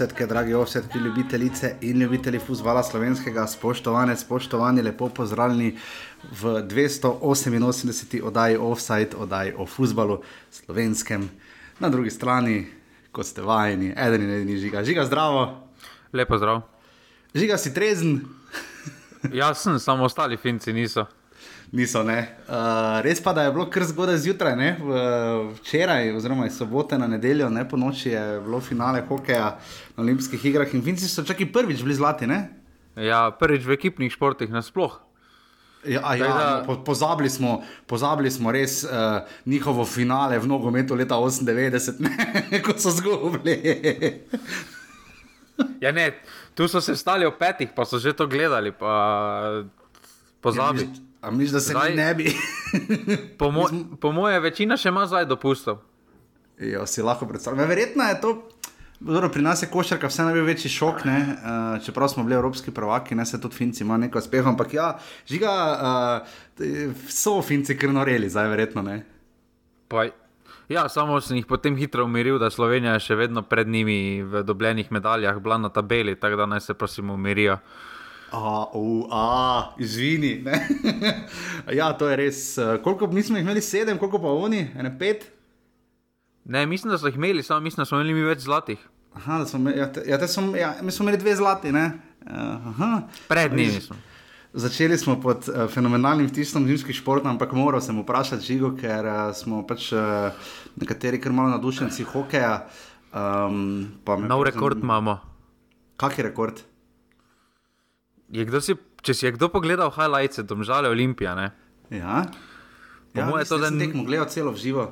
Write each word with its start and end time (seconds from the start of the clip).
Ovsetke, 0.00 0.26
dragi 0.26 0.54
ovsetke, 0.54 0.98
ljubitelice 0.98 1.74
in 1.80 2.00
ljubitelji 2.00 2.38
futbola 2.38 2.82
slovenskega, 2.82 3.46
spoštovane, 3.46 4.16
spoštovani, 4.16 4.82
lepo 4.82 5.08
pozdravljeni 5.08 5.76
v 6.40 6.62
288. 6.62 8.22
oddaji 8.22 8.56
Offside, 8.56 9.16
oddaji 9.16 9.52
o 9.56 9.66
futbalu 9.66 10.22
slovenskem. 10.50 11.28
Na 11.78 11.88
drugi 11.88 12.10
strani, 12.10 12.66
kot 13.12 13.26
ste 13.26 13.42
vajeni, 13.42 13.92
eden 13.96 14.22
in 14.22 14.30
edini 14.30 14.56
žiga. 14.56 14.84
Žiga, 14.84 15.04
zdravo. 15.04 15.68
Lepo 16.12 16.38
zdrav. 16.38 16.62
Žiga 17.34 17.58
si 17.58 17.74
trezen. 17.74 18.20
Jaz 19.32 19.58
sem, 19.58 19.78
samo 19.78 20.04
ostali 20.04 20.36
finci 20.36 20.72
niso. 20.72 21.04
Niso, 21.72 22.02
ne. 22.02 22.18
Uh, 22.48 22.98
res 23.06 23.20
pa, 23.22 23.30
da 23.32 23.44
je 23.46 23.52
bilo 23.54 23.68
kar 23.70 23.84
zgodaj 23.86 24.16
zjutraj, 24.24 24.56
ne? 24.58 24.70
včeraj, 25.60 26.10
oziroma 26.18 26.48
iz 26.48 26.56
sobote 26.58 26.98
na 26.98 27.06
nedeljo, 27.06 27.46
ne 27.50 27.62
po 27.68 27.78
noči 27.78 28.10
je 28.10 28.24
bilo 28.42 28.58
finale 28.60 29.04
hokeja 29.08 29.52
na 29.94 30.02
olimpijskih 30.02 30.44
igrah 30.50 30.74
in 30.74 30.82
Finci 30.82 31.06
so 31.08 31.22
čakali 31.22 31.46
prvič 31.52 31.84
bili 31.86 31.94
zlati. 31.94 32.26
Ne? 32.26 32.40
Ja, 32.98 33.28
prvič 33.30 33.68
v 33.68 33.76
ekipnih 33.78 34.10
športih 34.12 34.50
nasploh. 34.50 34.98
Ja, 35.86 36.02
ja, 36.14 36.26
da- 36.26 36.56
no, 36.58 36.64
po, 36.66 36.74
pozabili, 36.84 37.30
smo, 37.30 37.62
pozabili 37.86 38.30
smo 38.30 38.52
res 38.52 38.82
uh, 38.84 39.22
njihovo 39.46 39.84
finale 39.86 40.38
v 40.38 40.50
nogometu 40.50 40.94
leta 40.94 41.14
98, 41.16 42.02
ne? 42.02 42.60
ko 42.66 42.74
so 42.76 42.90
zgubili. 42.90 43.54
Ja, 45.80 45.92
ne, 45.92 46.10
tu 46.54 46.68
so 46.68 46.80
se 46.80 46.96
stali 46.96 47.24
v 47.26 47.32
petih, 47.38 47.70
pa 47.76 47.84
so 47.84 47.98
že 47.98 48.12
to 48.12 48.26
gledali, 48.26 48.72
pa 48.72 49.62
pozabi. 50.40 51.09
A 51.20 51.30
misliš, 51.30 51.50
da 51.50 51.60
se 51.60 51.72
Zdaj- 51.72 51.96
ne 51.96 52.14
bi? 52.14 52.32
Po, 53.38 53.50
mo 53.50 53.68
po 54.00 54.12
moje 54.12 54.40
večina 54.40 54.76
še 54.76 54.88
ima 54.88 55.06
zdaj 55.06 55.26
dopustov. 55.26 55.78
Jo, 56.58 56.86
si 56.86 57.02
lahko 57.02 57.26
predstavljam. 57.26 57.60
Ja, 57.60 57.68
Verjetno 57.68 58.04
je 58.04 58.20
to. 58.20 58.48
Dobro, 59.00 59.28
pri 59.28 59.42
nas 59.42 59.62
je 59.62 59.68
košarka 59.68 60.06
vse 60.06 60.22
največji 60.22 60.68
šok, 60.70 61.04
ne? 61.04 61.18
uh, 61.18 61.84
čeprav 61.84 62.08
smo 62.08 62.24
bili 62.24 62.34
evropski 62.34 62.70
prvaki, 62.70 63.14
ne 63.14 63.24
se 63.26 63.40
tudi 63.40 63.56
Finci 63.56 63.80
imajo 63.80 63.98
nekaj 63.98 64.18
uspeha, 64.18 64.48
ampak 64.48 64.74
ja, 64.74 64.98
žiga, 65.26 65.52
uh, 66.60 66.92
so 67.08 67.40
Finci 67.42 67.78
krnoreli, 67.78 68.28
zdaj 68.28 68.48
verjetno 68.48 68.82
ne. 68.82 68.98
Pa, 69.88 70.04
ja, 70.68 70.84
samo 70.88 71.16
sem 71.20 71.40
jih 71.40 71.46
potem 71.48 71.76
hitro 71.76 72.04
umiril, 72.04 72.36
da 72.38 72.50
Slovenija 72.50 72.98
je 72.98 73.06
še 73.08 73.16
vedno 73.16 73.40
pred 73.42 73.68
njimi 73.68 74.20
v 74.22 74.42
dobljenih 74.44 74.92
medaljah, 74.92 75.40
bila 75.40 75.56
na 75.58 75.72
tabeli, 75.72 76.12
tako 76.14 76.36
da 76.36 76.46
naj 76.46 76.60
se 76.60 76.74
prosim 76.74 77.10
umirijo. 77.10 77.56
A, 78.32 78.64
u, 78.72 79.06
a, 79.10 79.24
izvini. 79.78 80.42
ne. 80.42 80.66
ja, 81.72 81.92
to 81.92 82.08
je 82.08 82.16
res. 82.16 82.58
Uh, 82.58 82.76
koliko 82.82 83.06
mi 83.06 83.22
smo 83.22 83.36
jih 83.36 83.44
imeli 83.44 83.60
sedem, 83.60 83.98
koliko 83.98 84.18
pa 84.18 84.28
oni, 84.28 84.70
ene 84.76 84.98
pet? 84.98 85.26
Ne, 86.44 86.66
mislim, 86.66 86.90
da 86.90 86.98
so 86.98 87.06
jih 87.06 87.16
imeli, 87.16 87.42
samo 87.42 87.60
mislim, 87.60 87.82
da 87.82 87.84
smo 87.84 88.00
imeli 88.00 88.14
mi 88.14 88.22
več 88.22 88.38
zlatih. 88.38 88.78
Aha, 89.14 89.38
da 89.38 89.46
smo, 89.46 89.58
imeli- 89.58 89.78
ja, 89.78 89.92
te, 89.92 90.02
ja, 90.06 90.18
te 90.18 90.28
smo, 90.28 90.56
ja, 90.56 90.74
mi 90.82 90.90
smo 90.90 91.04
imeli 91.04 91.18
dve 91.18 91.36
zlati, 91.36 91.72
ne? 91.72 91.90
Uh, 92.22 92.32
aha. 92.66 93.02
Pred 93.28 93.52
njimi 93.52 93.80
smo. 93.80 93.96
Začeli 94.52 94.98
smo 94.98 95.20
pod 95.20 95.48
uh, 95.48 95.66
fenomenalnim 95.70 96.26
vtisom 96.26 96.66
zimskih 96.66 96.96
športov, 96.96 97.30
ampak 97.30 97.52
moral 97.52 97.80
sem 97.80 97.98
vprašati 98.00 98.44
žigo, 98.44 98.72
ker 98.76 99.06
uh, 99.06 99.18
smo 99.34 99.62
pač 99.66 99.92
uh, 99.92 100.30
nekateri 100.76 101.20
kar 101.20 101.32
malo 101.32 101.50
nadušenci 101.50 102.02
hokeja. 102.04 102.66
Um, 103.10 103.86
Nov 104.26 104.42
rekord 104.42 104.82
imamo. 104.82 105.18
Kak 105.96 106.18
je 106.18 106.24
rekord? 106.24 106.60
Je 108.30 108.44
kdo 108.44 108.60
si, 108.60 108.72
če 109.02 109.12
si 109.12 109.26
je 109.26 109.32
kdo 109.32 109.48
pogledal 109.48 109.90
highlights, 109.90 110.38
domžale 110.40 110.88
Olimpija, 110.88 111.34
ne? 111.34 111.50
Ja, 111.90 112.22
Po 113.12 113.20
ja 113.20 113.26
moje 113.26 113.44
to, 113.44 113.56
mislim, 113.56 113.60
da 113.60 113.66
sem 113.66 113.76
ni- 113.76 113.84
tekmo 113.84 114.04
gledal 114.04 114.26
celo 114.26 114.50
v 114.50 114.56
živo. 114.56 114.84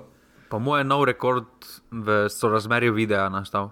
Po 0.48 0.58
mojem, 0.58 0.86
nov 0.86 1.04
rekord 1.04 1.46
v 1.88 2.26
sorazmerju 2.26 2.92
videa 2.92 3.28
nastal. 3.28 3.70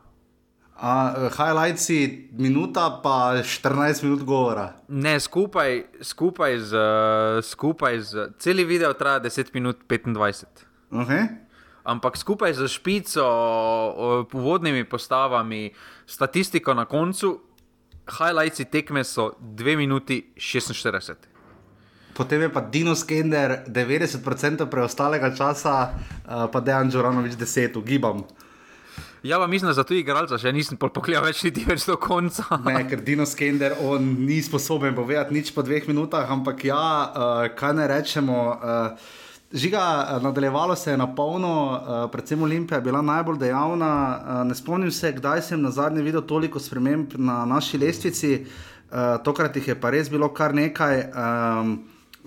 A, 0.77 0.93
uh, 1.09 1.33
highlightsi, 1.33 1.99
minuta 2.33 3.01
pa 3.01 3.41
14 3.41 4.03
minut 4.03 4.23
govora. 4.23 4.77
Ne, 4.87 5.17
skupaj, 5.17 5.83
skupaj 5.99 6.53
z, 6.61 6.73
eh, 6.73 7.43
skupaj 7.43 7.95
z, 7.99 8.13
celi 8.39 8.63
video 8.63 8.93
traja 8.93 9.19
10 9.21 9.55
minut 9.55 9.79
25. 9.89 10.67
Okay. 10.93 11.27
Ampak 11.83 12.15
skupaj 12.15 12.53
z 12.53 12.69
špico, 12.69 13.25
uvodnimi 14.29 14.85
postavami, 14.85 15.71
statistiko 16.05 16.75
na 16.75 16.85
koncu, 16.85 17.41
highlightsi 18.07 18.65
tekme 18.65 19.05
so 19.05 19.35
2 19.41 19.77
minuti 19.77 20.33
46. 20.37 21.15
Potem 22.17 22.41
je 22.41 22.49
pa 22.49 22.61
Dino 22.61 22.95
Skender 22.97 23.67
90% 23.69 24.67
preostalega 24.71 25.35
časa, 25.37 25.93
uh, 25.93 26.49
pa 26.49 26.61
Dejan 26.61 26.91
Džoranovič 26.91 27.37
10, 27.37 27.77
ugibam. 27.77 28.25
Ja, 29.23 29.39
pa 29.39 29.47
mislim, 29.47 29.69
da 29.69 29.75
za 29.75 29.85
tu 29.85 29.95
igralca 29.95 30.39
še 30.39 30.53
nisem 30.55 30.79
pogledal 30.79 31.27
več 31.27 31.43
niti 31.45 31.67
več 31.67 31.85
do 31.85 31.99
konca. 32.01 32.47
Ne, 32.65 32.79
ker 32.89 33.03
Dino 33.05 33.27
Skender 33.27 33.77
on 33.85 34.25
ni 34.25 34.41
sposoben 34.43 34.95
povedati 34.97 35.35
nič 35.35 35.53
po 35.53 35.67
dveh 35.67 35.89
minutah, 35.91 36.31
ampak 36.31 36.65
ja, 36.65 36.81
uh, 36.81 37.47
kaj 37.53 37.77
ne 37.77 37.89
rečemo. 37.91 38.41
Uh, 38.55 39.25
Žiga, 39.57 40.09
eh, 40.09 40.23
nadaljevalo 40.23 40.77
se 40.77 40.91
je 40.91 40.97
na 40.97 41.15
polno, 41.15 41.73
uh, 41.73 42.11
predvsem 42.13 42.43
Olimpija 42.43 42.77
je 42.77 42.83
bila 42.83 43.03
najbolj 43.03 43.39
dejavna. 43.39 44.21
Uh, 44.21 44.47
ne 44.47 44.55
spomnim 44.55 44.91
se, 44.91 45.13
kdaj 45.13 45.43
sem 45.43 45.63
na 45.63 45.71
zadnje 45.71 46.03
videl 46.03 46.21
toliko 46.21 46.61
sprememb 46.61 47.15
na 47.17 47.45
naši 47.45 47.79
lestvici, 47.79 48.47
tokrat 49.25 49.57
jih 49.57 49.69
je 49.69 49.75
pa 49.81 49.91
res 49.91 50.11
bilo 50.11 50.29
kar 50.29 50.55
nekaj. 50.55 51.09
Um, 51.11 51.79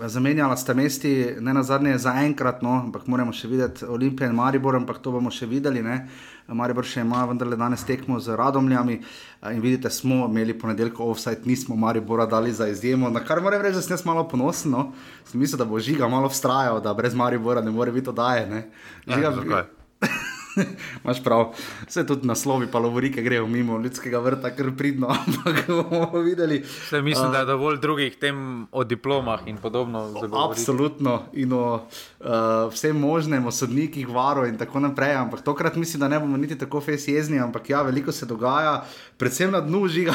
Zamenjala 0.08 0.56
sta 0.58 0.74
mesti, 0.74 1.36
ne 1.40 1.54
na 1.54 1.64
zadnje, 1.64 1.98
za 1.98 2.14
enkrat, 2.24 2.62
no, 2.62 2.72
ampak 2.86 3.08
moramo 3.08 3.34
še 3.36 3.50
videti 3.52 3.86
Olimpijo 3.86 4.30
in 4.30 4.36
Maribor, 4.38 4.78
ampak 4.80 5.02
to 5.04 5.12
bomo 5.12 5.32
še 5.32 5.48
videli. 5.50 5.82
Ne. 5.84 6.06
Maribor 6.48 6.88
še 6.88 7.04
ima 7.04 7.26
vendarle 7.28 7.58
danes 7.60 7.84
tekmo 7.84 8.20
z 8.24 8.38
Radomljami 8.40 8.96
eh, 9.02 9.52
in 9.52 9.60
vidite, 9.62 9.92
smo 9.92 10.24
imeli 10.30 10.56
ponedeljko 10.56 11.12
offside, 11.12 11.44
nismo 11.46 11.76
Maribora 11.76 12.26
dali 12.32 12.56
za 12.56 12.70
izjemo. 12.72 13.12
Na 13.12 13.26
kar 13.26 13.44
moram 13.44 13.62
reči, 13.62 13.76
da 13.76 13.84
sem 13.84 13.98
jaz 13.98 14.08
malo 14.08 14.24
ponosen. 14.30 14.72
No. 14.72 14.90
Sem 15.28 15.44
mislil, 15.44 15.60
da 15.60 15.68
bo 15.68 15.84
žiga 15.84 16.08
malo 16.08 16.32
vztrajal, 16.32 16.80
da 16.86 16.96
brez 16.96 17.16
Maribora 17.16 17.66
ne 17.66 17.76
more 17.76 17.92
biti 17.92 18.14
oddajene. 18.14 18.70
Ja, 19.06 19.34
zakaj? 19.36 19.68
Imáš 21.04 21.24
prav, 21.24 21.54
vse 21.88 22.06
tudi 22.08 22.28
naslovi, 22.28 22.68
pa 22.72 22.80
lovorike 22.80 23.22
grejo 23.22 23.48
mimo 23.48 23.80
ljudskega 23.80 24.20
vrta, 24.20 24.52
kar 24.56 24.72
pridno, 24.78 25.08
ampak 25.26 25.68
bomo 25.68 26.22
videli. 26.22 26.64
Se 26.90 27.02
mislim, 27.02 27.32
da 27.32 27.40
je 27.40 27.46
dovolj 27.46 27.80
drugih 27.80 28.16
tem 28.16 28.68
o 28.72 28.84
diplomah 28.84 29.48
in 29.48 29.58
podobno. 29.58 30.14
Absolutno 30.50 31.22
in 31.34 31.54
o 31.54 31.76
uh, 32.20 32.30
vsem 32.74 33.00
možnem, 33.00 33.46
o 33.46 33.52
sodnikih, 33.52 34.10
varu 34.10 34.46
in 34.48 34.58
tako 34.58 34.80
naprej. 34.80 35.16
Ampak 35.16 35.42
tokrat 35.42 35.76
mislim, 35.76 36.00
da 36.00 36.08
ne 36.08 36.20
bomo 36.20 36.38
niti 36.38 36.58
tako 36.58 36.82
fes 36.82 37.08
jezni, 37.08 37.40
ampak 37.40 37.70
ja, 37.70 37.82
veliko 37.82 38.12
se 38.12 38.26
dogaja, 38.26 38.84
predvsem 39.18 39.52
na 39.52 39.62
dnu 39.62 39.88
žiga. 39.88 40.14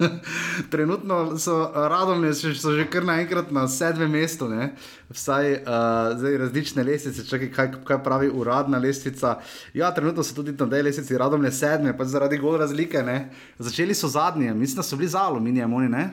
Trenutno 0.72 1.38
so 1.38 1.70
radomne, 1.74 2.34
so 2.34 2.54
so 2.54 2.74
že 2.74 2.86
kar 2.90 3.04
naenkrat 3.04 3.50
na 3.50 3.68
sedmem 3.68 4.10
mestu, 4.10 4.48
ne? 4.48 4.74
vsaj 5.10 5.52
uh, 5.52 6.18
zdaj 6.18 6.36
različne 6.38 6.82
lestvice, 6.82 7.26
čakaj, 7.28 7.50
kaj, 7.52 7.68
kaj 7.84 8.02
pravi 8.02 8.30
uradna 8.34 8.78
lestvica. 8.78 9.36
Ja, 9.76 9.90
trenutno 9.94 10.22
so 10.24 10.32
tudi 10.34 10.54
na 10.56 10.64
tej 10.72 10.82
lestvici 10.82 11.18
radomne 11.20 11.50
sedme, 11.52 11.92
pač 11.92 12.08
zaradi 12.08 12.38
gol 12.40 12.56
razlike. 12.56 13.02
Ne? 13.04 13.28
Začeli 13.60 13.92
so 13.94 14.08
zadnje, 14.08 14.54
mislim, 14.56 14.80
da 14.80 14.82
so 14.82 14.96
bili 14.96 15.08
za 15.12 15.20
aluminijem, 15.28 15.72
oni 15.72 15.88
ne. 15.88 16.04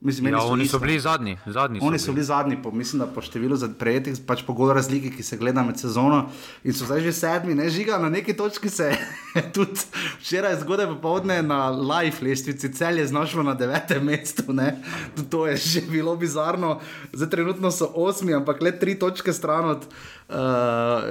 Mislim, 0.00 0.26
Ja, 0.26 0.30
imeli 0.30 0.50
oni 0.52 0.64
isto. 0.64 0.78
so 0.78 0.80
bili 0.80 1.00
zadnji. 1.00 1.38
zadnji 1.46 1.80
Oni 1.82 1.98
so 1.98 2.12
bili 2.12 2.24
zadnji, 2.24 2.62
po, 2.62 2.70
mislim, 2.70 3.00
da 3.02 3.06
po 3.06 3.20
številu 3.20 3.58
prejetih, 3.78 4.14
pač 4.26 4.44
po 4.46 4.54
gol 4.54 4.70
razliki, 4.72 5.10
ki 5.10 5.22
se 5.22 5.36
gleda 5.36 5.62
med 5.62 5.76
sezono. 5.76 6.30
In 6.64 6.72
so 6.72 6.86
zdaj 6.86 7.00
že 7.00 7.12
sedmi, 7.12 7.54
ne 7.54 7.66
žiga, 7.68 7.98
na 7.98 8.08
neki 8.08 8.36
točki 8.36 8.70
se 8.70 8.94
tudi 9.54 9.74
včeraj 10.22 10.60
zgodaj 10.62 10.86
popovdne 10.86 11.42
na 11.42 11.68
live 11.70 12.22
lestvici 12.22 12.72
cel 12.72 12.98
je 12.98 13.06
znašlo 13.06 13.42
na 13.42 13.54
devetem 13.54 14.04
mestu. 14.04 14.52
Ne? 14.52 14.78
Tudi 15.16 15.30
To 15.30 15.46
je 15.46 15.56
že 15.56 15.80
bilo 15.90 16.16
bizarno. 16.16 16.78
Zdaj 17.12 17.30
trenutno 17.30 17.70
so 17.70 17.90
osmi, 17.94 18.34
ampak 18.34 18.62
le 18.62 18.78
tri 18.78 18.94
točke 18.94 19.32
stran 19.32 19.68
od 19.74 19.82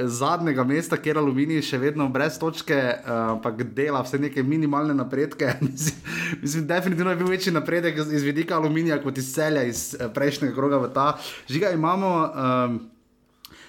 zadnjega 0.05 0.63
mesta, 0.63 0.97
kjer 1.01 1.17
Aluminij 1.17 1.63
še 1.65 1.79
vedno 1.81 2.05
brez 2.13 2.37
točke, 2.37 2.77
uh, 2.77 3.13
ampak 3.37 3.63
dela 3.73 4.03
vse 4.05 4.19
neke 4.21 4.43
minimalne 4.43 4.93
napredke. 4.93 5.55
mislim, 6.43 6.67
definitivno 6.67 7.11
je 7.11 7.21
bil 7.21 7.31
večji 7.33 7.53
napredek 7.53 7.97
iz, 7.97 8.13
iz 8.13 8.27
vidika 8.27 8.55
Aluminija 8.55 9.01
kot 9.01 9.17
iz 9.17 9.33
celja 9.33 9.63
iz 9.63 9.95
eh, 9.95 10.09
prejšnjega 10.13 10.53
kroga 10.55 10.77
v 10.83 10.93
ta. 10.93 11.07
Žiga 11.49 11.73
imamo. 11.73 12.13
Um, 12.27 12.79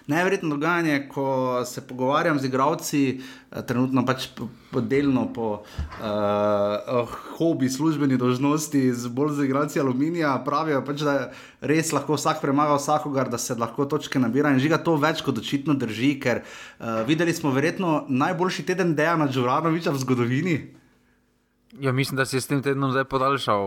Najverjetno 0.08 0.48
dogajanje, 0.48 1.08
ko 1.12 1.62
se 1.68 1.82
pogovarjam 1.86 2.38
z 2.38 2.48
igravci, 2.48 3.20
eh, 3.52 3.62
trenutno 3.62 4.06
pač 4.06 4.26
po- 4.36 4.48
po 5.34 5.62
uh, 6.00 7.08
hobi, 7.36 7.68
službeni 7.68 8.16
dožnosti, 8.16 8.92
z 8.92 9.08
bolj 9.08 9.32
z 9.32 9.44
igralci 9.44 9.80
aluminija, 9.80 10.42
pravijo, 10.44 10.80
pač, 10.84 11.00
da 11.00 11.30
res 11.60 11.92
lahko 11.92 12.16
vsak 12.16 12.40
premaga 12.40 12.76
vsakogar, 12.76 13.28
da 13.28 13.38
se 13.38 13.54
lahko 13.54 13.84
točke 13.84 14.18
nabira. 14.18 14.50
In 14.50 14.60
žiga 14.60 14.78
to 14.78 14.96
več 14.96 15.20
kot 15.20 15.38
očitno 15.38 15.74
drži, 15.74 16.20
ker 16.20 16.40
uh, 16.40 17.04
videli 17.06 17.32
smo 17.32 17.52
verjetno 17.52 18.04
najboljši 18.08 18.64
teden 18.64 18.94
Dejana 18.94 19.28
Džuranoviča 19.28 19.90
v 19.90 19.98
zgodovini. 19.98 20.58
Ja, 21.80 21.92
mislim, 21.92 22.16
da 22.16 22.24
si 22.24 22.40
s 22.40 22.46
tem 22.46 22.62
tednom 22.62 22.92
zdaj 22.92 23.04
podaljšal 23.04 23.64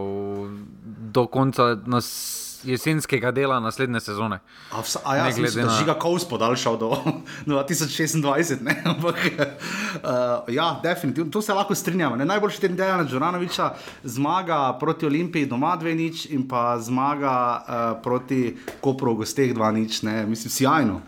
do 1.13 1.27
konca 1.27 1.75
nas 1.85 2.50
jesenskega 2.63 3.31
dela 3.31 3.59
naslednje 3.59 3.99
sezone. 3.99 4.39
A, 4.71 4.81
vsa, 4.81 4.99
a 5.05 5.15
ja, 5.15 5.23
Ne 5.23 5.33
sem 5.33 5.43
mislil, 5.43 5.63
glede 5.63 5.67
da 5.67 5.73
na- 5.73 5.79
žiga 5.79 5.95
Kovs 5.99 6.25
podaljšal 6.29 6.77
do 6.77 6.89
2026. 7.47 8.61
Ne? 8.61 8.75
Ampak, 8.91 9.17
uh, 9.17 10.53
ja, 10.53 10.79
definitivno, 10.83 11.31
to 11.31 11.41
se 11.41 11.53
lahko 11.53 11.75
strinjamo. 11.75 12.15
Ne? 12.15 12.25
Najboljši 12.25 12.61
teden 12.61 12.77
Dejana 12.77 13.05
Džuranoviča, 13.05 13.69
zmaga 14.03 14.77
proti 14.79 15.05
Olimpiji 15.05 15.45
doma 15.45 15.77
2 15.77 15.95
nič 15.95 16.25
in 16.29 16.47
pa 16.47 16.79
zmaga 16.79 17.35
uh, 17.35 18.01
proti 18.03 18.57
Kopru 18.81 19.13
v 19.13 19.23
gosteh 19.25 19.53
2 19.53 19.71
nič. 19.71 20.01
Ne? 20.03 20.25
Mislim, 20.25 20.51
sjajno. 20.51 21.01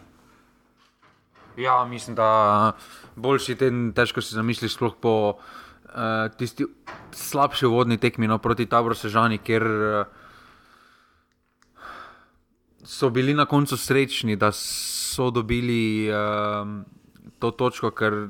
Ja, 1.57 1.85
mislim, 1.85 2.15
da 2.15 2.71
boljši 3.15 3.55
teden 3.55 3.91
težko 3.93 4.21
si 4.21 4.33
zamisliš, 4.35 4.73
sploh 4.73 4.95
po 5.01 5.13
uh, 5.37 6.31
tisti 6.37 6.65
slabši 7.13 7.65
vodni 7.69 7.97
tekmi 8.01 8.27
no, 8.27 8.39
proti 8.41 8.65
Taboru 8.65 8.95
Sežani, 8.97 9.37
ker 9.37 9.61
uh, 9.61 10.22
so 12.83 13.09
bili 13.09 13.33
na 13.33 13.45
koncu 13.45 13.77
srečni, 13.77 14.35
da 14.35 14.51
so 14.51 15.29
dobili 15.31 16.09
uh, 16.11 16.67
to 17.39 17.51
točko, 17.51 17.91
ker 17.91 18.27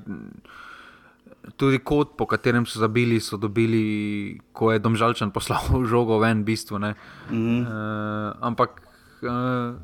tudi 1.58 1.80
kot 1.84 2.16
po 2.18 2.26
katerem 2.30 2.66
so 2.66 2.80
zabili, 2.80 3.20
so 3.20 3.38
dobili, 3.38 4.40
ko 4.54 4.72
je 4.72 4.80
Domžalčan 4.80 5.32
poslal 5.32 5.64
žogo 5.92 6.20
ven, 6.20 6.42
v 6.42 6.54
bistvu. 6.54 6.80
Mm 6.80 6.94
-hmm. 7.30 7.62
uh, 7.62 8.38
ampak 8.42 8.82
uh, 9.22 9.76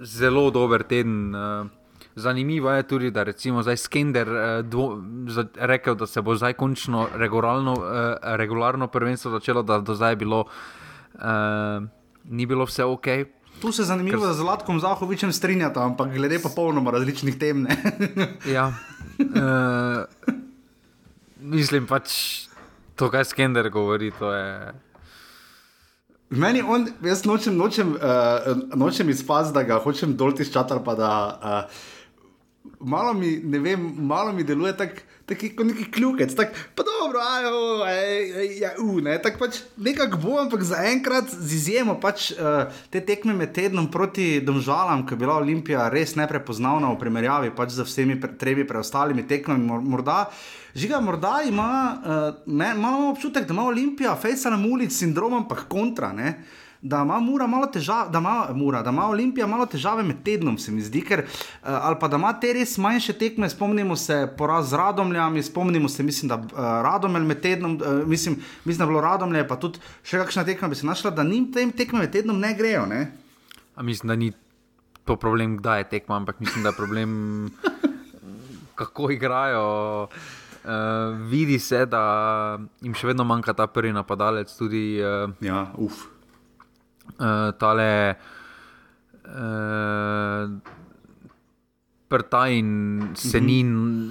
zelo 0.00 0.50
dober 0.50 0.82
teden. 0.82 1.34
Uh, 1.34 1.66
Zanimivo 2.18 2.70
je 2.70 2.82
tudi, 2.82 3.10
da 3.10 3.22
recimo 3.22 3.62
zdaj 3.62 3.76
Skender 3.76 4.28
uh, 4.28 4.66
dvo, 4.66 5.02
za, 5.28 5.44
rekel, 5.54 5.94
da 5.94 6.06
se 6.06 6.22
bo 6.22 6.34
zdaj 6.34 6.52
končno 6.52 7.08
regularno, 7.14 7.72
uh, 7.72 7.84
regularno 8.22 8.86
prvenstvo 8.86 9.30
začelo, 9.30 9.62
da 9.62 9.78
do 9.78 9.94
zdaj 9.94 10.12
je 10.12 10.16
bilo, 10.16 10.44
uh, 11.14 11.82
ni 12.24 12.46
bilo 12.46 12.64
vse 12.64 12.84
ok. 12.84 13.06
Tu 13.60 13.72
se 13.72 13.84
zanimivo, 13.84 14.26
da 14.26 14.32
z 14.32 14.36
Zlatkom 14.36 14.80
Zahovičem 14.80 15.32
strinjata, 15.32 15.84
ampak 15.84 16.12
glede 16.14 16.38
popolnoma 16.38 16.90
različnih 16.90 17.38
tem. 17.38 17.66
Ja. 18.54 18.72
Uh, 19.18 20.04
mislim 21.40 21.86
pač, 21.86 22.12
to, 22.94 23.10
kaj 23.10 23.24
Skender 23.24 23.70
govori, 23.70 24.12
to 24.18 24.30
je. 24.34 24.72
Meni 26.30 26.62
on, 26.62 26.86
jaz 27.02 27.24
nočem, 27.26 27.56
nočem, 27.56 27.96
uh, 27.96 28.52
nočem 28.78 29.10
izpasti, 29.10 29.54
da 29.54 29.64
ga 29.66 29.80
hočem 29.82 30.14
dol 30.16 30.36
tiščati 30.38 30.76
ali 30.76 30.84
pa 30.84 30.94
da. 30.94 31.12
Uh, 31.42 31.86
Malo 32.80 33.14
mi, 33.16 33.30
ne 33.42 33.58
vem, 33.58 33.80
malo 33.96 34.32
mi 34.32 34.44
deluje 34.44 34.76
tako, 34.76 35.00
tak, 35.28 35.42
kot 35.56 35.66
neki 35.68 35.86
kljukec, 35.92 36.32
tako, 36.34 36.62
pa 36.74 36.84
dobro, 36.86 37.20
ajo, 37.20 37.84
ja, 38.60 38.72
u, 38.82 39.00
ne, 39.04 39.18
tako 39.22 39.44
pač 39.44 39.60
nekako 39.76 40.20
bo, 40.22 40.36
ampak 40.40 40.64
zaenkrat 40.64 41.30
z 41.30 41.58
izjemo 41.58 41.98
pač 42.00 42.30
uh, 42.32 42.72
te 42.92 43.02
tekme 43.04 43.36
med 43.36 43.52
tednom 43.56 43.90
proti 43.92 44.40
Domžalam, 44.44 45.04
ki 45.06 45.14
je 45.14 45.22
bila 45.22 45.38
Olimpija 45.42 45.88
res 45.92 46.16
neprepoznavna 46.18 46.92
v 46.94 47.00
primerjavi 47.02 47.52
pač 47.56 47.76
z 47.76 47.86
vsemi 47.86 48.16
pre, 48.20 48.32
trebi 48.40 48.64
preostalimi 48.68 49.26
tekmami, 49.28 49.68
mor, 49.68 49.84
morda, 49.84 50.22
žiga, 50.74 51.02
morda 51.04 51.42
ima, 51.48 51.72
uh, 51.98 52.30
me, 52.46 52.72
malo 52.74 53.02
imam 53.04 53.12
občutek, 53.12 53.44
da 53.44 53.56
ima 53.56 53.68
Olimpija 53.68 54.16
fejsa 54.16 54.54
na 54.54 54.62
ulici 54.64 55.04
sindromom, 55.04 55.44
pa 55.48 55.60
kontra, 55.68 56.12
ne 56.16 56.38
da 56.82 57.02
ima 57.02 57.20
Mura 57.20 57.46
malo 57.46 57.66
težave, 57.66 58.10
da 58.10 58.18
ima 58.18 58.48
Mura, 58.54 58.82
da 58.82 58.90
ima 58.90 59.06
Olimpija 59.08 59.46
malo 59.46 59.66
težave 59.66 60.02
med 60.02 60.22
tednom, 60.24 60.58
se 60.58 60.72
mi 60.72 60.80
zdi, 60.80 61.00
ker, 61.00 61.24
uh, 61.24 61.68
ali 61.68 61.96
pa 62.00 62.08
da 62.08 62.16
ima 62.16 62.32
te 62.40 62.52
res 62.52 62.76
manjše 62.78 63.12
tekme, 63.18 63.48
spomnimo 63.50 63.96
se 63.96 64.28
poraz 64.38 64.70
z 64.70 64.78
Radomljami, 64.78 65.42
spomnimo 65.42 65.88
se, 65.88 66.02
mislim, 66.02 66.28
da 66.28 66.36
uh, 66.36 66.58
Radomelj 66.86 67.26
med 67.26 67.40
tednom, 67.42 67.74
uh, 67.76 68.08
mislim, 68.08 68.36
mislim, 68.64 68.78
da 68.78 68.84
je 68.84 68.88
bilo 68.88 69.00
Radomlje, 69.00 69.46
pa 69.48 69.56
tudi 69.56 69.82
še 70.02 70.22
kakšna 70.22 70.44
tekma 70.44 70.68
bi 70.68 70.78
se 70.78 70.86
našla, 70.86 71.10
da 71.10 71.24
njim 71.26 71.52
tem 71.52 71.72
tekme 71.72 71.98
med 71.98 72.12
tednom 72.12 72.38
ne 72.38 72.54
grejo, 72.54 72.86
ne? 72.86 73.06
A 73.74 73.82
mislim, 73.82 74.08
da 74.08 74.16
ni 74.16 74.32
to 75.04 75.16
problem, 75.16 75.56
kdaj 75.58 75.80
je 75.80 75.88
tekma, 75.88 76.16
ampak 76.16 76.40
mislim, 76.40 76.62
da 76.62 76.70
je 76.70 76.78
problem, 76.78 77.10
kako 78.80 79.10
igrajo. 79.10 80.08
Uh, 80.68 81.16
vidi 81.30 81.58
se, 81.58 81.86
da 81.86 82.58
jim 82.84 82.94
še 82.94 83.06
vedno 83.08 83.24
manjka 83.24 83.54
ta 83.56 83.66
prvi 83.66 83.92
napadalec, 83.94 84.52
tudi 84.58 85.00
uh, 85.00 85.30
Ja, 85.40 85.70
uf. 85.78 86.17
Uh, 87.18 87.52
tale. 87.58 88.14
Uh, 89.24 90.58
Prtajn 92.08 92.68
se, 93.20 93.40
ni, 93.40 93.58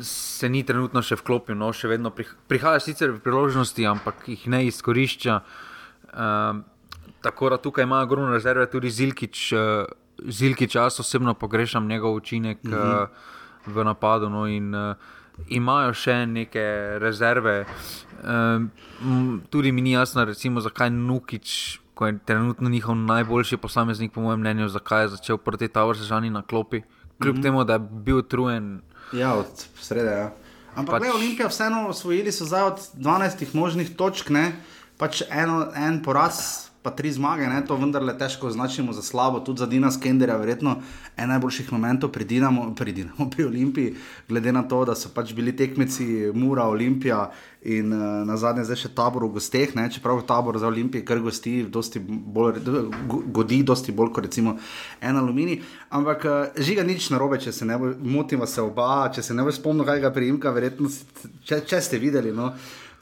se 0.05 0.45
ni 0.53 0.59
trenutno 0.61 1.01
še 1.01 1.15
vklopil, 1.17 1.55
no, 1.57 1.71
še 1.73 1.89
vedno 1.89 2.11
prih, 2.13 2.29
prihaja 2.45 2.77
sicer 2.77 3.09
v 3.09 3.23
priložnosti, 3.25 3.81
ampak 3.89 4.27
jih 4.29 4.43
ne 4.53 4.59
izkorišča. 4.67 5.39
Uh, 6.13 6.61
tako 7.25 7.49
da 7.49 7.57
tukaj 7.57 7.87
ima 7.89 8.03
ogromno 8.05 8.35
rezerve, 8.35 8.67
tudi 8.69 8.93
Zilkič, 8.93 9.47
uh, 9.57 9.89
Zilkič 10.29 10.77
jaz 10.77 10.99
osebno 11.01 11.33
pogrešam 11.33 11.89
njegov 11.89 12.21
učinek 12.21 12.61
uh 12.63 12.71
-huh. 12.71 13.01
uh, 13.09 13.73
v 13.73 13.83
napadu. 13.83 14.29
No, 14.29 14.45
in, 14.45 14.75
uh, 14.75 14.93
imajo 15.47 15.93
še 15.93 16.25
neke 16.25 16.97
rezerve. 17.01 17.65
Uh, 18.23 18.65
m, 19.01 19.41
tudi 19.49 19.71
mi 19.71 19.81
ni 19.81 19.93
jasno, 19.93 20.25
recimo, 20.25 20.61
zakaj 20.61 20.89
Nukič, 20.89 21.79
ko 21.97 22.07
je 22.07 22.19
trenutno 22.25 22.69
njihov 22.69 22.95
najboljši 22.95 23.57
posameznik, 23.57 24.13
po 24.13 24.21
mojem 24.21 24.39
mnenju, 24.39 24.69
zakaj 24.69 25.03
je 25.03 25.15
začel 25.17 25.37
proti 25.37 25.67
Tavrsežani 25.67 26.29
na 26.29 26.41
klopi. 26.41 26.81
Kljub 27.21 27.35
mm 27.35 27.39
-hmm. 27.39 27.43
temu, 27.43 27.63
da 27.63 27.73
je 27.73 27.79
bil 27.79 28.17
utrujen, 28.17 28.81
Ja, 29.13 29.33
od 29.33 29.65
srede. 29.79 30.11
Ja. 30.11 30.31
Ampak 30.75 31.01
Pač-. 31.01 31.15
Olimpija 31.15 31.47
vseeno 31.47 31.87
osvojili 31.87 32.31
so 32.31 32.45
zdaj 32.45 32.63
od 32.63 32.79
12 32.99 33.55
možnih 33.55 33.95
točk, 33.95 34.29
ne? 34.29 34.51
pač 34.97 35.21
eno, 35.29 35.67
en 35.77 35.99
poraz, 36.01 36.67
pa 36.81 36.89
tri 36.89 37.11
zmage, 37.13 37.45
ne? 37.47 37.61
to 37.65 37.75
vendarle 37.77 38.15
težko 38.17 38.49
označimo 38.49 38.93
za 38.93 39.01
slabo, 39.05 39.39
tudi 39.45 39.61
za 39.61 39.67
Dina 39.69 39.91
Skenderja, 39.93 40.37
verjetno 40.41 40.79
en 41.17 41.29
najboljših 41.29 41.69
momentov 41.71 42.11
pri 42.11 42.25
Dinamo, 42.25 42.71
pri, 42.75 42.93
Dinamo, 42.97 43.29
pri 43.29 43.45
Olimpiji, 43.45 43.93
glede 44.29 44.51
na 44.51 44.65
to, 44.65 44.83
da 44.85 44.95
so 44.97 45.13
pač 45.13 45.33
bili 45.37 45.55
tekmeci 45.55 46.31
Mura, 46.33 46.65
Olimpija 46.65 47.29
in 47.67 47.91
uh, 47.91 48.23
na 48.23 48.37
zadnje 48.39 48.63
zdaj 48.63 48.79
še 48.85 48.91
tabor 48.95 49.25
v 49.27 49.33
gosteh, 49.35 49.73
ne? 49.75 49.89
čeprav 49.91 50.21
tabor 50.27 50.55
za 50.55 50.69
Olimpijo, 50.69 51.03
kar 51.03 51.19
gosti, 51.19 51.59
dosti 51.67 51.99
bolj, 51.99 52.61
go- 53.11 53.21
godi 53.35 53.59
dosti 53.67 53.91
bolj 53.91 54.13
kot 54.15 54.29
recimo 54.29 54.55
en 55.03 55.19
aluminij. 55.19 55.59
Ampak 55.91 56.25
uh, 56.25 56.63
žiga 56.63 56.87
nič 56.87 57.09
narobe, 57.11 57.41
če 57.43 57.51
se 57.51 57.67
ne 57.67 57.75
bo, 57.77 57.91
motim 57.99 58.45
se 58.47 58.63
oba, 58.63 59.09
če 59.11 59.25
se 59.25 59.35
ne 59.35 59.43
bo 59.43 59.51
spomnil, 59.51 59.87
kaj 59.87 59.99
ga 60.05 60.13
prijimka, 60.15 60.55
verjetno, 60.55 60.87
če, 61.43 61.61
če 61.67 61.83
ste 61.83 61.99
videli. 61.99 62.31
No? 62.31 62.53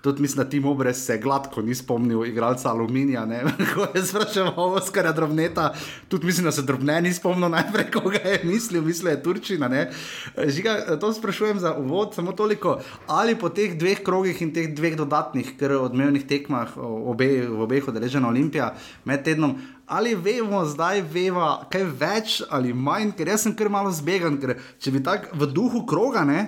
Tudi 0.05 0.21
mislim, 0.21 0.43
da 0.43 0.49
Tim 0.49 0.65
Obrez 0.65 1.05
se 1.05 1.17
gladko 1.17 1.61
ni 1.61 1.75
spomnil 1.75 2.25
igralca 2.25 2.69
Aluminija, 2.69 3.25
ko 3.75 3.87
je 3.95 4.03
spraševal 4.05 4.73
Oskarja 4.73 5.11
Drobneta. 5.11 5.73
Tudi 6.07 6.25
mislim, 6.25 6.45
da 6.45 6.51
se 6.51 6.61
Drobne 6.61 7.01
ni 7.01 7.13
spomnil 7.13 7.49
najprej, 7.49 7.87
koga 7.93 8.19
je 8.19 8.41
mislil, 8.43 8.81
mislil 8.81 9.11
je 9.11 9.23
Turčina. 9.23 9.69
Žiga, 10.47 10.97
to 11.01 11.13
sprašujem 11.13 11.59
za 11.59 11.73
uvod, 11.77 12.13
samo 12.13 12.31
toliko. 12.31 12.77
Ali 13.07 13.35
po 13.35 13.49
teh 13.49 13.73
dveh 13.79 14.03
krogih 14.03 14.41
in 14.41 14.53
teh 14.53 14.69
dveh 14.75 14.93
dodatnih, 14.97 15.55
kar 15.57 15.73
odmevnih 15.73 16.27
tekmah, 16.27 16.77
obe, 16.77 17.47
v 17.47 17.65
obeh 17.65 17.89
odeležena 17.89 18.29
Olimpija 18.29 18.75
med 19.05 19.25
tednom. 19.25 19.57
Ali 19.87 20.13
vemo 20.15 20.61
zdaj, 20.69 21.01
veva, 21.01 21.65
kaj 21.71 21.89
več 21.97 22.37
ali 22.49 22.77
manj, 22.77 23.15
ker 23.17 23.33
jaz 23.33 23.49
sem 23.49 23.57
kar 23.57 23.73
malo 23.73 23.89
zbegan, 23.89 24.37
ker 24.37 24.53
če 24.77 24.93
bi 24.93 25.01
tako 25.01 25.41
v 25.41 25.49
duhu 25.49 25.85
kroga, 25.89 26.21
ne, 26.29 26.45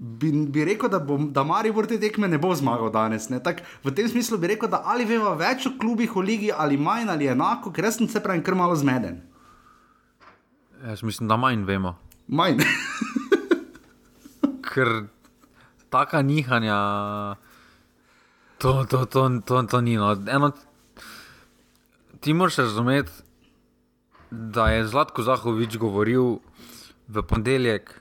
bi, 0.00 0.32
bi 0.32 0.64
rekel, 0.64 0.88
da, 0.88 0.98
bom, 0.98 1.28
da 1.32 1.44
Maribor 1.44 1.86
te 1.86 1.98
tekme 2.00 2.28
ne 2.28 2.38
bo 2.40 2.54
zmagal 2.56 2.88
danes. 2.90 3.28
ne. 3.28 3.40
Tak, 3.42 3.62
v 3.84 3.92
tem 3.92 4.08
smislu 4.08 4.38
bi 4.40 4.54
rekel, 4.54 4.70
da 4.72 4.82
ali 4.88 5.04
veva 5.04 5.34
več 5.36 5.66
o 5.68 5.76
klubih 5.76 6.16
v 6.16 6.24
ligi, 6.24 6.50
ali 6.52 6.80
manj, 6.80 7.10
ali 7.12 7.28
enako, 7.28 7.72
ker 7.72 7.90
sem 7.92 8.08
se 8.08 8.22
pravi 8.24 8.42
kar 8.42 8.54
malo 8.54 8.76
zmeden. 8.76 9.20
jaz 10.86 11.02
mislim, 11.02 11.28
da 11.28 11.36
manj 11.36 11.64
vemo. 11.68 11.98
Manj. 12.28 12.64
ker 14.70 15.10
taka 15.90 16.22
nihanja, 16.22 17.36
to, 18.58 18.84
to, 18.88 19.04
to, 19.06 19.28
to, 19.44 19.62
to 19.62 19.80
ni. 19.80 19.96
No. 19.96 20.16
Eno, 20.26 20.52
ti 22.20 22.32
moraš 22.32 22.56
razumeti, 22.56 23.10
da 24.30 24.68
je 24.70 24.86
Zlatko 24.86 25.22
Zahovič 25.22 25.76
govoril 25.76 26.38
v 27.08 27.22
ponedeljek. 27.22 28.00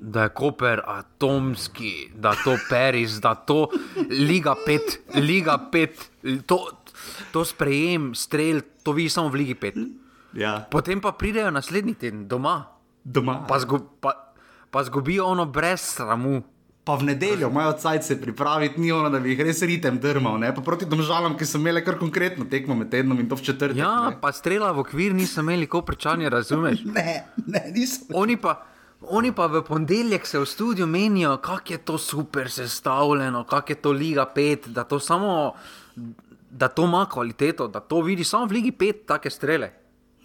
Da 0.00 0.22
je 0.22 0.28
Koper 0.28 0.80
atomski, 0.86 2.10
da 2.14 2.34
to 2.44 2.54
Paris, 2.70 3.18
da 3.20 3.34
to 3.34 3.68
Liga 4.10 4.54
5, 4.66 4.78
Liga 5.18 5.58
5, 5.72 5.88
to, 6.46 6.70
to 7.32 7.44
sprejem, 7.44 8.14
strel, 8.14 8.60
to 8.82 8.92
vidi 8.92 9.08
samo 9.10 9.28
v 9.28 9.34
Ligi 9.34 9.54
5. 9.54 9.88
ja, 10.38 10.66
Potem 10.70 11.00
pa 11.00 11.12
pridejo 11.12 11.50
naslednji 11.50 11.94
teden 11.94 12.28
doma, 12.28 12.66
doma. 13.04 13.42
pa, 13.48 13.58
zgu, 13.58 13.80
pa, 14.00 14.34
pa 14.70 14.84
zgubijo 14.84 15.26
ono 15.26 15.44
brez 15.46 15.80
sramu. 15.80 16.42
Pa 16.84 16.94
v 17.00 17.02
nedeljo 17.08 17.48
imajo 17.48 17.72
cajt 17.80 18.04
se 18.04 18.20
pripraviti, 18.20 18.80
ni 18.80 18.92
ono, 18.92 19.08
da 19.10 19.18
bi 19.20 19.30
jih 19.32 19.40
res 19.40 19.62
ritem 19.62 19.98
drmal, 19.98 20.38
ne? 20.38 20.50
pa 20.54 20.60
proti 20.60 20.84
domžalam, 20.84 21.32
ki 21.38 21.46
so 21.48 21.58
imeli 21.58 21.80
kar 21.84 21.96
konkretno 21.98 22.44
tekmo 22.44 22.74
med 22.76 22.90
tednom 22.92 23.18
in 23.20 23.28
to 23.28 23.38
v 23.40 23.42
četrtek. 23.42 23.76
Ja, 23.76 24.10
ne. 24.10 24.18
pa 24.20 24.32
strela 24.32 24.68
v 24.72 24.84
okvir 24.84 25.14
niso 25.16 25.40
imeli, 25.40 25.66
ko 25.66 25.80
prečanje, 25.82 26.28
razumeš? 26.30 26.84
ne, 26.96 27.24
ne, 27.46 27.62
nisem. 27.72 28.12
Oni 28.12 28.36
pa, 28.36 28.60
oni 29.08 29.32
pa 29.32 29.46
v 29.46 29.62
ponedeljek 29.62 30.26
se 30.26 30.38
v 30.38 30.46
studiu 30.46 30.86
menijo, 30.86 31.36
kako 31.36 31.72
je 31.72 31.78
to 31.78 31.98
super 31.98 32.50
sestavljeno, 32.50 33.44
kako 33.44 33.72
je 33.72 33.76
to 33.76 33.92
Liga 33.92 34.26
5, 34.36 34.66
da 34.66 34.84
to 34.84 34.98
samo, 34.98 35.54
da 36.50 36.68
to 36.68 36.84
ima 36.84 37.06
kvaliteto, 37.10 37.68
da 37.68 37.80
to 37.80 38.00
vidi 38.00 38.24
samo 38.24 38.46
v 38.46 38.52
Ligi 38.52 38.72
5 38.72 39.06
take 39.06 39.30
strele. 39.30 39.70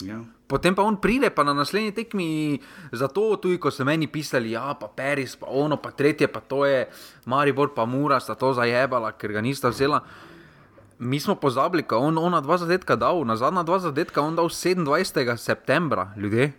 Ja. 0.02 0.20
Potem 0.48 0.76
pa 0.76 0.82
on 0.82 0.98
pride, 0.98 1.30
pa 1.30 1.44
na 1.44 1.54
naslednji 1.54 1.92
tekmi, 1.92 2.60
zato 2.92 3.36
tudi 3.38 3.60
ko 3.62 3.72
so 3.72 3.86
meni 3.86 4.08
pisali, 4.08 4.56
ja, 4.56 4.74
pa 4.80 4.88
Peris, 4.88 5.36
pa 5.36 5.46
ono, 5.46 5.78
pa 5.78 5.92
tretje, 5.92 6.28
pa 6.28 6.40
to 6.40 6.66
je, 6.66 6.88
Maribor, 7.26 7.74
pa 7.76 7.86
Mura, 7.86 8.20
sta 8.20 8.36
to 8.36 8.54
zajebala, 8.58 9.12
ker 9.12 9.36
ga 9.36 9.44
nista 9.46 9.70
vzela. 9.70 10.02
Mi 11.00 11.20
smo 11.20 11.36
pozabili, 11.36 11.84
ko 11.84 12.00
on 12.02 12.18
ona 12.18 12.42
dva 12.42 12.58
zadetka 12.58 12.96
dal, 12.96 13.22
na 13.28 13.38
zadnja 13.38 13.64
dva 13.64 13.80
zadetka 13.80 14.22
on 14.26 14.36
dal 14.36 14.50
27. 14.50 15.38
septembra, 15.38 16.14
ljudje. 16.18 16.52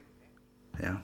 Ja. 0.79 1.00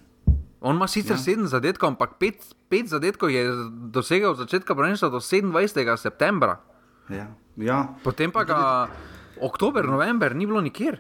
On 0.66 0.74
ima 0.74 0.88
sicer 0.90 1.14
Ja. 1.14 1.22
sedem 1.22 1.46
zadetkov, 1.46 1.94
ampak 1.94 2.18
pet, 2.18 2.42
pet 2.66 2.90
zadetkov 2.90 3.30
je 3.30 3.46
dosegel 3.70 4.34
od 4.34 4.40
začetka 4.42 4.74
prvenstva 4.74 5.08
do 5.08 5.22
27. 5.22 5.94
septembra. 5.96 6.58
Ja. 7.06 7.30
Ja. 7.56 7.94
Potem 8.02 8.34
pa 8.34 8.42
ga 8.42 8.90
oktober, 9.38 9.86
november 9.86 10.34
ni 10.34 10.46
bilo 10.46 10.60
nikjer. 10.60 10.98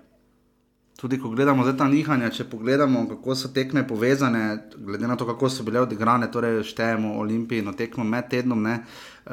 Tudi 0.96 1.18
ko 1.20 1.28
gledamo 1.28 1.60
zdaj 1.62 1.74
ta 1.76 1.86
nihanja, 1.92 2.30
če 2.32 2.46
pogledamo, 2.48 3.02
kako 3.10 3.34
so 3.36 3.50
tekme 3.52 3.82
povezane, 3.84 4.42
glede 4.80 5.04
na 5.04 5.16
to, 5.20 5.26
kako 5.28 5.50
so 5.52 5.64
bile 5.66 5.82
odigrane, 5.84 6.30
torej 6.32 6.62
štejemo 6.70 7.18
Olimpijino 7.20 7.74
tekmo 7.76 8.04
med 8.04 8.30
tednom, 8.32 8.62
ne, 8.64 8.78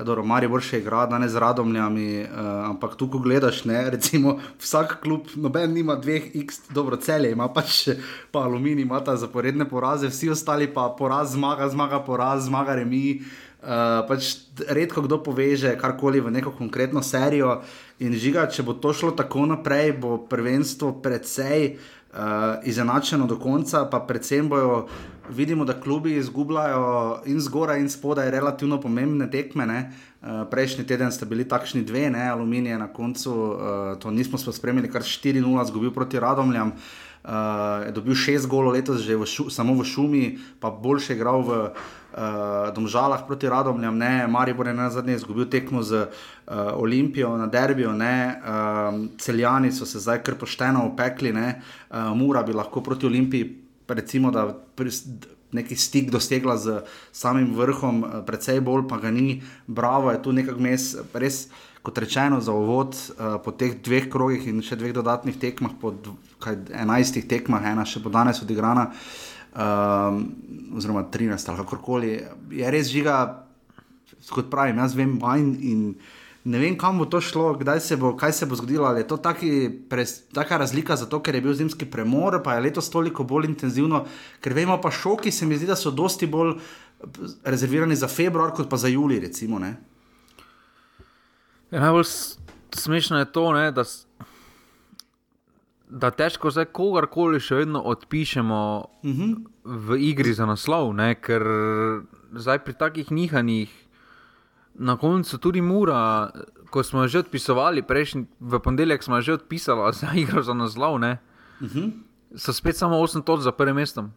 dobro, 0.04 0.26
Maribor 0.28 0.60
še 0.60 0.82
igra 0.82 1.06
danes 1.08 1.32
z 1.32 1.40
Radomljami, 1.40 2.08
uh, 2.26 2.50
ampak 2.68 2.98
tu, 3.00 3.08
ko 3.08 3.22
gledaš, 3.24 3.62
ne, 3.70 3.80
recimo 3.96 4.36
vsak 4.60 4.98
klub, 5.06 5.32
noben 5.40 5.72
nima 5.72 5.96
dveh 5.96 6.34
x, 6.44 6.66
dobro, 6.76 7.00
celje 7.00 7.32
ima 7.32 7.48
pač, 7.48 7.86
pa 8.36 8.44
Aluminij 8.44 8.84
ima 8.84 9.00
ta 9.00 9.16
zaporedne 9.16 9.70
poraze, 9.70 10.12
vsi 10.12 10.34
ostali 10.36 10.68
pa 10.68 10.90
poraz, 11.00 11.38
zmaga, 11.38 11.72
zmaga, 11.72 12.04
poraz, 12.04 12.50
zmaga, 12.52 12.76
remi. 12.84 13.06
Uh, 13.22 13.53
pač 14.08 14.52
redko 14.68 15.02
kdo 15.02 15.24
poveže 15.24 15.78
karkoli 15.80 16.20
v 16.20 16.32
neko 16.32 16.52
konkretno 16.52 17.04
serijo. 17.04 17.62
In 18.04 18.16
žiga, 18.20 18.48
če 18.52 18.64
bo 18.64 18.76
to 18.76 18.92
šlo 18.94 19.14
tako 19.16 19.48
naprej, 19.48 19.96
bo 20.04 20.18
prvenstvo 20.28 21.00
precej 21.00 21.78
uh, 22.14 22.60
izenačeno 22.68 23.28
do 23.28 23.40
konca, 23.40 23.86
pa 23.90 24.04
predvsem 24.04 24.50
bojo. 24.50 24.88
Vidimo, 25.32 25.64
da 25.64 25.78
klubi 25.80 26.18
izgubljajo 26.20 27.22
in 27.32 27.40
zgoraj, 27.40 27.80
in 27.80 27.88
spodaj 27.88 28.28
relativno 28.28 28.76
pomembne 28.82 29.30
tekme. 29.32 29.64
Ne? 29.66 29.80
Uh, 30.20 30.44
prejšnji 30.52 30.84
teden 30.84 31.16
sta 31.16 31.24
bili 31.26 31.48
takšni 31.48 31.86
dve, 31.88 32.10
ne? 32.12 32.28
Aluminij 32.28 32.76
je 32.76 32.82
na 32.82 32.90
koncu, 32.92 33.32
uh, 33.32 33.56
to 34.04 34.12
nismo 34.12 34.38
spremljali, 34.38 34.92
kar 34.92 35.02
4-0 35.02 35.66
zgubil 35.72 35.96
proti 35.96 36.20
Radomljam. 36.20 36.76
Uh, 37.24 37.88
je 37.88 37.92
dobil 37.96 38.20
šest 38.20 38.52
golov 38.52 38.76
letos, 38.76 39.00
že 39.00 39.16
v 39.16 39.24
šu, 39.24 39.48
samo 39.48 39.80
v 39.80 39.88
Šumi, 39.88 40.26
pa 40.60 40.68
boljše 40.68 41.16
igral 41.16 41.40
v 41.40 41.72
uh, 41.72 42.03
Domžalah 42.76 43.24
proti 43.28 43.50
Radomljam, 43.50 43.98
ne, 43.98 44.28
Maribor 44.28 44.68
je 44.68 44.74
na 44.74 44.90
zadnje 44.90 45.16
izgubil 45.16 45.50
tekmo 45.50 45.82
z 45.84 46.06
uh, 46.06 46.54
Olimpijo 46.78 47.38
na 47.38 47.48
derbijo, 47.48 47.94
ne, 47.94 48.38
um, 48.38 49.10
celjani 49.18 49.72
so 49.72 49.86
se 49.86 50.00
zdaj 50.00 50.22
kar 50.24 50.36
pošteno 50.38 50.86
opekli, 50.92 51.34
ne, 51.34 51.62
uh, 51.90 52.14
Mura 52.16 52.44
bi 52.44 52.54
lahko 52.54 52.82
proti 52.82 53.06
Olimpiji, 53.06 53.50
recimo, 53.88 54.32
da 54.32 54.46
pris, 54.76 55.04
neki 55.52 55.76
stik 55.76 56.12
dosegla 56.12 56.58
z 56.58 56.82
samim 57.12 57.56
vrhom, 57.58 58.04
uh, 58.04 58.22
precej 58.26 58.62
bolj 58.62 58.88
pa 58.90 59.02
ga 59.02 59.12
ni, 59.12 59.42
bravo 59.68 60.12
je 60.12 60.22
tu 60.22 60.32
nekako 60.32 60.62
mes, 60.62 60.96
res. 61.14 61.48
Kot 61.84 61.98
rečeno, 62.00 62.38
za 62.40 62.54
uvod 62.56 62.96
uh, 62.96 63.42
po 63.44 63.52
teh 63.52 63.74
dveh 63.84 64.06
krogih 64.08 64.46
in 64.48 64.62
še 64.64 64.78
dveh 64.80 64.94
dodatnih 64.96 65.36
tekmah, 65.36 65.74
po 65.82 65.92
dv, 65.92 66.14
kaj, 66.40 66.62
11 66.72 67.26
tekmah, 67.28 67.66
ena 67.74 67.84
še 67.84 68.00
bo 68.00 68.08
danes 68.14 68.40
odigrana, 68.40 68.94
um, 69.56 70.26
oziroma 70.78 71.06
13 71.12 71.50
ali 71.50 71.58
kakorkoli, 71.58 72.12
je 72.52 72.72
res 72.72 72.90
žiga, 72.92 73.46
kot 74.30 74.50
pravim, 74.52 74.78
jaz 74.82 74.96
vem 74.98 75.18
manj 75.22 75.56
in 75.62 75.88
ne 76.44 76.60
vem, 76.60 76.76
kam 76.78 76.98
bo 77.00 77.06
to 77.08 77.22
šlo, 77.24 77.54
kdaj 77.56 77.80
se 77.80 77.96
bo, 77.98 78.14
kaj 78.20 78.34
se 78.36 78.46
bo 78.46 78.56
zgodilo. 78.60 78.86
Ali 78.86 79.04
je 79.04 79.08
to 79.08 79.18
taki, 79.18 79.70
pres, 79.90 80.18
taka 80.36 80.58
razlika 80.60 80.96
zato, 81.00 81.22
ker 81.24 81.36
je 81.36 81.42
bil 81.42 81.54
zimski 81.56 81.88
premor, 81.88 82.42
pa 82.44 82.58
je 82.58 82.66
letos 82.66 82.90
toliko 82.92 83.24
bolj 83.24 83.48
intenzivno, 83.48 84.04
ker 84.44 84.54
vemo 84.54 84.80
pa 84.82 84.92
šoki, 84.92 85.32
se 85.32 85.48
mi 85.48 85.58
zdi, 85.58 85.70
da 85.72 85.78
so 85.80 85.92
dosti 85.92 86.28
bolj 86.28 86.58
rezervirani 87.44 87.96
za 87.96 88.08
februar, 88.08 88.52
kot 88.56 88.70
pa 88.70 88.78
za 88.78 88.92
julij, 88.92 89.22
recimo. 89.24 89.60
Ne? 89.60 89.76
Ja, 91.72 91.80
najbolj 91.80 92.06
smešno 92.76 93.20
je 93.20 93.32
to, 93.32 93.52
ne, 93.54 93.72
da, 93.72 93.84
da 95.94 96.10
težko 96.10 96.50
zdaj 96.50 96.72
kogarkoli 96.74 97.38
še 97.44 97.62
vedno 97.62 97.82
odpišemo 97.86 98.62
uh 98.82 99.10
-huh. 99.10 99.34
v 99.64 99.98
igri 100.02 100.34
za 100.34 100.46
naslov, 100.50 100.94
ne, 100.94 101.14
ker 101.16 101.44
zdaj 102.34 102.60
pri 102.66 102.74
takih 102.74 103.12
nihanjih, 103.12 103.70
na 104.74 104.98
koncu 104.98 105.38
tudi 105.38 105.62
Mura, 105.62 106.32
ko 106.70 106.84
smo 106.84 107.08
že 107.08 107.20
odpisovali, 107.20 107.82
prejšnji 107.82 108.26
v 108.40 108.60
ponedeljek 108.60 109.04
smo 109.04 109.22
že 109.22 109.34
odpisali 109.34 109.94
za 109.94 110.08
igro 110.24 110.42
za 110.42 110.54
naslov, 110.54 111.00
ne, 111.00 111.18
uh 111.62 111.68
-huh. 111.68 111.92
so 112.36 112.54
spet 112.54 112.78
samo 112.78 112.96
8 112.98 113.24
točk 113.24 113.44
za 113.44 113.52
prvim 113.52 113.76
mestom. 113.76 114.12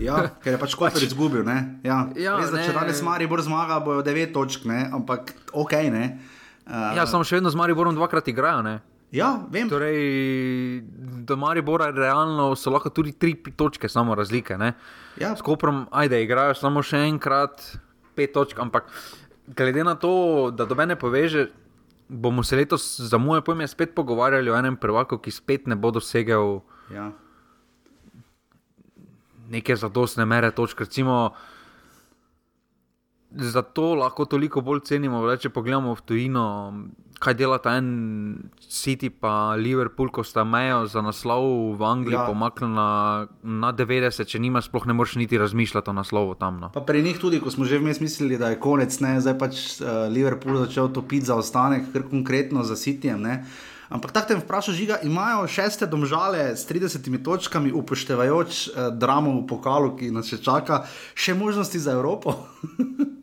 Ja, 0.00 0.30
ker 0.42 0.52
je 0.52 0.58
pač 0.58 0.74
kot 0.78 0.92
pač, 0.92 1.02
izgubil. 1.02 1.44
Ja. 1.82 2.08
Ja, 2.16 2.38
Res, 2.38 2.50
da, 2.50 2.62
če 2.62 2.72
danes 2.72 3.02
Maribor 3.02 3.42
zmaga, 3.42 3.80
bojo 3.80 4.02
9 4.02 4.32
točk, 4.32 4.64
ne? 4.64 4.90
ampak 4.92 5.34
ok. 5.52 5.72
Ne? 5.72 6.18
Uh, 6.66 6.96
ja, 6.96 7.06
samo 7.06 7.24
še 7.24 7.36
vedno 7.36 7.50
z 7.50 7.54
Mariborom 7.54 7.94
dvakrat 7.94 8.28
igrajo. 8.28 8.62
Ne? 8.62 8.80
Ja, 9.14 9.46
vem. 9.50 9.68
Torej, 9.70 10.82
do 11.26 11.36
Maribora 11.36 11.90
realno 11.94 12.54
so 12.58 12.72
lahko 12.74 12.90
tudi 12.90 13.12
tri 13.12 13.34
točke, 13.34 13.88
samo 13.88 14.14
razlike. 14.14 14.58
Ja. 15.20 15.36
S 15.36 15.42
Koprom, 15.42 15.86
ajde, 15.90 16.22
igrajo 16.22 16.56
samo 16.58 16.82
še 16.82 17.04
enkrat, 17.06 17.62
pet 18.18 18.34
točk, 18.34 18.58
ampak 18.58 18.90
glede 19.46 19.84
na 19.86 19.94
to, 19.94 20.50
da 20.50 20.66
do 20.66 20.74
mene 20.74 20.96
poveže, 20.98 21.48
bomo 22.08 22.42
se 22.42 22.56
letos, 22.56 22.84
za 23.00 23.18
moje 23.18 23.44
pojme, 23.46 23.66
spet 23.68 23.94
pogovarjali 23.94 24.50
o 24.50 24.58
enem 24.58 24.76
prvaku, 24.76 25.18
ki 25.22 25.30
spet 25.30 25.70
ne 25.70 25.78
bo 25.78 25.90
dosegel 25.94 26.60
ja. 26.90 27.10
neke 29.50 29.76
zadostne 29.76 30.26
mere 30.26 30.50
točk. 30.50 30.82
Recimo, 30.86 31.30
Zato 33.36 33.94
lahko 33.94 34.24
toliko 34.24 34.62
bolj 34.64 34.80
cenimo, 34.86 35.18
da 35.26 35.34
če 35.36 35.50
pogledamo 35.52 35.92
v 35.98 36.02
tujino, 36.08 36.44
kaj 37.18 37.34
dela 37.34 37.58
ta 37.58 37.76
en 37.80 38.50
City, 38.60 39.08
pa 39.10 39.54
Liverpool, 39.56 40.10
ko 40.12 40.24
sta 40.24 40.44
mejo 40.44 40.84
za 40.90 41.00
naslov 41.00 41.76
v 41.78 41.82
Angliji 41.84 42.18
ja. 42.18 42.26
pomaknili 42.28 42.74
na, 42.76 42.90
na 43.42 43.72
90, 43.72 44.28
če 44.28 44.40
nima, 44.42 44.60
sploh 44.64 44.88
ne 44.90 44.96
moreš 44.96 45.16
niti 45.20 45.38
razmišljati 45.40 45.90
o 45.90 45.96
naslovu 45.96 46.34
tam. 46.36 46.60
No. 46.60 46.70
Pa 46.74 46.84
pri 46.84 47.02
njih 47.02 47.20
tudi, 47.20 47.40
ko 47.40 47.50
smo 47.50 47.64
že 47.64 47.80
vmes 47.80 48.02
mislili, 48.04 48.38
da 48.38 48.52
je 48.52 48.60
konec, 48.60 49.00
ne, 49.00 49.16
zdaj 49.20 49.38
pač 49.40 49.62
uh, 49.80 50.06
Liverpool 50.12 50.60
začel 50.66 50.92
topiti 50.92 51.30
za 51.30 51.38
ostanek, 51.40 51.88
kar 51.94 52.04
konkretno 52.10 52.66
za 52.66 52.76
Cityjem. 52.76 53.22
Ne. 53.22 53.44
Ampak 53.88 54.12
tako 54.12 54.28
te 54.28 54.40
vprašam, 54.42 54.74
žiga, 54.74 54.98
imajo 55.06 55.46
šeste 55.46 55.86
domžale 55.86 56.56
s 56.58 56.66
30 56.68 57.06
točkami, 57.22 57.72
upoštevajoč 57.72 58.66
uh, 58.68 58.88
dramo 58.92 59.38
v 59.40 59.46
pokalu, 59.48 59.94
ki 59.96 60.10
nas 60.12 60.28
še 60.28 60.42
čaka, 60.42 60.84
še 61.14 61.38
možnosti 61.38 61.80
za 61.80 61.96
Evropo? 61.96 62.34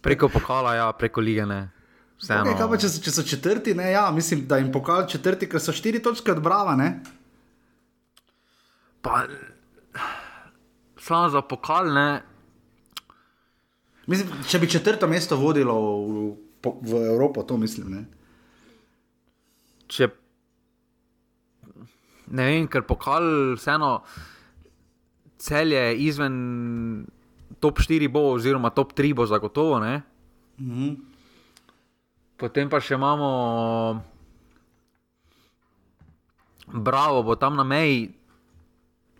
Preko 0.00 0.28
pokala, 0.28 0.74
ja, 0.74 0.92
preko 0.92 1.20
lige. 1.20 1.46
Ne. 1.46 1.60
Okay, 2.20 2.56
pa, 2.56 2.76
če, 2.76 2.88
so, 2.92 3.00
če 3.00 3.12
so 3.14 3.24
četrti, 3.24 3.74
ne, 3.74 3.90
ja, 3.94 4.10
mislim, 4.12 4.44
da 4.48 4.58
jim 4.60 4.68
pokal 4.72 5.06
četrti, 5.08 5.48
ker 5.48 5.60
so 5.60 5.72
štiri 5.72 6.02
točke 6.04 6.32
od 6.32 6.42
Brava. 6.44 6.76
Ne? 6.76 6.88
Pa, 9.00 9.24
samo 11.00 11.30
za 11.32 11.40
pokal. 11.42 11.92
Ne. 11.96 12.08
Mislim, 14.06 14.32
če 14.48 14.58
bi 14.58 14.68
četrto 14.68 15.08
mesto 15.08 15.36
vodilo 15.40 15.76
v, 15.80 16.24
v, 16.64 16.72
v 16.82 17.04
Evropo, 17.12 17.44
to 17.46 17.56
mislim. 17.60 17.92
Ne, 17.94 18.04
če, 19.90 20.08
ne 22.30 22.46
vem, 22.48 22.66
ker 22.70 22.84
pokal 22.88 23.54
vseeno 23.58 24.00
celje 25.40 25.82
izven 26.04 26.36
top 27.60 27.78
4 27.78 28.08
bo, 28.08 28.32
oziroma 28.32 28.70
top 28.70 28.92
3 28.92 29.14
bo 29.14 29.26
zagotovo. 29.26 29.80
Mm 29.80 30.02
-hmm. 30.58 30.96
Potem 32.36 32.68
pa 32.68 32.80
še 32.80 32.94
imamo, 32.94 34.00
bravo, 36.72 37.22
bo 37.22 37.36
tam 37.36 37.56
na 37.56 37.64
meji. 37.64 38.14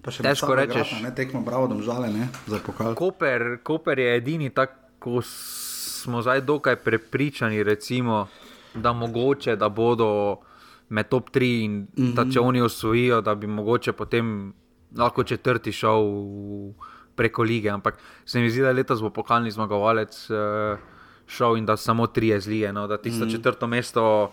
Težko 0.01 0.55
rečeš. 0.55 1.03
Ne 1.03 1.15
tekmo, 1.15 1.43
bravo, 1.45 1.69
da 1.69 1.77
žale, 1.83 2.09
ne 2.09 2.29
za 2.47 2.59
pokal. 2.59 2.95
Koper, 2.95 3.61
Koper 3.63 3.99
je 3.99 4.17
edini, 4.17 4.51
tako 4.51 5.21
smo 5.23 6.23
zdaj 6.23 6.41
dokaj 6.41 6.77
prepričani, 6.77 7.63
recimo, 7.63 8.29
da 8.75 8.93
mogoče, 8.93 9.57
da 9.57 9.69
bodo 9.69 10.41
med 10.89 11.09
top 11.09 11.31
3 11.31 11.65
in 11.65 11.73
mm 11.73 11.89
-hmm. 11.97 12.15
da 12.15 12.25
če 12.33 12.41
oni 12.41 12.61
osvojijo, 12.61 13.21
da 13.21 13.35
bi 13.35 13.47
mogoče 13.47 13.93
potem 13.93 14.55
lahko 14.97 15.25
četrti 15.25 15.73
šel. 15.73 16.01
V, 16.01 16.75
preko 17.17 17.43
lige. 17.43 17.71
Ampak 17.71 17.99
se 18.25 18.41
mi 18.41 18.51
zdi, 18.51 18.63
da 18.63 18.73
letos 18.73 19.03
bo 19.03 19.11
pokalni 19.11 19.51
zmagovalec 19.51 20.31
uh, 20.31 20.79
šel 21.27 21.57
in 21.57 21.67
da 21.67 21.77
samo 21.77 22.07
tri 22.07 22.29
je 22.29 22.41
zlije. 22.41 22.73
No? 22.73 22.87
Da 22.87 22.99
tisto 22.99 23.25
mm. 23.25 23.31
četrto 23.31 23.67
mesto 23.67 24.33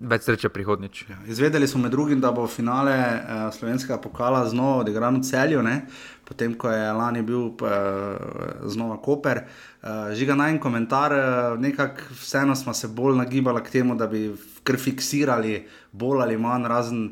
več 0.00 0.24
sreče 0.26 0.48
prihodnič. 0.48 1.04
Ja, 1.10 1.18
izvedeli 1.30 1.68
smo 1.68 1.82
med 1.82 1.92
drugim, 1.92 2.20
da 2.20 2.32
bo 2.32 2.46
finale 2.50 2.94
uh, 2.96 3.42
slovenskega 3.54 3.98
pokala 4.02 4.44
znova 4.48 4.82
odigran 4.82 5.20
v 5.20 5.26
celju, 5.28 5.62
ne? 5.62 5.82
potem 6.24 6.54
ko 6.56 6.70
je 6.70 6.92
lani 6.96 7.22
bil 7.26 7.50
uh, 7.50 7.68
znova 8.70 8.96
Koper. 9.02 9.42
Uh, 9.82 10.14
žiga 10.16 10.34
naj 10.38 10.54
en 10.54 10.60
komentar, 10.62 11.12
uh, 11.12 11.60
nekako 11.60 12.16
vseeno 12.16 12.56
smo 12.56 12.74
se 12.74 12.88
bolj 12.88 13.18
nagibali 13.20 13.62
k 13.62 13.78
temu, 13.78 13.96
da 13.98 14.06
bi 14.06 14.30
kar 14.64 14.78
fiksirali 14.80 15.66
bolj 15.92 16.22
ali 16.24 16.38
manj 16.40 16.68
razen 16.70 17.04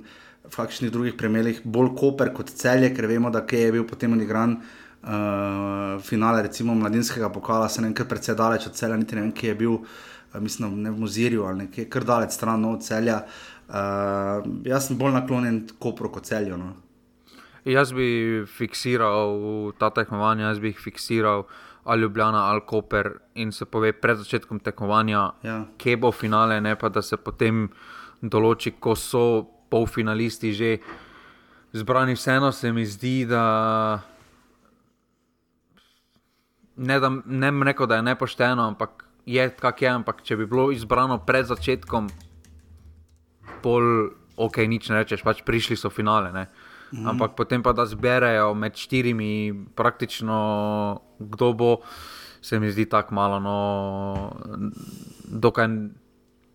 v 0.51 0.57
kakšnih 0.57 0.91
drugih 0.91 1.15
primerih, 1.15 1.63
bolj 1.65 1.95
Koper 1.99 2.33
kot 2.35 2.51
celje, 2.51 2.91
ker 2.95 3.07
vemo, 3.07 3.31
da 3.31 3.45
je 3.47 3.73
bil 3.73 3.87
potem 3.87 4.13
odigran. 4.13 4.59
Uh, 5.01 5.97
finale, 6.05 6.43
recimo 6.43 6.75
mladinskega 6.75 7.31
pokala, 7.33 7.69
se 7.69 7.81
ne 7.81 7.89
vem, 7.89 7.95
kar 7.97 8.05
precej 8.07 8.35
daleč 8.37 8.67
od 8.69 8.75
celja, 8.77 8.99
niti 9.01 9.17
ne 9.17 9.23
vem, 9.23 9.33
kje 9.33 9.49
je 9.49 9.55
bil. 9.55 9.79
Uh, 9.79 10.11
mislim, 10.39 10.83
ne 10.83 10.91
v 10.91 10.99
Muzirju 10.99 11.45
ali 11.45 11.65
nekje, 11.65 11.89
kar 11.91 12.05
daleč 12.05 12.31
stran 12.37 12.65
od 12.65 12.85
celja. 12.85 13.23
Uh, 13.69 14.45
jaz 14.67 14.87
sem 14.87 14.99
bolj 14.99 15.15
naklonjen 15.15 15.65
Kopru 15.79 16.11
kot 16.11 16.27
celju. 16.27 16.59
No. 16.59 16.75
Jaz 17.65 17.93
bi 17.93 18.45
fiksiral 18.47 19.73
ta 19.79 19.91
tekmovanja, 19.91 20.49
jaz 20.49 20.61
bi 20.61 20.75
jih 20.75 20.81
fiksiral 20.81 21.45
ali 21.85 22.03
Ljubljana 22.03 22.45
ali 22.45 22.61
Koper 22.67 23.13
in 23.35 23.53
se 23.53 23.65
pove 23.65 23.93
pred 23.93 24.19
začetkom 24.19 24.61
tekmovanja, 24.61 25.31
ja. 25.43 25.65
kje 25.79 25.97
bo 25.97 26.13
finale, 26.13 26.61
ne 26.61 26.77
pa 26.77 26.89
da 26.89 27.03
se 27.03 27.17
potem 27.17 27.69
določi, 28.21 28.75
ko 28.79 28.95
so 28.95 29.23
polfinalisti 29.71 30.53
že 30.53 30.79
zbrani. 31.73 32.15
Vseeno 32.15 32.53
se 32.53 32.73
mi 32.73 32.87
zdi, 32.87 33.25
da 33.25 33.45
ne 36.77 37.01
da 37.01 37.11
ne 37.25 37.53
bi 37.53 37.65
rekel, 37.65 37.87
da 37.87 37.97
je 37.97 38.03
nepošteno, 38.03 38.63
ampak 38.63 39.05
je, 39.27 39.51
kak 39.51 39.83
je, 39.83 39.89
ampak 39.89 40.23
če 40.23 40.37
bi 40.37 40.47
bilo 40.47 40.71
izbrano 40.73 41.21
pred 41.27 41.47
začetkom, 41.47 42.09
pol, 43.63 43.85
ok, 44.37 44.65
nič 44.67 44.89
ne 44.91 45.03
rečeš, 45.03 45.23
pač 45.27 45.45
prišli 45.47 45.77
so 45.77 45.93
finale. 45.93 46.33
Ne? 46.33 46.49
Mm. 46.91 47.07
Ampak 47.15 47.37
potem 47.39 47.63
pa 47.63 47.77
da 47.77 47.87
zberejo 47.87 48.55
med 48.57 48.75
štirimi, 48.75 49.53
praktično 49.77 50.39
kdo 51.21 51.53
bo, 51.53 51.73
se 52.41 52.59
mi 52.59 52.73
zdi 52.73 52.89
tako 52.89 53.15
malo, 53.15 53.37
no, 53.39 53.59
dokaj, 55.29 55.69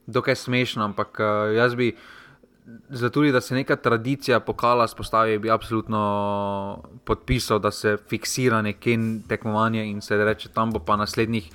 dokaj 0.09 0.35
smešno. 0.35 0.89
Ampak 0.91 1.21
uh, 1.21 1.53
jaz 1.53 1.77
bi, 1.77 1.93
zato 2.89 3.09
tudi, 3.09 3.31
da 3.31 3.41
se 3.41 3.55
neka 3.55 3.75
tradicija 3.75 4.39
pokala 4.39 4.87
spostavi, 4.87 5.37
bi 5.39 5.51
absolutno 5.51 6.83
podpisal, 7.03 7.59
da 7.59 7.71
se 7.71 7.97
fiksira 8.09 8.61
nekje 8.61 8.97
tekmovanje 9.27 9.85
in 9.85 10.01
se 10.01 10.17
reče, 10.17 10.49
tam 10.49 10.71
bo 10.71 10.79
pa 10.79 10.95
naslednjih 10.95 11.51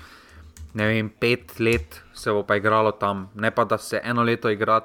ne 0.75 0.87
vem, 0.87 1.09
pet 1.11 1.59
let 1.59 2.03
se 2.15 2.31
bo 2.33 2.43
pa 2.47 2.57
igralo 2.57 2.93
tam. 2.93 3.29
Ne 3.35 3.51
pa 3.51 3.65
da 3.65 3.79
se 3.79 4.01
eno 4.05 4.23
leto 4.23 4.51
igra 4.51 4.81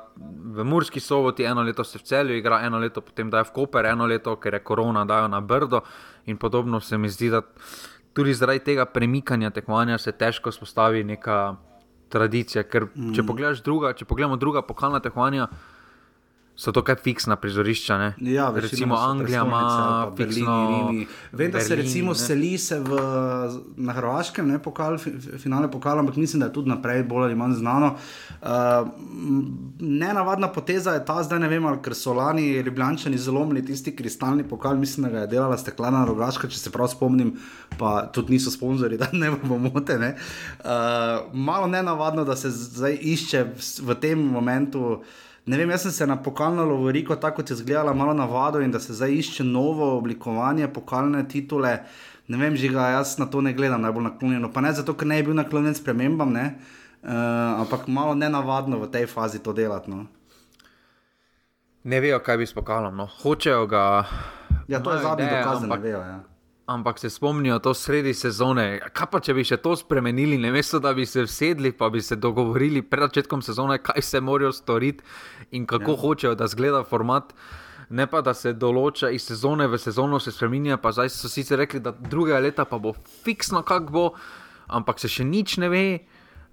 v 0.55 0.63
Murski 0.63 1.00
soboti, 1.00 1.44
eno 1.44 1.62
leto 1.63 1.84
se 1.84 2.00
v 2.00 2.01
celju 2.01 2.38
igra, 2.38 2.62
eno 2.65 2.79
leto 2.79 3.01
potem 3.01 3.29
dajo 3.29 3.46
v 3.51 3.53
Koper, 3.53 3.86
eno 3.86 4.05
leto, 4.05 4.36
ker 4.36 4.53
je 4.53 4.63
korona, 4.63 5.05
dajo 5.05 5.27
na 5.27 5.41
Brdo 5.41 5.82
in 6.25 6.38
podobno. 6.38 6.79
Se 6.79 6.98
mi 6.98 7.10
zdi, 7.10 7.29
da 7.29 7.41
tudi 8.13 8.34
zaradi 8.34 8.60
tega 8.60 8.86
premikanja 8.86 9.50
tekmovanja 9.50 9.98
se 9.98 10.12
težko 10.12 10.51
spostavi 10.51 11.03
neka 11.03 11.55
tradicija. 12.10 12.63
Ker 12.63 12.89
če, 13.15 13.22
mm. 13.22 13.62
druga, 13.63 13.94
če 13.94 14.05
pogledamo 14.05 14.38
druga 14.38 14.62
pokalna 14.65 15.00
tekmovanja, 15.00 15.48
so 16.56 16.72
to 16.72 16.84
kaj 16.84 16.96
fiksna 17.04 17.36
prizorišča. 17.36 17.98
Ne? 17.98 18.14
Ja, 18.32 18.52
recimo 18.56 18.96
Anglija 18.96 19.44
ima 19.46 20.12
fiksno. 20.18 20.94
Vem, 21.32 21.52
da 21.52 21.60
se 21.60 21.76
recimo 21.76 22.12
ne? 22.12 22.16
seli 22.16 22.58
se 22.58 22.80
v, 22.80 23.00
na 23.78 23.94
Hrvaškem, 23.94 24.48
ne 24.48 24.60
pokal, 24.64 24.98
finale 25.38 25.72
pokala, 25.72 26.00
ampak 26.00 26.16
mislim, 26.16 26.40
da 26.40 26.46
je 26.46 26.54
tudi 26.54 26.70
naprej 26.70 27.04
bolj 27.04 27.24
ali 27.24 27.36
manj 27.36 27.58
znano. 27.60 27.96
Uh, 28.42 28.48
nenavadna 29.80 30.48
poteza 30.48 30.94
je 30.96 31.06
ta 31.06 31.24
zdaj, 31.24 31.40
ne 31.40 31.52
vem, 31.52 31.68
ker 31.84 31.96
so 31.96 32.14
lani 32.14 32.48
Ljubljančani 32.64 33.18
zlomili 33.18 33.66
tisti 33.66 33.96
kristalni 33.96 34.48
pokal, 34.48 34.78
mislim, 34.80 35.04
da 35.04 35.12
ga 35.12 35.20
je 35.20 35.34
delala 35.36 35.58
steklana 35.58 36.06
rogaška, 36.06 36.48
če 36.48 36.60
se 36.60 36.72
prav 36.72 36.88
spomnim, 36.88 37.36
pa 37.78 38.08
tudi 38.14 38.38
niso 38.38 38.52
sponzorji, 38.52 38.98
da 39.04 39.12
ne 39.12 39.34
bomo 39.44 39.70
moteni. 39.74 40.14
Uh, 40.64 41.28
malo 41.34 41.68
nenavadno, 41.68 42.24
da 42.24 42.36
se 42.36 42.50
zdaj 42.50 42.98
išče 43.02 43.46
v 43.84 44.00
tem 44.00 44.24
momentu. 44.24 45.02
Ne 45.45 45.58
vem, 45.58 45.69
jaz 45.69 45.84
sem 45.86 45.91
se 45.91 46.08
na 46.08 46.15
pokalno 46.17 46.65
lovoriko, 46.65 47.15
tako 47.15 47.41
kot 47.41 47.49
je 47.49 47.53
izgledala, 47.53 47.93
malo 47.93 48.13
navadil 48.13 48.63
in 48.65 48.71
da 48.71 48.79
se 48.79 48.93
zdaj 48.93 49.13
išče 49.13 49.43
novo 49.43 49.91
oblikovanje 49.97 50.67
pokalne 50.73 51.21
titule. 51.29 51.77
Ne 52.27 52.38
vem, 52.38 52.55
že 52.58 52.71
ga 52.73 52.88
jaz 52.97 53.17
na 53.21 53.29
to 53.29 53.41
ne 53.41 53.53
gledam 53.53 53.81
najbolj 53.81 54.03
naklonjeno. 54.03 54.49
Pa 54.53 54.62
ne 54.65 54.73
zato, 54.73 54.97
ker 54.97 55.08
ne 55.08 55.21
bi 55.21 55.29
bil 55.29 55.38
naklonjen 55.38 55.77
spremembam, 55.77 56.34
ne? 56.34 56.45
uh, 57.03 57.12
ampak 57.62 57.88
malo 57.88 58.15
nenavadno 58.17 58.81
v 58.81 58.89
tej 58.91 59.05
fazi 59.05 59.39
to 59.39 59.53
delati. 59.53 59.91
No? 59.93 60.08
Ne 61.84 62.01
vejo, 62.01 62.19
kaj 62.25 62.41
bi 62.41 62.49
s 62.49 62.53
pokalom. 62.58 62.97
No. 62.97 63.05
Hočejo 63.21 63.67
ga. 63.69 64.05
Ja, 64.67 64.81
to 64.81 64.97
je 64.97 65.03
zadnji 65.03 65.29
dokaz, 65.29 65.62
da 65.62 65.75
ne 65.75 65.81
vejo. 65.81 66.01
Ja 66.01 66.35
ampak 66.65 66.99
se 66.99 67.10
spomnijo 67.10 67.60
to 67.60 67.73
sredi 67.73 68.13
sezone. 68.13 68.80
Kaj 68.93 69.08
pa 69.12 69.19
če 69.21 69.34
bi 69.38 69.43
še 69.45 69.58
to 69.62 69.75
spremenili, 69.78 70.38
ne 70.41 70.51
mesto, 70.51 70.80
da 70.82 70.93
bi 70.97 71.06
se 71.06 71.28
sedli, 71.30 71.71
pa 71.71 71.89
bi 71.93 72.01
se 72.01 72.15
dogovorili 72.15 72.82
pred 72.82 73.10
začetkom 73.10 73.43
sezone, 73.45 73.78
kaj 73.84 74.01
se 74.01 74.21
morajo 74.21 74.51
storiti 74.54 75.04
in 75.51 75.65
kako 75.69 75.91
ja. 75.91 75.97
hočejo, 76.01 76.36
da 76.36 76.47
zgleda 76.47 76.84
format. 76.84 77.36
Ne 77.89 78.08
pa 78.10 78.23
da 78.25 78.34
se 78.34 78.56
določa 78.58 79.12
iz 79.13 79.28
sezone 79.28 79.67
v 79.69 79.78
sezono, 79.78 80.17
se 80.19 80.34
spremenja. 80.34 80.80
Pa 80.82 80.89
zdaj 80.95 81.12
so 81.13 81.30
sicer 81.30 81.62
rekli, 81.62 81.84
da 81.86 81.93
drugega 81.93 82.41
leta 82.41 82.65
pa 82.65 82.82
bo 82.82 82.95
fiksno, 83.21 83.62
kako 83.62 83.93
bo, 83.93 84.08
ampak 84.73 84.99
se 84.99 85.12
še 85.12 85.28
nič 85.28 85.60
ne 85.62 85.69
ve. 85.69 85.86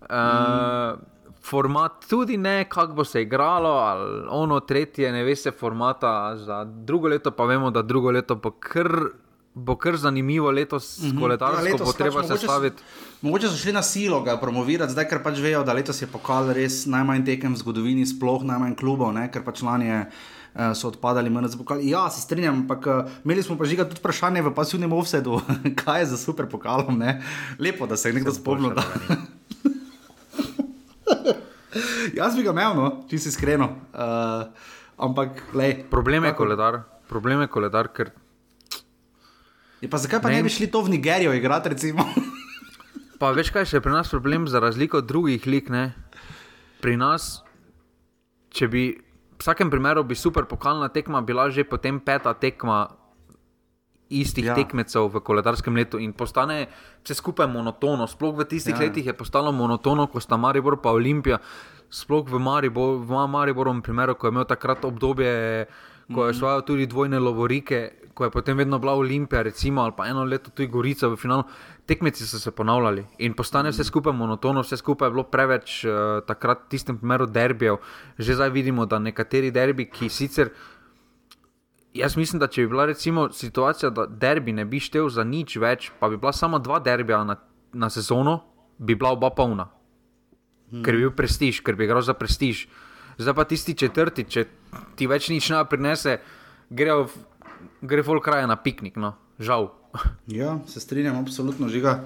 Uh, 0.03 1.01
format 1.43 2.05
tudi 2.11 2.37
ne, 2.37 2.67
kako 2.69 3.01
bo 3.01 3.05
se 3.09 3.23
igralo, 3.25 3.71
ali 3.81 4.27
ono 4.29 4.61
tretje, 4.61 5.09
ne 5.13 5.25
ve 5.25 5.37
se 5.37 5.51
formata 5.51 6.37
za 6.37 6.65
drugo 6.65 7.09
leto, 7.09 7.33
pa 7.33 7.49
vemo, 7.49 7.71
da 7.71 7.83
drugo 7.83 8.13
leto 8.13 8.37
bo 8.37 8.53
kar 8.61 8.93
bo 9.55 9.77
kar 9.77 9.97
zanimivo 9.97 10.51
letos, 10.51 10.99
mm 10.99 11.11
-hmm. 11.11 11.21
koledarsko 11.21 11.67
ja, 11.67 11.77
bo 11.85 11.93
treba 11.93 12.23
pač 12.23 12.27
sestaviti. 12.27 12.83
Mogoče 13.23 13.49
so 13.49 13.57
šli 13.57 13.73
na 13.73 13.83
silo 13.83 14.21
ga 14.23 14.37
promovirati, 14.37 14.93
zdaj 14.93 15.09
ker 15.09 15.23
pač 15.23 15.39
vejo, 15.39 15.65
da 15.65 15.73
letos 15.73 16.03
je 16.03 16.07
pokal 16.07 16.53
res 16.53 16.87
najmanj 16.87 17.25
tekem 17.25 17.55
v 17.55 17.59
zgodovini, 17.59 18.07
sploh 18.07 18.43
najmanj 18.43 18.75
klubov, 18.75 19.13
ne? 19.13 19.31
ker 19.31 19.45
pač 19.45 19.63
lani 19.63 19.87
je. 19.87 20.07
Eh, 20.53 20.75
so 20.75 20.89
odpadali, 20.89 21.31
manj 21.31 21.49
za 21.49 21.57
pokal. 21.57 21.79
Ja, 21.81 22.11
se 22.11 22.21
strinjam, 22.21 22.55
ampak 22.55 22.87
uh, 22.87 23.09
imeli 23.25 23.43
smo 23.43 23.57
pa 23.57 23.65
že 23.65 23.77
tudi 23.77 23.97
vprašanje 23.97 24.43
v 24.43 24.55
pasivnem 24.55 24.93
offsetu, 24.93 25.41
kaj 25.85 26.01
je 26.01 26.07
za 26.07 26.17
super 26.17 26.47
pokalom. 26.47 26.99
Ne? 26.99 27.23
Lepo, 27.59 27.87
da 27.87 27.97
se 27.97 28.09
je 28.09 28.13
nekdo 28.13 28.33
spomnil. 28.33 28.73
Jaz 32.19 32.37
bi 32.37 32.43
ga 32.45 32.53
imel, 32.53 32.75
no, 32.77 33.05
če 33.09 33.19
si 33.19 33.29
iskreno. 33.33 33.65
Uh, 33.97 34.45
ampak, 35.01 35.31
lej. 35.57 35.89
Problem 35.89 36.25
je 36.29 36.35
koledar, 36.37 36.83
problem 37.09 37.41
je 37.41 37.49
koledar, 37.49 37.89
ker 37.89 38.13
Je 39.83 39.91
pa 39.91 39.99
zakaj 39.99 40.23
pa 40.23 40.31
ne, 40.31 40.39
ne 40.39 40.47
bi 40.47 40.53
šli 40.55 40.71
to 40.71 40.83
v 40.87 40.95
Nigerijo 40.95 41.35
igrati? 41.35 41.93
pa 43.21 43.31
veš, 43.35 43.51
kaj 43.51 43.67
je 43.67 43.81
pri 43.83 43.93
nas 43.93 44.11
problem, 44.11 44.47
za 44.49 44.63
razliko 44.63 45.03
od 45.03 45.11
drugih 45.11 45.47
lik. 45.47 45.69
Ne? 45.69 45.91
Pri 46.81 46.95
nas, 46.97 47.43
če 48.55 48.69
bi 48.71 48.85
v 48.95 49.43
vsakem 49.43 49.71
primeru 49.71 50.05
bi 50.07 50.15
super 50.15 50.47
pokalna 50.47 50.87
tekma 50.89 51.21
bila 51.21 51.51
že 51.51 51.65
potem 51.67 51.99
peta 51.99 52.31
tekma 52.35 52.95
istih 54.13 54.45
ja. 54.45 54.55
tekmecev 54.55 55.09
v 55.09 55.23
koledarskem 55.25 55.75
letu 55.75 55.99
in 55.99 56.13
postane 56.13 56.69
vse 57.03 57.17
skupaj 57.17 57.49
monotono. 57.49 58.07
Sploh 58.07 58.37
v 58.37 58.47
tistih 58.47 58.77
ja. 58.77 58.87
letih 58.87 59.07
je 59.09 59.17
postalo 59.17 59.51
monotono, 59.53 60.07
ko 60.07 60.21
sta 60.21 60.37
Maribor 60.37 60.79
pa 60.85 60.93
Olimpija. 60.93 61.41
Sploh 61.93 62.29
v 62.29 62.39
Mariboru, 62.39 63.01
v 63.03 63.27
Mariboru, 63.29 63.73
primeru, 63.83 64.15
ko 64.15 64.29
je 64.29 64.33
imel 64.33 64.47
takrat 64.49 64.85
obdobje, 64.85 65.67
ko 66.13 66.29
je 66.29 66.29
mhm. 66.29 66.37
osvojil 66.37 66.63
tudi 66.63 66.87
dvojne 66.87 67.19
lovorike, 67.19 68.02
ko 68.15 68.25
je 68.25 68.31
potem 68.31 68.57
vedno 68.57 68.79
bila 68.79 68.95
Olimpija, 68.95 69.43
recimo, 69.43 69.83
ali 69.83 69.93
pa 69.97 70.07
eno 70.07 70.25
leto 70.25 70.51
tudi 70.51 70.69
Gorica 70.69 71.09
v 71.09 71.17
finalu, 71.17 71.45
tekmeci 71.87 72.27
so 72.27 72.39
se 72.39 72.51
ponavljali 72.51 73.05
in 73.19 73.35
postane 73.35 73.71
vse 73.71 73.85
skupaj 73.85 74.13
monotono, 74.13 74.61
vse 74.61 74.77
skupaj 74.77 75.07
je 75.07 75.11
bilo 75.11 75.25
preveč 75.25 75.85
uh, 75.85 76.21
takrat, 76.27 76.67
v 76.67 76.69
tistem 76.69 76.99
primeru, 76.99 77.27
derbijev. 77.27 77.77
Že 78.19 78.35
zdaj 78.35 78.51
vidimo, 78.51 78.87
da 78.87 78.99
nekateri 78.99 79.51
derbi, 79.51 79.89
ki 79.91 80.09
sicer. 80.09 80.53
Jaz 81.95 82.17
mislim, 82.17 82.41
da 82.41 82.49
če 82.49 82.63
bi 82.63 82.69
bila 82.73 82.87
recimo 82.87 83.29
situacija, 83.33 83.91
da 83.91 84.07
derbi 84.07 84.53
ne 84.53 84.65
bi 84.65 84.81
štel 84.81 85.09
za 85.09 85.25
nič 85.25 85.57
več, 85.57 85.91
pa 86.01 86.09
bi 86.09 86.17
bila 86.17 86.33
samo 86.33 86.59
dva 86.59 86.79
derbija 86.81 87.25
na, 87.25 87.37
na 87.73 87.91
sezono, 87.91 88.41
bi 88.79 88.95
bila 88.95 89.13
oba 89.13 89.31
polna. 89.31 89.69
Hmm. 90.71 90.83
Ker 90.85 90.97
bi 90.97 91.05
bil 91.05 91.13
prestiž, 91.17 91.61
ker 91.61 91.77
bi 91.77 91.85
igral 91.85 92.03
za 92.03 92.15
prestiž. 92.17 92.67
Zdaj 93.19 93.35
pa 93.37 93.45
tisti 93.45 93.75
četrti, 93.77 94.25
če 94.25 94.47
ti 94.97 95.07
več 95.07 95.29
nič 95.29 95.51
ne 95.53 95.61
prinese, 95.69 96.17
grejo 96.73 97.11
gre 97.83 98.03
vol 98.07 98.23
kraja 98.23 98.47
na 98.47 98.57
piknik, 98.57 98.97
no, 98.97 99.15
žal. 99.39 99.73
Ja, 100.27 100.59
se 100.67 100.81
strinjam, 100.81 101.19
absolutno 101.19 101.69
žiga. 101.69 102.05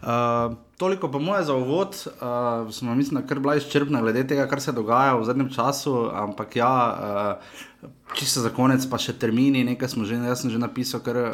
Uh, 0.00 0.54
toliko 0.80 1.10
pa 1.12 1.18
moje 1.18 1.44
za 1.44 1.54
uvod, 1.54 2.06
uh, 2.06 2.72
smo 2.72 2.94
mislim, 2.94 3.26
kar 3.26 3.38
bila 3.38 3.56
izčrpna 3.56 4.00
glede 4.00 4.26
tega, 4.26 4.46
kar 4.48 4.60
se 4.60 4.72
dogaja 4.72 5.16
v 5.18 5.24
zadnjem 5.24 5.50
času, 5.52 6.08
ampak 6.14 6.56
ja, 6.56 6.72
uh, 7.82 7.88
čisto 8.14 8.40
za 8.40 8.48
konec 8.48 8.86
pa 8.90 8.98
še 8.98 9.12
termini, 9.18 9.64
nekaj 9.64 9.92
smo 9.92 10.08
že, 10.08 10.16
jaz 10.16 10.42
sem 10.42 10.50
že 10.50 10.58
napisal, 10.58 11.04
ker 11.04 11.20
uh, 11.20 11.28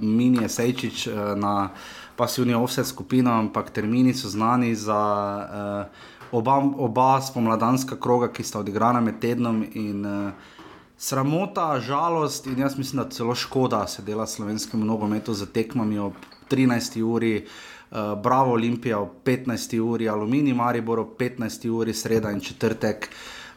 mini 0.00 0.40
je 0.46 0.48
sejčič 0.48 1.06
uh, 1.08 1.34
na 1.36 1.70
pasivni 2.16 2.54
offset 2.56 2.86
skupino, 2.86 3.34
ampak 3.36 3.70
termini 3.70 4.14
so 4.14 4.32
znani 4.32 4.72
za 4.74 4.96
uh, 4.96 6.06
oba, 6.32 6.62
oba 6.64 7.20
spomladanska 7.20 8.00
kroga, 8.00 8.32
ki 8.32 8.40
sta 8.42 8.64
odigrana 8.64 9.04
med 9.04 9.20
tednom. 9.20 9.60
In, 9.74 10.06
uh, 10.06 10.54
Sramota, 10.98 11.80
žalost 11.80 12.46
in 12.46 12.58
jaz 12.58 12.78
mislim, 12.78 13.02
da 13.02 13.10
celo 13.10 13.34
škoda 13.34 13.86
se 13.86 14.02
dela 14.02 14.26
slovenskemu 14.26 14.84
nogometu 14.84 15.34
za 15.34 15.46
tekmami 15.46 15.98
ob 15.98 16.12
13. 16.50 17.02
uri, 17.02 17.46
uh, 17.90 17.96
Bravo 18.22 18.52
Olimpija 18.52 18.98
ob 18.98 19.08
15. 19.24 19.80
uri, 19.80 20.08
Aluminij 20.08 20.54
Maribor 20.54 20.98
ob 20.98 21.08
15. 21.18 21.68
uri, 21.68 21.94
sreda 21.94 22.30
in 22.30 22.40
četrtek. 22.40 23.08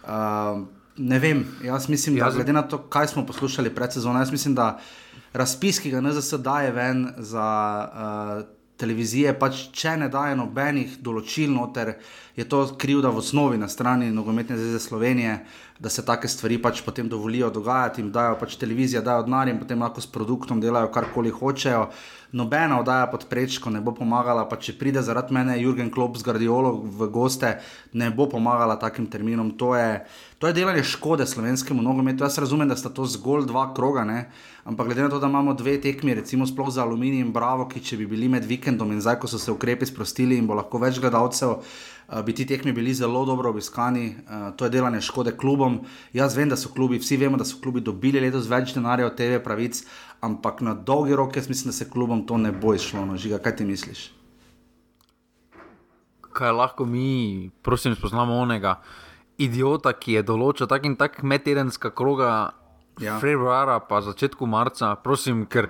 Uh, 0.04 0.10
ne 0.98 1.20
vem, 1.20 1.46
jaz 1.64 1.90
mislim, 1.90 2.16
da 2.16 2.32
glede 2.32 2.54
na 2.54 2.62
to, 2.62 2.78
kaj 2.78 3.08
smo 3.08 3.26
poslušali 3.26 3.76
pred 3.76 3.94
sezono, 3.94 4.20
jaz 4.20 4.32
mislim, 4.32 4.56
da 4.56 4.80
razpis, 5.34 5.80
ki 5.80 5.92
ga 5.92 6.02
NZS 6.02 6.34
daje 6.34 6.72
ven 6.72 7.14
za 7.18 7.90
uh, 7.94 8.59
televizije, 8.80 9.34
pač 9.40 9.68
če 9.76 9.98
ne 10.00 10.08
daje 10.12 10.38
nobenih 10.40 10.98
določil 11.04 11.52
noter, 11.52 11.98
je 12.40 12.46
to 12.48 12.62
krivda 12.80 13.12
v 13.12 13.20
osnovi 13.20 13.58
na 13.60 13.68
strani 13.68 14.08
Nogometne 14.16 14.56
zveze 14.58 14.80
Slovenije, 14.80 15.34
da 15.80 15.92
se 15.92 16.06
take 16.08 16.28
stvari 16.28 16.58
pač 16.62 16.82
potem 16.86 17.10
dovolijo 17.12 17.50
dogajati, 17.52 18.02
jim 18.02 18.12
dajo 18.16 18.38
pač 18.40 18.56
televizija, 18.60 19.04
dajo 19.04 19.26
denar 19.28 19.52
in 19.52 19.60
potem 19.60 19.80
lahko 19.84 20.02
s 20.04 20.08
produktom 20.08 20.62
delajo 20.64 20.92
karkoli 20.96 21.32
hočejo. 21.36 21.90
Nobena 22.32 22.78
oddaja 22.80 23.08
pod 23.10 23.26
prečko 23.26 23.72
ne 23.74 23.80
bo 23.82 23.90
pomagala, 23.98 24.44
pa 24.46 24.60
če 24.62 24.76
pride 24.78 25.02
zaradi 25.02 25.34
mene 25.34 25.56
Jurgen 25.58 25.90
Klopp 25.90 26.20
z 26.20 26.28
Guardiolo 26.28 26.76
v 26.78 27.08
goste, 27.10 27.56
ne 27.98 28.12
bo 28.14 28.28
pomagala 28.30 28.76
takim 28.78 29.08
terminom. 29.10 29.50
To 29.58 29.74
je, 29.74 30.06
to 30.38 30.46
je 30.46 30.54
delanje 30.54 30.84
škode 30.86 31.26
slovenskemu 31.26 31.82
nogometu. 31.82 32.24
Jaz 32.24 32.38
razumem, 32.38 32.70
da 32.70 32.78
sta 32.78 32.94
to 32.94 33.08
zgolj 33.10 33.48
dva 33.50 33.72
kroga, 33.74 34.06
ne? 34.06 34.28
ampak 34.70 34.92
glede 34.92 35.02
na 35.02 35.10
to, 35.10 35.18
da 35.20 35.28
imamo 35.28 35.54
dve 35.58 35.80
tekmi, 35.82 36.14
recimo 36.14 36.46
sploh 36.46 36.70
za 36.70 36.84
Aluminij 36.86 37.24
in 37.26 37.34
Bravo, 37.34 37.66
ki 37.66 37.82
če 37.82 37.98
bi 37.98 38.06
bili 38.06 38.30
med 38.30 38.46
vikendom 38.46 38.92
in 38.94 39.02
zdaj, 39.02 39.18
ko 39.18 39.28
so 39.28 39.42
se 39.42 39.50
ukrepi 39.50 39.90
sprostili 39.90 40.38
in 40.38 40.46
bo 40.46 40.54
lahko 40.54 40.78
več 40.78 41.02
gledalcev. 41.02 41.58
Bi 42.26 42.34
ti 42.34 42.46
tekmi 42.46 42.72
bili 42.74 42.94
zelo 42.94 43.26
dobro 43.26 43.50
obiskani, 43.50 44.16
to 44.58 44.66
je 44.66 44.74
delanje 44.74 45.02
škode 45.02 45.36
klubom. 45.38 45.80
Jaz 46.14 46.38
vem, 46.38 46.50
da 46.50 46.58
so 46.58 46.72
klubi, 46.74 46.98
vsi 46.98 47.18
vemo, 47.18 47.38
da 47.38 47.46
so 47.46 47.60
klubi 47.62 47.84
dobili 47.86 48.20
letos 48.20 48.48
več 48.50 48.74
denarja 48.74 49.06
od 49.06 49.18
TV 49.18 49.38
pravic, 49.44 49.84
ampak 50.26 50.64
na 50.66 50.74
dolgi 50.74 51.16
rok 51.16 51.36
jaz 51.38 51.50
mislim, 51.50 51.70
da 51.70 51.78
se 51.78 51.90
klubom 51.90 52.26
to 52.26 52.38
ne 52.38 52.52
bo 52.52 52.74
išlo. 52.74 53.06
No, 53.06 53.18
žiga, 53.18 53.38
kaj 53.38 53.60
ti 53.60 53.66
misliš? 53.66 54.08
Kaj 56.34 56.52
lahko 56.52 56.86
mi, 56.86 57.52
prosim, 57.62 57.94
spoznamo 57.96 58.40
onega 58.42 58.80
idiota, 59.38 59.94
ki 59.94 60.20
je 60.20 60.24
določil 60.26 60.68
tak 60.68 60.86
in 60.90 60.98
tak 61.00 61.22
medtedenska 61.24 61.92
kroga 61.96 62.32
ja. 63.00 63.20
februara, 63.22 63.80
pa 63.80 64.02
začetku 64.04 64.50
marca, 64.50 64.96
prosim, 65.04 65.46
ker 65.46 65.70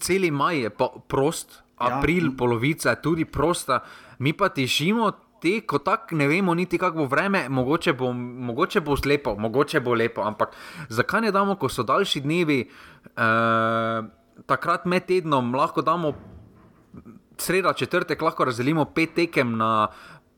cel 0.00 0.28
maj 0.32 0.62
je 0.64 0.70
prost, 1.10 1.58
ja. 1.58 1.98
april, 1.98 2.30
ja. 2.30 2.36
polovica 2.38 2.94
je 2.94 3.02
tudi 3.02 3.26
prosta, 3.26 3.82
mi 4.18 4.32
pa 4.32 4.48
tišimo 4.54 5.10
te, 5.40 5.60
ko 5.66 5.78
tako 5.78 6.16
ne 6.16 6.28
vemo, 6.28 6.54
niti 6.54 6.78
kako 6.78 7.04
bo 7.04 7.06
vreme, 7.10 7.48
mogoče 7.48 7.92
bo, 7.92 8.12
mogoče 8.12 8.80
bo 8.80 8.96
slepo, 8.96 9.34
mogoče 9.38 9.80
bo 9.80 9.94
lepo. 9.94 10.22
Ampak 10.22 10.56
zakaj 10.88 11.26
ne 11.26 11.32
damo, 11.32 11.56
ko 11.56 11.68
so 11.68 11.82
daljši 11.82 12.20
dnevi, 12.20 12.60
eh, 13.16 14.02
takrat 14.46 14.86
med 14.86 15.06
tednom, 15.06 15.54
lahko 15.54 15.82
damo 15.82 16.14
sredo, 17.40 17.72
četrtek, 17.72 18.22
lahko 18.22 18.44
razdelimo 18.44 18.84
pet 18.84 19.14
tekem 19.14 19.56
na. 19.56 19.88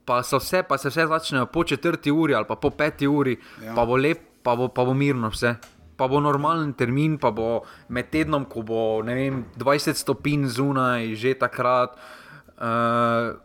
Pa, 0.05 0.19
vse, 0.19 0.65
pa 0.67 0.79
se 0.79 0.91
vse 0.91 1.07
začnejo 1.07 1.47
po 1.47 1.63
četrti 1.65 2.11
uri 2.11 2.35
ali 2.35 2.45
pa 2.49 2.57
po 2.57 2.71
peti 2.71 3.07
uri, 3.07 3.37
ja. 3.63 3.75
pa 3.75 3.85
bo 3.87 3.97
lep, 3.97 4.19
pa 4.43 4.57
bo, 4.57 4.67
pa 4.69 4.85
bo 4.85 4.95
mirno 4.95 5.31
vse. 5.31 5.55
Pa 5.97 6.09
bo 6.09 6.21
normalen 6.21 6.73
termin, 6.75 7.19
pa 7.19 7.31
bo 7.31 7.63
med 7.89 8.11
tednom, 8.11 8.45
ko 8.51 8.65
bo 8.67 8.81
vem, 9.07 9.45
20 9.57 9.95
stopinj 9.95 10.49
zunaj, 10.51 11.15
že 11.15 11.37
takrat. 11.39 11.95
Uh, 12.59 13.39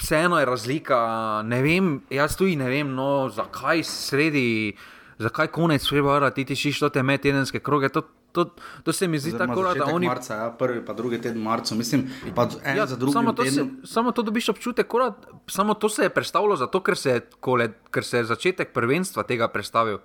vseeno 0.00 0.38
je 0.38 0.46
razlika. 0.46 0.98
Ne 1.44 1.62
vem, 1.62 2.00
jaz 2.10 2.36
tudi 2.36 2.56
ne 2.56 2.68
vem, 2.70 2.94
no, 2.94 3.28
zakaj 3.28 3.84
sredi, 3.84 4.72
zakaj 5.18 5.52
konec 5.52 5.84
februarja 5.88 6.30
ti 6.30 6.44
tišiš 6.44 6.80
te 6.92 7.02
medtedenske 7.02 7.60
kroge. 7.60 7.88
To, 7.88 8.06
To, 8.30 8.44
to 8.86 8.92
se 8.94 9.08
mi 9.10 9.18
zdi 9.18 9.30
Zdaj, 9.30 9.48
tako, 9.48 9.62
da 9.74 9.84
oni. 9.90 10.06
Marca, 10.06 10.34
ja, 10.34 10.50
prvi, 10.54 10.84
pa 10.86 10.92
drugi 10.94 11.18
teden 11.18 11.42
marca, 11.42 11.74
mislim, 11.74 12.04
pa 12.34 12.44
en 12.64 12.76
ja, 12.76 12.84
za 12.86 12.96
drugim. 12.96 13.12
Samo 13.12 13.32
to, 13.32 13.44
se, 13.44 13.64
samo 13.84 14.12
to 14.12 14.22
dobiš 14.22 14.48
občutek, 14.48 14.86
korat, 14.86 15.26
samo 15.50 15.74
to 15.74 15.88
se 15.88 16.02
je 16.06 16.12
predstavilo 16.14 16.56
zato, 16.56 16.78
ker 16.80 16.96
se, 16.96 17.16
kole, 17.40 17.72
ker 17.90 18.06
se 18.06 18.20
je 18.22 18.28
začetek 18.30 18.70
prvenstva 18.72 19.24
tega 19.26 19.48
predstavil. 19.48 19.98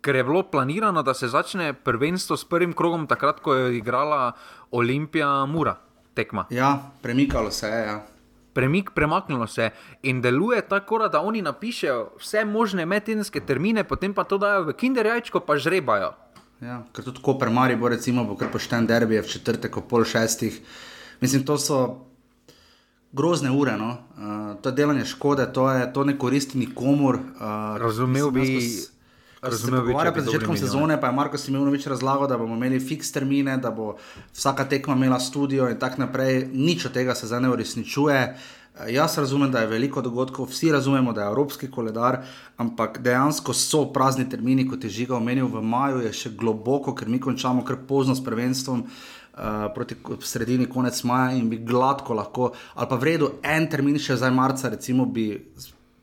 Ker 0.00 0.16
je 0.16 0.24
bilo 0.24 0.44
planirano, 0.46 1.02
da 1.02 1.14
se 1.14 1.28
začne 1.28 1.72
prvenstvo 1.74 2.36
s 2.36 2.46
prvim 2.46 2.72
krogom, 2.72 3.08
takrat, 3.10 3.40
ko 3.42 3.54
je 3.54 3.76
igrala 3.80 4.32
Olimpija 4.70 5.42
Mura 5.46 5.74
tekma. 6.14 6.46
Ja, 6.54 6.78
premikalo 7.02 7.50
se 7.50 7.66
je. 7.66 7.82
Ja 7.86 7.98
premik, 8.58 8.90
premaknilo 8.90 9.46
se 9.46 9.70
in 10.02 10.20
deluje 10.20 10.58
tako, 10.68 11.04
da 11.08 11.20
oni 11.22 11.42
napišejo 11.46 12.00
vse 12.18 12.42
možne 12.44 12.86
medtedenske 12.86 13.40
termine, 13.40 13.84
potem 13.86 14.14
pa 14.14 14.24
to 14.26 14.38
dajo 14.38 14.64
v 14.66 14.74
kinderjajčko, 14.74 15.44
pa 15.46 15.54
žrebajo. 15.62 16.10
Ja, 16.58 16.80
ker 16.90 17.06
tudi 17.06 17.22
ko 17.22 17.36
premari, 17.38 17.76
bo 17.78 17.86
recimo, 17.86 18.24
bo 18.26 18.34
kar 18.34 18.50
pošten 18.50 18.88
derbi 18.90 19.20
v 19.22 19.30
četrtek, 19.30 19.78
ob 19.78 19.86
pol 19.86 20.02
šestih. 20.02 20.58
Mislim, 21.22 21.46
to 21.46 21.54
so 21.54 21.78
grozne 23.14 23.54
ure, 23.54 23.76
no? 23.78 23.92
uh, 23.94 24.58
to 24.58 24.72
je 24.72 24.78
delanje 24.80 25.06
škode, 25.06 25.46
to, 25.54 25.70
je, 25.70 25.86
to 25.94 26.04
ne 26.04 26.18
koristi 26.18 26.58
nikomor. 26.58 27.14
Uh, 27.14 27.78
Razumel 27.78 28.34
bi. 28.34 28.40
Mislim, 28.40 28.97
Razumem, 29.42 29.92
da 29.92 30.12
pred 30.12 30.24
začetkom 30.24 30.56
sezone 30.56 31.00
pa 31.00 31.06
je 31.06 31.14
Marko 31.14 31.38
Simenovič 31.38 31.86
razlagal, 31.86 32.26
da 32.26 32.38
bomo 32.38 32.56
imeli 32.56 32.80
fiks 32.80 33.12
termine, 33.14 33.56
da 33.56 33.70
bo 33.70 33.94
vsaka 34.34 34.64
tekma 34.64 34.96
imela 34.98 35.20
studio 35.20 35.68
in 35.70 35.78
tako 35.78 36.00
naprej. 36.02 36.48
Nič 36.52 36.86
od 36.86 36.92
tega 36.92 37.14
se 37.14 37.26
zdaj 37.26 37.40
ne 37.40 37.50
uresničuje. 37.50 38.18
Eh, 38.18 38.90
jaz 38.92 39.18
razumem, 39.18 39.50
da 39.50 39.60
je 39.60 39.70
veliko 39.70 40.02
dogodkov, 40.02 40.50
vsi 40.50 40.72
razumemo, 40.72 41.12
da 41.12 41.22
je 41.22 41.30
evropski 41.30 41.70
koledar, 41.70 42.22
ampak 42.56 42.98
dejansko 42.98 43.54
so 43.54 43.84
prazni 43.92 44.28
termini, 44.28 44.66
kot 44.68 44.84
je 44.84 44.90
žiga 44.90 45.16
omenil 45.16 45.46
v 45.46 45.62
maju, 45.62 46.02
je 46.02 46.12
še 46.12 46.34
globoko, 46.34 46.94
ker 46.94 47.08
mi 47.08 47.20
končamo 47.20 47.64
kar 47.64 47.78
pozno 47.88 48.14
s 48.14 48.24
prvenstvom. 48.24 48.86
Uh, 49.38 49.68
proti 49.70 49.94
sredini, 50.26 50.64
konec 50.66 50.98
maja, 51.06 51.36
in 51.38 51.46
bi 51.46 51.60
gladko 51.62 52.14
lahko, 52.14 52.48
ali 52.74 52.88
pa 52.90 52.96
v 52.98 53.06
redu, 53.06 53.28
en 53.46 53.68
termin 53.70 53.94
še 53.94 54.16
zdaj, 54.18 54.32
marca, 54.34 54.66
recimo, 54.72 55.06
bi 55.06 55.28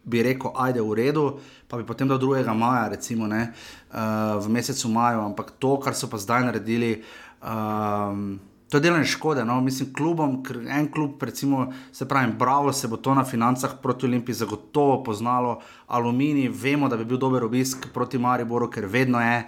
bi 0.05 0.23
rekel, 0.23 0.53
ajde 0.55 0.81
v 0.81 0.93
redu, 0.93 1.25
pa 1.67 1.77
bi 1.77 1.85
potem 1.85 2.07
do 2.07 2.17
2. 2.17 2.43
maja, 2.53 2.89
recimo 2.89 3.27
ne, 3.27 3.53
uh, 3.91 4.37
v 4.39 4.49
mesecu 4.49 4.89
maju, 4.89 5.25
ampak 5.25 5.55
to, 5.59 5.77
kar 5.79 5.95
so 5.95 6.07
pa 6.07 6.17
zdaj 6.17 6.45
naredili. 6.51 7.03
Um, 7.41 8.39
To 8.69 8.77
je 8.77 8.81
delanje 8.81 9.05
škode, 9.05 9.45
no? 9.45 9.61
mislim, 9.61 9.93
klubom, 9.93 10.39
ker 10.43 10.57
en 10.67 10.87
klub, 10.91 11.21
recimo, 11.23 11.67
se 11.93 12.07
pravi, 12.07 12.33
Bravo, 12.33 12.73
se 12.73 12.87
bo 12.87 12.97
to 12.97 13.13
na 13.13 13.23
financah 13.23 13.77
proti 13.81 14.05
Olimpiji 14.05 14.35
zagotovo 14.35 15.03
poznalo, 15.03 15.59
Aluminij, 15.87 16.49
vemo, 16.49 16.89
da 16.89 16.97
bi 16.97 17.05
bil 17.05 17.17
dober 17.17 17.43
obisk 17.43 17.85
proti 17.93 18.17
Mariboru, 18.17 18.67
ker 18.69 18.89
vedno 18.89 19.21
je. 19.21 19.45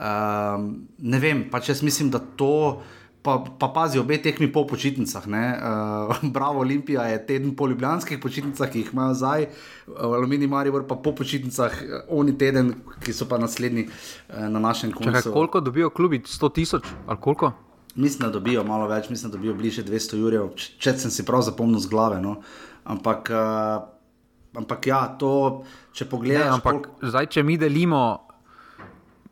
Um, 0.00 0.70
ne 0.98 1.18
vem, 1.18 1.42
pač 1.50 1.68
jaz 1.68 1.82
mislim, 1.82 2.10
da 2.10 2.18
to. 2.18 2.82
Pa, 3.22 3.36
pa 3.58 3.68
pazi, 3.68 3.98
obe 4.00 4.16
tekmi 4.16 4.48
po 4.48 4.64
počitnicah. 4.64 5.24
Uh, 5.28 6.16
Bravo, 6.36 6.60
Olimpija 6.60 7.02
je 7.12 7.18
teden 7.26 7.52
po 7.56 7.66
ljubljanskih 7.68 8.18
počitnicah, 8.18 8.70
ki 8.72 8.80
jih 8.80 8.92
imajo 8.92 9.14
zdaj, 9.14 9.42
uh, 9.44 10.16
Aluminij 10.16 10.48
Maribor 10.48 10.86
pa 10.88 10.96
po 10.96 11.12
počitnicah, 11.12 11.72
uh, 11.82 12.00
oni 12.08 12.32
teden, 12.38 12.72
ki 13.04 13.12
so 13.12 13.28
pa 13.28 13.38
naslednji 13.38 13.88
uh, 13.88 14.48
na 14.48 14.58
našem 14.58 14.92
koncu. 14.92 15.12
Čakaj, 15.12 15.32
koliko 15.32 15.60
dobijo 15.60 15.90
klubi? 15.90 16.22
100 16.24 16.52
tisoč 16.54 16.88
ali 17.06 17.20
koliko? 17.20 17.52
Mislim, 17.94 18.24
da 18.26 18.32
dobijo 18.32 18.64
malo 18.64 18.88
več, 18.88 19.10
mislim, 19.10 19.30
da 19.30 19.36
dobijo 19.36 19.54
bliže 19.54 19.84
200 19.84 20.16
jurjev, 20.16 20.52
če 20.56 20.96
sem 20.96 21.10
si 21.12 21.24
prav 21.26 21.42
zapomnil 21.44 21.80
z 21.82 21.90
glave. 21.90 22.22
No. 22.22 22.38
Ampak, 22.88 23.28
uh, 23.34 23.82
ampak 24.56 24.86
ja, 24.86 25.02
to, 25.20 25.66
če 25.92 26.08
pogledaj. 26.08 26.54
Ampak 26.56 26.72
koliko... 26.72 27.10
zdaj, 27.12 27.28
če 27.36 27.44
mi 27.44 27.58
delimo 27.60 28.04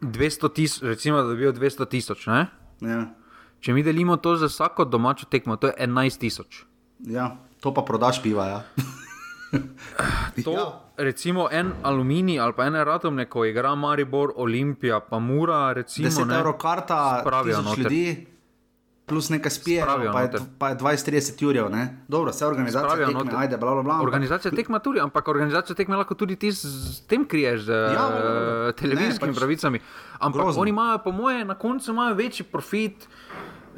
200 0.02 0.52
tisoč, 0.52 0.82
recimo, 0.82 1.22
da 1.22 1.32
dobijo 1.32 1.54
200 1.56 1.88
tisoč. 1.88 2.28
Ja. 2.84 3.06
Če 3.60 3.74
mi 3.74 3.82
delimo 3.82 4.16
to 4.16 4.36
za 4.36 4.46
vsako 4.46 4.84
domačo 4.84 5.26
tekmo, 5.26 5.56
to 5.56 5.66
je 5.66 5.74
11 5.80 6.18
tisoč. 6.18 6.64
Ja, 7.06 7.36
to 7.60 7.74
pa 7.74 7.82
prodaš 7.82 8.22
piva. 8.22 8.46
Ja. 8.46 8.62
to, 10.44 10.52
ja. 10.52 10.66
Recimo 10.96 11.48
en 11.50 11.72
aluminij 11.82 12.40
ali 12.40 12.52
pa 12.52 12.66
en 12.66 12.74
ratom, 12.84 13.20
ko 13.30 13.44
igra 13.44 13.74
Maribor, 13.74 14.32
Olimpija, 14.36 15.00
pa 15.00 15.18
Mura. 15.18 15.72
Recimo, 15.72 16.08
10 16.08 16.38
evrov 16.38 16.58
karta, 16.58 17.22
pravijo 17.24 17.62
ljudi. 17.76 18.26
Plus 19.08 19.30
nekaj 19.30 19.50
spije, 19.50 19.84
pa, 19.86 20.28
pa 20.58 20.68
je 20.68 20.76
20-30 20.76 21.42
jurjev. 21.42 21.66
Dobro, 22.08 22.30
vse 22.30 22.46
organizacije 22.46 23.06
tekme, 23.06 23.32
ajde, 23.36 23.56
bla, 23.56 23.72
bla, 23.72 23.82
bla. 23.82 24.00
Organizacija 24.02 24.52
tekme 24.52 24.80
tudi, 24.84 25.00
ampak 25.00 25.28
organizacija 25.28 25.76
tekme 25.76 25.96
lahko 25.96 26.14
tudi 26.14 26.36
ti 26.36 26.52
s 26.52 27.06
tem 27.08 27.24
kriješ, 27.24 27.60
z 27.60 27.72
ja, 27.72 28.04
uh, 28.08 28.74
televizijskimi 28.76 29.32
pač 29.32 29.38
pravicami. 29.38 29.80
Ampak 30.18 30.42
grozno. 30.42 30.62
oni 30.62 30.70
imajo, 30.70 30.98
po 31.04 31.12
moje, 31.12 31.44
na 31.44 31.54
koncu 31.54 31.90
imajo 31.90 32.14
večji 32.14 32.44
profit 32.44 33.08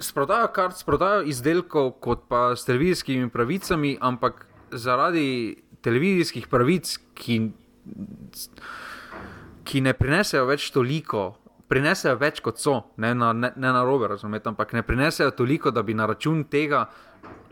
s 0.01 0.11
prodajo 0.11 0.49
kart, 0.49 0.75
s 0.75 0.83
prodajo 0.83 1.23
izdelkov, 1.25 1.93
kot 2.01 2.25
pa 2.27 2.51
s 2.53 2.65
televizijskimi 2.65 3.29
pravicami, 3.29 3.99
ampak 4.03 4.43
zaradi 4.73 5.29
televizijskih 5.81 6.47
pravic, 6.47 6.89
ki, 7.15 7.37
ki 9.65 9.81
ne 9.81 9.93
prinesejo 9.93 10.47
več 10.47 10.71
toliko. 10.71 11.35
Prinesejo 11.69 12.17
več 12.17 12.41
kot 12.41 12.59
so, 12.59 12.73
ne 12.97 13.13
na, 13.15 13.31
ne, 13.33 13.53
ne 13.55 13.71
na 13.71 13.85
robe, 13.85 14.09
razumete, 14.09 14.49
ampak 14.49 14.73
ne 14.73 14.83
prinesejo 14.83 15.31
toliko, 15.33 15.71
da 15.71 15.83
bi 15.83 15.95
na 15.95 16.07
račun 16.07 16.45
tega 16.47 16.87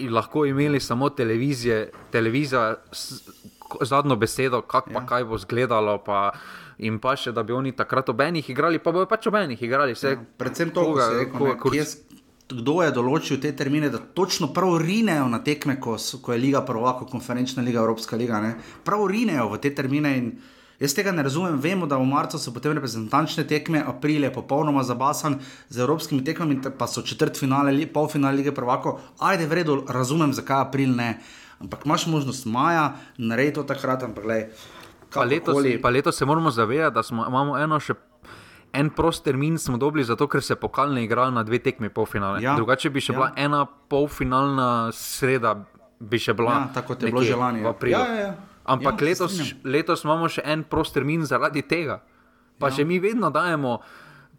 lahko 0.01 0.45
imeli 0.45 0.81
samo 0.81 1.09
televizije, 1.11 1.79
televizija, 2.11 2.65
zadnjo 3.83 4.17
besedo, 4.17 4.63
kako 4.63 4.91
pa 4.91 5.01
Ja. 5.01 5.07
kaj 5.07 5.25
bo 5.25 5.37
izgledalo. 5.37 5.99
Pa, 6.01 6.33
in 6.81 6.99
pa 6.99 7.15
še, 7.15 7.33
da 7.33 7.43
bi 7.43 7.53
oni 7.53 7.73
takrat 7.73 8.09
ob 8.09 8.21
enih 8.23 8.49
igrali, 8.49 8.79
pa 8.79 8.93
bojo 8.93 9.07
pač 9.07 9.27
ob 9.27 9.35
enih 9.37 9.61
igrali. 9.61 9.93
Vse, 9.93 10.11
Ja, 10.11 10.23
Predvsem 10.39 10.71
to, 10.71 10.83
koga- 10.83 11.11
rekel, 11.13 11.33
koga 11.35 11.53
ne, 11.53 11.59
kurc- 11.59 11.73
kje 11.75 12.18
kdo 12.49 12.83
je 12.83 12.93
določil 12.93 13.41
te 13.41 13.53
termine, 13.53 13.91
da 13.93 13.99
točno 13.99 14.49
prav 14.53 14.79
rinejo 14.81 15.29
na 15.29 15.39
tekme, 15.39 15.77
ko, 15.81 15.97
ko 16.23 16.33
je 16.33 16.39
Liga 16.39 16.63
Prvaka, 16.65 17.05
konferenčna 17.05 17.63
liga, 17.63 17.81
Evropska 17.81 18.17
liga. 18.17 18.41
Ne? 18.41 18.55
Prav 18.85 19.07
rinejo 19.07 19.51
v 19.53 19.59
te 19.59 19.71
termine. 19.71 20.17
In 20.17 20.31
jaz 20.81 20.95
tega 20.95 21.13
ne 21.13 21.23
razumem. 21.23 21.59
Vemo, 21.61 21.87
da 21.87 21.99
v 21.99 22.07
marcu 22.09 22.39
so 22.39 22.53
potem 22.53 22.73
reprezentančne 22.73 23.45
tekme, 23.45 23.83
april 23.85 24.25
je 24.25 24.33
popolnoma 24.33 24.83
zabasan 24.83 25.39
z 25.69 25.77
evropskimi 25.79 26.25
tekmami, 26.25 26.63
te- 26.63 26.71
pa 26.71 26.87
so 26.87 27.03
četrt 27.03 27.37
finale, 27.37 27.73
li- 27.73 27.87
polfinale 27.87 28.37
lige 28.37 28.53
Prvako. 28.53 28.97
Ajde, 29.19 29.47
v 29.47 29.53
redu, 29.53 29.85
razumem, 29.89 30.33
zakaj 30.33 30.61
april 30.63 30.97
ne. 30.97 31.19
Ampak 31.61 31.85
imaš 31.85 32.07
možnost 32.07 32.47
maja, 32.47 32.95
naredi 33.19 33.55
to 33.55 33.63
takrat, 33.63 34.03
ampak 34.03 34.25
gledaj. 34.25 34.49
Pa 35.13 35.25
letos, 35.25 35.57
pa 35.83 35.89
letos 35.91 36.17
se 36.17 36.25
moramo 36.25 36.51
zavedati, 36.51 36.95
da 36.95 37.03
smo, 37.03 37.27
imamo 37.29 37.59
eno 37.59 37.81
še. 37.81 37.95
En 38.73 38.91
prost 38.91 39.25
termin 39.25 39.59
smo 39.59 39.79
dobili, 39.79 40.05
zato 40.05 40.29
ker 40.29 40.43
se 40.43 40.57
pokal 40.57 40.93
ne 40.93 41.05
igra 41.05 41.31
na 41.31 41.43
dve 41.43 41.59
tekmi 41.59 41.89
polfinale. 41.89 42.43
Ja, 42.43 42.55
Drugače 42.57 42.91
bi 42.91 43.01
še 43.01 43.13
ja. 43.13 43.17
bila 43.17 43.29
ena 43.37 43.65
polfinalna 43.65 44.93
sreda, 44.93 45.55
bi 46.01 46.19
še 46.19 46.35
bila. 46.35 46.53
Ja, 46.53 46.69
tako 46.75 46.93
je 47.01 47.09
bilo 47.09 47.23
že 47.25 47.37
lani, 47.37 47.63
ja. 47.63 47.73
Ja, 47.87 48.05
ja, 48.05 48.21
ja. 48.21 48.35
Ampak 48.69 49.01
Ja, 49.01 49.07
letos, 49.07 49.33
strinjam. 49.33 49.65
letos 49.65 50.05
imamo 50.05 50.29
še 50.29 50.45
en 50.45 50.65
prost 50.65 50.93
termin 50.95 51.25
zaradi 51.25 51.63
tega. 51.65 52.03
Pa 52.61 52.69
ja. 52.69 52.77
še 52.77 52.85
mi 52.85 52.99
vedno 53.01 53.31
dajemo, 53.31 53.79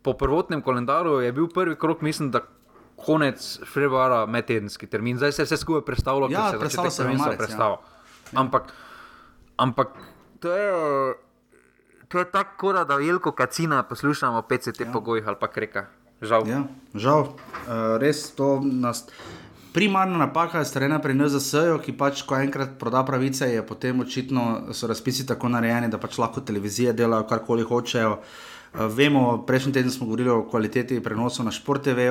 po 0.03 0.13
prvotnem 0.13 0.61
koledarju 0.61 1.19
je 1.25 1.31
bil 1.33 1.47
prvi 1.49 1.75
krok, 1.75 2.01
mislim, 2.05 2.29
da 2.31 2.43
konec 2.99 3.59
februarja 3.65 4.25
medtedenski 4.27 4.87
termin, 4.87 5.17
zdaj 5.17 5.31
se 5.31 5.41
je 5.41 5.45
vse 5.45 5.57
skupaj 5.57 5.85
predstavilo, 5.87 6.27
Ja, 6.29 6.51
ker 6.51 6.69
se 6.69 6.77
je 6.77 6.85
začetek 6.85 6.99
prvenstva 6.99 7.25
marec, 7.25 7.33
ja. 7.33 7.37
predstavil. 7.37 7.77
Ampak, 8.35 8.63
ampak 9.57 9.89
to 10.39 10.53
je. 10.53 10.69
To 12.09 12.19
je 12.19 12.25
tako, 12.31 12.55
kot 12.57 12.87
da 12.87 12.93
Jelko 12.93 13.31
Kacina 13.31 13.83
poslušamo 13.83 14.41
PCT 14.41 14.79
ja. 14.79 14.91
pogojih 14.93 15.27
ali 15.27 15.37
pa 15.39 15.47
kreka. 15.47 15.85
Žal. 16.21 16.47
Ja, 16.47 16.63
žal, 16.95 17.21
uh, 17.21 17.97
res 18.01 18.31
to 18.35 18.59
nas. 18.63 19.05
Primarna 19.73 20.17
napaka 20.17 20.59
je 20.59 20.65
storjena 20.65 20.97
pri 20.99 21.13
NZS-ju, 21.13 21.77
ki 21.85 21.93
pač, 21.93 22.23
ko 22.25 22.35
enkrat 22.35 22.73
proda 22.81 23.03
pravice, 23.05 23.45
je 23.53 23.61
potem 23.65 24.01
očitno 24.01 24.73
so 24.73 24.89
razpisi 24.89 25.27
tako 25.29 25.51
narejeni, 25.53 25.87
da 25.87 26.01
pač 26.01 26.17
lahko 26.17 26.41
televizije 26.41 26.95
delajo 26.97 27.27
karkoli 27.29 27.63
hočejo. 27.63 28.17
Uh, 28.17 28.89
vemo, 28.89 29.43
prejšnji 29.45 29.73
teden 29.77 29.93
smo 29.93 30.09
govorili 30.09 30.33
o 30.33 30.41
kvaliteti 30.49 30.99
prenosov 31.05 31.45
na 31.45 31.53
Sport 31.53 31.85
TV, 31.91 32.09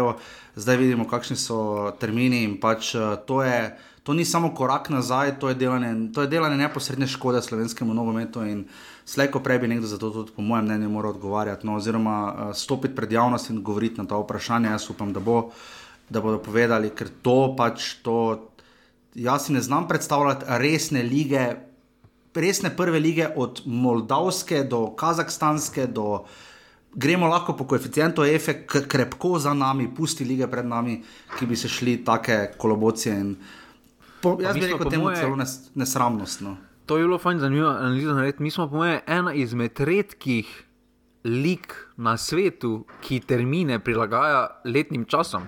zdaj 0.55 0.77
vidimo, 0.77 1.09
kakšni 1.11 1.37
so 1.37 1.91
termini 1.99 2.45
in 2.47 2.61
pač 2.63 2.95
uh, 2.95 3.17
to 3.27 3.43
je. 3.43 3.75
To 4.09 4.15
ni 4.17 4.25
samo 4.25 4.55
korak 4.57 4.89
nazaj, 4.89 5.35
to 5.37 5.51
je 5.51 5.55
delanje, 5.55 6.13
to 6.15 6.23
je 6.25 6.31
delanje 6.33 6.57
neposredne 6.57 7.07
škode 7.07 7.43
slovenskemu 7.45 7.93
nogometu. 7.95 8.41
In 8.41 8.63
slej, 9.09 9.31
ko 9.33 9.41
prej 9.41 9.63
bi 9.63 9.71
nekdo 9.73 9.89
za 9.89 9.97
to, 9.99 10.11
tudi, 10.13 10.35
po 10.37 10.45
mojem 10.45 10.69
mnenju, 10.69 10.91
moral 10.93 11.17
odgovarjati, 11.17 11.67
no, 11.67 11.79
oziroma 11.81 12.17
uh, 12.29 12.53
stopiti 12.57 12.95
pred 12.95 13.13
javnost 13.13 13.51
in 13.51 13.63
govoriti 13.65 14.01
na 14.01 14.07
ta 14.07 14.21
vprašanja. 14.21 14.75
Jaz 14.77 14.91
upam, 14.93 15.13
da, 15.17 15.21
bo, 15.21 15.49
da 16.09 16.21
bodo 16.21 16.43
povedali, 16.45 16.93
ker 16.93 17.09
to 17.23 17.55
pač 17.57 17.95
to. 18.05 18.19
Jaz 19.17 19.49
si 19.49 19.57
ne 19.57 19.63
znam 19.65 19.89
predstavljati 19.89 20.45
resne 20.61 21.03
lige, 21.03 21.47
resne 22.35 22.71
prve 22.77 23.01
lige, 23.01 23.31
od 23.37 23.63
Moldavske 23.67 24.63
do 24.69 24.91
Kazahstanske 24.97 25.87
do. 25.87 26.25
Gremo 26.95 27.27
lahko 27.29 27.53
po 27.57 27.67
koeficientu 27.69 28.25
EFE, 28.25 28.63
krepko 28.67 29.39
za 29.39 29.53
nami, 29.55 29.89
pusti 29.95 30.25
lige 30.25 30.47
pred 30.49 30.67
nami, 30.67 31.03
ki 31.39 31.47
bi 31.47 31.57
se 31.57 31.69
šli 31.69 31.99
take 32.05 32.53
kolobocije. 32.59 33.19
In, 33.21 33.35
po, 34.23 34.37
jaz 34.41 34.57
bi 34.57 34.67
rekel, 34.67 34.91
temu 34.91 35.05
moje- 35.05 35.21
celo 35.21 35.37
nes, 35.37 35.61
nesramnost. 35.75 36.43
To 36.89 36.97
je 36.97 37.05
bilo 37.05 37.19
fajn 37.21 37.39
zanimivo 37.39 37.69
analizo 37.69 38.15
narediti. 38.15 38.43
Mi 38.43 38.51
smo, 38.51 38.69
po 38.71 38.77
mojem, 38.77 39.01
ena 39.07 39.35
izmed 39.37 39.81
redkih 39.81 40.49
lig 41.25 41.75
na 41.97 42.17
svetu, 42.17 42.87
ki 43.05 43.21
termine 43.21 43.79
prilagaja 43.79 44.47
letnim 44.65 45.05
časom. 45.05 45.45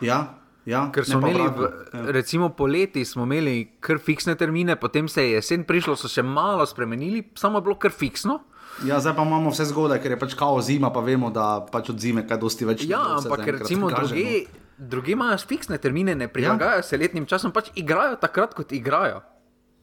Ja, 0.00 0.42
ja, 0.66 0.84
Ker 0.94 1.06
smo 1.06 1.18
imeli, 1.24 1.48
v, 1.56 1.70
ja. 1.94 2.02
recimo 2.12 2.48
poleti, 2.54 3.04
smo 3.04 3.24
imeli 3.24 3.72
kar 3.80 3.98
fiksne 3.98 4.34
termine, 4.38 4.76
potem 4.76 5.08
se 5.08 5.24
je 5.24 5.32
jesen 5.38 5.64
prišlo, 5.64 5.96
so 5.96 6.08
se 6.08 6.22
malo 6.22 6.66
spremenili, 6.66 7.24
samo 7.34 7.58
je 7.58 7.62
bilo 7.62 7.74
kar 7.74 7.90
fiksno. 7.90 8.40
ja, 8.84 9.00
zdaj 9.00 9.16
pa 9.16 9.22
imamo 9.22 9.50
vse 9.50 9.64
zgodaj, 9.64 10.02
ker 10.02 10.10
je 10.10 10.18
pač 10.18 10.34
kao 10.34 10.60
zima, 10.60 10.92
pa 10.92 11.00
vemo, 11.00 11.30
da 11.30 11.66
pač 11.72 11.90
od 11.90 12.00
zime 12.00 12.26
kaj 12.28 12.38
dosti 12.38 12.68
več. 12.68 12.84
Ja, 12.84 13.00
ampak 13.16 13.46
recimo 13.46 13.90
druge, 13.90 14.44
no. 14.44 14.86
druge 14.92 15.12
imajo 15.12 15.38
fiksne 15.48 15.78
termine, 15.78 16.14
ne 16.14 16.28
prilagajajo 16.28 16.84
ja. 16.84 16.86
se 16.86 17.00
letnim 17.00 17.26
časom, 17.26 17.52
pač 17.52 17.72
igrajo 17.74 18.20
takrat, 18.20 18.54
kot 18.54 18.72
igrajo. 18.72 19.22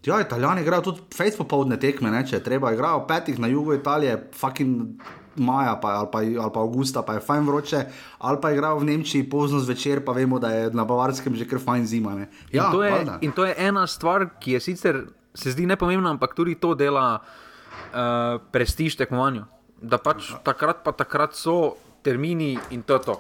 Ja, 0.06 0.22
italijani 0.22 0.62
igrajo 0.62 0.82
tudi 0.82 1.02
fejs 1.16 1.36
popoldne 1.38 1.76
tekme, 1.80 2.12
ne, 2.12 2.22
če 2.28 2.38
je 2.38 2.44
treba. 2.44 2.72
Igrajo 2.72 3.04
petih 3.08 3.40
na 3.40 3.50
jugu 3.52 3.74
Italije, 3.76 4.16
fucking 4.36 5.02
maja 5.36 5.76
pa, 5.82 5.90
ali, 6.00 6.08
pa, 6.12 6.20
ali 6.20 6.52
pa 6.54 6.64
avgusta, 6.64 7.04
pa 7.06 7.18
je 7.18 7.24
fajn 7.24 7.48
vroče, 7.48 7.84
ali 8.18 8.42
pa 8.42 8.52
igrajo 8.52 8.80
v 8.80 8.90
Nemčiji 8.92 9.28
pozno 9.30 9.60
zvečer, 9.60 10.04
pa 10.06 10.16
vemo, 10.16 10.40
da 10.40 10.52
je 10.52 10.72
na 10.74 10.86
Bavarskem 10.86 11.36
že 11.36 11.48
kar 11.48 11.60
fajn 11.60 11.86
zima. 11.88 12.16
Ne. 12.16 12.30
Ja, 12.52 12.68
in, 12.68 12.72
to 12.72 12.84
je, 12.84 12.92
valjda. 12.92 13.18
in 13.22 13.32
to 13.32 13.46
je 13.46 13.56
ena 13.58 13.88
stvar, 13.88 14.30
ki 14.40 14.58
je 14.58 14.60
sicer 14.60 15.04
se 15.34 15.52
zdi 15.52 15.66
nepomembna, 15.66 16.10
ampak 16.10 16.34
tudi 16.36 16.56
to 16.56 16.74
dela 16.76 17.20
uh, 17.20 18.40
prestiž 18.52 18.98
tekmovanju. 19.00 19.46
Da 19.80 19.98
pač 20.02 20.34
takrat 20.44 20.84
pa 20.84 20.92
takrat 20.92 21.36
so 21.36 21.78
termini 22.04 22.58
in 22.72 22.84
to 22.84 23.00
je 23.00 23.04
to. 23.08 23.16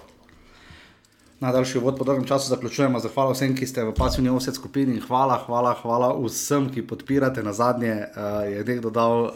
Najdaljši 1.39 1.80
vod 1.80 1.95
po 1.97 2.04
dolgem 2.04 2.25
času 2.28 2.49
zaključujemo. 2.49 2.99
Zahvala 2.99 3.32
vsem, 3.32 3.54
ki 3.56 3.67
ste 3.67 3.84
v 3.88 3.93
pasivni 3.95 4.30
offset 4.30 4.56
skupini. 4.56 4.97
in 4.97 5.02
Hvala, 5.02 5.38
hvala, 5.45 5.71
hvala 5.82 6.10
vsem, 6.25 6.67
ki 6.69 6.88
podpirate. 6.88 7.43
Na 7.43 7.54
zadnje 7.54 7.93
uh, 7.93 8.43
je 8.43 8.63
nekdo 8.67 8.89
dal 8.89 9.23
uh, 9.23 9.32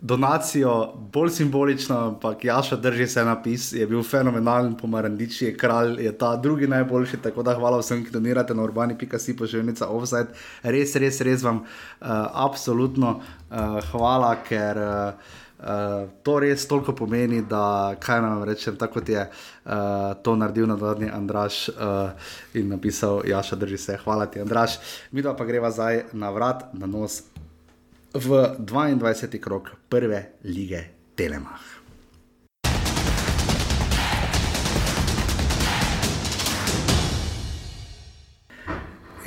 donacijo, 0.00 0.94
bolj 1.12 1.30
simbolično, 1.30 1.98
ampak 1.98 2.44
Jaša 2.44 2.76
drži 2.76 3.06
se 3.06 3.24
napis, 3.24 3.72
je 3.72 3.86
bil 3.86 4.02
fenomenalen, 4.02 4.74
pomarandič 4.74 5.42
je 5.42 5.56
kralj, 5.56 6.00
je 6.02 6.12
ta 6.18 6.36
drugi 6.36 6.66
najboljši. 6.66 7.20
Tako 7.22 7.42
da 7.42 7.54
hvala 7.54 7.78
vsem, 7.78 8.02
ki 8.04 8.10
donirate 8.10 8.54
na 8.54 8.62
urbani.si 8.62 9.36
poželjnica 9.36 9.88
offset. 9.88 10.34
Res, 10.62 10.96
res, 10.96 11.20
res 11.20 11.42
vam 11.42 11.62
uh, 11.62 12.08
absolutno 12.32 13.20
uh, 13.20 13.78
hvala, 13.92 14.34
ker. 14.48 14.82
Uh, 14.82 15.38
Uh, 15.62 16.10
to 16.22 16.38
res 16.42 16.66
toliko 16.68 16.94
pomeni, 16.94 17.42
da 17.42 17.94
kaj 18.00 18.22
nam 18.22 18.42
rečem, 18.42 18.76
tako 18.76 19.00
je 19.06 19.20
uh, 19.30 19.72
to 20.22 20.36
naredil 20.36 20.66
na 20.66 20.76
zadnji 20.76 21.10
Andraš 21.10 21.68
uh, 21.68 21.74
in 22.54 22.68
napisal 22.68 23.22
Jaša, 23.26 23.56
drži 23.56 23.78
se, 23.78 23.98
hvala 24.04 24.26
ti, 24.26 24.40
Andraš. 24.40 24.78
Mi 25.10 25.22
pa 25.22 25.44
greva 25.44 25.70
zdaj 25.70 26.04
na 26.12 26.30
vrat, 26.30 26.64
na 26.72 26.86
nos 26.86 27.22
v 28.14 28.56
22. 28.58 29.40
krok 29.40 29.70
prve 29.88 30.32
lige 30.44 30.84
Telemach. 31.14 31.81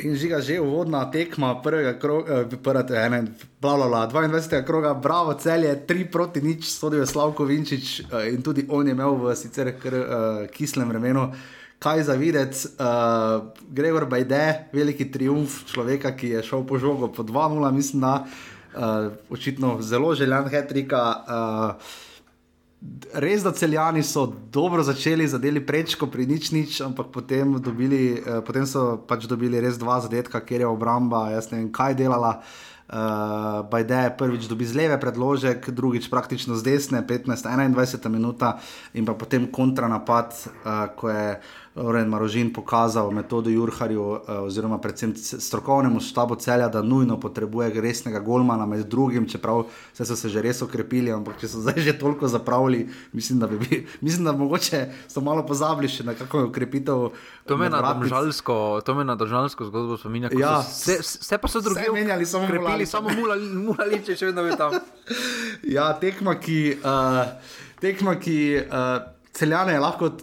In 0.04 0.16
žiga 0.20 0.42
že 0.44 0.60
uvodna 0.60 1.06
tekma 1.12 1.62
prvega 1.64 1.96
kroga, 2.00 2.44
eh, 2.44 3.06
ene, 3.06 3.22
bla, 3.62 3.76
bla, 3.76 3.88
bla, 3.88 4.08
22. 4.08 4.66
kroga, 4.66 4.94
bravo, 4.94 5.34
cel 5.34 5.64
je 5.64 5.76
3 5.88 6.12
proti 6.12 6.42
nič, 6.42 6.68
sodil 6.68 7.00
je 7.00 7.08
Slavko 7.08 7.46
Vinčič 7.46 8.00
eh, 8.00 8.34
in 8.34 8.42
tudi 8.42 8.66
on 8.70 8.88
je 8.88 8.92
imel 8.92 9.16
v 9.16 9.36
sicer 9.36 9.72
kar 9.80 9.94
uh, 9.94 10.06
kislem 10.52 10.90
vremenu. 10.90 11.32
Kaj 11.80 12.04
za 12.04 12.16
videti, 12.16 12.68
uh, 12.80 13.52
Gregor 13.72 14.06
Bajde, 14.06 14.72
veliki 14.74 15.12
triumf 15.12 15.64
človeka, 15.72 16.16
ki 16.16 16.40
je 16.40 16.44
šel 16.44 16.64
po 16.68 16.80
žogu 16.80 17.12
po 17.12 17.24
2-0, 17.24 17.72
mislim, 17.72 18.02
da 18.02 18.26
uh, 18.26 19.12
očitno 19.30 19.82
zelo 19.82 20.16
željan 20.16 20.50
hetrika. 20.50 21.04
Uh, 21.28 22.05
Res, 23.16 23.44
da 23.44 23.52
celjani 23.56 24.04
so 24.04 24.26
dobro 24.52 24.84
začeli, 24.84 25.28
zadeli 25.28 25.62
prečko 25.64 26.10
pri 26.12 26.26
nič, 26.28 26.52
nič 26.52 26.82
ampak 26.84 27.08
potem, 27.16 27.56
dobili, 27.64 28.20
eh, 28.20 28.42
potem 28.46 28.68
so 28.68 28.98
pač 29.08 29.24
dobili 29.32 29.62
res 29.64 29.80
dva 29.80 30.02
zadetka, 30.04 30.44
kjer 30.44 30.66
je 30.66 30.68
obramba, 30.68 31.30
jaz 31.32 31.52
ne 31.52 31.64
vem, 31.64 31.72
kaj 31.72 31.96
delala. 31.96 32.42
Uh, 32.86 33.66
Bajde 33.66 33.98
je 33.98 34.10
prvič 34.14 34.44
dobil 34.46 34.68
z 34.70 34.78
leve 34.78 34.98
predložek, 35.02 35.74
drugič 35.74 36.06
praktično 36.06 36.54
z 36.54 36.62
desne, 36.62 37.02
15-21 37.02 38.14
minuta, 38.14 38.62
in 38.94 39.10
pa 39.10 39.18
potem 39.18 39.50
kontranapad, 39.50 40.38
uh, 40.38 40.94
ko 40.94 41.10
je 41.10 41.42
Loren 41.76 42.08
Marožin 42.10 42.54
pokazal 42.54 43.12
metodo 43.12 43.50
Jurharju, 43.50 44.02
uh, 44.02 44.20
oziroma 44.48 44.78
predvsem 44.80 45.12
strokovnemu 45.16 46.00
štabu 46.00 46.36
celja, 46.36 46.70
da 46.72 46.82
nujno 46.82 47.20
potrebuje 47.20 47.82
resnega 47.82 48.20
golmana 48.20 48.66
med 48.66 48.86
drugim, 48.88 49.28
čeprav 49.30 49.66
so 49.94 50.16
se 50.16 50.30
že 50.30 50.42
res 50.42 50.62
okrepili, 50.62 51.12
ampak 51.12 51.40
če 51.42 51.48
so 51.52 51.64
zdaj 51.66 51.82
že 51.84 51.98
toliko 52.00 52.28
zapravili, 52.28 52.88
mislim, 53.12 53.40
da 53.40 53.48
bi 53.48 53.60
bili, 53.60 53.88
mislim, 54.02 54.26
da 54.26 54.32
mogoče 54.32 54.86
so 55.08 55.22
malo 55.22 55.44
pozabili 55.46 55.92
še 55.92 56.04
na 56.08 56.16
kakšno 56.16 56.48
okrepitev. 56.48 57.10
To 57.46 57.58
me 57.58 57.70
na 57.70 57.94
državljansko, 57.94 58.82
to 58.86 58.96
me 58.96 59.04
na 59.04 59.16
državljansko 59.16 59.66
zgodbo 59.66 59.98
spominja. 59.98 60.32
Ja. 60.40 60.60
Vse, 60.64 61.02
vse 61.04 61.38
pa 61.38 61.52
so 61.52 61.62
drugi 61.62 61.92
menjali, 61.94 62.26
samo 62.26 62.48
krepili, 62.48 62.88
samo 62.88 63.12
mulaliče, 63.20 64.16
še 64.16 64.32
vedno 64.32 64.48
je 64.48 64.58
tam. 64.58 64.80
Ja, 65.76 65.94
tekma, 66.00 66.36
ki. 66.40 66.78
Uh, 66.84 67.26
tekma, 67.82 68.16
ki 68.20 68.38
uh, 68.64 69.15
celjane 69.36 69.74
je 69.74 69.80
lahko 69.80 70.06
uh, 70.06 70.14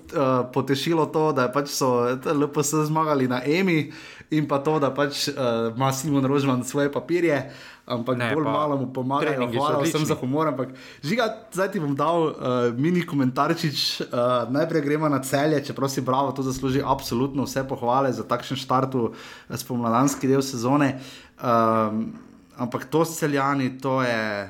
potešilo 0.53 1.07
to, 1.07 1.33
da 1.37 1.51
pač 1.53 1.69
so 1.69 1.93
LPS 2.25 2.89
zmagali 2.89 3.29
na 3.29 3.43
EMI 3.45 3.93
in 4.33 4.49
pa 4.49 4.63
to, 4.65 4.79
da 4.81 4.89
pač 4.95 5.29
uh, 5.29 5.69
ima 5.77 5.93
Simon 5.93 6.25
Rožman 6.25 6.65
svoje 6.65 6.93
papirje. 6.93 7.45
Ampak 7.83 8.17
ne, 8.17 8.29
bolj 8.31 8.47
malo 8.47 8.77
mu 8.79 8.87
pomagajo, 8.95 9.49
hvala 9.53 9.83
vsem 9.83 10.07
za 10.07 10.15
humor. 10.17 10.49
Ampak, 10.53 10.71
žiga, 11.03 11.27
zdaj 11.53 11.73
ti 11.75 11.83
bom 11.83 11.97
dal 11.99 12.31
uh, 12.31 12.35
mini 12.79 13.03
komentarčič. 13.05 14.07
Uh, 14.07 14.49
najprej 14.55 14.87
gremo 14.87 15.11
na 15.13 15.19
celje, 15.21 15.61
čeprav 15.67 15.91
si 15.93 16.01
bravo, 16.01 16.33
to 16.33 16.47
zasluži 16.47 16.81
absolutno 16.81 17.45
vse 17.45 17.67
pohvale 17.69 18.15
za 18.15 18.25
takšen 18.25 18.57
štart 18.57 18.95
v 18.97 19.11
spomladanski 19.59 20.31
del 20.31 20.47
sezone. 20.47 20.95
Um, 21.43 22.15
ampak 22.57 22.87
to 22.89 23.05
s 23.05 23.19
celjani, 23.19 23.75
to 23.83 24.01
je 24.07 24.47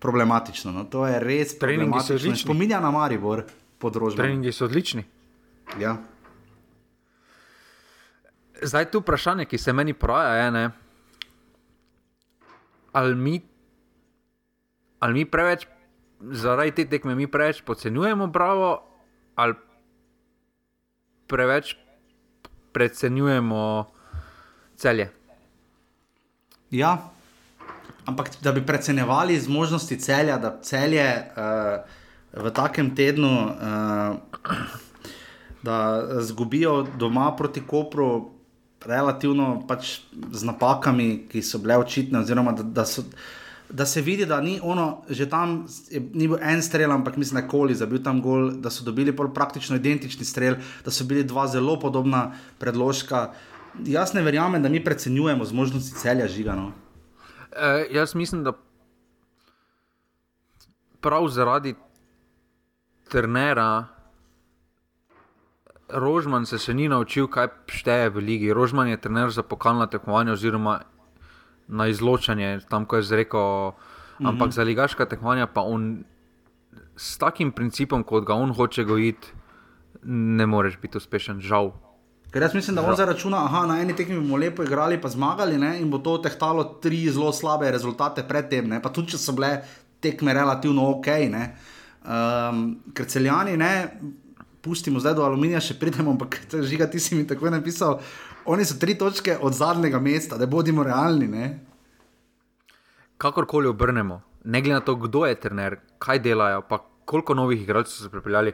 problematično. 0.00 0.72
No? 0.72 0.88
To 0.88 1.04
je 1.06 1.20
res 1.20 1.54
problematično. 1.60 2.32
Spominja 2.36 2.80
na 2.80 2.90
Maribor 2.90 3.44
področje. 3.82 4.18
Treningi 4.20 4.52
so 4.52 4.68
odlični. 4.68 5.04
Ja. 5.80 5.96
Zdaj 8.62 8.90
tu 8.92 9.00
vprašanje, 9.02 9.46
ki 9.50 9.58
se 9.58 9.72
meni 9.74 9.92
poraja, 9.92 10.46
je, 10.46 10.68
ali 12.94 13.14
mi, 13.14 13.40
ali 15.02 15.14
mi 15.14 15.24
preveč, 15.26 15.66
zaradi 16.20 16.76
te 16.78 16.84
tekme, 16.88 17.16
mi 17.18 17.26
preveč 17.26 17.60
podcenjujemo 17.66 18.28
Bravo, 18.32 18.70
ali 19.34 19.58
preveč 21.26 21.74
precenjujemo 22.72 23.90
celje. 24.76 25.10
Ja, 26.70 26.94
ampak 28.06 28.30
da 28.42 28.52
bi 28.52 28.62
precenjevali 28.66 29.40
zmožnosti 29.40 29.98
celja, 30.00 30.38
da 30.38 30.56
celje. 30.62 31.06
Uh, 31.36 32.03
v 32.36 32.50
takem 32.50 32.94
tednu, 32.94 33.30
uh, 33.30 34.16
da 35.62 36.02
zgubijo 36.20 36.82
doma 36.98 37.36
proti 37.36 37.62
Kopru, 37.66 38.30
relativno 38.86 39.64
pač 39.68 40.00
z 40.12 40.44
napakami, 40.44 41.24
ki 41.28 41.42
so 41.42 41.58
bile 41.58 41.78
očitne, 41.80 42.20
oziroma 42.20 42.52
da, 42.52 42.62
da, 42.62 42.84
so, 42.84 43.04
da 43.70 43.86
se 43.86 44.02
vidi, 44.04 44.26
da 44.26 44.40
ni 44.44 44.58
ono, 44.62 45.04
že 45.08 45.28
tam 45.30 45.64
je, 45.90 46.02
ni 46.12 46.28
bil 46.28 46.36
en 46.42 46.62
strel, 46.62 46.92
ampak 46.92 47.16
mislim, 47.16 47.40
da 47.40 47.44
je 47.44 47.50
koli 47.50 47.74
za 47.74 47.86
bil 47.86 48.02
tam 48.04 48.20
gol, 48.22 48.50
da 48.60 48.70
so 48.70 48.84
dobili 48.84 49.16
praktično 49.16 49.76
identični 49.76 50.24
strel, 50.24 50.60
da 50.84 50.92
so 50.92 51.04
bili 51.04 51.24
dva 51.24 51.46
zelo 51.48 51.78
podobna 51.80 52.32
predložka. 52.58 53.30
Jaz 53.86 54.14
ne 54.14 54.22
verjamem, 54.22 54.62
da 54.62 54.68
mi 54.68 54.84
precenjujemo 54.84 55.44
zmožnosti 55.44 55.96
celja 55.98 56.28
žigano. 56.28 56.72
E, 57.56 57.88
jaz 57.90 58.14
mislim, 58.14 58.44
da 58.44 58.52
prav 61.00 61.28
zaradi 61.28 61.74
trenera, 63.14 63.86
Rožman 65.94 66.46
se 66.48 66.58
še 66.58 66.74
ni 66.74 66.88
naučil, 66.90 67.28
kaj 67.30 67.52
šteje 67.70 68.10
v 68.16 68.22
ligi. 68.24 68.48
Rožman 68.56 68.88
je 68.90 68.98
trener 68.98 69.30
za 69.30 69.44
pokalna 69.46 69.86
tekmovanja, 69.86 70.34
oziroma 70.34 70.80
na 71.68 71.86
izločanje, 71.92 72.64
tam 72.66 72.88
ko 72.88 72.98
je 72.98 73.06
zrekel. 73.06 73.76
Mhm. 74.18 74.26
Ampak 74.32 74.54
za 74.54 74.66
ligaška 74.66 75.06
tekmovanja 75.06 75.46
pa 75.46 75.62
on 75.62 76.04
s 76.96 77.18
takim 77.18 77.52
principom, 77.52 78.02
kot 78.02 78.26
ga 78.26 78.34
on 78.34 78.54
hoče 78.54 78.84
gojiti, 78.86 79.34
ne 80.06 80.46
moreš 80.46 80.78
biti 80.82 80.98
uspešen, 80.98 81.42
žal. 81.42 81.72
Ker 82.34 82.42
jaz 82.42 82.54
mislim, 82.54 82.74
da 82.74 82.82
on 82.82 82.94
zdaj 82.94 83.06
računa, 83.06 83.44
da 83.46 83.66
na 83.66 83.78
eni 83.82 83.94
tekmi 83.94 84.18
bomo 84.18 84.36
lepo 84.36 84.62
igrali, 84.66 84.98
pa 85.00 85.08
zmagali 85.08 85.58
ne? 85.58 85.76
in 85.80 85.90
bo 85.90 85.98
to 85.98 86.18
tehtalo 86.18 86.64
tri 86.82 87.06
zelo 87.10 87.32
slabe 87.32 87.70
rezultate 87.70 88.24
predtem. 88.26 88.80
Pa 88.82 88.90
tudi, 88.90 89.14
če 89.14 89.18
so 89.22 89.34
bile 89.36 89.60
tekme 90.02 90.34
relativno 90.34 90.88
ok. 90.96 91.06
Ne? 91.30 91.44
Um, 92.04 92.64
ker 92.92 93.08
celjani, 93.08 93.56
ne, 93.56 93.72
pustimo 94.64 95.00
zdaj 95.00 95.16
do 95.16 95.24
aluminija, 95.24 95.62
še 95.64 95.78
pridemo, 95.80 96.12
ampak 96.16 96.40
žiga 96.70 96.88
ti 96.90 97.00
si 97.00 97.16
mi 97.16 97.26
tako 97.26 97.52
napisal. 97.52 98.00
Oni 98.44 98.64
so 98.68 98.76
tri 98.80 98.96
točke 99.00 99.38
od 99.40 99.56
zadnjega 99.56 100.00
mesta, 100.00 100.36
da 100.40 100.46
bodimo 100.46 100.84
realni. 100.84 101.28
Ne. 101.28 101.48
Kakorkoli 103.16 103.70
obrnemo, 103.70 104.20
ne 104.44 104.60
glede 104.60 104.80
na 104.80 104.84
to, 104.84 104.98
kdo 105.00 105.24
je 105.26 105.40
trener, 105.40 105.78
kaj 105.98 106.20
delajo, 106.20 106.60
pa 106.68 106.82
koliko 107.04 107.34
novih 107.34 107.62
igralcev 107.62 108.04
so 108.04 108.12
pripeljali. 108.12 108.52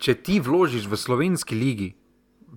Če 0.00 0.16
ti 0.24 0.40
vložiš 0.40 0.88
v 0.90 0.98
slovenski 0.98 1.54
ligi 1.54 1.92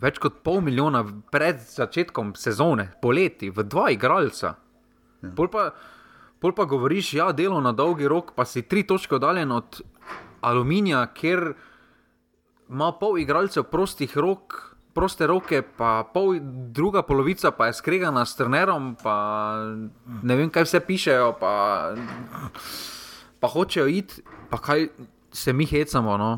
več 0.04 0.20
kot 0.22 0.42
pol 0.46 0.62
milijona 0.64 1.04
pred 1.32 1.62
začetkom 1.62 2.34
sezone, 2.40 2.90
poleti, 3.02 3.52
v 3.54 3.66
dva 3.68 3.90
igralca, 3.94 4.56
ja. 5.22 5.32
pol, 5.38 5.50
pa, 5.54 5.70
pol 6.42 6.56
pa 6.58 6.66
govoriš, 6.70 7.14
da 7.14 7.20
ja, 7.20 7.28
je 7.32 7.44
delo 7.44 7.62
na 7.64 7.74
dolgi 7.76 8.10
rok, 8.10 8.34
pa 8.38 8.46
si 8.50 8.66
tri 8.68 8.86
točke 8.88 9.18
oddaljen 9.20 9.54
od 9.54 9.82
aluminija, 10.44 11.06
ker 11.16 11.54
ima 12.70 12.92
pol 13.00 13.18
igralcev 13.22 13.68
prostih 13.72 14.18
rok, 14.18 14.76
proste 14.94 15.28
roke, 15.28 15.62
pa 15.78 16.04
pol 16.14 16.38
druga 16.74 17.02
polovica 17.02 17.52
pa 17.52 17.68
je 17.68 17.80
skregana 17.80 18.26
s 18.26 18.38
trenerom, 18.38 18.94
pa 19.02 19.16
ne 20.24 20.36
vem, 20.38 20.52
kaj 20.54 20.68
vse 20.68 20.84
pišejo, 20.86 21.34
pa, 21.40 21.54
pa 23.40 23.48
hočejo 23.50 23.88
iti, 23.90 24.22
pa 24.50 24.62
kaj 24.62 24.88
se 25.34 25.54
mi 25.54 25.66
hecamo. 25.66 26.18
No? 26.18 26.32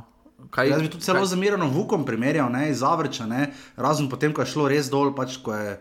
Kaj, 0.49 0.69
Jaz 0.69 0.81
bi 0.81 0.89
tu 0.89 0.99
celo 0.99 1.25
z 1.25 1.37
Mirom 1.39 1.69
Vukom 1.71 2.05
primerjal, 2.05 2.49
ne, 2.51 2.69
iz 2.69 2.83
Avrča, 2.83 3.25
ne, 3.25 3.49
razen 3.75 4.09
potem, 4.09 4.33
ko 4.33 4.43
je 4.43 4.51
šlo 4.51 4.67
res 4.71 4.89
dol, 4.91 5.13
pač, 5.15 5.37
ko 5.43 5.53
je 5.55 5.75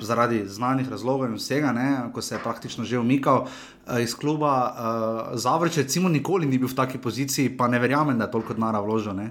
zaradi 0.00 0.42
znanih 0.48 0.88
razlogov 0.90 1.28
in 1.30 1.38
vsega, 1.38 1.72
ne, 1.72 1.88
ko 2.14 2.22
se 2.22 2.34
je 2.34 2.42
praktično 2.42 2.84
že 2.84 2.98
umikal 2.98 3.44
uh, 3.44 4.00
iz 4.00 4.14
kluba. 4.14 4.52
Uh, 4.54 5.38
Zavrč, 5.38 5.80
recimo, 5.82 6.08
nikoli 6.08 6.46
ni 6.46 6.58
bil 6.58 6.68
v 6.68 6.76
taki 6.76 6.98
poziciji, 6.98 7.56
pa 7.56 7.68
ne 7.68 7.78
verjamem, 7.78 8.18
da 8.18 8.28
je 8.28 8.34
toliko 8.36 8.54
denarja 8.54 8.80
vložil. 8.80 9.14
Ne. 9.14 9.30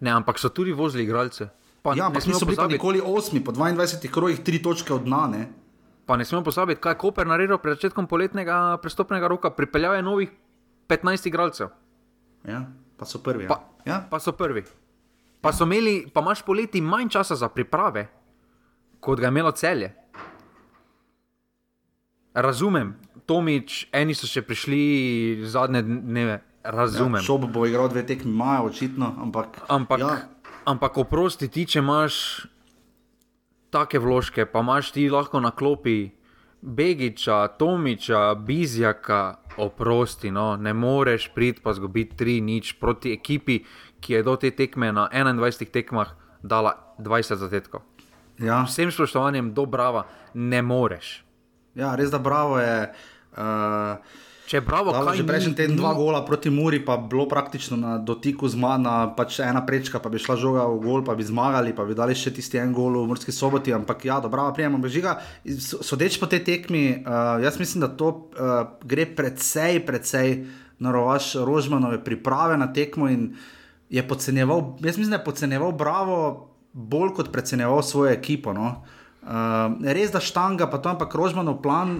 ne, 0.00 0.10
ampak 0.10 0.38
so 0.38 0.48
tudi 0.48 0.72
vozili 0.72 1.04
igralce. 1.04 1.48
Pa, 1.84 1.92
ja, 1.92 2.08
ampak 2.08 2.24
niso 2.26 2.46
bili 2.48 2.56
pa 2.56 2.66
nikoli 2.66 3.00
osmi, 3.04 3.44
po 3.44 3.52
22 3.52 4.08
krojih, 4.08 4.40
tri 4.40 4.62
točke 4.62 4.94
od 4.94 5.04
dna. 5.04 5.28
Pa 6.06 6.16
ne 6.16 6.24
smemo 6.24 6.44
pozabiti, 6.44 6.80
kaj 6.80 6.96
je 6.96 7.00
Koper 7.00 7.26
naredil 7.26 7.58
pred 7.58 7.76
začetkom 7.76 8.06
poletnega 8.06 8.78
prestopnega 8.80 9.28
roka, 9.28 9.50
pripeljal 9.50 9.96
je 9.96 10.02
novih 10.02 10.32
15 10.88 11.28
igralcev. 11.28 11.68
Ja, 12.44 12.64
pa 12.96 13.04
so 13.04 13.22
prvi. 13.22 13.44
Ja. 13.44 13.48
Pa, 13.48 13.60
ja? 13.84 14.02
pa 14.10 14.20
so 14.20 14.32
prvi. 14.32 14.64
Pa, 15.40 15.52
so 15.52 15.68
imeli, 15.68 16.06
pa 16.08 16.22
imaš 16.24 16.42
poleti 16.42 16.80
manj 16.80 17.10
časa 17.12 17.36
za 17.36 17.48
priprave 17.52 18.08
kot 19.04 19.20
ga 19.20 19.26
je 19.26 19.28
imelo 19.28 19.52
celje. 19.52 19.92
Razumem, 22.34 22.94
Tomič, 23.26 23.86
eni 23.92 24.16
so 24.16 24.28
še 24.28 24.42
prišli 24.44 24.80
zadnje 25.48 25.84
dneve, 25.84 26.38
razumem. 26.64 27.20
Ja, 27.20 27.26
Šob 27.28 27.46
bo 27.52 27.66
igral 27.68 27.90
dve 27.92 28.02
tekmi, 28.08 28.32
imajo 28.32 28.70
očitno, 28.72 29.12
ampak. 29.22 29.60
Ampak, 29.68 30.00
ja. 30.00 30.16
ampak 30.68 30.98
oprosti 31.04 31.48
ti, 31.52 31.66
če 31.68 31.84
imaš 31.84 32.16
take 33.72 34.00
vložke, 34.00 34.48
pa 34.48 34.64
imaš 34.64 34.92
ti 34.96 35.06
lahko 35.12 35.40
na 35.44 35.52
klopi 35.54 36.14
Begiča, 36.64 37.48
Tomiča, 37.48 38.34
Bizjaka, 38.34 39.34
oprosti, 39.56 40.30
no, 40.30 40.56
ne 40.56 40.72
moreš 40.72 41.28
priti 41.34 41.60
pa 41.60 41.74
zgubiti 41.76 42.16
tri 42.16 42.40
nič 42.40 42.72
proti 42.80 43.12
ekipi, 43.12 43.58
ki 44.00 44.12
je 44.12 44.22
do 44.22 44.36
te 44.36 44.50
tekme 44.50 44.92
na 44.92 45.08
21 45.12 45.70
tekmah 45.70 46.16
dala 46.42 46.96
20 46.98 47.36
zadetkov. 47.36 47.84
Ja. 48.38 48.64
Vsem 48.64 48.90
spoštovanjem 48.90 49.52
do 49.54 49.66
brava 49.66 50.06
ne 50.34 50.62
moreš. 50.62 51.24
Ja, 51.74 51.94
res 51.94 52.10
da 52.10 52.18
bravo 52.18 52.58
je. 52.58 52.92
Uh, 53.36 54.00
Če 54.44 54.58
je 54.58 54.60
bravo, 54.60 54.92
kaj 54.92 55.16
je. 55.16 55.24
Prejšnji 55.24 55.54
teden 55.56 55.78
dva 55.78 55.94
gola 55.96 56.20
proti 56.24 56.50
Muri, 56.52 56.82
pa 56.84 56.98
bilo 57.00 57.24
praktično 57.28 57.78
na 57.80 57.94
dotiku 57.96 58.48
zmaga, 58.52 59.14
pač 59.16 59.38
ena 59.40 59.62
prečka, 59.64 60.02
pa 60.04 60.12
bi 60.12 60.20
šla 60.20 60.36
žoga 60.36 60.66
v 60.68 60.82
gol, 60.84 61.04
pa 61.06 61.16
bi 61.16 61.24
zmagali, 61.24 61.72
pa 61.72 61.86
bi 61.88 61.96
dali 61.96 62.12
še 62.12 62.34
tisti 62.36 62.60
en 62.60 62.74
gol 62.76 62.98
v 63.00 63.06
Murski 63.08 63.32
soboti. 63.32 63.72
Ampak 63.72 64.04
ja, 64.04 64.20
dobro, 64.20 64.50
prijemamo 64.52 64.84
bežiga. 64.84 65.16
Sodeč 65.64 66.20
po 66.20 66.28
tej 66.28 66.44
tekmi, 66.44 66.84
uh, 67.00 67.40
jaz 67.40 67.56
mislim, 67.56 67.86
da 67.86 67.88
to 67.88 68.10
uh, 68.12 68.76
gre 68.84 69.08
predvsej, 69.16 69.80
predvsej 69.88 70.36
na 70.84 70.92
rovaš 70.92 71.34
Rožmanove 71.40 72.02
priprave 72.04 72.58
na 72.60 72.68
tekmo 72.68 73.08
in 73.08 73.32
je 73.88 74.02
podcenjeval, 74.04 74.76
jaz 74.84 74.98
mislim, 75.00 75.16
da 75.16 75.22
je 75.22 75.24
podcenjeval 75.24 75.72
bravo 75.72 76.18
bolj 76.74 77.14
kot 77.16 77.32
predseneval 77.32 77.80
svojo 77.82 78.12
ekipo. 78.12 78.52
No. 78.52 78.82
Uh, 79.24 79.80
res 79.96 80.12
da 80.12 80.20
štanga, 80.20 80.68
pa 80.68 80.78
to 80.78 80.92
je 80.92 80.98
pa 81.00 81.08
rožmano 81.08 81.56
plan, 81.62 81.96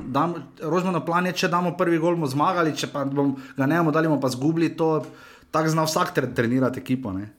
rožmano 0.61 1.01
plan 1.05 1.25
je, 1.27 1.33
če 1.45 1.49
damo 1.49 1.73
prvi 1.77 1.97
gol, 1.99 2.19
bomo 2.19 2.29
zmagali, 2.29 2.75
če 2.77 2.91
pa 2.93 3.07
bom, 3.09 3.33
ga 3.57 3.65
ne 3.65 3.81
bomo 3.81 3.95
dali, 3.97 4.11
bomo 4.13 4.21
pa 4.21 4.29
zgubili, 4.29 4.75
to 4.77 5.01
tako 5.49 5.73
zna 5.73 5.87
vsak 5.89 6.13
tre, 6.13 6.29
trenirati 6.29 6.83
ekipo. 6.85 7.15
Ne. 7.17 7.31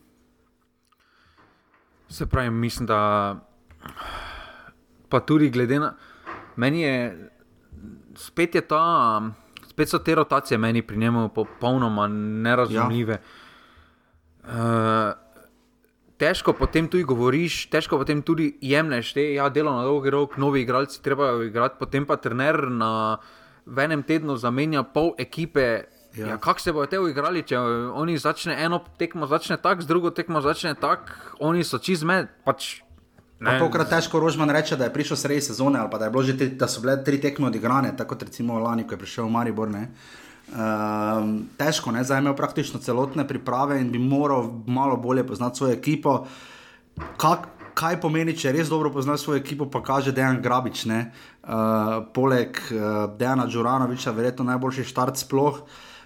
Se 2.10 2.26
pravi, 2.26 2.50
mislim, 2.50 2.90
da 2.90 3.00
pa 5.10 5.22
tudi 5.22 5.54
glede 5.54 5.80
na 5.80 5.94
meni 6.56 6.82
je 6.82 7.30
spet 8.16 8.56
je 8.56 8.62
ta, 8.62 9.22
spet 9.70 9.90
so 9.90 10.00
te 10.00 10.16
rotacije 10.16 10.58
meni 10.58 10.82
pri 10.82 10.98
njemu 10.98 11.30
popolnoma 11.30 12.08
nerazumljive. 12.08 13.14
Ja. 13.14 13.20
Uh, 14.44 15.25
težko 16.18 16.54
potem 16.54 16.88
tudi 16.88 17.04
govoriš, 17.04 17.66
težko 17.72 18.00
potem 18.00 18.22
tudi 18.26 18.54
jemliš, 18.62 19.14
da 19.16 19.26
ja, 19.26 19.50
delo 19.50 19.74
na 19.76 19.84
dolgi 19.84 20.14
rok, 20.14 20.38
novi 20.38 20.62
igralci 20.62 21.02
treba 21.04 21.34
igrati, 21.44 21.76
potem 21.80 22.06
pa 22.06 22.18
trener 22.18 22.68
na 22.70 23.18
enem 23.66 24.04
tednu 24.04 24.38
zamenja 24.38 24.84
pol 24.84 25.14
ekipe. 25.18 25.86
Ja. 26.16 26.28
Ja, 26.28 26.38
Kako 26.40 26.60
se 26.60 26.72
bodo 26.72 26.88
te 26.88 27.00
uigrali, 27.00 27.44
če 27.44 27.60
oni 27.60 28.16
začne 28.18 28.56
eno 28.64 28.80
tekmo, 29.00 29.28
začne 29.28 29.58
tako, 29.60 29.84
z 29.84 29.92
drugo 29.92 30.14
tekmo 30.16 30.40
začne 30.42 30.72
tako, 30.80 31.12
oni 31.44 31.64
so 31.68 31.80
čizme. 31.84 32.28
Pač, 32.48 32.86
Tokrat 33.36 33.90
težko 33.92 34.20
Rožman 34.24 34.50
reče, 34.50 34.78
da 34.80 34.88
je 34.88 34.94
prišel 34.94 35.18
sredi 35.20 35.42
sezone 35.42 35.80
ali 35.80 36.00
da, 36.00 36.08
tri, 36.38 36.48
da 36.56 36.70
so 36.72 36.82
bile 36.82 36.96
tri 37.04 37.20
tekme 37.22 37.48
odigrane, 37.48 37.92
tako 37.98 38.16
kot 38.16 38.24
recimo 38.24 38.60
lani, 38.60 38.86
ko 38.88 38.96
je 38.96 39.02
prišel 39.02 39.28
Maribor. 39.30 39.70
Um, 40.46 41.50
težko, 41.58 41.92
ne? 41.92 42.04
zdaj 42.06 42.22
imajo 42.22 42.36
praktično 42.38 42.80
celotne 42.80 43.26
priprave 43.28 43.80
in 43.82 43.90
bi 43.92 44.00
moral 44.00 44.46
malo 44.68 44.98
bolje 44.98 45.26
poznati 45.28 45.58
svojo 45.58 45.74
ekipo. 45.74 46.26
Kak, 47.18 47.48
kaj 47.76 47.98
pomeni, 48.02 48.36
če 48.38 48.54
res 48.56 48.70
dobro 48.70 48.92
poznaš 48.94 49.26
svojo 49.26 49.42
ekipo, 49.42 49.68
pa 49.72 49.82
kaže 49.84 50.14
Dejan 50.16 50.40
Grabič. 50.42 50.86
Uh, 50.86 52.06
poleg 52.14 52.62
uh, 52.72 53.10
Dejana 53.18 53.50
Đuranoviča, 53.50 54.14
verjetno 54.16 54.46
najboljši 54.46 54.88
štart 54.94 55.20
sploh. 55.26 55.60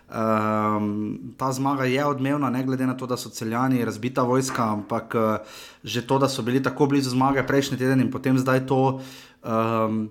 Um, 0.10 1.36
ta 1.38 1.52
zmaga 1.54 1.86
je 1.86 2.02
odmevna, 2.06 2.50
ne 2.50 2.64
glede 2.66 2.88
na 2.90 2.96
to, 2.98 3.06
da 3.06 3.18
so 3.18 3.30
celjani 3.30 3.86
razbita 3.86 4.24
vojska, 4.26 4.72
ampak 4.74 5.16
uh, 5.16 5.60
že 5.84 6.02
to, 6.08 6.18
da 6.18 6.30
so 6.30 6.42
bili 6.42 6.64
tako 6.64 6.88
blizu 6.90 7.14
zmage 7.14 7.44
prejšnji 7.46 7.78
teden 7.78 8.02
in 8.02 8.12
potem 8.12 8.40
zdaj 8.40 8.66
to. 8.66 9.02
Um, 9.44 10.08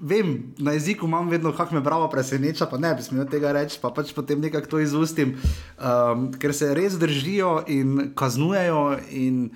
vem, 0.00 0.52
na 0.58 0.72
jeziku 0.72 1.06
imam 1.06 1.28
vedno, 1.28 1.52
kako 1.56 1.74
me 1.74 1.80
bravo 1.80 2.08
preseneča, 2.10 2.66
pa 2.66 2.78
ne 2.78 2.94
bi 2.94 3.02
smel 3.02 3.28
tega 3.30 3.52
reči, 3.52 3.78
pa 3.82 3.90
pač 3.94 4.14
potem 4.14 4.40
nekako 4.40 4.66
to 4.66 4.80
izustim, 4.82 5.36
um, 5.78 6.30
ker 6.32 6.54
se 6.54 6.72
res 6.74 6.98
držijo 6.98 7.60
in 7.70 8.10
kaznujejo. 8.18 8.98
In 9.10 9.50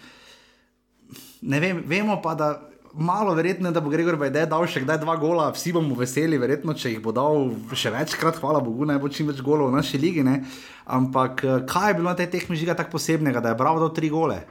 ne 1.42 1.60
vem, 1.60 1.82
vemo 1.86 2.20
pa, 2.22 2.34
da 2.38 2.52
malo 2.94 3.34
verjetno, 3.34 3.72
da 3.74 3.80
bo 3.80 3.90
Gregor 3.90 4.16
Bajde 4.16 4.46
dal 4.50 4.66
še 4.70 4.84
kdaj 4.84 5.00
dva 5.02 5.16
gola, 5.18 5.48
vsi 5.54 5.72
bomo 5.74 5.96
veseli, 5.98 6.38
verjetno, 6.38 6.76
če 6.78 6.94
jih 6.94 7.00
bo 7.02 7.14
dal 7.14 7.50
še 7.74 7.90
večkrat, 7.94 8.38
hvala 8.42 8.62
Bogu, 8.62 8.86
naj 8.86 9.00
bo 9.02 9.10
čim 9.10 9.30
več 9.30 9.42
golov 9.42 9.72
v 9.72 9.78
naši 9.80 9.98
ligi. 9.98 10.22
Ne? 10.26 10.42
Ampak 10.86 11.42
eh, 11.44 11.56
kaj 11.66 11.90
je 11.90 11.96
bilo 11.98 12.10
na 12.10 12.18
tej 12.18 12.30
tehni 12.36 12.58
žiga 12.60 12.78
tako 12.78 12.94
posebnega, 12.96 13.42
da 13.42 13.52
je 13.52 13.58
bravo 13.58 13.82
dal 13.82 13.90
tri 13.94 14.12
gole? 14.12 14.44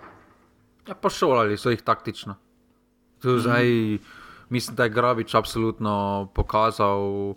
Ja, 0.83 0.97
pošolali 0.99 1.55
so 1.55 1.71
jih 1.71 1.79
taktično. 1.85 2.35
Zdaj, 3.23 3.63
mm. 3.63 4.22
Mislim, 4.53 4.75
da 4.75 4.83
je 4.83 4.93
Grabič 4.93 5.33
absolutno 5.35 6.29
pokazal 6.35 7.33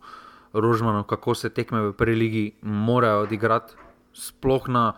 Rožmanu, 0.52 1.04
kako 1.04 1.34
se 1.34 1.48
tekme 1.48 1.80
v 1.80 1.92
prvi 1.92 2.16
ligi 2.16 2.44
morajo 2.62 3.22
odigrati. 3.24 3.72
Sploh 4.12 4.68
na, 4.68 4.92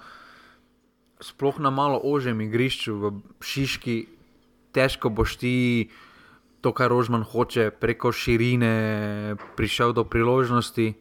sploh 1.21 1.61
na 1.63 1.71
malo 1.71 2.01
ožjem 2.03 2.41
igrišču, 2.41 2.97
v 2.99 3.13
Šiški, 3.39 3.97
težko 4.75 5.15
boš 5.15 5.37
ti 5.39 5.55
to, 6.61 6.75
kar 6.75 6.91
Rožman 6.91 7.23
hoče, 7.23 7.71
preko 7.71 8.11
širine 8.11 9.39
prišel 9.55 9.95
do 9.95 10.03
priložnosti, 10.03 10.99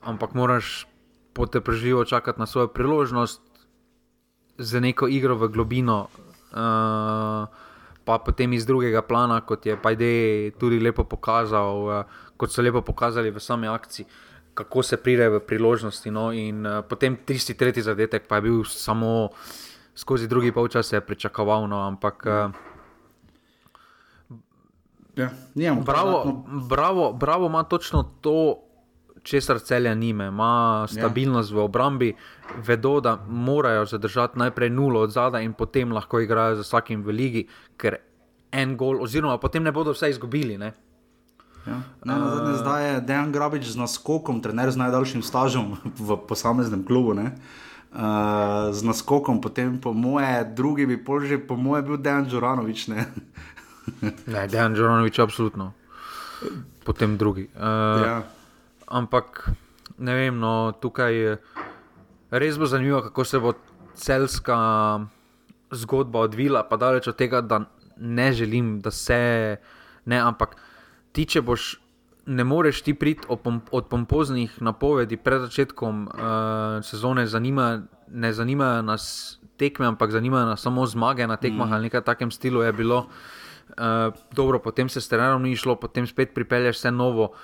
ampak 0.00 0.32
moraš 0.32 0.88
poteprežljivo 1.36 2.08
čakati 2.08 2.40
na 2.40 2.46
svojo 2.46 2.72
priložnost 2.72 3.44
za 4.58 4.80
neko 4.80 5.12
igro 5.12 5.36
v 5.36 5.52
globino. 5.52 6.08
Uh, 6.56 7.67
Pa 8.08 8.16
potem 8.24 8.56
iz 8.56 8.64
drugega 8.64 9.02
plana, 9.04 9.42
kot 9.44 9.66
je 9.68 9.76
Pajde 9.76 10.56
tudi 10.56 10.80
lepo 10.80 11.04
pokazal, 11.04 11.84
uh, 11.84 12.22
kot 12.40 12.48
so 12.48 12.64
lepo 12.64 12.80
pokazali 12.80 13.28
v 13.28 13.36
sami 13.36 13.68
akciji, 13.68 14.08
kako 14.56 14.80
se 14.80 14.96
pride 14.96 15.28
v 15.28 15.40
priložnosti. 15.44 16.08
No? 16.08 16.32
In 16.32 16.64
uh, 16.64 16.80
potem 16.88 17.20
tisti 17.20 17.52
tretji 17.52 17.84
zadetek, 17.84 18.24
pa 18.24 18.40
je 18.40 18.48
bil 18.48 18.64
samo 18.64 19.28
skozi 19.92 20.24
drugi 20.24 20.56
polčas, 20.56 20.88
je 20.88 21.04
pričakoval. 21.04 21.68
No? 21.68 21.84
Ampak 21.84 22.16
uh, 22.24 22.48
Ja, 25.54 25.74
bravo, 25.74 26.44
bravo, 26.68 27.12
bravo 27.12 27.46
ima 27.46 27.62
točno 27.62 28.02
to, 28.20 28.67
česar 29.28 29.60
celja 29.60 29.94
nime. 29.94 30.28
Ima 30.32 30.86
stabilnost 30.88 31.52
ja. 31.52 31.56
v 31.56 31.64
obrambi, 31.68 32.10
vedo, 32.64 32.98
da 33.04 33.18
morajo 33.28 33.86
zadržati 33.86 34.38
najprej 34.38 34.70
nulo 34.70 35.04
od 35.04 35.12
zadaj 35.12 35.44
in 35.44 35.52
potem 35.52 35.92
lahko 35.92 36.20
igrajo 36.24 36.56
za 36.62 36.66
vsakim 36.66 37.04
v 37.04 37.14
ligi, 37.14 37.46
ker 37.76 37.98
en 38.52 38.76
gol, 38.76 39.02
oziroma 39.04 39.38
potem 39.38 39.62
ne 39.62 39.72
bodo 39.72 39.92
vse 39.92 40.10
izgubili. 40.10 40.58
Ne? 40.58 40.72
Ja. 41.66 41.80
Ne, 42.04 42.14
uh, 42.16 42.28
zadnje, 42.34 42.54
zdaj 42.62 42.86
je 42.88 43.00
Dejan 43.00 43.32
Grabič 43.32 43.68
z 43.68 43.76
naskokom, 43.76 44.40
trener 44.40 44.72
z 44.72 44.80
najdaljšim 44.80 45.22
stažom 45.22 45.76
v 46.08 46.16
posameznem 46.28 46.84
klubu. 46.84 47.14
Ne? 47.14 47.36
Uh, 47.88 48.68
z 48.72 48.84
naskokom, 48.84 49.40
potem 49.40 49.78
po 49.80 49.92
moje, 49.96 50.44
drugi 50.56 50.86
bi 50.86 50.96
pol 51.00 51.24
že, 51.24 51.40
po 51.40 51.56
moje, 51.56 51.82
bil 51.82 51.96
Dejan 51.96 52.28
Džuranovič. 52.28 52.88
ne, 52.88 54.42
Dejan 54.48 54.76
Džoronovič, 54.76 55.20
absolutno. 55.24 55.72
Potem 56.84 57.16
drugi. 57.16 57.48
Uh, 57.56 58.04
ja. 58.04 58.18
Ampak 58.88 59.50
ne 59.98 60.14
vem, 60.14 60.38
no, 60.40 60.72
tukaj 60.80 61.38
res 62.30 62.58
bo 62.58 62.66
zanimivo, 62.66 63.02
kako 63.08 63.24
se 63.24 63.40
bo 63.40 63.52
celska 63.94 64.58
zgodba 65.70 66.24
odvila. 66.28 66.64
Pa 66.68 66.76
daleč 66.76 67.08
od 67.08 67.16
tega, 67.16 67.40
da 67.40 67.64
ne 67.96 68.32
želim, 68.32 68.78
da 68.80 68.90
se 68.90 69.56
ne, 70.04 70.20
ampak 70.20 70.56
ti, 71.12 71.26
če 71.26 71.42
boš. 71.42 71.76
Ne 72.28 72.44
moreš 72.44 72.82
ti 72.84 72.92
priti 72.92 73.24
od 73.72 73.86
pompoznih 73.88 74.58
napovedi 74.60 75.16
pred 75.16 75.46
začetkom 75.46 76.02
uh, 76.12 76.18
sezone, 76.84 77.24
zanima, 77.26 77.86
ne 78.12 78.32
zanimajo 78.36 78.82
nas 78.84 79.38
tekme, 79.56 79.86
ampak 79.88 80.12
zanimajo 80.12 80.50
nas 80.50 80.60
samo 80.60 80.84
zmage 80.86 81.24
na 81.26 81.38
tekmah 81.40 81.70
mm. 81.70 81.72
ali 81.72 81.88
nekaj 81.88 82.04
takem 82.04 82.30
stilu 82.30 82.60
je 82.62 82.72
bilo. 82.76 82.98
Uh, 82.98 83.48
Uh, 83.68 84.14
dobro, 84.32 84.58
potem 84.58 84.88
se 84.88 85.00
s 85.00 85.08
terenom 85.08 85.42
ni 85.42 85.56
šlo, 85.56 85.76
potem 85.76 86.06
spet 86.06 86.32
pripelješ 86.34 86.76
vse 86.80 86.90
novo. 86.90 87.34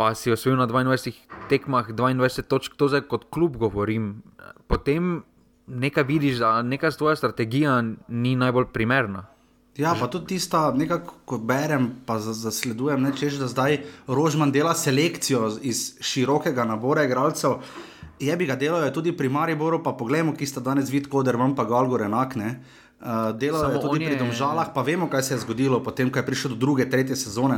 Pa 0.00 0.14
si 0.16 0.32
osvojil 0.32 0.56
na 0.56 0.64
22 0.64 1.12
tekmah, 1.52 1.92
22 1.92 2.48
točk, 2.48 2.72
to 2.80 2.88
zdaj 2.88 3.04
kot 3.04 3.26
klub 3.28 3.58
govorim. 3.60 4.22
Potem 4.64 5.20
nekaj 5.68 6.06
vidiš, 6.08 6.38
da 6.40 6.62
neka 6.62 6.88
tvoja 6.90 7.18
strategija 7.20 7.82
ni 8.08 8.32
najbolj 8.36 8.70
primerna. 8.72 9.26
Ja, 9.76 9.92
pa 10.00 10.08
tudi 10.08 10.34
tista, 10.34 10.72
ko 11.24 11.38
berem, 11.38 11.90
pa 12.06 12.16
zasledujem, 12.18 13.02
ne, 13.02 13.12
češ, 13.12 13.36
da 13.44 13.48
zdaj 13.52 13.82
Rožman 14.08 14.52
dela 14.52 14.72
selekcijo 14.74 15.52
iz 15.62 16.00
širokega 16.00 16.64
nabora 16.64 17.04
igralcev. 17.04 17.60
Je 18.20 18.36
bi 18.36 18.48
ga 18.48 18.56
delal 18.56 18.88
tudi 18.92 19.12
pri 19.16 19.28
Mariboru, 19.28 19.82
pa 19.84 19.92
poglejmo, 19.92 20.32
ki 20.32 20.48
sta 20.48 20.64
danes 20.64 20.88
vidko, 20.88 21.22
da 21.22 21.36
imam 21.36 21.52
pa 21.56 21.68
Galgor 21.68 22.08
enak. 22.08 22.36
Ne. 22.40 22.54
Uh, 23.00 23.32
Delal 23.32 23.72
je 23.72 23.80
tudi 23.80 24.04
pri 24.04 24.16
domžalah, 24.20 24.74
pa 24.74 24.82
vemo, 24.84 25.08
kaj 25.08 25.22
se 25.22 25.34
je 25.34 25.38
zgodilo, 25.40 25.80
potem, 25.80 26.10
ko 26.12 26.20
je 26.20 26.26
prišel 26.26 26.52
do 26.52 26.56
druge, 26.60 26.84
tretje 26.84 27.16
sezone. 27.16 27.56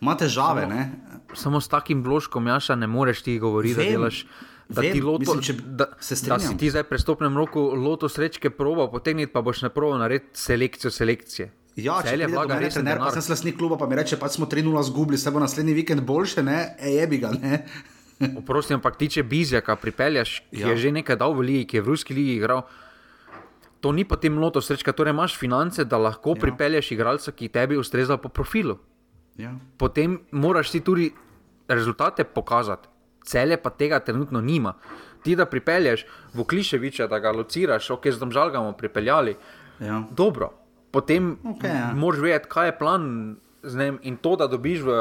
Ima 0.00 0.16
težave. 0.20 0.68
Samo, 0.68 1.32
samo 1.32 1.60
s 1.64 1.68
takim 1.72 2.02
bloškom, 2.04 2.46
Jaša, 2.46 2.76
ne 2.76 2.86
moreš 2.86 3.22
ti 3.24 3.38
govoriti, 3.38 3.74
vem, 3.74 3.86
da 3.86 3.92
delaš. 3.96 4.26
Da, 4.68 4.84
vem, 4.84 5.00
loto, 5.04 5.24
mislim, 5.24 5.40
če, 5.42 5.54
da, 5.64 5.86
da 6.28 6.38
si 6.38 6.56
ti 6.60 6.68
zdaj 6.70 6.84
prestopnem 6.88 7.36
roku 7.36 7.60
loto 7.72 8.08
srečke 8.08 8.52
proba, 8.52 8.90
potem 8.92 9.24
pa 9.32 9.40
boš 9.40 9.64
ne 9.64 9.72
proval 9.72 9.98
narediti 10.04 10.36
selekcijo 10.40 10.92
selekcije. 10.92 11.48
Ja, 11.80 11.96
če 12.04 12.12
je 12.12 12.28
vlaga, 12.28 12.60
ne, 12.60 12.98
pa 13.00 13.08
sem 13.16 13.32
lasnik 13.32 13.56
kluba, 13.56 13.80
pa 13.80 13.88
mi 13.88 13.96
reče, 13.96 14.20
pa 14.20 14.28
smo 14.28 14.44
3-0 14.44 14.76
zgubili, 14.92 15.16
se 15.16 15.32
bo 15.32 15.40
naslednji 15.40 15.72
vikend 15.72 16.04
boljše, 16.04 16.44
ne, 16.44 16.76
e, 16.76 16.98
je 16.98 17.08
bi 17.08 17.20
ga, 17.24 17.32
ne. 17.32 17.64
Oprosti, 18.38 18.76
ampak 18.76 19.00
ti 19.00 19.08
če 19.16 19.24
bizjaka 19.24 19.80
pripelješ, 19.80 20.42
ki 20.52 20.60
ja. 20.60 20.72
je 20.72 20.84
že 20.84 20.92
nekaj 21.00 21.16
dal 21.16 21.32
v 21.32 21.48
ligi, 21.48 21.70
ki 21.72 21.80
je 21.80 21.82
v 21.82 21.94
ruski 21.94 22.16
ligi 22.16 22.36
igral 22.36 22.66
to 23.82 23.90
ni 23.92 24.06
potem 24.06 24.38
loto 24.38 24.62
srečka, 24.62 24.94
torej 24.94 25.10
imaš 25.10 25.34
finance, 25.34 25.84
da 25.84 25.98
lahko 25.98 26.36
ja. 26.36 26.40
pripelješ 26.46 26.92
igralca, 26.94 27.34
ki 27.34 27.50
tebi 27.50 27.76
ustreza 27.76 28.16
po 28.16 28.30
profilu. 28.30 28.78
Ja. 29.36 29.56
Potem 29.76 30.20
moraš 30.30 30.70
ti 30.70 30.80
tudi 30.80 31.10
rezultate 31.68 32.24
pokazati, 32.24 32.88
cele 33.26 33.58
pa 33.58 33.70
tega 33.74 33.98
trenutno 33.98 34.40
nima. 34.40 34.76
Ti 35.22 35.34
da 35.36 35.46
pripelješ 35.46 36.06
v 36.34 36.46
Kliševiča, 36.46 37.06
da 37.10 37.18
ga 37.18 37.34
lociraš, 37.34 37.90
ok, 37.90 38.06
z 38.10 38.22
domžal 38.22 38.54
ga 38.54 38.62
bomo 38.62 38.76
pripeljali. 38.78 39.34
Ja. 39.82 40.02
Dobro, 40.10 40.52
potem 40.94 41.36
okay, 41.42 41.74
ja. 41.74 41.90
moraš 41.94 42.22
vedeti, 42.22 42.50
kaj 42.54 42.68
je 42.68 42.78
plan 42.78 43.06
njim, 43.62 43.98
in 44.02 44.16
to, 44.16 44.36
da 44.36 44.46
dobiš 44.46 44.86
v 44.86 44.96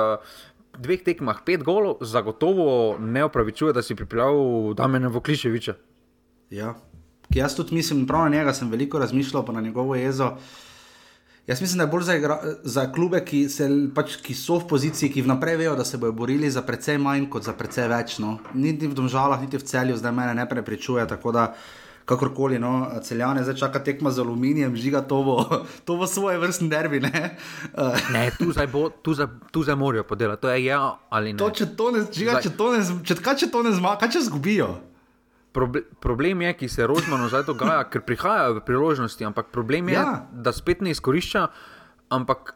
dveh 0.82 1.04
tekmah 1.06 1.46
pet 1.46 1.62
golov, 1.64 2.02
zagotovo 2.02 2.98
ne 2.98 3.26
opravičuje, 3.30 3.74
da 3.74 3.82
si 3.86 3.96
pripeljal 3.96 4.74
Damena 4.74 5.10
v 5.10 5.22
Kliševiča. 5.22 5.78
Ja, 6.50 6.74
ki 7.32 7.40
jaz 7.40 7.56
tudi 7.56 7.76
mislim, 7.76 8.06
prav 8.08 8.28
na 8.28 8.38
njega 8.38 8.54
sem 8.54 8.70
veliko 8.70 9.00
razmišljal, 9.00 9.46
pa 9.46 9.56
na 9.56 9.62
njegovo 9.62 9.96
jezo. 9.96 10.34
Jaz 11.48 11.62
mislim, 11.62 11.78
da 11.78 11.84
je 11.84 11.88
bolj 11.88 12.04
za, 12.04 12.16
igra, 12.16 12.40
za 12.64 12.92
klube, 12.92 13.24
ki, 13.26 13.50
se, 13.50 13.68
pač, 13.96 14.16
ki 14.22 14.34
so 14.38 14.60
v 14.62 14.68
poziciji, 14.70 15.10
ki 15.12 15.24
vnaprej 15.26 15.58
vejo, 15.58 15.76
da 15.76 15.86
se 15.86 15.98
bodo 15.98 16.14
borili 16.14 16.52
za 16.52 16.62
precej 16.62 17.00
manj 17.02 17.26
kot 17.34 17.44
za 17.44 17.56
precej 17.58 17.90
več. 17.90 18.20
No. 18.22 18.38
Niti 18.54 18.88
v 18.88 18.96
Domžalah, 18.96 19.42
niti 19.42 19.58
v 19.58 19.66
celju, 19.66 19.98
zdaj 19.98 20.14
me 20.16 20.28
ne 20.38 20.46
prepričuje. 20.50 21.08
Kakorkoli, 22.06 22.58
no, 22.60 22.90
celjane 23.06 23.44
zdaj 23.46 23.56
čaka 23.56 23.80
tekma 23.84 24.12
z 24.12 24.24
aluminijem, 24.24 24.76
žiga 24.76 25.02
to 25.02 25.22
bo, 25.24 25.36
to 25.86 25.96
bo 25.98 26.08
svoje 26.08 26.40
vrstne 26.42 26.70
derbi. 26.70 27.00
Ne, 27.00 27.38
ne 28.14 28.24
tu 28.38 28.52
zdaj 28.52 28.68
bo, 28.68 28.90
tu 28.90 29.14
zdaj, 29.14 29.28
tu 29.52 29.64
zdaj 29.64 29.76
morajo 29.76 30.04
podelati, 30.04 30.42
to 30.42 30.50
je 30.50 30.66
ja 30.66 30.98
ali 31.10 31.34
ne. 31.34 31.40
To, 31.40 31.50
če 31.50 31.70
to 31.78 31.92
ne, 31.92 32.06
žiga, 32.14 32.42
če 32.42 32.54
to 32.58 32.72
ne, 32.74 32.82
če, 33.06 33.20
kaj 33.22 33.38
če 33.44 33.52
to 33.54 33.64
ne 33.64 33.76
zmaga, 33.78 34.02
kaj 34.02 34.18
če 34.18 34.24
zgubijo? 34.28 34.72
Problem 36.00 36.42
je, 36.42 36.54
ki 36.54 36.70
se 36.70 36.88
Rožmanu 36.88 37.28
zdaj 37.28 37.44
dogaja, 37.50 37.84
ker 37.92 38.06
prihajajo 38.08 38.60
v 38.60 38.66
priložnosti, 38.66 39.26
ampak 39.26 39.52
problem 39.52 39.90
je, 39.92 40.00
ja. 40.00 40.26
da 40.32 40.54
spet 40.56 40.82
ne 40.82 40.96
izkorišča. 40.96 41.48
Ampak 42.12 42.56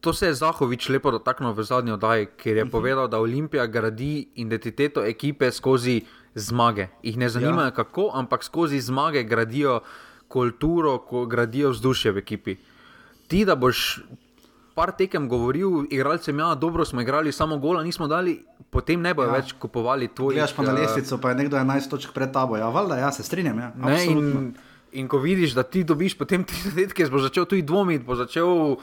To 0.00 0.12
se 0.12 0.26
je 0.26 0.34
Zahovič 0.34 0.88
lepo 0.88 1.10
dotaknil 1.10 1.52
v 1.52 1.62
zadnji 1.66 1.92
oddaji, 1.98 2.28
ker 2.38 2.56
je 2.56 2.70
povedal, 2.70 3.08
da 3.10 3.18
Olimpija 3.18 3.66
gradi 3.66 4.30
identiteto 4.38 5.02
ekipe 5.02 5.50
skozi 5.50 6.06
zmage. 6.38 6.86
Ih 7.02 7.18
ne 7.18 7.28
zanima, 7.28 7.64
ja. 7.68 7.74
kako, 7.74 8.10
ampak 8.14 8.46
skozi 8.46 8.78
zmage 8.80 9.24
gradijo 9.26 9.80
kulturo, 10.28 10.98
ko 11.02 11.26
gradijo 11.26 11.74
vzdušje 11.74 12.12
v 12.12 12.18
ekipi. 12.22 12.56
Ti, 13.26 13.44
da 13.44 13.58
boš 13.58 14.00
par 14.78 14.92
tekem 14.94 15.26
govoril, 15.26 15.88
igralcem, 15.90 16.38
ja, 16.38 16.52
dobro 16.54 16.84
smo 16.86 17.02
igrali, 17.02 17.32
samo 17.32 17.58
gola 17.58 17.82
nismo 17.82 18.06
dali, 18.06 18.36
potem 18.70 19.02
ne 19.02 19.10
bojo 19.14 19.32
ja. 19.32 19.40
več 19.40 19.50
kupovali 19.58 20.06
tvoj. 20.14 20.36
Gledaš 20.36 20.54
pa 20.54 20.62
na 20.62 20.74
lestvico, 20.76 21.18
pa 21.18 21.32
je 21.32 21.38
nekdo 21.40 21.58
11 21.58 21.90
točk 21.90 22.14
pred 22.14 22.30
tabo. 22.32 22.54
Ja, 22.56 22.68
valjda, 22.70 23.00
ja, 23.02 23.10
se 23.12 23.26
strinjam. 23.26 23.58
Ja. 23.58 23.72
Ne, 23.74 23.98
in, 24.06 24.52
in 25.02 25.10
ko 25.10 25.18
vidiš, 25.18 25.56
da 25.58 25.66
ti 25.66 25.82
dobiš 25.82 26.14
potem 26.20 26.46
te 26.46 26.54
zadetke, 26.62 27.08
boš 27.10 27.26
začel 27.26 27.48
tudi 27.50 27.66
dvomiti, 27.66 28.06
boš 28.06 28.22
začel 28.22 28.54
uh, 28.54 28.78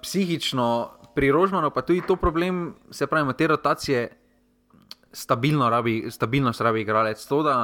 psihično 0.00 0.68
prirožmano, 1.14 1.68
pa 1.70 1.84
tudi 1.84 2.00
to 2.08 2.16
problem, 2.16 2.70
se 2.90 3.06
pravi, 3.06 3.36
te 3.36 3.52
rotacije, 3.52 4.06
stabilno 5.12 5.68
rabi, 5.70 6.06
stabilnost 6.10 6.64
rabi 6.64 6.86
igralec. 6.88 7.20
To, 7.28 7.42
da, 7.44 7.58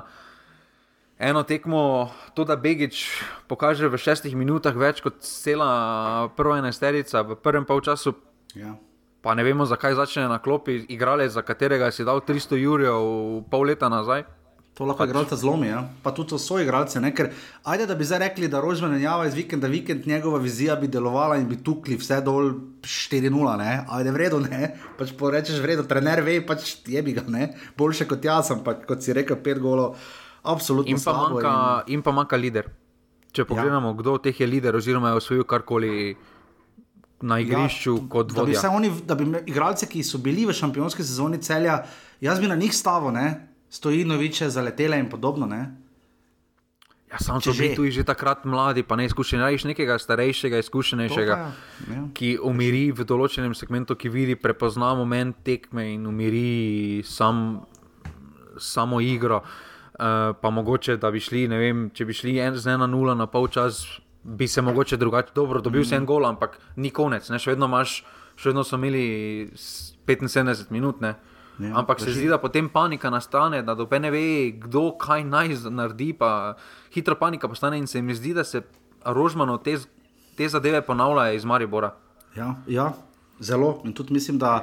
eno 1.21 1.43
tekmo, 1.43 2.11
to, 2.35 2.45
da 2.49 2.57
Begič 2.57 3.05
pokaže 3.49 3.93
v 3.93 4.01
šestih 4.01 4.33
minutah 4.33 4.73
več 4.73 5.05
kot 5.05 5.21
cela 5.21 6.33
prva 6.37 6.59
enesterica 6.65 7.21
v 7.21 7.37
prvem 7.37 7.69
polčasu. 7.69 8.17
Ja. 8.57 8.75
Pa 9.21 9.37
ne 9.37 9.45
vemo, 9.45 9.69
zakaj 9.69 10.01
začne 10.01 10.25
na 10.33 10.41
klopi 10.41 10.81
igralec, 10.89 11.37
za 11.37 11.45
katerega 11.45 11.93
si 11.93 12.09
dal 12.09 12.25
300 12.25 12.57
jurjev 12.57 13.05
pol 13.53 13.69
leta 13.69 13.93
nazaj. 13.93 14.25
To 14.81 14.87
lahko 14.89 15.05
pač... 15.05 15.11
igralce 15.11 15.37
zlomi, 15.37 15.69
ja? 15.69 15.83
pa 16.01 16.09
tudi 16.17 16.39
so 16.41 16.57
igralce. 16.57 17.03
Ker, 17.13 17.29
ajde, 17.69 17.85
da 17.91 17.95
bi 17.99 18.07
zdaj 18.09 18.23
rekli, 18.23 18.49
da 18.49 18.63
rožmene 18.65 18.97
java 19.03 19.27
iz 19.29 19.37
vikenda, 19.37 19.69
vikend 19.69 20.09
njegova 20.09 20.41
vizija 20.41 20.79
bi 20.81 20.89
delovala 20.89 21.37
in 21.37 21.45
bi 21.51 21.59
tukli 21.61 21.99
vse 22.01 22.23
dol 22.25 22.55
4-0, 22.81 23.59
ajde, 23.85 24.15
vredo 24.17 24.41
ne. 24.41 24.73
Pač 24.97 25.13
porečeš, 25.21 25.61
vredo, 25.61 25.85
trener 25.85 26.25
ve, 26.25 26.39
pač 26.41 26.79
je 26.89 27.05
bi 27.05 27.13
ga, 27.13 27.27
ne. 27.29 27.51
Boljše 27.77 28.09
kot 28.09 28.25
jaz, 28.25 28.55
ampak 28.57 28.87
kot 28.89 29.05
si 29.05 29.13
rekel, 29.13 29.37
pet 29.45 29.61
golov 29.61 30.01
absolutno. 30.43 30.91
In 30.91 31.01
pa, 31.05 31.13
manjka, 31.13 31.55
in... 31.87 31.95
in 31.95 32.03
pa 32.03 32.13
manjka 32.13 32.37
lider. 32.37 32.71
Če 33.31 33.47
pogledamo, 33.47 33.93
ja. 33.93 33.99
kdo 34.01 34.17
od 34.19 34.25
teh 34.27 34.41
je 34.41 34.47
lider, 34.47 34.77
oziroma 34.77 35.13
je 35.13 35.21
osvojil 35.21 35.45
karkoli 35.47 36.17
na 37.23 37.39
ja, 37.39 37.45
igrišču 37.45 37.95
ja, 37.95 38.07
kot 38.11 38.33
vodja. 38.35 38.59
Da 38.59 38.69
bi, 38.69 38.77
oni, 38.77 38.91
da 39.07 39.15
bi 39.15 39.29
igralce, 39.53 39.87
ki 39.91 40.03
so 40.07 40.19
bili 40.19 40.49
v 40.49 40.57
šampionski 40.57 41.05
sezoni 41.07 41.39
celja, 41.43 41.83
jaz 42.21 42.41
bi 42.41 42.51
na 42.51 42.59
njih 42.59 42.75
stavil, 42.75 43.15
stoji 43.71 44.05
noviče, 44.05 44.51
zaletele 44.51 44.99
in 44.99 45.07
podobno. 45.11 45.47
Ne? 45.47 45.61
Ja, 47.11 47.19
sam 47.23 47.41
so 47.43 47.55
bili 47.55 47.75
tudi 47.75 47.91
že 47.91 48.05
takrat 48.07 48.45
mladi, 48.45 48.83
pa 48.83 48.97
ne 48.97 49.07
izkušeni. 49.07 49.43
Rajš 49.43 49.65
nekega 49.71 49.99
starejšega, 49.99 50.59
izkušenejšega, 50.67 51.39
ja. 51.39 52.03
ki 52.15 52.37
umiri 52.43 52.91
v 52.95 53.07
določenem 53.07 53.55
segmentu, 53.55 53.95
ki 53.99 54.11
vidi, 54.11 54.39
prepozna 54.39 54.95
moment 54.99 55.39
tekme 55.47 55.91
in 55.95 56.07
umiri 56.07 57.03
sam, 57.07 57.61
samo 58.59 58.99
igro. 59.03 59.43
Uh, 59.43 59.70
Eh, 60.01 60.33
pa 60.41 60.51
mogoče, 60.51 60.97
da 60.97 61.11
bi 61.11 61.21
šli, 61.21 61.43
vem, 61.47 61.81
če 61.93 62.07
bi 62.09 62.15
šli 62.17 62.39
en, 62.41 62.55
z 62.57 62.73
ena 62.73 62.87
nula 62.89 63.13
na 63.13 63.27
pol 63.29 63.51
čas, 63.53 63.83
bi 64.25 64.47
se 64.49 64.63
mogoče 64.65 64.97
drugače 64.97 65.35
dobro 65.37 65.61
dobil, 65.61 65.83
mm. 65.83 65.95
en 65.99 66.07
gol, 66.09 66.25
ampak 66.25 66.57
ni 66.81 66.89
konec, 66.89 67.29
ne? 67.29 67.37
še 67.37 67.53
vedno 67.53 67.69
imaš, 67.69 67.99
še 68.41 68.49
vedno 68.49 68.65
so 68.65 68.79
imeli 68.81 69.51
75 69.53 70.73
minut. 70.73 71.03
Ne? 71.05 71.11
Ja, 71.61 71.75
ampak 71.83 72.01
se 72.01 72.15
zdi, 72.17 72.31
da 72.33 72.39
potem 72.41 72.71
panika 72.73 73.11
nastane, 73.13 73.61
da 73.61 73.75
dobe 73.77 74.01
ne 74.01 74.09
ve, 74.15 74.23
kdo 74.63 74.87
kaj 74.97 75.27
naj 75.29 75.53
naredi, 75.69 76.15
pa 76.17 76.55
hitro 76.95 77.19
panika 77.21 77.51
postane 77.53 77.77
in 77.77 77.85
se 77.91 78.01
mi 78.01 78.17
zdi, 78.17 78.33
da 78.39 78.45
se 78.45 78.63
rožmano 79.05 79.59
te, 79.61 79.77
te 80.39 80.49
zadeve 80.49 80.81
ponavljajo 80.87 81.37
iz 81.37 81.45
Maribora. 81.45 81.93
Ja, 82.39 82.55
ja, 82.65 82.95
zelo. 83.37 83.83
In 83.85 83.93
tudi 83.93 84.17
mislim, 84.17 84.41
da 84.41 84.63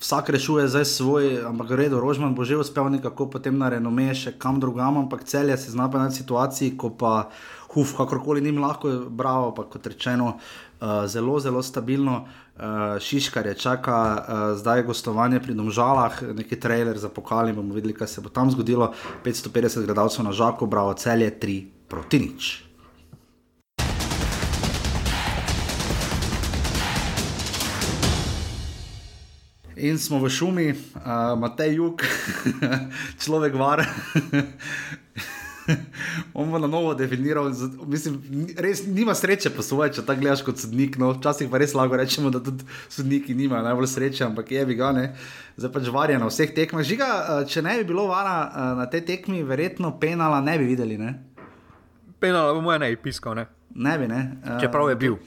vsak 0.00 0.30
rešuje 0.30 0.68
zdaj 0.68 0.84
svoj, 0.84 1.24
ampak 1.46 1.70
redo, 1.74 2.00
Rožman 2.00 2.34
bo 2.34 2.44
že 2.44 2.56
uspel 2.56 2.86
nekako 2.90 3.26
potem 3.26 3.58
na 3.58 3.68
renome 3.68 4.14
še 4.14 4.38
kam 4.38 4.60
drugam, 4.62 4.98
ampak 4.98 5.24
celje 5.26 5.58
se 5.58 5.74
zna 5.74 5.90
pa 5.90 5.98
na 5.98 6.10
situaciji, 6.10 6.78
ko 6.78 6.90
pa 6.94 7.30
huf, 7.74 7.96
kakorkoli 7.98 8.40
njim 8.40 8.62
lahko, 8.62 9.10
bravo, 9.10 9.50
pa 9.54 9.66
kot 9.66 9.86
rečeno, 9.86 10.38
uh, 10.38 11.06
zelo, 11.06 11.40
zelo 11.40 11.62
stabilno. 11.62 12.26
Uh, 12.58 12.98
Šiškar 12.98 13.46
je 13.46 13.54
čaka 13.54 13.98
uh, 13.98 14.22
zdaj 14.58 14.82
gostovanje 14.82 15.38
pri 15.40 15.54
Domžalah, 15.54 16.22
neki 16.34 16.58
trailer 16.58 16.98
za 16.98 17.08
pokali, 17.08 17.52
bomo 17.52 17.74
videli, 17.74 17.94
kaj 17.94 18.06
se 18.06 18.20
bo 18.20 18.30
tam 18.30 18.50
zgodilo. 18.50 18.94
550 19.22 19.86
gledalcev 19.86 20.26
na 20.26 20.32
žaku, 20.32 20.66
bravo, 20.66 20.94
celje 20.94 21.30
3 21.38 21.60
proti 21.86 22.18
nič. 22.18 22.67
In 29.78 29.98
smo 29.98 30.18
v 30.18 30.30
šumi, 30.30 30.68
uh, 30.70 31.38
Matej 31.38 31.78
Juk, 31.78 32.02
človek 33.22 33.54
var. 33.54 33.84
On 36.34 36.50
bo 36.50 36.58
na 36.58 36.66
novo 36.66 36.94
definiral, 36.94 37.50
mislim, 37.86 38.20
res 38.56 38.86
nima 38.86 39.14
sreče 39.14 39.50
poslovati, 39.52 39.98
če 39.98 40.04
tako 40.06 40.22
gledaš 40.22 40.42
kot 40.46 40.60
sodnik. 40.60 40.96
No, 41.00 41.12
včasih 41.16 41.50
pa 41.52 41.60
res 41.60 41.74
lahko 41.76 41.98
rečemo, 42.00 42.32
da 42.32 42.40
tudi 42.44 42.64
sodniki 42.88 43.36
nimajo 43.36 43.66
najbolj 43.66 43.90
sreče, 43.92 44.24
ampak 44.30 44.52
je 44.52 44.64
bi 44.66 44.78
ga 44.78 44.92
ne. 44.96 45.06
Zdaj 45.60 45.72
pač 45.74 45.90
varja 45.92 46.20
na 46.20 46.30
vseh 46.30 46.54
tekmah. 46.56 46.86
Žiga, 46.88 47.08
če 47.48 47.62
ne 47.66 47.78
bi 47.80 47.88
bilo 47.92 48.08
vara 48.08 48.74
na 48.78 48.88
tej 48.90 49.04
tekmi, 49.12 49.42
verjetno 49.46 49.92
penala 50.00 50.40
ne 50.44 50.56
bi 50.60 50.70
videli. 50.72 50.96
Ne? 51.00 51.14
Penala 52.18 52.56
bo 52.56 52.64
moja 52.64 52.80
ne 52.80 52.92
bi 52.94 53.02
piskal, 53.08 53.36
ne? 53.36 53.48
Ne 53.76 53.98
bi, 54.00 54.08
ne. 54.10 54.22
Čeprav 54.62 54.88
je 54.90 54.96
bil. 55.04 55.20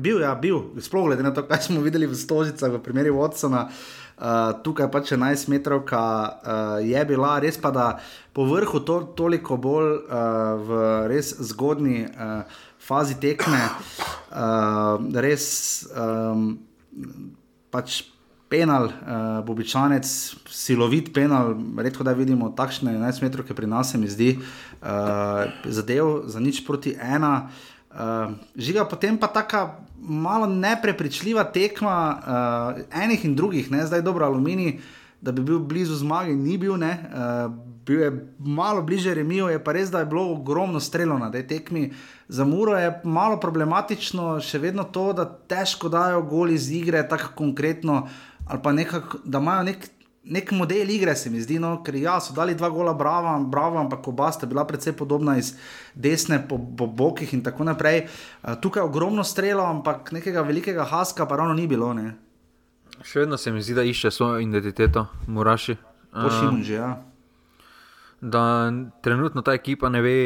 Bil, 0.00 0.20
ja, 0.24 0.34
bil. 0.34 0.62
Sploh 0.80 1.10
glede 1.10 1.22
na 1.22 1.32
to, 1.36 1.44
kaj 1.44 1.68
smo 1.68 1.84
videli 1.84 2.08
v 2.08 2.16
Stožicah, 2.16 2.72
v 2.72 2.80
primeru 2.80 3.20
Watsona. 3.20 3.68
Uh, 4.20 4.52
tukaj 4.64 4.88
pa 4.92 5.00
če 5.04 5.16
11 5.16 5.48
metrov, 5.52 5.82
ki 5.88 5.96
uh, 5.96 6.80
je 6.84 7.02
bila, 7.08 7.38
res 7.40 7.56
pa 7.60 7.72
da 7.72 7.86
po 8.36 8.44
vrhu 8.48 8.80
to, 8.84 9.00
toliko 9.16 9.56
bolj 9.56 9.94
uh, 9.96 10.60
v 10.60 10.80
res 11.08 11.32
zgodni 11.52 12.04
uh, 12.04 12.44
fazi 12.76 13.16
tekme, 13.20 13.60
uh, 14.36 15.00
res 15.24 15.46
um, 15.96 16.52
pač 17.72 18.02
penal, 18.52 18.90
uh, 18.92 19.40
bobičanec, 19.46 20.04
silovit 20.52 21.14
penal, 21.16 21.54
redko 21.80 22.04
da 22.04 22.12
vidimo 22.12 22.52
takšne 22.52 22.96
11 23.00 23.24
metrov, 23.24 23.48
ki 23.48 23.56
pri 23.56 23.72
nas 23.72 23.92
se 23.94 24.00
mi 24.00 24.08
zdi, 24.10 24.34
uh, 24.36 25.48
zadev 25.64 26.28
za 26.28 26.44
nič 26.44 26.60
proti 26.68 26.92
ena. 26.96 27.48
Uh, 27.48 27.69
žiga 28.56 28.84
potem 28.84 29.18
pa 29.18 29.26
tako 29.26 29.68
malo 30.00 30.46
neprepričljiva 30.46 31.44
tekma 31.44 31.96
uh, 32.16 33.02
enih 33.02 33.24
in 33.24 33.34
drugih, 33.36 33.70
ne? 33.70 33.86
zdaj 33.86 34.02
dobro 34.02 34.26
aluminij, 34.26 34.78
da 35.20 35.32
bi 35.32 35.42
bil 35.42 35.58
blizu 35.58 35.94
zmage, 35.94 36.32
ni 36.34 36.58
bil, 36.58 36.72
uh, 36.72 37.52
bil 37.86 38.00
je 38.00 38.10
malo 38.38 38.82
bliže 38.82 39.14
remijo, 39.14 39.48
je 39.48 39.64
pa 39.64 39.72
res, 39.72 39.90
da 39.90 39.98
je 39.98 40.06
bilo 40.06 40.30
ogromno 40.32 40.80
strelo 40.80 41.18
na 41.18 41.30
tej 41.30 41.46
tekmi. 41.46 41.92
Za 42.28 42.44
Muro 42.44 42.78
je 42.78 43.00
malo 43.04 43.40
problematično 43.40 44.40
še 44.40 44.58
vedno 44.58 44.84
to, 44.84 45.12
da 45.12 45.26
težko 45.28 45.88
dajo 45.88 46.22
goli 46.22 46.54
iz 46.54 46.70
igre, 46.70 47.02
tako 47.08 47.34
konkretno, 47.36 48.06
ali 48.46 48.62
pa 48.62 48.72
nekak, 48.72 49.16
da 49.24 49.38
imajo 49.38 49.62
nek 49.62 49.90
nek 50.30 50.52
model 50.54 50.90
igre, 50.90 51.16
se 51.16 51.30
mi 51.30 51.40
zdi, 51.42 51.58
no, 51.58 51.72
ker 51.84 51.96
ja, 51.98 52.16
so 52.22 52.34
dali 52.36 52.54
dva 52.54 52.70
gola, 52.70 52.94
bravo, 52.94 53.32
bravo 53.50 53.80
ampak 53.82 54.08
oba 54.08 54.30
sta 54.32 54.46
bila 54.46 54.64
precej 54.66 54.94
podobna 54.96 55.36
iz 55.38 55.52
desne 55.94 56.38
po, 56.48 56.58
po 56.58 56.86
bokih 56.86 57.34
in 57.34 57.42
tako 57.42 57.66
naprej. 57.66 58.04
Uh, 58.06 58.54
tukaj 58.62 58.80
je 58.80 58.86
ogromno 58.86 59.24
strelo, 59.26 59.66
ampak 59.66 60.12
nekega 60.14 60.46
velikega 60.46 60.86
haska 60.86 61.26
pa 61.26 61.42
ravno 61.42 61.58
ni 61.58 61.66
bilo. 61.66 61.92
Ne. 61.94 62.14
Še 63.02 63.24
vedno 63.24 63.38
se 63.40 63.52
mi 63.52 63.62
zdi, 63.62 63.74
da 63.74 63.86
išče 63.86 64.10
svojo 64.14 64.40
identiteto, 64.44 65.06
moraš. 65.26 65.72
Pošiljamo 66.14 66.58
uh, 66.58 66.66
že, 66.66 66.74
ja. 66.74 66.90
Da 68.20 68.42
trenutno 69.02 69.42
ta 69.42 69.54
ekipa 69.56 69.88
ne 69.88 70.02
ve, 70.04 70.18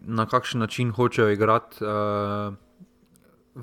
na 0.00 0.26
kakšen 0.26 0.64
način 0.64 0.90
hočejo 0.96 1.30
igrati. 1.30 1.84
Uh, 1.84 2.56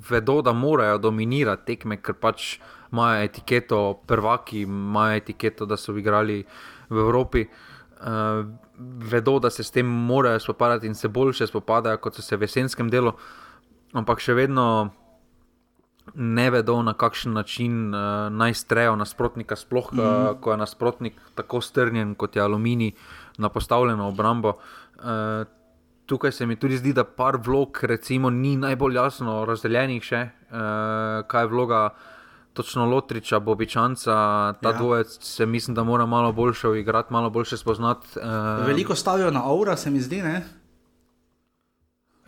vedo, 0.09 0.41
da 0.41 0.53
morajo 0.53 0.97
dominirati 0.97 1.65
tekme, 1.65 1.97
ker 2.03 2.17
pač 2.19 2.57
imajo 2.95 3.23
etiketo, 3.27 4.01
prvaki 4.07 4.63
imajo 4.63 5.19
etiketo, 5.19 5.67
da 5.67 5.77
so 5.77 5.97
igrali 5.99 6.43
v 6.89 6.97
Evropi. 7.03 7.45
Uh, 7.95 8.47
vedo, 9.11 9.39
da 9.39 9.49
se 9.49 9.63
s 9.63 9.71
tem 9.71 9.87
morajo 9.87 10.39
spopadati 10.39 10.87
in 10.87 10.95
se 10.95 11.07
boljše 11.07 11.47
spopadajo, 11.47 11.97
kot 11.97 12.15
so 12.15 12.21
se 12.21 12.37
v 12.37 12.47
jesenskem 12.47 12.89
delu, 12.91 13.13
ampak 13.95 14.19
še 14.19 14.35
vedno 14.35 14.91
ne 16.13 16.49
vedo, 16.51 16.81
na 16.83 16.93
kakšen 16.93 17.33
način 17.33 17.93
uh, 17.95 18.27
naj 18.29 18.53
strejo 18.53 18.95
nasprotnika, 18.95 19.55
sploh 19.55 19.93
mm 19.93 19.99
-hmm. 19.99 20.29
uh, 20.31 20.39
ko 20.41 20.51
je 20.51 20.57
nasprotnik 20.57 21.13
tako 21.35 21.61
strnjen 21.61 22.15
kot 22.15 22.35
je 22.35 22.41
aluminij 22.41 22.91
na 23.37 23.49
postavljeno 23.49 24.07
obrambo. 24.07 24.49
Uh, 24.49 25.47
tukaj 26.05 26.31
se 26.31 26.45
mi 26.45 26.55
tudi 26.55 26.77
zdi, 26.77 26.93
da 26.93 27.03
par 27.03 27.37
vlog, 27.45 27.79
recimo, 27.81 28.29
ni 28.29 28.57
najbolj 28.57 28.95
jasno 28.95 29.45
razdeljenih 29.45 30.03
še, 30.03 30.29
uh, 30.51 31.27
kaj 31.27 31.43
je 31.43 31.47
vloga. 31.47 31.89
Točno 32.55 32.85
Lotriča, 32.85 33.39
Bobičanca, 33.39 34.13
ta 34.61 34.69
ja. 34.69 34.77
dvojec 34.77 35.17
se 35.21 35.45
mislim, 35.45 35.75
da 35.75 35.83
mora 35.83 36.05
malo 36.05 36.31
boljše 36.31 36.67
igrati, 36.79 37.13
malo 37.13 37.29
boljše 37.29 37.57
spoznati. 37.57 38.07
Uh, 38.15 38.67
Veliko 38.67 38.95
stavijo 38.95 39.31
na 39.31 39.43
aura, 39.43 39.75
se 39.75 39.91
mi 39.91 39.99
zdi. 39.99 40.21
Ne? 40.21 40.45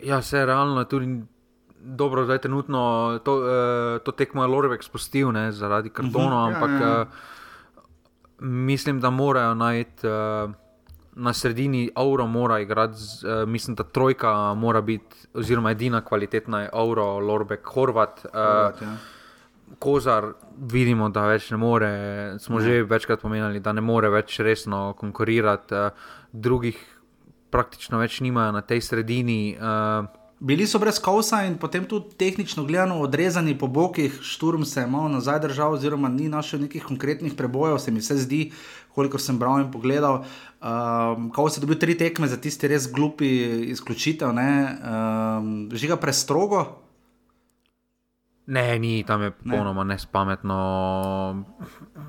Ja, 0.03 0.19
vse 0.19 0.45
realno 0.45 0.79
je 0.79 0.89
tudi 0.89 1.23
dobro, 1.79 2.25
zdaj 2.25 2.37
trenutno 2.37 3.19
to, 3.23 3.35
uh, 3.35 4.03
to 4.03 4.11
tekmo 4.11 4.43
je 4.43 4.47
Lorbeck 4.47 4.83
spustil 4.83 5.31
ne, 5.31 5.51
zaradi 5.51 5.89
kartonov, 5.89 6.49
uh 6.49 6.49
-huh, 6.49 6.55
ampak 6.55 6.81
ja, 6.81 6.87
ja. 6.87 7.01
Uh, 7.01 7.07
mislim, 8.47 8.99
da 8.99 9.09
morajo 9.09 9.53
najti. 9.53 10.07
Uh, 10.07 10.51
Na 11.19 11.33
sredini 11.33 11.89
Auro 11.95 12.27
mora 12.27 12.59
igrati, 12.59 12.97
uh, 13.25 13.49
mislim, 13.49 13.75
da 13.75 13.83
trojka 13.83 14.53
mora 14.53 14.81
biti, 14.81 15.15
oziroma 15.33 15.71
edina 15.71 16.01
kvalitetna 16.01 16.61
je 16.61 16.69
Auro, 16.73 17.19
Lorbek, 17.19 17.65
Horvat. 17.65 18.25
Uh, 18.25 18.31
Horvat 18.33 18.81
ja. 18.81 18.97
Kozar, 19.79 20.31
vidimo, 20.57 21.09
da 21.09 21.27
več 21.27 21.51
ne 21.51 21.57
more, 21.57 21.89
smo 22.39 22.59
ne. 22.59 22.65
že 22.65 22.83
večkrat 22.83 23.21
pomenili, 23.21 23.59
da 23.59 23.73
ne 23.75 23.81
more 23.81 24.09
več 24.09 24.39
resno 24.39 24.93
konkurirati, 24.97 25.75
uh, 25.75 26.13
drugih 26.31 26.79
praktično 27.51 27.99
več 27.99 28.21
nimajo 28.21 28.55
na 28.55 28.61
tej 28.61 28.81
sredini. 28.81 29.57
Uh, 29.59 30.07
Bili 30.39 30.67
so 30.69 30.77
brez 30.77 30.99
kosa 31.01 31.39
in 31.47 31.55
potem 31.57 31.85
tudi 31.89 32.13
tehnično 32.13 32.61
gledano 32.63 32.99
odrezani 33.01 33.55
po 33.57 33.67
bokih, 33.67 34.19
šturm 34.21 34.65
se 34.69 34.83
je 34.83 34.87
malo 34.87 35.09
nazaj 35.09 35.39
držal, 35.47 35.73
oziroma 35.73 36.09
ni 36.13 36.29
našel 36.29 36.61
nekih 36.61 36.83
konkretnih 36.85 37.33
prebojev, 37.33 37.79
se 37.81 37.91
mi 37.91 37.99
vse 37.99 38.19
zdi, 38.21 38.51
koliko 38.93 39.17
sem 39.17 39.39
bral 39.39 39.63
in 39.63 39.71
pogledal. 39.73 40.25
Um, 40.61 41.31
ko 41.33 41.49
si 41.49 41.61
dobil 41.61 41.79
tri 41.81 41.97
tekme 41.97 42.29
za 42.29 42.37
tisti 42.37 42.69
res 42.69 42.85
glupi 42.93 43.29
izključitev, 43.73 44.29
um, 44.29 45.69
žiga 45.73 45.97
prestrogo. 45.97 46.86
Ne, 48.47 48.79
ni 48.79 49.03
tam 49.03 49.21
je 49.21 49.31
popolnoma 49.31 49.83
ne. 49.83 49.93
nespametno. 49.93 50.57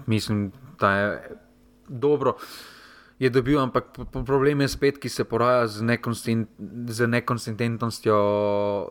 Mislim, 0.07 0.53
da 0.79 0.93
je 0.93 1.37
dobro 1.89 2.37
je 3.19 3.31
dobil, 3.31 3.59
ampak 3.59 3.85
problem 4.27 4.61
je 4.61 4.69
spet, 4.69 4.99
ki 4.99 5.09
se 5.09 5.25
poraja 5.25 5.67
z, 5.67 5.83
z 6.87 7.07
nekonsistentnostjo 7.07 8.19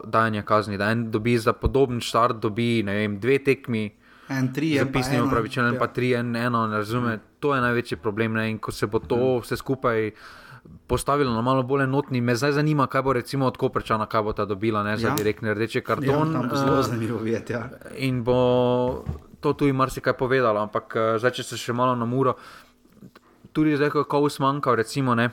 dajanja 0.04 0.43
kazni. 0.43 0.78
Da 0.78 0.91
en 0.91 1.12
dobi 1.12 1.38
za 1.39 1.54
podoben 1.54 2.02
štart, 2.04 2.41
dobi 2.43 2.84
vem, 2.84 3.20
dve 3.20 3.39
tekmi. 3.39 3.91
En 4.30 4.52
tri 4.54 4.74
je 4.76 4.84
pisni, 4.91 5.22
upravičen, 5.24 5.78
pa 5.80 5.88
tri 5.88 6.10
je 6.10 6.20
eno, 6.20 6.68
razume. 6.68 7.16
Mm. 7.16 7.20
To 7.39 7.56
je 7.56 7.62
največji 7.62 7.98
problem. 7.98 8.34
Ne? 8.34 8.50
In 8.52 8.60
ko 8.60 8.72
se 8.72 8.88
bo 8.88 9.00
to 9.00 9.16
mm. 9.16 9.41
vse 9.45 9.58
skupaj 9.58 10.12
postavilo 10.88 11.34
na 11.34 11.41
malo 11.41 11.63
bolj 11.63 11.84
enotni, 11.84 12.22
me 12.22 12.36
zdaj 12.36 12.51
zanima, 12.51 12.88
kaj 12.88 13.01
bo 13.01 13.13
recimo 13.13 13.45
od 13.45 13.57
Koprčana, 13.57 14.05
kaj 14.05 14.22
bo 14.24 14.34
ta 14.34 14.45
dobila, 14.45 14.84
ne 14.84 14.97
za 14.97 15.07
ja. 15.07 15.15
direktne 15.15 15.53
rdeče 15.53 15.82
karton. 15.82 16.34
Ja, 16.34 16.55
zelo 16.55 16.84
zanimivo 16.84 17.20
videti. 17.20 17.53
Ja. 17.53 17.70
In 17.97 18.24
bo 18.24 19.03
to 19.39 19.53
tudi 19.53 19.74
marsikaj 19.74 20.13
povedalo, 20.18 20.61
ampak 20.63 20.95
eh, 20.95 21.20
zdaj, 21.20 21.39
če 21.39 21.43
se 21.43 21.57
še 21.57 21.74
malo 21.74 21.95
na 21.95 22.05
muro 22.05 22.38
tudi 23.57 23.78
zdaj, 23.78 23.89
ko 23.89 24.03
je 24.03 24.09
kaos 24.09 24.39
manjkal, 24.39 24.76
recimo, 24.78 25.15
ne, 25.18 25.32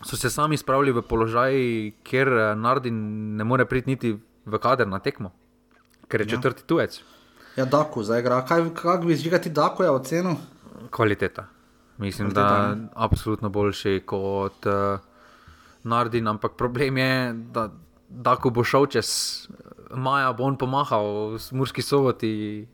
so 0.00 0.16
se 0.16 0.30
sami 0.32 0.56
spravili 0.56 0.94
v 0.96 1.02
položaj, 1.04 1.52
kjer 2.06 2.28
eh, 2.32 2.54
Nardi 2.56 2.90
ne 2.90 3.44
more 3.44 3.66
priti 3.68 3.92
niti 3.92 4.12
v 4.46 4.60
kader 4.62 4.88
na 4.88 5.02
tekmo, 5.04 5.34
ker 6.08 6.24
je 6.24 6.30
ja. 6.30 6.36
četrti 6.36 6.64
tujec. 6.64 6.96
Ja, 7.56 7.64
Daku, 7.64 8.04
zdaj 8.04 8.20
igra. 8.20 8.40
Kaj, 8.48 8.70
kaj 8.76 8.98
bi 9.04 9.16
zžigati 9.16 9.52
Daku 9.52 9.84
je 9.84 9.90
oceno? 9.90 10.36
Kvaliteta. 10.90 11.46
Mislim, 11.98 12.30
Kvaliteta, 12.30 12.58
da 12.58 12.68
je 12.68 12.88
absolutno 12.94 13.48
boljši 13.48 14.02
kot 14.06 14.66
uh, 14.66 15.00
Nardin, 15.82 16.28
ampak 16.28 16.52
problem 16.56 16.98
je, 16.98 17.32
da 17.32 17.70
Daku 18.08 18.50
bo 18.50 18.64
šel 18.64 18.86
čez 18.86 19.08
Maja, 19.90 20.32
bo 20.32 20.44
on 20.44 20.56
pomahal 20.58 21.36
v 21.36 21.42
Murski 21.52 21.82
soboti. 21.82 22.66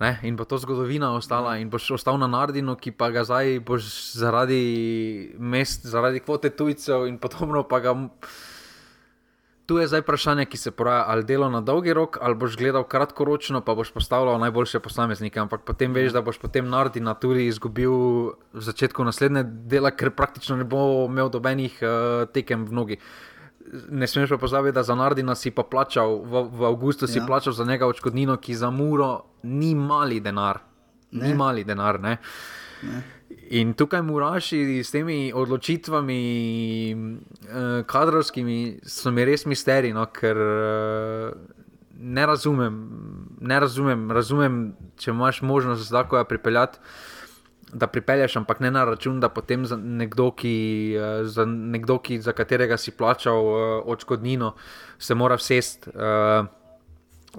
Ne? 0.00 0.18
In 0.22 0.36
bo 0.36 0.44
to 0.44 0.58
zgodovina 0.58 1.14
ostala, 1.16 1.56
in 1.56 1.70
boš 1.70 1.90
ostal 1.96 2.18
na 2.20 2.26
Nardinu, 2.26 2.76
ki 2.76 2.92
pa 2.92 3.08
ga 3.10 3.24
zdaj 3.24 3.60
boš 3.64 3.86
zaradi 4.12 5.32
mest, 5.38 5.86
zaradi 5.88 6.20
kvote 6.20 6.50
tujcev 6.52 7.06
in 7.08 7.18
podobno. 7.18 7.64
Ga... 7.64 7.94
Tu 9.66 9.78
je 9.78 9.86
zdaj 9.90 10.04
vprašanje, 10.04 10.44
ki 10.46 10.58
se 10.62 10.70
poraja, 10.70 11.04
ali 11.10 11.24
delo 11.26 11.48
na 11.50 11.60
dolgi 11.60 11.92
rok, 11.92 12.18
ali 12.22 12.38
boš 12.38 12.56
gledal 12.56 12.84
kratkoročno, 12.86 13.60
pa 13.66 13.74
boš 13.74 13.90
postavljal 13.90 14.38
najboljše 14.38 14.80
posameznike. 14.80 15.40
Ampak 15.42 15.64
potem 15.66 15.94
veš, 15.94 16.12
da 16.14 16.22
boš 16.22 16.38
potem 16.38 16.68
Nardina 16.70 17.14
tudi 17.18 17.48
izgubil 17.50 17.96
v 18.52 18.62
začetku 18.68 19.04
naslednje 19.04 19.42
dela, 19.42 19.90
ker 19.90 20.12
praktično 20.14 20.56
ne 20.56 20.64
bo 20.64 21.06
imel 21.08 21.32
dobenih 21.34 21.80
uh, 21.82 22.28
tekem 22.30 22.66
v 22.66 22.78
nogi 22.78 23.00
ne 23.90 24.06
smeš 24.06 24.30
pa 24.30 24.38
pozabiti, 24.38 24.74
da 24.74 24.82
za 24.82 24.94
Nardina 24.94 25.34
si 25.34 25.50
pa 25.50 25.62
plačal, 25.62 26.22
v, 26.22 26.42
v 26.52 26.64
Augustu 26.64 27.06
si 27.06 27.18
ja. 27.18 27.26
plačal 27.26 27.52
za 27.52 27.64
njega 27.64 27.86
odškodnino, 27.86 28.36
ki 28.36 28.54
za 28.54 28.70
Muro 28.70 29.24
ni 29.42 29.74
mali 29.74 30.20
denar. 30.20 30.58
Ne. 31.10 31.28
Ni 31.28 31.34
mali 31.34 31.64
denar. 31.64 32.00
Ne? 32.00 32.16
Ne. 32.82 33.02
In 33.50 33.74
tukaj 33.74 34.02
muraši 34.02 34.80
s 34.84 34.90
temi 34.90 35.32
odločitvami, 35.34 36.20
eh, 36.92 37.82
kadrovskimi, 37.86 38.80
so 38.86 39.10
mi 39.10 39.24
res 39.24 39.46
misterij, 39.46 39.94
no, 39.94 40.06
ker 40.06 40.36
eh, 40.36 41.30
ne 41.98 42.26
razumem, 42.26 42.80
ne 43.40 43.60
razumem, 43.60 44.10
razumem, 44.10 44.74
če 44.98 45.10
imaš 45.10 45.42
možnost 45.42 45.88
zdaj, 45.88 46.08
ko 46.08 46.18
je 46.18 46.24
pripeljati 46.24 46.78
da 47.72 47.86
pripelješ, 47.86 48.36
ampak 48.36 48.60
ne 48.60 48.70
na 48.70 48.84
račun, 48.84 49.20
da 49.20 49.28
potem 49.28 49.66
za 49.66 49.76
nekdo, 49.76 50.30
ki, 50.30 50.94
eh, 50.96 51.24
za, 51.24 51.44
nekdo, 51.44 51.98
ki, 51.98 52.20
za 52.20 52.32
katerega 52.32 52.76
si 52.76 52.90
plačal 52.90 53.46
uh, 53.46 53.82
odškodnino, 53.84 54.54
se 54.98 55.14
mora 55.14 55.36
vsest 55.36 55.88
uh, 55.88 56.46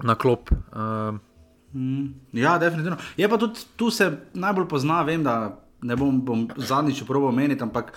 na 0.02 0.14
klop. 0.14 0.50
Uh. 0.52 1.18
Ja, 2.32 2.58
definitivno. 2.58 2.96
Je 3.16 3.28
pa 3.28 3.38
tudi 3.38 3.64
tu 3.76 3.90
se 3.90 4.10
najbolj 4.34 4.68
pozna, 4.68 5.02
vem, 5.02 5.24
da 5.24 5.58
ne 5.82 5.96
bom, 5.96 6.20
bom 6.24 6.46
zadnjič 6.56 7.04
proval 7.06 7.34
omeniti, 7.34 7.62
ampak. 7.62 7.92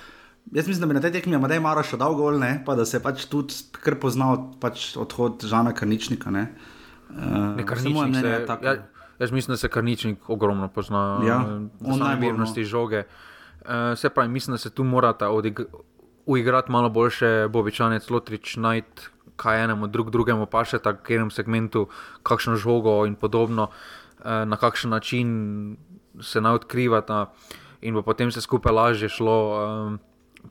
Jaz 0.51 0.67
mislim, 0.67 0.81
da 0.81 0.87
bi 0.89 0.93
na 0.97 1.01
tej 1.01 1.11
tekmi 1.11 1.37
Amadej 1.37 1.59
Maro 1.61 1.83
še 1.85 1.99
dal 2.01 2.15
gol, 2.17 2.39
ne? 2.41 2.63
pa 2.65 2.73
da 2.75 2.81
se 2.85 2.97
je 2.97 3.01
pač 3.03 3.27
tudi 3.29 3.53
kar 3.77 3.99
poznal 4.01 4.55
pač 4.59 4.95
odhod 4.97 5.45
Žana 5.45 5.69
Karničnika. 5.77 6.33
Ne, 6.33 6.47
uh, 7.13 7.53
ne 7.59 7.65
kar 7.65 7.77
se 7.77 7.93
mu 7.93 8.01
je 8.01 8.09
mnenje 8.09 8.39
tako. 8.49 8.65
Ja, 8.65 8.73
Jaz 9.21 9.31
mislim, 9.31 9.53
da 9.53 9.57
se 9.57 9.69
karničnik 9.69 10.29
ogromno 10.29 10.67
pozna 10.67 11.21
ja, 11.27 11.37
na 11.79 11.95
najmirnosti 11.95 12.63
žoge. 12.65 13.03
Uh, 13.61 13.67
se 13.95 14.09
pravi, 14.09 14.29
mislim, 14.29 14.53
da 14.53 14.57
se 14.57 14.69
tu 14.69 14.83
morata 14.83 15.29
uigrati 16.25 16.71
malo 16.71 16.89
boljše, 16.89 17.47
Bobičanec, 17.49 18.09
Lotrič, 18.09 18.55
najti 18.57 19.01
kaj 19.35 19.63
enemu 19.63 19.87
drug, 19.87 20.09
drugemu 20.09 20.45
pa 20.45 20.65
še 20.65 20.79
tako, 20.81 21.03
katerem 21.05 21.29
segmentu, 21.29 21.85
kakšno 22.25 22.55
žogo 22.57 23.05
in 23.05 23.13
podobno, 23.15 23.69
uh, 23.69 24.41
na 24.45 24.57
kakšen 24.57 24.89
način 24.89 25.77
se 26.21 26.41
naj 26.41 26.63
odkrivata 26.63 27.27
in 27.81 27.93
bo 27.93 28.01
potem 28.01 28.31
se 28.31 28.41
skupaj 28.41 28.73
lažje 28.73 29.09
šlo. 29.09 29.37
Uh, 29.51 29.99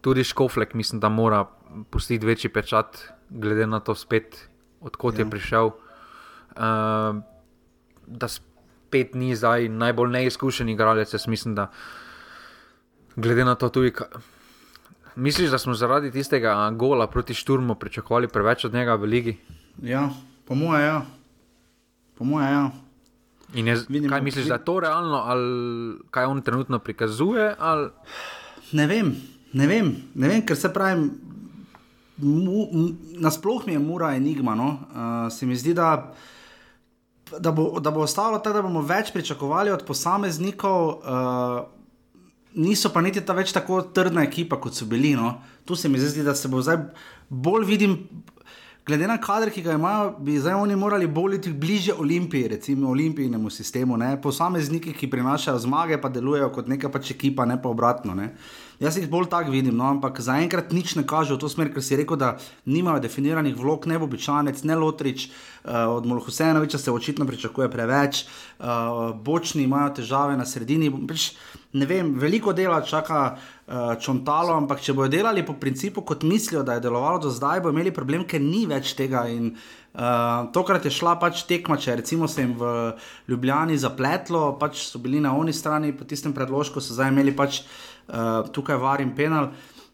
tudi 0.01 0.25
Škoflek, 0.25 0.75
mislim, 0.75 1.01
da 1.01 1.09
mora 1.09 1.45
pustiti 1.91 2.27
večji 2.27 2.51
pečat, 2.51 3.13
glede 3.29 3.67
na 3.67 3.81
to, 3.81 3.95
spet, 3.95 4.49
odkot 4.81 5.15
ja. 5.15 5.25
je 5.25 5.31
prišel. 5.31 5.67
Uh, 5.67 7.23
da 8.07 8.29
spet 8.29 9.15
ni 9.15 9.37
zdaj 9.37 9.69
najbolj 9.69 10.11
neizkušen 10.11 10.69
igralec. 10.69 11.15
Jaz 11.15 11.27
mislim, 11.27 11.55
da 11.55 11.71
glede 13.17 13.45
na 13.45 13.55
to 13.55 13.69
tudi. 13.69 13.93
Misliš, 15.17 15.51
da 15.51 15.59
smo 15.59 15.75
zaradi 15.75 16.11
tistega 16.11 16.71
gola 16.71 17.07
proti 17.07 17.35
Šturmu 17.35 17.75
pričakovali 17.75 18.29
preveč 18.29 18.65
od 18.65 18.75
njega 18.75 18.95
v 18.95 19.05
Ligi? 19.05 19.37
Ja, 19.83 20.09
po 20.47 20.55
mojem, 20.55 20.87
ja. 20.87 21.03
Po 22.19 22.25
mojem, 22.25 22.53
ja. 22.53 22.71
In 23.55 23.69
je, 23.69 23.77
Vidim, 23.89 24.11
kaj 24.11 24.23
misliš, 24.23 24.47
da 24.47 24.61
je 24.61 24.65
to 24.65 24.81
realno, 24.81 25.23
ali 25.27 25.99
kaj 26.11 26.25
on 26.25 26.43
trenutno 26.43 26.79
prikazuje? 26.79 27.55
Ali... 27.59 27.89
Ne 28.73 28.87
vem, 28.87 29.17
ne 29.53 29.67
vem, 29.67 29.95
ne 30.15 30.29
vem, 30.29 30.45
ker 30.47 30.57
se 30.57 30.71
pravi, 30.73 31.09
nasplošno 33.19 33.67
mi 33.67 33.73
je 33.73 33.79
mura 33.79 34.13
enigma. 34.15 34.55
No? 34.55 34.69
Uh, 34.71 35.33
se 35.33 35.47
mi 35.47 35.57
zdi, 35.57 35.75
da 35.75 36.13
da 37.39 37.53
bo, 37.53 37.81
da 37.81 37.91
bo 37.91 38.01
ostalo 38.01 38.39
tako, 38.39 38.57
da 38.57 38.63
bomo 38.63 38.83
več 38.83 39.13
pričakovali 39.13 39.71
od 39.71 39.85
posameznikov, 39.87 40.89
uh, 40.89 41.61
niso 42.55 42.91
pa 42.93 43.01
niti 43.01 43.23
ta 43.23 43.37
več 43.37 43.53
tako 43.55 43.83
trdna 43.95 44.25
ekipa, 44.27 44.59
kot 44.61 44.75
so 44.75 44.87
bili. 44.91 45.15
No. 45.17 45.37
Tu 45.65 45.77
se 45.77 45.89
mi 45.89 46.01
zdi, 46.01 46.25
da 46.27 46.35
se 46.35 46.49
bo 46.49 46.63
zdaj 46.63 46.81
bolj 47.29 47.67
vidim. 47.69 47.99
Glede 48.87 49.07
na 49.07 49.19
kader, 49.21 49.51
ki 49.53 49.63
ga 49.63 49.75
imajo, 49.77 50.15
bi 50.25 50.39
zdaj 50.41 50.55
oni 50.55 50.77
morali 50.77 51.07
boliti 51.07 51.53
bliže 51.53 51.93
Olimpiji, 51.95 52.49
recimo 52.49 52.89
olimpijskemu 52.91 53.51
sistemu. 53.51 53.99
Posamezniki, 54.23 54.93
ki 54.93 55.11
prinašajo 55.11 55.59
zmage, 55.59 56.01
pa 56.01 56.09
delujejo 56.09 56.49
kot 56.53 56.69
neka 56.69 56.89
pač 56.89 57.11
ekipa, 57.11 57.45
ne 57.45 57.61
pa 57.63 57.69
obratno. 57.69 58.15
Ne? 58.15 58.33
Jaz 58.81 58.97
jih 58.97 59.11
bolj 59.11 59.29
tako 59.29 59.53
vidim, 59.53 59.77
no? 59.77 59.85
ampak 59.85 60.23
zaenkrat 60.25 60.73
nič 60.73 60.95
ne 60.97 61.05
kaže 61.05 61.35
v 61.37 61.43
to 61.43 61.49
smer, 61.53 61.69
ker 61.69 61.85
si 61.85 61.99
rekel, 62.01 62.17
da 62.17 62.39
nimajo 62.65 63.03
definiranih 63.05 63.53
vlog, 63.57 63.85
ne 63.85 63.99
bo 64.01 64.09
običajnec, 64.09 64.65
ne 64.65 64.77
lotrič. 64.81 65.29
Uh, 65.61 65.93
od 66.01 66.07
Molhusenoviča 66.09 66.79
se 66.79 66.91
očitno 66.91 67.27
pričakuje 67.29 67.69
preveč, 67.69 68.25
uh, 68.25 69.13
bočni 69.13 69.69
imajo 69.69 70.01
težave 70.01 70.41
na 70.41 70.49
sredini. 70.49 70.89
Preč, 70.89 71.35
ne 71.77 71.87
vem, 71.87 72.15
veliko 72.17 72.57
dela 72.57 72.81
čaka 72.81 73.37
čontalo, 74.03 74.57
ampak 74.59 74.81
če 74.83 74.95
bodo 74.99 75.13
delali 75.13 75.45
po 75.47 75.55
principu, 75.55 76.03
kot 76.03 76.25
mislijo, 76.27 76.65
da 76.67 76.75
je 76.75 76.85
delovalo 76.87 77.21
do 77.23 77.31
zdaj, 77.31 77.61
bodo 77.63 77.77
imeli 77.77 77.93
problem, 77.95 78.25
ker 78.27 78.43
ni 78.43 78.65
več 78.67 78.97
tega. 78.99 79.29
In, 79.31 79.55
Uh, 79.91 80.47
tokrat 80.55 80.85
je 80.87 80.91
šla 80.95 81.17
pač 81.19 81.41
tekma, 81.49 81.75
če 81.75 81.97
recimo 81.99 82.29
se 82.31 82.45
jim 82.45 82.53
v 82.55 82.93
Ljubljani 83.27 83.75
zapletlo, 83.75 84.53
pač 84.55 84.85
so 84.87 85.01
bili 85.03 85.19
na 85.19 85.33
oni 85.35 85.51
strani, 85.51 85.91
po 85.91 86.07
tistem 86.07 86.31
predložku 86.31 86.79
so 86.79 86.95
zdaj 86.95 87.11
imeli 87.11 87.35
pač 87.35 87.65
uh, 88.07 88.47
tukaj 88.55 88.79
var 88.79 89.03
in 89.03 89.11
penal. 89.19 89.51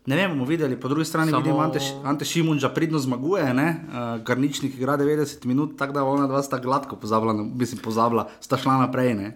Ne 0.07 0.19
vem, 0.21 0.35
bomo 0.37 0.45
videli, 0.45 0.77
po 0.77 0.93
drugi 0.93 1.09
strani 1.09 1.33
Samo- 1.33 1.41
vidim, 1.41 1.57
Ante, 1.57 1.81
Ante 2.05 2.29
Šimunča 2.29 2.69
pridno 2.77 3.01
zmaguje, 3.01 3.49
uh, 3.49 4.21
Garničnik 4.21 4.77
igra 4.77 4.99
90 5.01 5.49
minut, 5.49 5.79
tako 5.81 5.97
da 5.97 6.05
ona 6.05 6.29
dva 6.29 6.45
sta 6.45 6.61
gladko 6.61 7.01
pozabila, 7.01 7.33
mislim, 7.33 7.81
pozabila, 7.81 8.29
sta 8.45 8.61
šla 8.61 8.77
naprej. 8.85 9.15
Ne? 9.17 9.33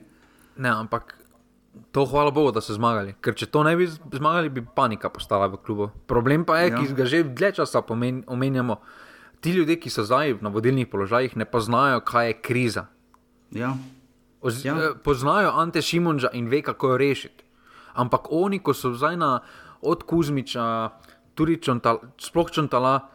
Ne, 0.61 0.77
ampak 0.77 1.17
to 1.93 2.05
hvala 2.07 2.31
Bogu, 2.31 2.53
da 2.53 2.61
so 2.61 2.75
zmagali. 2.75 3.15
Ker 3.23 3.35
če 3.35 3.47
to 3.47 3.63
ne 3.67 3.77
bi 3.77 3.87
zmagali, 3.89 4.49
bi 4.51 4.63
panika 4.75 5.11
postala 5.11 5.47
v 5.47 5.59
klubu. 5.63 5.91
Problem 6.07 6.45
pa 6.45 6.59
je, 6.59 6.71
Ja. 6.71 6.77
ja. 6.77 6.87
ki 6.87 6.95
ga 6.95 7.05
že 7.05 7.23
dlje 7.25 7.53
časa 7.53 7.83
pomen, 7.83 8.25
omenjamo. 8.27 8.81
Ti 9.41 9.51
ljudje, 9.57 9.77
ki 9.81 9.91
so 9.91 10.05
zdaj 10.05 10.39
na 10.45 10.51
vodilnih 10.53 10.89
položajih, 10.89 11.37
ne 11.37 11.45
poznajo, 11.45 12.01
kaj 12.05 12.27
je 12.27 12.35
kriza. 12.43 12.87
Ja. 13.51 13.75
Oz, 14.41 14.65
Ja. 14.65 14.77
ja. 14.77 14.95
Poznajo 15.05 15.51
Ante 15.57 15.83
Šimunža 15.83 16.29
in 16.33 16.49
ve, 16.49 16.63
kako 16.63 16.89
jo 16.89 16.97
rešiti. 16.97 17.45
Ampak 17.95 18.29
oni, 18.31 18.59
ko 18.59 18.75
so 18.75 18.93
zdaj 18.95 19.17
na 19.17 19.41
od 19.83 20.03
Kuzmiča, 20.03 20.91
tudi 21.35 21.57
čontal, 21.57 22.01
sploh 22.21 22.51
čontala, 22.51 23.09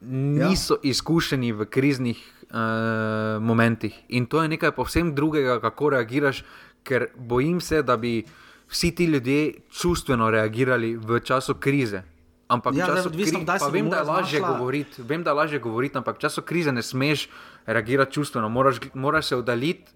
niso 0.00 0.74
ja. 0.74 0.90
izkušeni 0.90 1.52
v 1.52 1.66
kriznih 1.66 2.18
uh, 2.50 3.42
momentih. 3.42 3.94
In 4.08 4.26
to 4.26 4.42
je 4.42 4.48
nekaj 4.48 4.72
povsem 4.72 5.14
drugega, 5.14 5.60
kako 5.60 5.90
reagiraš, 5.90 6.44
ker 6.88 7.10
bojim 7.16 7.60
se, 7.60 7.82
da 7.82 7.96
bi 7.96 8.22
vsi 8.68 8.94
ti 8.94 9.04
ljudje 9.04 9.52
čustveno 9.70 10.30
reagirali 10.30 10.96
v 10.96 11.20
času 11.20 11.54
krize. 11.54 12.02
Ampak 12.48 12.74
Ja, 12.74 12.86
času 12.86 13.12
odvisno, 13.12 13.38
krize, 13.38 13.46
pa 13.46 13.58
se 13.58 13.68
bo 13.68 13.76
vem, 13.76 13.90
da 13.92 13.96
je 13.96 14.08
lažje 14.08 14.40
govoriti, 14.40 15.02
vem, 15.02 15.22
da 15.22 15.30
je 15.30 15.34
lažje 15.34 15.58
govoriti, 15.60 15.98
ampak 15.98 16.16
v 16.16 16.24
času 16.24 16.42
krize 16.42 16.72
ne 16.72 16.82
smeš 16.82 17.28
reagirati 17.66 18.12
čustveno, 18.12 18.48
moraš, 18.48 18.80
moraš 18.94 19.26
se 19.26 19.36
oddaljiti 19.36 19.92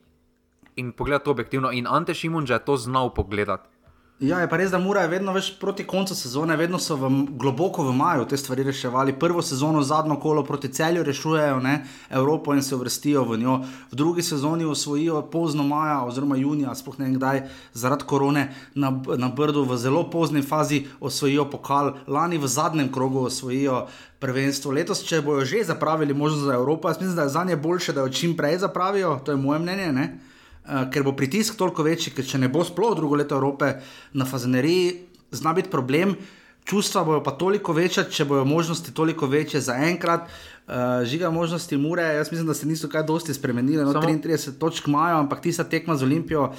in 0.76 0.92
pogledati 0.92 1.30
objektivno. 1.30 1.72
In 1.72 1.86
Ante 1.88 2.14
Šimunža 2.14 2.60
je 2.60 2.64
to 2.64 2.76
znal 2.76 3.14
pogledati. 3.14 3.71
Ja, 4.22 4.38
je 4.38 4.46
pa 4.46 4.54
res, 4.54 4.70
da 4.70 4.78
mora 4.78 5.00
je 5.02 5.10
vedno 5.10 5.32
več 5.34 5.48
proti 5.58 5.82
koncu 5.82 6.14
sezone, 6.14 6.54
vedno 6.54 6.78
so 6.78 6.94
v, 6.94 7.08
globoko 7.42 7.82
v 7.82 7.94
maju 7.98 8.28
te 8.30 8.38
stvari 8.38 8.62
reševali. 8.68 9.16
Prvo 9.18 9.42
sezono, 9.42 9.80
zadnjo 9.82 10.14
kolo 10.22 10.44
proti 10.46 10.70
celju 10.70 11.02
rešujejo 11.02 11.56
ne, 11.64 11.72
Evropo 12.06 12.54
in 12.54 12.62
se 12.62 12.76
uvrstijo 12.76 13.24
v 13.26 13.40
njo. 13.42 13.56
V 13.90 13.98
drugi 13.98 14.22
sezoni 14.22 14.62
osvojijo 14.62 15.24
pozno 15.26 15.66
maja 15.66 16.04
oziroma 16.06 16.38
junija, 16.38 16.70
sploh 16.78 17.00
ne 17.02 17.08
vem 17.08 17.18
kdaj, 17.18 17.42
zaradi 17.74 18.06
korone 18.06 18.46
na, 18.78 18.94
na 19.18 19.34
Brdu 19.34 19.66
v 19.66 19.80
zelo 19.82 20.04
pozni 20.10 20.42
fazi 20.46 20.84
osvojijo 21.00 21.50
pokal, 21.50 21.96
lani 22.06 22.38
v 22.38 22.46
zadnjem 22.46 22.92
krogu 22.94 23.26
osvojijo 23.26 23.88
prvenstvo. 24.22 24.70
Letos, 24.70 25.02
če 25.02 25.18
bojo 25.26 25.42
že 25.42 25.64
zapravili 25.66 26.14
možnost 26.14 26.46
za 26.46 26.54
Evropo, 26.54 26.86
jaz 26.88 27.02
mislim, 27.02 27.16
da 27.18 27.26
je 27.26 27.34
za 27.34 27.42
nje 27.44 27.56
boljše, 27.56 27.92
da 27.92 28.06
jo 28.06 28.14
čim 28.14 28.36
prej 28.38 28.62
zapravijo, 28.62 29.18
to 29.24 29.34
je 29.34 29.42
moje 29.42 29.58
mnenje. 29.58 29.92
Ne? 29.92 30.06
Uh, 30.62 30.86
ker 30.94 31.02
bo 31.02 31.12
pritisk 31.18 31.56
toliko 31.58 31.82
večji, 31.82 32.12
ker 32.14 32.26
če 32.26 32.38
ne 32.38 32.48
bo 32.48 32.62
sploh 32.64 32.94
drugo 32.94 33.16
leto 33.18 33.34
Evrope 33.34 33.80
na 34.14 34.24
fazeneriji, 34.24 34.92
zna 35.34 35.52
biti 35.52 35.70
problem. 35.70 36.14
Čustva 36.64 37.02
bojo 37.04 37.22
pa 37.26 37.32
toliko 37.34 37.74
večja, 37.74 38.04
če 38.06 38.24
bojo 38.30 38.44
možnosti 38.46 38.94
toliko 38.94 39.26
večje 39.26 39.60
za 39.60 39.74
enkrat. 39.82 40.28
Uh, 40.62 41.02
žiga 41.02 41.30
možnosti 41.34 41.76
Mure, 41.76 42.04
jaz 42.14 42.30
mislim, 42.30 42.46
da 42.46 42.54
se 42.54 42.66
niso 42.66 42.88
kaj 42.88 43.02
dosti 43.02 43.34
spremenile. 43.34 43.82
No, 43.84 43.92
Samo- 43.92 44.06
33 44.06 44.58
točk 44.58 44.86
imajo, 44.88 45.18
ampak 45.24 45.42
tista 45.42 45.64
tekma 45.64 45.96
z 45.96 46.06
Olimpijo 46.06 46.52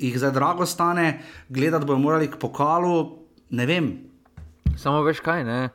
jih 0.00 0.16
zdaj 0.18 0.32
drago 0.32 0.66
stane, 0.66 1.20
gledati 1.48 1.86
bojo 1.86 1.98
morali 1.98 2.30
k 2.30 2.40
pokalu. 2.40 3.18
Ne 3.50 3.66
vem. 3.66 3.92
Samo 4.76 5.02
veš 5.02 5.20
kaj, 5.20 5.44
ne? 5.44 5.68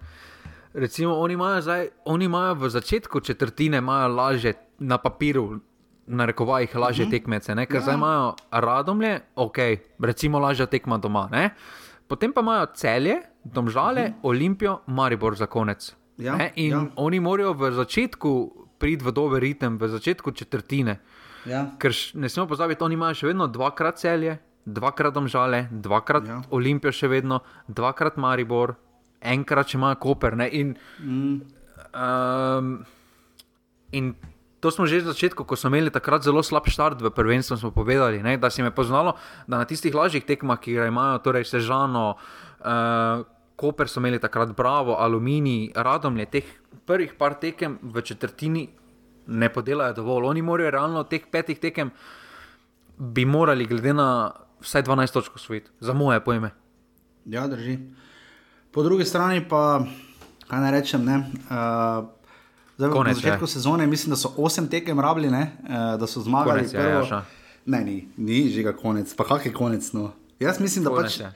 Recimo, 0.74 1.14
oni 1.14 1.34
imajo, 1.34 1.62
zdaj, 1.62 1.88
oni 2.06 2.26
imajo 2.26 2.54
v 2.54 2.70
začetku 2.70 3.20
četrtine 3.20 3.78
imajo 3.78 4.08
laže 4.08 4.54
na 4.80 4.98
papiru, 4.98 5.60
na 6.08 6.26
rekovajih 6.26 6.76
lažje 6.76 7.06
mm 7.06 7.10
-hmm. 7.10 7.12
tekmece, 7.12 7.56
ne? 7.56 7.66
ker 7.66 7.76
ja. 7.76 7.82
zdaj 7.82 7.96
imajo 7.96 8.36
radomlje, 8.52 9.20
ok, 9.36 9.58
recimo 10.00 10.40
lažja 10.40 10.66
tekma 10.66 10.98
doma. 10.98 11.30
Ne? 11.32 11.50
Potem 12.08 12.34
pa 12.34 12.42
imajo 12.42 12.66
celje, 12.74 13.22
domžale, 13.44 14.02
mm 14.02 14.14
-hmm. 14.14 14.20
olimpijo, 14.24 14.80
maribor 14.88 15.36
za 15.36 15.46
konec. 15.46 15.96
Ja, 16.18 16.36
ne? 16.36 16.52
In 16.56 16.72
ja. 16.72 16.78
ja. 16.78 16.88
oni 16.96 17.20
morajo 17.20 17.54
v 17.54 17.72
začetku 17.72 18.52
priti 18.78 19.06
v 19.06 19.12
dober 19.12 19.42
ritem, 19.42 19.78
v 19.78 19.88
začetku 19.88 20.32
četrtine. 20.32 21.00
Ja. 21.46 21.66
Ker 21.78 21.92
ne 22.14 22.30
smemo 22.30 22.48
pozabiti, 22.48 22.84
oni 22.84 22.94
imajo 22.94 23.14
še 23.14 23.28
vedno 23.28 23.48
dvakrat 23.48 23.98
celje, 23.98 24.38
dvakrat 24.66 25.14
domžale, 25.14 25.68
dvakrat 25.72 26.28
Ja. 26.28 26.34
ja. 26.34 26.42
Olimpijo, 26.50 26.92
še 26.92 27.08
vedno, 27.08 27.40
dvakrat 27.68 28.18
Maribor, 28.18 28.76
enkrat 29.22 29.68
če 29.68 29.78
imajo 29.78 29.96
Koper. 29.96 30.38
Ne? 30.38 30.50
In, 30.50 30.76
Mm. 31.00 31.42
um, 31.94 32.86
in 33.92 34.16
to 34.66 34.74
smo 34.74 34.90
že 34.90 35.06
na 35.06 35.14
začetku, 35.14 35.46
ko 35.46 35.54
smo 35.54 35.70
imeli 35.70 35.94
takrat 35.94 36.26
zelo 36.26 36.42
slab 36.42 36.66
start 36.66 36.98
v 36.98 37.14
prvenstvu, 37.14 37.54
smo 37.54 37.70
povedali, 37.70 38.26
ne? 38.26 38.34
da 38.42 38.50
se 38.50 38.62
jim 38.62 38.66
je 38.66 38.74
poznalo, 38.74 39.14
da 39.46 39.62
na 39.62 39.66
tistih 39.70 39.94
lažjih 39.94 40.26
tekmah, 40.26 40.58
ki 40.58 40.74
ga 40.74 40.90
imajo, 40.90 41.22
torej 41.22 41.46
Sežano. 41.46 42.18
Uh, 42.66 43.22
Koper 43.56 43.86
so 43.88 44.02
imeli 44.02 44.18
takrat 44.18 44.58
Bravo, 44.58 44.98
Aluminij, 44.98 45.78
Radomlje, 45.78 46.26
teh 46.26 46.48
prvih 46.90 47.14
par 47.14 47.38
tekem 47.38 47.78
v 47.80 48.02
četrtini 48.02 48.66
ne 49.28 49.50
podelajo 49.54 50.02
dovolj. 50.02 50.34
Oni 50.34 50.42
morajo 50.42 50.74
realno 50.74 51.06
teh 51.06 51.22
petih 51.32 51.62
tekem, 51.62 51.94
bi 52.98 53.26
morali, 53.26 53.70
glede 53.70 53.94
na 53.94 54.34
vsaj 54.66 54.84
12 54.90 55.14
točk 55.14 55.38
osvojiti, 55.38 55.70
za 55.80 55.94
moje 55.94 56.20
pojme. 56.26 56.52
Ja, 57.26 57.46
drži. 57.48 57.78
Po 58.74 58.84
drugi 58.84 59.06
strani 59.06 59.46
pa, 59.46 59.86
kaj 60.50 60.60
naj 60.62 60.72
rečem, 60.74 61.06
ne. 61.06 61.22
Uh, 61.54 62.15
Zdaj, 62.76 62.90
Konec, 62.90 63.08
na 63.10 63.14
začetku 63.16 63.44
je. 63.44 63.48
sezone 63.50 63.88
mislim, 63.88 64.10
da 64.10 64.18
so 64.18 64.34
osem 64.38 64.68
tekem 64.68 65.00
rabili, 65.00 65.30
ne, 65.30 65.52
uh, 65.62 65.70
da 65.96 66.06
so 66.06 66.20
zmagali. 66.20 66.60
Konec 66.62 66.74
je, 66.74 66.80
Jaša. 66.82 67.22
Ne, 67.66 67.80
ni, 67.82 67.98
ni 68.16 68.50
že 68.50 68.62
ga 68.62 68.74
konec, 68.74 69.08
pa 69.12 69.24
kak 69.26 69.46
je 69.46 69.54
konec. 69.54 69.92
No. 69.92 70.12
Jaz 70.38 70.60
mislim, 70.60 70.84
da 70.84 70.90
Konec 70.90 71.08
pač. 71.08 71.20
je. 71.20 71.32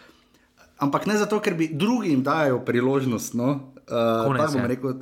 Ampak 0.78 1.06
ne 1.06 1.16
zato, 1.16 1.40
ker 1.40 1.54
bi 1.54 1.68
drugim 1.70 2.22
dajo 2.22 2.60
priložnost. 2.60 3.34
No. 3.34 3.72
Uh, 3.82 4.26
Konec 4.26 4.42
tako 4.42 4.54
bom 4.54 4.62
je. 4.62 4.68
rekel. 4.68 4.94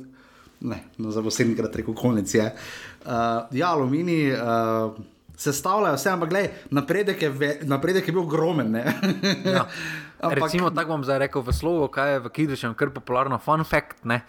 Ne, 0.60 0.78
no, 0.96 1.10
za 1.10 1.22
posebnikrat 1.22 1.70
rekel, 1.72 1.94
konec 1.94 2.26
je. 2.28 2.46
Uh, 3.00 3.10
ja, 3.52 3.68
alumini 3.68 4.26
uh, 4.28 4.90
sestavljajo 5.32 5.94
vse, 5.94 6.10
ampak 6.10 6.28
gledaj, 6.28 6.48
napredek 6.70 7.22
je, 7.22 7.28
ve, 7.30 7.58
napredek 7.62 8.02
je 8.02 8.12
bil 8.12 8.22
ogromen. 8.22 8.74
Ja. 8.74 9.66
Ampak- 10.20 10.34
Recimo, 10.40 10.70
tako 10.70 10.88
bom 10.90 11.04
zdaj 11.04 11.18
rekel 11.20 11.38
v 11.40 11.52
slovu, 11.52 11.86
kaj 11.88 12.12
je 12.12 12.18
v 12.18 12.28
Kidričem 12.28 12.74
kar 12.74 12.90
popularno, 12.90 13.38
fun 13.38 13.62
fact. 13.62 14.02
Ne? 14.02 14.22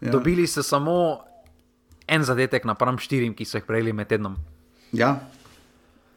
Ja. 0.00 0.08
Ja. 0.08 0.12
Dobili 0.12 0.42
so 0.44 0.58
samo 0.58 1.22
en 2.08 2.24
zadetek 2.24 2.64
napram 2.64 2.98
štirim, 2.98 3.34
ki 3.34 3.44
so 3.44 3.58
jih 3.58 3.66
prejeli 3.66 3.92
med 3.92 4.08
tednom. 4.08 4.36
Ja. 4.92 5.16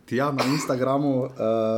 Ja, 0.09 0.31
na 0.33 0.41
Instagramu 0.49 1.09
uh, 1.21 1.29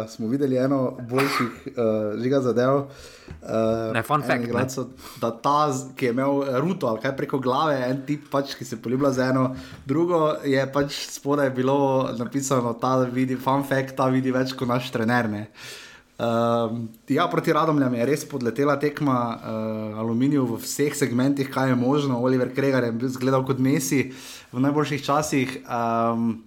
smo 0.07 0.29
videli 0.31 0.55
eno 0.55 0.97
boljših 1.09 1.65
uh, 1.67 2.21
žiga 2.23 2.39
zadev. 2.39 2.75
Uh, 2.77 3.91
Ne, 3.93 4.03
fun 4.07 4.23
fact, 4.23 4.47
ne. 4.53 4.63
So, 4.69 4.85
da 5.19 5.33
ta, 5.35 5.67
ki 5.95 6.05
je 6.05 6.11
imel 6.15 6.43
ruto 6.63 6.87
ali 6.87 7.01
kaj 7.03 7.15
preko 7.17 7.39
glave, 7.43 7.75
en 7.89 8.05
tip, 8.07 8.29
pač, 8.31 8.55
ki 8.55 8.65
se 8.65 8.77
je 8.77 8.81
poljubil 8.81 9.11
za 9.11 9.27
eno, 9.33 9.49
drugo 9.85 10.37
je 10.47 10.63
pač 10.71 10.95
spodaj 11.17 11.49
bilo 11.49 12.07
napisano, 12.19 12.71
da 12.81 12.95
vidi 13.11 13.35
fun 13.35 13.67
fact, 13.67 13.97
ta 13.99 14.07
vidi 14.07 14.31
več 14.31 14.55
kot 14.55 14.71
naš 14.71 14.91
trener. 14.95 15.29
Ne. 15.29 15.47
Um, 16.21 16.89
ja, 17.09 17.25
proti 17.27 17.53
Radomljam 17.53 17.93
je 17.97 18.05
res 18.05 18.23
podletela 18.29 18.75
tekma 18.77 19.17
uh, 19.33 19.99
aluminiju 20.03 20.43
v 20.51 20.59
vseh 20.61 20.93
segmentih, 20.93 21.49
kaj 21.49 21.71
je 21.73 21.77
možno. 21.79 22.19
Oliver 22.21 22.51
Kregar 22.53 22.83
je 22.85 22.91
bil 22.93 23.09
zgledal 23.09 23.41
kot 23.47 23.57
Messi 23.57 24.11
v 24.53 24.61
najboljših 24.61 25.01
časih. 25.01 25.55
Um, 25.65 26.43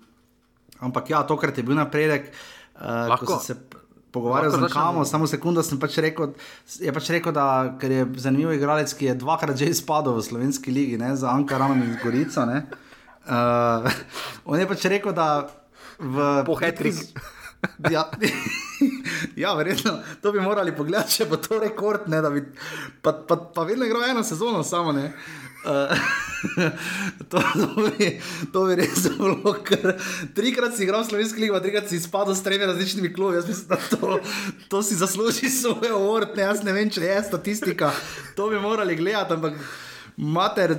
ampak 0.79 1.11
ja, 1.11 1.25
tokrat 1.27 1.59
je 1.59 1.67
bil 1.67 1.75
napredek. 1.75 2.31
Uh, 2.79 3.11
Lahko- 3.11 3.27
ko 3.27 3.41
sem 3.43 3.57
se 3.57 3.83
pogovarjal 4.15 4.55
z 4.55 4.71
Kamo, 4.71 5.03
samo 5.03 5.27
sekundo 5.27 5.63
sem 5.67 5.81
pač 5.81 5.99
rekel, 5.99 6.37
je 6.79 6.95
pač 6.95 7.11
rekel, 7.11 7.35
da 7.35 7.75
ker 7.81 7.91
je 7.91 8.07
zanimiv 8.23 8.55
igralec, 8.55 8.95
ki 8.95 9.11
je 9.11 9.19
dvakrat 9.19 9.59
že 9.59 9.75
izpadel 9.75 10.15
v 10.15 10.23
slovenski 10.23 10.71
ligi, 10.71 11.01
ne, 11.03 11.17
za 11.19 11.35
Ankaranom 11.35 11.83
in 11.83 11.99
Gorico. 11.99 12.47
Ne. 12.47 12.63
Uh, 13.27 13.91
on 14.55 14.61
je 14.61 14.71
pač 14.71 14.87
rekel, 14.87 15.11
da 15.11 15.51
v 15.99 16.47
hat-trick. 16.47 17.11
Ja, 17.91 18.11
ja, 19.43 19.55
verjetno. 19.55 19.99
To 20.23 20.33
bi 20.33 20.41
morali 20.41 20.75
pogledati, 20.77 21.19
če 21.19 21.27
bo 21.31 21.37
to 21.37 21.59
rekord. 21.63 22.09
Ne, 22.13 22.23
bi, 22.31 22.45
pa, 23.03 23.13
pa, 23.13 23.37
pa 23.37 23.65
vedno 23.69 23.87
igral 23.87 24.05
eno 24.11 24.25
sezono, 24.25 24.63
samo 24.63 24.93
ne. 24.93 25.13
Uh, 25.65 25.99
to, 27.31 27.41
to, 27.41 27.69
bi, 27.99 28.11
to 28.53 28.65
bi 28.69 28.75
res 28.83 29.07
bilo, 29.17 29.55
ker 29.65 29.95
trikrat 30.37 30.77
si 30.77 30.85
igral 30.85 31.07
slovenski 31.09 31.41
ligi, 31.41 31.55
pa 31.55 31.63
trikrat 31.65 31.89
si 31.89 31.97
izpadel 31.97 32.37
s 32.37 32.45
tremi 32.45 32.69
različnimi 32.69 33.13
klubi. 33.15 33.39
Jaz 33.39 33.49
mislim, 33.49 33.73
da 33.73 33.97
to, 33.97 34.19
to 34.69 34.83
si 34.83 34.99
zasluži 35.01 35.49
svoj 35.51 35.95
award. 35.95 36.37
Ne, 36.37 36.45
jaz 36.51 36.61
ne 36.67 36.77
vem, 36.77 36.93
če 36.93 37.07
je 37.09 37.23
statistika. 37.31 37.95
To 38.37 38.51
bi 38.53 38.61
morali 38.61 38.97
gledati, 39.01 39.39
ampak 39.39 39.61
mater. 40.17 40.77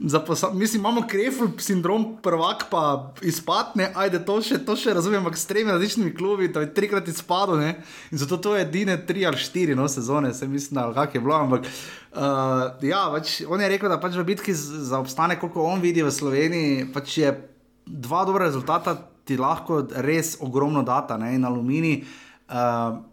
Mislim, 0.00 0.80
imamo 0.80 1.02
krefl 1.08 1.44
sindrom, 1.58 2.16
prvak 2.22 2.64
pa 2.70 3.12
izpadne, 3.22 3.90
ajde, 3.94 4.22
to 4.24 4.38
še, 4.40 4.56
to 4.64 4.72
še 4.76 4.94
razumem, 4.96 5.20
ampak 5.20 5.36
s 5.36 5.44
tremi 5.44 5.68
različnimi 5.74 6.14
klubi, 6.16 6.48
da 6.48 6.62
je 6.64 6.70
trikrat 6.74 7.08
izpadlo. 7.08 7.58
Ne? 7.60 7.74
In 8.08 8.22
zato 8.22 8.38
to 8.40 8.54
je 8.56 8.64
edine 8.64 8.96
tri 9.06 9.26
ali 9.28 9.36
štiri 9.36 9.76
no, 9.76 9.88
sezone, 9.88 10.32
se 10.34 10.48
mislim, 10.48 10.80
da 10.80 10.88
kak 10.96 11.14
je 11.14 11.20
bilo. 11.20 11.36
Ampak 11.36 11.68
uh, 11.68 12.80
ja, 12.80 13.04
pač, 13.12 13.42
on 13.44 13.60
je 13.60 13.68
rekel, 13.68 13.92
da 13.92 14.00
pač 14.00 14.16
v 14.16 14.24
bitki 14.32 14.56
za 14.56 15.02
obstanek, 15.04 15.42
koliko 15.44 15.68
on 15.68 15.84
vidi 15.84 16.06
v 16.06 16.14
Sloveniji, 16.14 16.88
pač 16.96 17.18
je 17.20 17.36
dva 17.84 18.24
dobra 18.24 18.48
rezultata 18.48 18.96
ti 19.28 19.36
lahko 19.36 19.84
res 20.00 20.38
ogromno 20.40 20.82
data. 20.82 21.20
Ne? 21.20 21.34
In 21.36 21.44
aluminij. 21.44 22.00
Uh, 22.48 23.04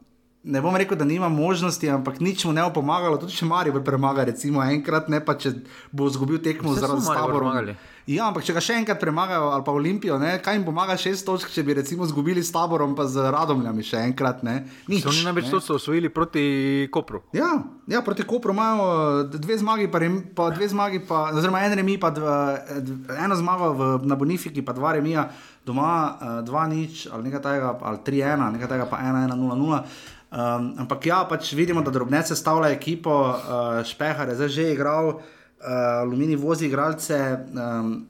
ne 0.48 0.62
bom 0.64 0.76
rekel, 0.76 0.98
da 0.98 1.06
nima 1.06 1.30
možnosti, 1.30 1.90
ampak 1.92 2.22
nič 2.24 2.46
mu 2.48 2.54
ne 2.56 2.64
bo 2.64 2.80
pomagalo, 2.80 3.20
tudi 3.20 3.36
če 3.36 3.46
Marijo 3.46 3.84
premaga, 3.84 4.24
recimo 4.32 4.64
enkrat, 4.64 5.12
ne 5.12 5.20
pa 5.20 5.36
če 5.36 5.54
bo 5.92 6.08
izgubil 6.08 6.40
tekmo 6.44 6.74
so 6.74 6.82
zaradi 6.82 7.04
pomagali. 7.04 7.76
Ja, 8.08 8.30
ampak 8.32 8.46
če 8.48 8.54
ga 8.56 8.62
še 8.64 8.78
enkrat 8.80 9.02
premagajo, 9.02 9.50
ali 9.52 9.66
pa 9.68 9.74
Olimpijo, 9.76 10.16
ne, 10.16 10.38
kaj 10.40 10.56
jim 10.56 10.64
pomaga 10.64 10.96
šest 10.96 11.26
točk, 11.28 11.50
če 11.52 11.60
bi 11.68 11.76
recimo 11.76 12.06
izgubili 12.08 12.40
s 12.40 12.54
taborom, 12.56 12.94
pa 12.96 13.04
z 13.04 13.20
radomljami 13.36 13.84
še 13.84 14.00
enkrat. 14.08 14.46
Ne, 14.48 14.62
Nič, 14.88 15.04
So 15.04 15.12
oni 15.12 15.26
največ 15.28 15.52
to 15.52 15.60
so 15.60 15.76
osvojili 15.76 16.08
proti 16.08 16.46
Kopru. 16.88 17.20
Ja, 17.36 17.50
ja, 17.92 18.00
proti 18.02 18.24
Kopru 18.24 18.56
imajo 18.56 18.88
eh, 19.28 19.36
dve 19.36 19.60
zmagi, 19.60 19.92
pa, 19.92 20.00
rem, 20.00 20.22
pa 20.32 20.48
dve 20.56 20.72
zmagi, 20.72 21.04
pa, 21.04 21.26
oziroma 21.36 21.66
en 21.68 21.76
remi, 21.82 22.00
pa 22.00 22.16
eh, 22.16 22.80
dv- 22.80 23.20
eno 23.28 23.36
zmago 23.36 23.74
v, 23.76 23.92
na 24.08 24.16
Bonifiki, 24.16 24.64
pa 24.64 24.72
dva 24.72 24.96
remija, 24.96 25.28
doma 25.68 25.92
uh, 26.16 26.40
dva 26.48 26.64
nič, 26.72 27.10
ali 27.12 27.28
nekaj 27.28 27.44
tega, 27.44 27.76
ali 27.84 28.00
tri 28.08 28.24
ena, 28.24 28.48
nekaj 28.56 28.72
tega 28.72 28.86
pa 28.88 29.04
ena, 29.04 29.28
ena, 29.28 29.36
nula, 29.36 29.60
nula. 29.60 29.80
Um, 30.28 30.74
ampak 30.84 31.06
ja, 31.08 31.22
pač 31.24 31.54
vidimo, 31.56 31.82
da 31.82 31.92
drobnece 31.92 32.36
stavlja 32.36 32.74
ekipo, 32.76 33.14
uh, 33.16 33.80
Špehar 33.88 34.28
je 34.28 34.36
zdaj 34.36 34.50
že 34.52 34.66
igral, 34.74 35.14
uh, 35.16 36.04
Alumini 36.04 36.36
vozi 36.36 36.68
igralce. 36.68 37.16
Um, 37.56 38.08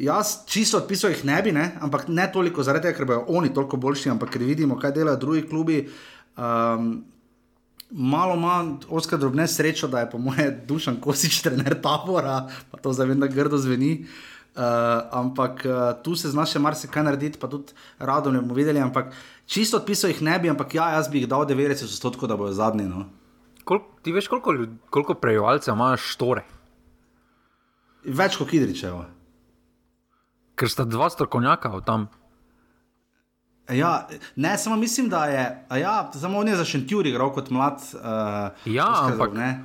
Jaz 0.00 0.48
čisto 0.48 0.80
odpisal 0.80 1.12
jih 1.12 1.20
ne 1.28 1.36
bi, 1.44 1.52
ne? 1.52 1.76
ampak 1.84 2.08
ne 2.08 2.24
toliko 2.32 2.64
zaradi 2.64 2.88
tega, 2.88 2.96
ker 2.96 3.06
bodo 3.06 3.36
oni 3.36 3.52
toliko 3.54 3.76
boljši, 3.76 4.10
ampak 4.10 4.32
ker 4.32 4.42
vidimo, 4.42 4.78
kaj 4.80 4.94
delajo 4.96 5.20
drugi 5.20 5.42
klubi. 5.46 5.76
Um, 6.40 7.04
malo 7.90 8.34
ima 8.40 8.56
Oskar 8.88 9.20
drobne 9.20 9.44
srečo, 9.46 9.86
da 9.92 10.00
je 10.00 10.10
po 10.10 10.18
mojem 10.18 10.56
dušan 10.66 10.96
kosič 11.04 11.42
trener 11.44 11.76
tabora, 11.84 12.48
pa 12.72 12.80
to 12.80 12.96
zdaj 12.96 13.12
vem, 13.12 13.20
da 13.20 13.28
grdo 13.28 13.60
zveni. 13.60 13.92
Uh, 14.00 14.31
ampak 15.12 15.64
uh, 15.64 15.72
tu 15.98 16.14
se 16.14 16.28
znaš 16.28 16.52
še 16.52 16.58
marsikaj 16.58 17.02
narediti, 17.02 17.38
pa 17.38 17.48
tudi 17.48 17.72
rado 17.98 18.30
ne 18.30 18.40
bomo 18.40 18.52
videli. 18.52 18.78
Ampak 18.78 19.12
čisto 19.46 19.76
odpisal 19.76 20.10
jih 20.10 20.22
ne 20.22 20.38
bi, 20.38 20.48
ampak 20.48 20.74
ja, 20.74 20.90
jaz 20.92 21.08
bi 21.08 21.18
jih 21.18 21.28
dal 21.28 21.44
90 21.44 21.84
odstotkov, 21.84 22.28
da 22.28 22.36
bojo 22.36 22.52
zadnji. 22.52 22.84
No. 22.84 23.06
Kol, 23.64 23.80
ti 24.02 24.12
veš, 24.12 24.28
koliko, 24.28 24.52
ljud- 24.52 24.76
koliko 24.90 25.14
prebivalcev 25.14 25.72
imajo 25.72 25.96
štore? 25.98 26.42
Več 28.04 28.36
kot 28.36 28.48
Kidričevo. 28.48 29.04
Ker 30.54 30.68
sta 30.68 30.84
dva 30.84 31.08
strokovnjaka 31.08 31.70
od 31.70 31.84
tam. 31.84 32.08
Ja, 33.68 34.08
ne, 34.36 34.58
samo 34.58 34.76
mislim, 34.76 35.08
da 35.08 35.26
je. 35.26 35.44
a 35.68 35.76
Ja, 35.78 36.10
samo 36.12 36.38
on 36.38 36.48
je 36.48 36.56
za 36.56 36.64
Šentjur 36.66 37.06
igral 37.06 37.32
kot 37.32 37.48
mlad. 37.48 37.78
Uh, 37.94 38.50
Ja, 38.66 38.88
ampak- 39.04 39.30
Drobne. 39.30 39.64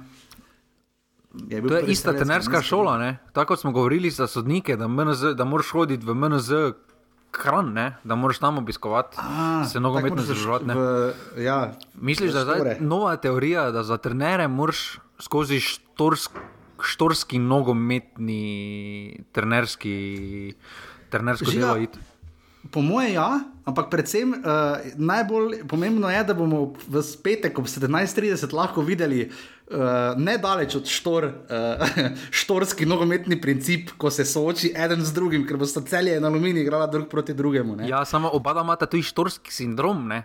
Je 1.50 1.62
bil 1.62 1.70
To 1.70 1.76
je 1.76 1.84
ista 1.92 2.14
trenerska 2.14 2.62
šola, 2.62 2.98
ne? 2.98 3.18
tako 3.34 3.56
smo 3.56 3.72
govorili 3.72 4.10
za 4.10 4.28
sodnike, 4.28 4.76
da, 4.78 4.88
MNZ, 4.88 5.36
da 5.36 5.46
moraš 5.46 5.70
hoditi 5.72 6.06
v 6.06 6.16
MNZ 6.16 6.52
kran, 7.32 7.74
ne? 7.74 7.96
da 8.04 8.16
moraš 8.16 8.40
tam 8.40 8.58
obiskovati, 8.58 9.18
A, 9.20 9.66
se 9.66 9.80
nogometno 9.80 10.22
združevati. 10.22 10.66
Ja, 11.38 11.74
Misliš, 11.96 12.32
da 12.32 12.54
je 12.54 12.78
nova 12.80 13.16
teorija, 13.16 13.72
da 13.72 13.84
za 13.84 13.98
trenere 13.98 14.48
moraš 14.48 15.00
skozi 15.20 15.60
štorsk, 15.60 16.32
štorski 16.82 17.40
nogometni 17.40 19.20
trenerski, 19.32 20.54
trenersko 21.10 21.52
Žiga, 21.52 21.66
delo 21.66 21.78
iti? 21.78 22.00
Po 22.72 22.82
mojem, 22.82 23.14
ja, 23.14 23.40
ampak 23.66 23.90
predvsem 23.90 24.32
uh, 24.32 24.38
najbolj 24.96 25.68
pomembno 25.68 26.10
je, 26.10 26.24
da 26.24 26.34
bomo 26.34 26.74
v 26.88 27.04
petek 27.24 27.60
ob 27.60 27.66
17:30 27.66 28.54
lahko 28.54 28.82
videli 28.82 29.26
uh, 29.26 29.57
nedaleč 30.18 30.76
od 30.76 30.88
štor, 30.88 31.26
uh, 31.26 31.88
štorski 32.42 32.86
nogometni 32.86 33.42
princip, 33.42 33.92
ko 33.98 34.12
se 34.12 34.26
sooči 34.26 34.72
eden 34.76 35.04
z 35.06 35.14
drugim, 35.14 35.48
ker 35.48 35.58
bosta 35.58 35.82
celje 35.82 36.18
in 36.18 36.26
aluminij 36.26 36.64
igrala 36.64 36.88
drug 36.88 37.10
proti 37.10 37.34
drugemu. 37.34 37.76
Ne? 37.76 37.90
Ja, 37.90 38.06
samo 38.06 38.30
oba 38.34 38.56
imata 38.62 38.86
tudi 38.86 39.04
štorski 39.04 39.52
sindrom, 39.52 40.08
ne? 40.08 40.24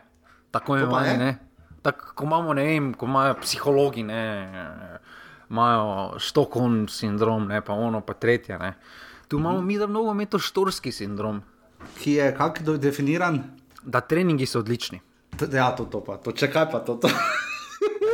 tako 0.50 0.76
imenovani. 0.76 1.08
je? 1.08 1.18
ne. 1.18 1.38
Tako 1.82 2.14
ko 2.14 2.24
imamo, 2.24 2.54
ne 2.54 2.64
vem, 2.64 2.92
ko 2.94 3.06
imajo 3.06 3.34
psihologi, 3.42 4.02
ne, 4.02 4.48
imajo 5.50 6.18
Stockholm 6.18 6.86
sindrom, 6.88 7.48
ne, 7.48 7.60
pa 7.60 7.72
ono, 7.72 8.00
pa 8.00 8.14
tretje. 8.14 8.58
Ne. 8.58 8.74
Tu 9.28 9.38
imamo 9.38 9.60
mi, 9.60 9.78
da 9.78 9.86
mnogo 9.86 10.12
imamo 10.12 10.38
štorski 10.38 10.92
sindrom, 10.92 11.42
Ki 11.98 12.12
je 12.12 12.34
kako 12.36 12.76
definiran? 12.76 13.42
da 13.82 14.00
treningi 14.00 14.46
so 14.46 14.58
odlični. 14.58 15.00
T 15.38 15.46
ja, 15.52 15.76
to, 15.76 15.84
to 15.84 16.04
pa, 16.04 16.16
to 16.16 16.32
čakaj 16.32 16.70
pa 16.70 16.78
to. 16.78 16.94
to. 16.94 17.08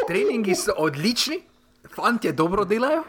Treningi 0.08 0.54
so 0.56 0.72
odlični, 0.80 1.42
fanti 1.94 2.32
dobro 2.32 2.64
delajo, 2.64 3.04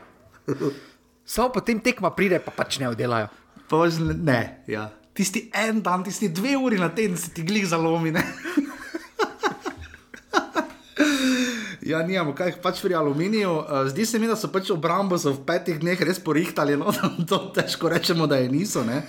samo 1.26 1.54
potem 1.56 1.80
tekma 1.80 2.12
pride, 2.12 2.42
pa 2.44 2.52
pač 2.52 2.80
ne 2.80 2.90
oddelajo. 2.92 3.30
Pa 3.70 3.78
pač 3.86 4.02
ne, 4.04 4.64
ja. 4.68 4.90
Tisti 5.16 5.46
en 5.56 5.80
dan, 5.84 6.04
tisti 6.04 6.28
dve 6.30 6.58
uri 6.60 6.80
na 6.80 6.90
teden 6.92 7.18
si 7.18 7.32
ti 7.34 7.44
glih 7.48 7.68
zalomi. 7.68 8.12
Ja, 11.90 12.04
nijamo, 12.06 12.36
kaj 12.38 12.60
pač 12.62 12.84
pri 12.86 12.94
aluminiju. 12.94 13.50
Uh, 13.50 13.88
zdi 13.90 14.06
se 14.06 14.20
mi, 14.20 14.28
da 14.30 14.36
so 14.38 14.52
pač 14.54 14.70
obrambo 14.70 15.18
so 15.18 15.32
v 15.34 15.42
petih 15.48 15.80
dneh 15.82 15.98
res 16.06 16.20
porihtali, 16.22 16.76
no, 16.78 16.94
to 17.30 17.40
težko 17.56 17.90
rečemo, 17.90 18.28
da 18.30 18.38
je 18.38 18.50
niso. 18.52 18.84
ne. 18.86 19.02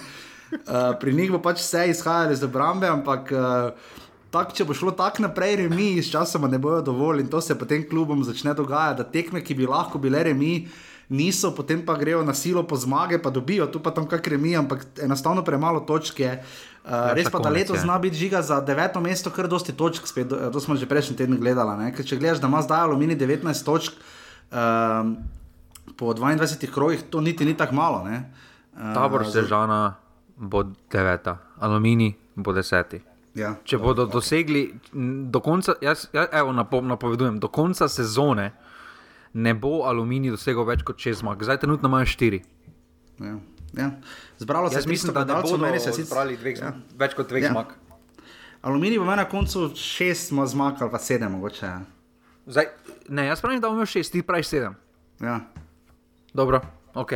Uh, 0.51 0.95
pri 1.01 1.13
njih 1.15 1.35
bo 1.35 1.43
pač 1.45 1.61
vse 1.61 1.91
izhajalo 1.93 2.33
iz 2.33 2.45
obrambe, 2.47 2.89
ampak 2.89 3.35
uh, 3.37 3.99
tak, 4.31 4.53
če 4.53 4.65
bo 4.65 4.73
šlo 4.73 4.93
tako 4.93 5.23
naprej, 5.23 5.57
remi, 5.59 5.99
s 5.99 6.09
časoma 6.09 6.47
ne 6.47 6.59
bojo 6.59 6.81
dovolj 6.83 7.21
in 7.21 7.29
to 7.29 7.41
se 7.41 7.55
potem 7.55 7.83
klubom 7.83 8.23
začne 8.23 8.55
dogajati, 8.55 8.97
da 8.97 9.05
tekme, 9.07 9.41
ki 9.41 9.55
bi 9.55 9.67
lahko 9.67 9.99
bile 9.99 10.23
remi, 10.23 10.69
niso, 11.11 11.51
potem 11.51 11.83
pa 11.83 11.95
grejo 11.95 12.23
na 12.23 12.31
silo 12.33 12.63
po 12.63 12.77
zmage, 12.77 13.19
pa 13.19 13.31
dobijo 13.31 13.67
tu 13.67 13.81
pa 13.81 13.91
tam 13.91 14.07
kak 14.07 14.23
remi, 14.25 14.55
ampak 14.55 14.87
enostavno 14.97 15.43
premalo 15.43 15.81
točk 15.81 16.21
je. 16.21 16.33
Uh, 16.81 16.91
Ja, 16.93 17.13
res 17.13 17.27
pa 17.27 17.39
konec 17.39 17.53
letos 17.59 17.77
je. 17.77 17.83
zna 17.83 17.99
biti 17.99 18.17
žiga 18.17 18.39
za 18.41 18.61
deveto 18.61 19.01
mesto, 19.01 19.29
kar 19.29 19.45
dosti 19.47 19.73
točk, 19.73 20.07
spet, 20.07 20.29
do- 20.29 20.39
to 20.49 20.61
smo 20.61 20.77
že 20.77 20.87
prejšnji 20.87 21.17
teden 21.17 21.37
gledali. 21.37 21.91
Ker 21.93 22.05
Če 22.05 22.17
gledaš, 22.17 22.39
da 22.39 22.47
ima 22.47 22.63
zdaj 22.63 22.81
Alumini 22.81 23.13
19 23.15 23.43
točk 23.61 23.93
um, 24.49 25.17
po 25.93 26.15
22 26.15 26.67
krogih, 26.69 27.03
to 27.05 27.21
niti 27.21 27.45
ni 27.45 27.53
tako 27.53 27.75
malo. 27.75 28.05
ne. 28.05 28.31
Uh, 28.73 28.95
Tabor 28.95 29.27
Sežana 29.27 29.95
bo 30.37 30.63
deveta, 30.87 31.37
Alumini 31.59 32.15
bo 32.35 32.53
deseti. 32.53 33.03
Ja. 33.35 33.55
Če 33.65 33.79
bodo 33.79 34.07
dosegli 34.07 34.75
m, 34.93 35.31
do 35.31 35.41
konca, 35.41 35.75
jaz, 35.81 36.09
jaz 36.13 36.29
evo, 36.33 36.53
napo, 36.53 36.81
napovedujem, 36.81 37.39
do 37.39 37.49
konca 37.49 37.89
sezone 37.89 38.53
ne 39.35 39.55
bo 39.55 39.85
Alumini 39.87 40.31
dosegel 40.31 40.65
več 40.65 40.83
kot 40.83 40.99
6 40.99 41.21
zmag, 41.23 41.43
zdaj 41.43 41.59
trenutno 41.59 41.89
imajo 41.89 42.07
4. 42.07 42.41
Ja. 43.21 43.37
Ja. 43.73 43.91
Zbralo 44.39 44.71
se 44.71 44.81
je 44.81 44.89
mislim, 44.89 45.15
da 45.15 45.25
ne 45.25 45.35
bodo 45.43 45.59
meni 45.59 45.79
se 45.81 45.93
zbrali 45.93 46.37
dveh 46.37 46.59
Ja. 46.59 46.73
več 46.97 47.15
kot 47.15 47.29
dveh 47.29 47.43
Ja. 47.43 47.51
zmag. 47.51 47.67
Aluminij 48.63 48.99
bo 48.99 49.05
na 49.07 49.25
koncu 49.25 49.71
šest 49.77 50.33
zmag 50.47 50.75
ali 50.81 50.91
pa 50.91 50.99
sedem, 50.99 51.33
mogoče. 51.33 51.67
ja. 51.67 51.81
Zdaj, 52.47 52.67
ne, 53.09 53.27
jaz 53.27 53.41
pravim, 53.41 53.61
da 53.61 53.69
bomo 53.69 53.79
imeli 53.79 53.87
6, 53.87 54.11
ti 54.11 54.23
praviš 54.23 54.47
7. 54.49 54.75
Ja. 55.21 55.41
Dobro, 56.35 56.61
ok. 56.95 57.13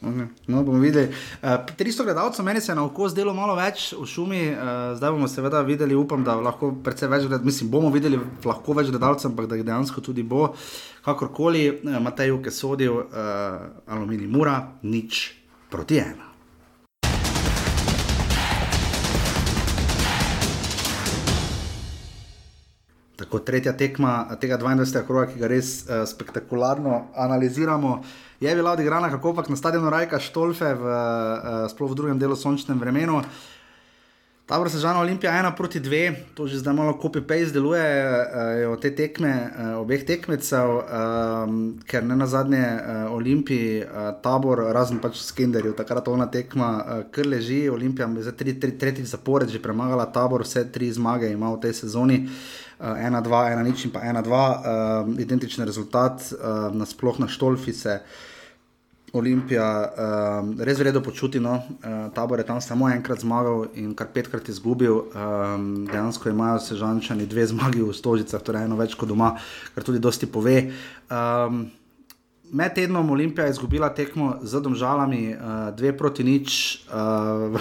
Okay. 0.00 0.26
No, 0.46 0.62
bomo 0.64 0.78
videli. 0.78 1.12
Uh, 1.42 1.48
300 1.76 2.04
gledalcev, 2.04 2.44
meni 2.44 2.60
se 2.60 2.72
je 2.72 2.76
na 2.76 2.84
oko 2.84 3.08
zdelo 3.08 3.34
malo 3.36 3.52
več 3.58 3.90
v 3.92 4.06
šumi, 4.08 4.38
uh, 4.48 4.70
zdaj 4.96 5.12
bomo 5.12 5.28
seveda 5.28 5.60
videli, 5.60 5.92
upam, 5.94 6.24
da 6.24 6.38
lahko 6.40 6.70
precej 6.84 7.10
več 7.12 7.26
gledalcev, 7.26 7.44
mislim, 7.44 7.68
bomo 7.70 7.90
videli 7.92 8.16
lahko 8.48 8.72
več 8.78 8.88
gledalcev, 8.88 9.28
ampak 9.28 9.50
da 9.50 9.58
jih 9.60 9.66
dejansko 9.68 10.00
tudi 10.00 10.24
bo. 10.24 10.54
Kakorkoli, 11.04 11.66
uh, 11.84 11.98
Matej 12.00 12.32
je 12.32 12.54
sodil, 12.54 12.96
uh, 12.96 13.68
aluminij 13.92 14.32
mura, 14.32 14.56
nič 14.82 15.34
proti 15.68 16.00
ena. 16.00 16.30
Tako 23.20 23.44
tretja 23.44 23.76
tekma 23.76 24.32
tega 24.40 24.56
22. 24.56 25.04
kroga, 25.04 25.28
ki 25.28 25.44
ga 25.44 25.52
res 25.52 25.84
uh, 25.84 26.08
spektakularno 26.08 27.12
analiziramo, 27.12 27.98
je 28.40 28.56
bila 28.56 28.72
odigrana 28.72 29.10
kako 29.10 29.34
pač 29.34 29.48
na 29.48 29.56
stadionu 29.56 29.90
Rajka 29.90 30.18
Štolfe, 30.18 30.74
v, 30.74 30.84
uh, 30.84 31.68
sploh 31.68 31.92
v 31.92 31.94
drugem 31.94 32.18
delu 32.18 32.36
sončnem 32.36 32.80
vremenu. 32.80 33.20
Tabor 34.50 34.66
Sežana 34.66 34.98
Olimpija 34.98 35.30
1 35.30 35.54
proti 35.54 35.78
2, 35.78 36.34
to 36.34 36.48
že 36.50 36.58
zdaj 36.58 36.74
malo 36.74 36.98
copy-paste 36.98 37.54
deluje 37.54 37.84
uh, 37.86 38.72
od 38.72 38.80
te 38.82 38.90
tekme, 38.90 39.30
uh, 39.30 39.78
obeh 39.84 40.02
tekmecev, 40.02 40.66
um, 40.66 41.78
ker 41.86 42.02
ne 42.02 42.16
na 42.16 42.26
zadnje 42.26 42.58
uh, 42.58 43.12
Olimpiji, 43.14 43.84
uh, 43.84 44.10
tabor, 44.24 44.72
razen 44.74 44.98
pač 44.98 45.20
Skenderju, 45.22 45.76
takrat 45.78 46.08
ona 46.08 46.26
tekma, 46.26 46.70
uh, 46.80 47.04
kar 47.14 47.28
leži, 47.30 47.68
Olimpija 47.70 48.08
je 48.08 48.26
zdaj 48.26 48.36
tri, 48.40 48.56
tri, 48.58 48.72
tretjič 48.74 49.06
zapored 49.12 49.52
že 49.52 49.62
premagala 49.62 50.08
tabor, 50.10 50.42
vse 50.42 50.66
tri 50.72 50.90
zmage 50.90 51.30
ima 51.30 51.52
v 51.54 51.60
tej 51.60 51.86
sezoni. 51.86 52.24
Uh, 52.24 52.69
1-2, 52.80 53.28
1 53.28 53.64
nič 53.68 53.84
in 53.84 53.92
pa 53.92 54.00
1-2, 54.00 54.24
uh, 54.32 55.20
identičen 55.20 55.64
rezultat, 55.68 56.24
uh, 56.32 56.72
nasploh 56.72 57.20
na 57.20 57.28
Štolfi 57.28 57.72
se 57.72 58.00
Olimpija 59.12 59.66
um, 60.40 60.52
res 60.62 60.78
vredno 60.78 61.02
počuti. 61.02 61.40
No? 61.40 61.54
Uh, 61.58 62.12
tabor 62.14 62.38
je 62.38 62.46
tam 62.46 62.60
samo 62.60 62.88
enkrat 62.90 63.20
zmagal 63.20 63.66
in 63.74 63.94
kar 63.94 64.06
petkrat 64.14 64.48
izgubil. 64.48 65.10
Um, 65.10 65.86
dejansko 65.90 66.30
imajo 66.30 66.60
sežančani 66.62 67.26
dve 67.26 67.46
zmagi 67.50 67.82
v 67.82 67.94
Stožicah, 67.94 68.42
torej 68.42 68.68
eno 68.68 68.78
več 68.78 68.94
kot 68.94 69.10
doma, 69.10 69.34
kar 69.74 69.86
tudi 69.86 69.98
dosti 69.98 70.30
pove. 70.30 70.70
Um, 71.10 71.66
med 72.52 72.74
tednom 72.74 73.10
Olimpija 73.10 73.44
je 73.44 73.50
izgubila 73.50 73.88
tekmo 73.94 74.36
z 74.42 74.60
domžalami, 74.60 75.34
uh, 75.34 75.76
dve 75.76 75.96
proti 75.96 76.24
nič. 76.24 76.50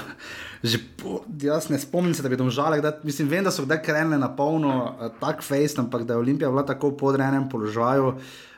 Uh, 0.60 0.80
po, 1.00 1.22
jaz 1.42 1.70
ne 1.70 1.78
spomnim 1.80 2.14
se, 2.14 2.24
da 2.24 2.30
bi 2.30 2.36
domžale, 2.36 2.82
da, 2.82 2.92
mislim, 3.04 3.30
vem, 3.32 3.44
da 3.44 3.52
so 3.52 3.64
kdaj 3.64 3.80
krenile 3.84 4.18
na 4.20 4.28
polno, 4.36 4.74
uh, 4.92 5.08
tak 5.20 5.44
face, 5.44 5.80
ampak 5.80 6.04
da 6.04 6.14
je 6.14 6.20
Olimpija 6.20 6.50
bila 6.50 6.66
tako 6.66 6.90
v 6.90 6.98
podrejenem 6.98 7.48
položaju. 7.50 8.14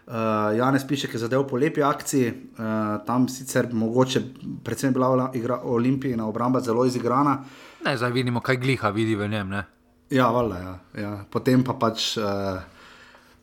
Uh, 0.07 0.57
Janez 0.57 0.87
piše, 0.87 1.07
da 1.07 1.13
je 1.13 1.19
zadev 1.19 1.45
po 1.47 1.57
lepi 1.61 1.83
akciji, 1.83 2.31
uh, 2.31 3.05
tam 3.05 3.29
sicer 3.29 3.69
mogoče, 3.73 4.21
predvsem 4.63 4.89
je 4.89 4.93
bila 4.93 5.29
igra 5.33 5.59
Olimpijina 5.63 6.27
obramba 6.27 6.59
zelo 6.59 6.85
izigrana. 6.85 7.43
Ne, 7.85 7.97
zdaj 7.97 8.11
vidimo, 8.11 8.41
kaj 8.41 8.57
gliha 8.57 8.89
vidi 8.89 9.15
v 9.15 9.27
njem. 9.27 9.49
Ne? 9.49 9.63
Ja, 10.09 10.31
valjda, 10.31 10.57
ja, 10.57 10.77
ja. 11.01 11.17
potem 11.31 11.63
pa 11.63 11.73
pač. 11.73 12.17
Uh, 12.17 12.70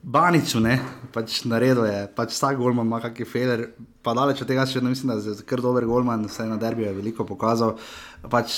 Baniču, 0.02 0.60
ne, 0.62 0.78
pač 1.12 1.42
naredil 1.50 1.82
je, 1.88 2.02
pač 2.14 2.36
vsak 2.36 2.58
golman 2.60 2.86
ima 2.86 3.00
kakšen 3.02 3.26
feler, 3.26 3.64
pa 4.02 4.14
daleč 4.14 4.44
od 4.44 4.48
tega 4.48 4.66
še 4.66 4.80
ne 4.80 4.92
mislim, 4.92 5.10
da 5.10 5.18
je 5.18 5.46
kar 5.48 5.60
dober 5.60 5.88
golman, 5.90 6.22
vse 6.30 6.46
na 6.46 6.56
derbiju 6.60 6.86
je 6.86 6.94
veliko 7.00 7.26
pokazal. 7.26 7.74
Pač 8.30 8.54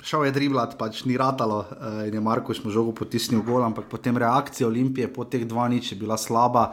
šel 0.00 0.24
je 0.26 0.32
driblat, 0.32 0.78
pač 0.80 1.04
ni 1.04 1.18
ratalo 1.20 1.62
uh, 1.66 2.00
in 2.08 2.16
je 2.16 2.24
Marko 2.24 2.56
še 2.56 2.64
žogo 2.72 2.96
potisnil 2.96 3.44
gol, 3.44 3.60
ampak 3.66 3.90
potem 3.92 4.16
reakcija 4.16 4.68
Olimpije 4.70 5.10
po 5.12 5.28
teh 5.28 5.44
dva 5.44 5.68
nič 5.68 5.92
je 5.92 6.00
bila 6.00 6.16
slaba. 6.16 6.70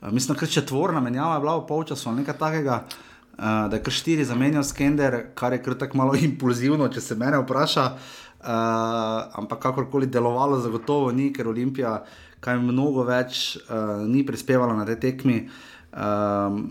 Uh, 0.00 0.08
mislim, 0.08 0.40
je 0.40 0.48
četvorna 0.60 1.04
menjava 1.04 1.36
bila 1.40 1.58
v 1.60 1.68
polčasu 1.68 2.08
ali 2.08 2.24
nekaj 2.24 2.40
takega. 2.40 2.84
Uh, 3.34 3.68
da 3.68 3.76
je 3.76 3.82
kar 3.84 3.92
štiri 3.92 4.24
zamenjal 4.24 4.64
skender, 4.64 5.34
kar 5.34 5.52
je 5.52 5.60
kar 5.60 5.76
tako 5.76 6.00
malo 6.00 6.16
impulzivno, 6.28 6.88
če 6.88 7.00
se 7.00 7.18
mene 7.18 7.44
vpraša. 7.44 7.90
Uh, 8.44 8.50
ampak 9.40 9.60
kakorkoli 9.68 10.06
delovalo, 10.06 10.60
zagotovo 10.60 11.12
ni, 11.12 11.30
ker 11.32 11.48
Olimpija 11.48 12.02
kaj 12.44 12.60
mnogo 12.60 13.06
več 13.08 13.56
uh, 13.56 14.02
ni 14.08 14.24
prispevala 14.26 14.76
na 14.76 14.84
te 14.88 14.98
tekmi. 15.00 15.44
Um, 15.94 16.64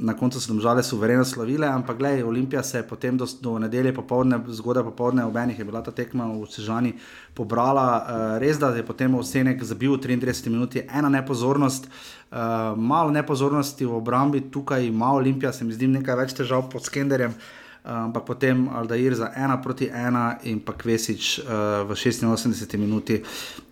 na 0.00 0.14
koncu 0.16 0.40
so 0.40 0.54
države 0.54 0.80
suvereno 0.82 1.24
slavile, 1.28 1.66
ampak 1.68 1.98
gledaj, 1.98 2.22
Olimpija 2.22 2.62
se 2.64 2.78
je 2.78 2.86
potem 2.88 3.18
do, 3.20 3.26
do 3.40 3.58
nedelje 3.58 3.92
popovdne, 3.94 4.38
zgodaj 4.48 4.86
popovdne, 4.86 5.26
ob 5.28 5.36
enih 5.36 5.58
je 5.58 5.64
bila 5.64 5.82
ta 5.84 5.92
tekma 5.92 6.24
v 6.32 6.46
Sežani 6.48 6.94
pobrala. 7.36 7.84
Uh, 7.84 8.38
res 8.40 8.58
da 8.58 8.72
je 8.72 8.86
potem 8.86 9.14
Osenek 9.14 9.60
zabil 9.62 9.92
v 9.92 10.00
33 10.00 10.48
minuti, 10.48 10.86
ena 10.88 11.12
nepozornost. 11.12 11.90
Uh, 12.30 12.38
malo 12.76 13.12
nepozornosti 13.12 13.84
v 13.84 13.98
obrambi, 14.00 14.40
tukaj 14.50 14.86
ima 14.86 15.12
Olimpija, 15.12 15.52
se 15.52 15.64
mi 15.64 15.76
zdi 15.76 15.90
nekaj 15.90 16.22
več 16.24 16.38
težav 16.38 16.70
pod 16.72 16.88
skenderjem. 16.88 17.36
Uh, 17.36 17.59
ampak 17.84 18.24
potem 18.26 18.68
Aldair 18.68 19.14
za 19.14 19.30
ena 19.36 19.56
proti 19.62 19.88
ena 19.88 20.38
in 20.44 20.60
pa 20.60 20.72
Kvesič 20.72 21.40
uh, 21.40 21.88
v 21.88 21.96
86 21.96 22.76
minuti 22.76 23.22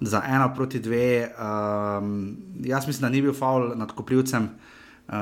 za 0.00 0.22
ena 0.24 0.48
proti 0.54 0.80
dve. 0.80 1.28
Um, 1.36 2.36
jaz 2.64 2.86
mislim, 2.86 3.02
da 3.02 3.08
ni 3.08 3.22
bil 3.22 3.32
faul 3.32 3.76
nad 3.76 3.92
Koprivcem. 3.92 4.48
Uh, 5.08 5.14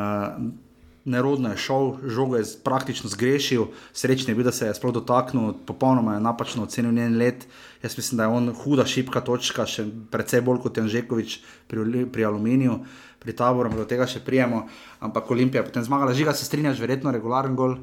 Nerodno 1.06 1.52
je 1.54 1.56
šel, 1.62 1.92
žogo 2.10 2.34
je 2.34 2.44
praktično 2.66 3.06
zgrešil, 3.06 3.68
srečni 3.94 4.32
je 4.32 4.34
bil, 4.34 4.44
da 4.44 4.52
se 4.52 4.66
je 4.66 4.74
sploh 4.74 4.90
dotaknil, 4.94 5.52
popolnoma 5.66 6.16
je 6.16 6.20
napačno 6.20 6.64
ocenil 6.66 6.90
njen 6.92 7.14
let. 7.18 7.46
Jaz 7.82 7.94
mislim, 7.96 8.16
da 8.18 8.24
je 8.24 8.34
on 8.34 8.50
huda, 8.50 8.82
šipka 8.82 9.22
točka, 9.22 9.68
še 9.70 9.86
precej 10.10 10.42
bolj 10.42 10.64
kot 10.64 10.80
Janžekovič 10.82 11.36
pri, 11.70 12.02
pri 12.10 12.26
Aluminiju, 12.26 12.80
pri 13.22 13.36
taboru, 13.38 13.70
do 13.70 13.86
tega 13.86 14.08
še 14.10 14.24
prijemo. 14.26 14.64
Ampak 14.98 15.30
Olimpija 15.30 15.62
je 15.62 15.68
potem 15.70 15.86
zmagala, 15.86 16.14
žiga 16.14 16.34
se 16.34 16.42
strinjaš, 16.42 16.82
verjetno 16.82 17.14
regularen 17.14 17.54
gol. 17.54 17.78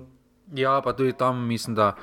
Ja, 0.52 0.82
pa 0.84 0.94
tudi 0.94 1.14
tam 1.14 1.48
mislim, 1.48 1.76
da 1.76 1.96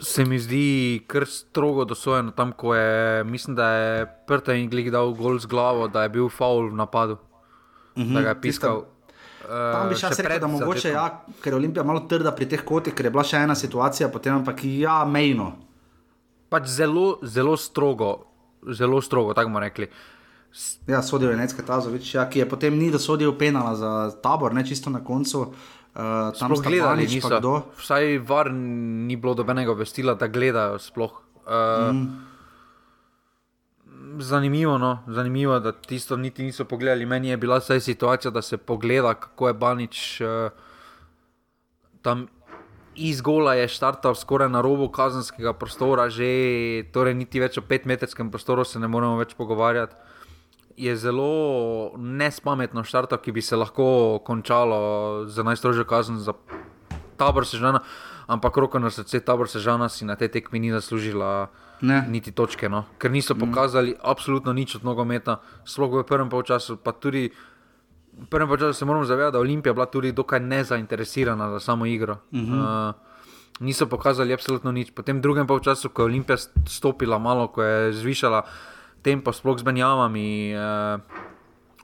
se 0.00 0.24
mi 0.24 0.38
zdi 0.38 1.02
kar 1.06 1.26
strogo 1.26 1.84
dosojeno. 1.84 2.30
Tam, 2.30 2.52
ko 2.52 2.74
je, 2.74 3.24
mislim, 3.24 3.56
da 3.56 3.68
je 3.68 4.06
prta 4.26 4.54
in 4.54 4.70
glik 4.70 4.90
dal 4.90 5.12
gol 5.14 5.38
z 5.38 5.46
glavo, 5.46 5.88
da 5.88 6.02
je 6.02 6.08
bil 6.08 6.28
faul 6.28 6.70
v 6.70 6.76
napadu. 6.76 7.18
Mm 7.96 8.02
-hmm, 8.02 8.14
da 8.14 8.20
ga 8.20 8.28
je 8.28 8.40
piskal. 8.40 8.84
Tam 9.48 9.88
bi 9.88 9.94
še 9.94 10.06
jaz 10.06 10.18
rekel, 10.20 10.40
da 10.40 10.46
mogoče, 10.46 10.88
ja, 10.88 11.24
ker 11.42 11.52
je 11.52 11.56
Olimpija 11.56 11.84
malo 11.84 12.00
trda 12.00 12.32
pri 12.32 12.48
teh 12.48 12.64
kotih, 12.64 12.94
ker 12.94 13.06
je 13.06 13.10
bila 13.10 13.24
še 13.24 13.36
ena 13.36 13.54
situacija, 13.54 14.08
potem 14.08 14.44
pa 14.44 14.52
ki 14.52 14.80
ja, 14.80 15.04
mejno. 15.04 15.52
Pač 16.48 16.66
zelo, 16.66 17.18
zelo 17.22 17.56
strogo, 17.56 18.26
zelo 18.72 19.00
strogo, 19.02 19.34
tako 19.34 19.48
bomo 19.48 19.60
rekli. 19.60 19.88
Ja, 20.86 21.02
sodijo 21.02 21.30
je 21.30 21.36
Necka 21.36 21.62
Tazovič, 21.62 22.14
ja, 22.14 22.28
ki 22.28 22.38
je 22.38 22.48
potem 22.48 22.78
ni 22.78 22.90
dosodil 22.90 23.32
penala 23.38 23.74
za 23.74 24.10
tabor, 24.22 24.54
ne 24.54 24.66
čisto 24.66 24.90
na 24.90 25.04
koncu. 25.04 25.40
Uh, 25.40 25.79
Uh, 25.94 26.02
tam 26.38 26.56
smo 26.56 26.62
gledali, 26.62 27.06
niso. 27.06 27.62
Vsaj 27.78 28.18
var 28.18 28.52
ni 28.52 29.16
bilo 29.16 29.34
dobenega 29.34 29.72
vestila, 29.72 30.14
da 30.14 30.26
gledajo 30.26 30.78
sploh. 30.78 31.20
Uh, 31.46 31.94
mm. 31.94 32.26
Zanimivo, 34.20 34.78
no? 34.78 35.04
zanimivo, 35.06 35.58
da 35.60 35.72
tisto 35.72 36.16
niti 36.16 36.42
niso 36.42 36.64
pogledali. 36.64 37.06
Meni 37.06 37.28
je 37.28 37.36
bila 37.36 37.58
vsaj 37.58 37.80
situacija, 37.80 38.30
da 38.30 38.42
se 38.42 38.56
pogleda, 38.56 39.14
kako 39.14 39.48
je 39.48 39.54
Banič 39.54 40.20
uh, 40.20 40.50
tam 42.02 42.26
iz 42.94 43.20
gola 43.20 43.54
je 43.54 43.68
štartal 43.68 44.14
skoraj 44.14 44.48
na 44.48 44.60
robu 44.60 44.88
kazenskega 44.88 45.52
prostora, 45.52 46.08
že 46.10 46.84
torej 46.92 47.14
niti 47.14 47.40
več 47.40 47.58
o 47.58 47.64
petmetrskem 47.64 48.30
prostoru 48.30 48.64
se 48.64 48.80
ne 48.80 48.88
moremo 48.88 49.16
več 49.20 49.34
pogovarjati 49.38 49.94
je 50.76 50.96
zelo 50.96 51.92
nespametno 51.96 52.84
štarto, 52.84 53.18
ki 53.18 53.32
bi 53.32 53.42
se 53.42 53.56
lahko 53.56 54.18
končalo 54.24 55.24
z 55.26 55.44
najstrožjo 55.44 55.84
kazen 55.84 56.18
za 56.18 56.32
tabor 57.16 57.46
sežana, 57.46 57.80
ampak 58.26 58.56
roko 58.56 58.78
na 58.78 58.90
srce 58.90 59.20
tabor 59.20 59.48
sežana 59.48 59.88
si 59.88 60.04
na 60.04 60.16
tej 60.16 60.28
tekmi 60.28 60.60
ni 60.60 60.72
zaslužila. 60.72 61.50
Ne. 61.80 62.04
Niti 62.12 62.28
točke, 62.28 62.68
no? 62.68 62.84
ker 63.00 63.08
niso 63.08 63.32
mm. 63.32 63.40
pokazali 63.40 63.90
mm. 63.96 64.04
absolutno 64.04 64.52
nič 64.52 64.76
od 64.76 64.84
nogometa, 64.84 65.40
sploh 65.64 66.00
v 66.00 66.04
prvem 66.04 66.28
času. 66.28 66.76
Pa 66.76 66.92
tudi 66.92 67.32
v 68.12 68.26
prvem 68.28 68.52
času 68.52 68.76
se 68.76 68.84
moramo 68.84 69.08
zavedati, 69.08 69.32
da 69.32 69.38
je 69.38 69.48
Olimpija 69.48 69.72
bila 69.72 69.86
tudi 69.88 70.12
dokaj 70.12 70.40
nezainteresirana 70.40 71.56
za 71.56 71.60
samo 71.60 71.86
igro. 71.86 72.20
Mm 72.32 72.40
-hmm. 72.40 72.60
uh, 72.60 72.94
niso 73.60 73.86
pokazali 73.86 74.32
absolutno 74.32 74.72
nič. 74.72 74.90
Potem 74.90 75.18
v 75.18 75.20
drugem 75.20 75.46
času, 75.62 75.88
ko 75.88 76.02
je 76.02 76.06
Olimpija 76.06 76.36
stopila 76.68 77.18
malo, 77.18 77.48
ko 77.48 77.62
je 77.62 77.92
zvišala 77.92 78.42
tempo, 79.02 79.32
sploh 79.32 79.58
z 79.58 79.64
menjavami. 79.64 80.54
Uh, 80.54 81.00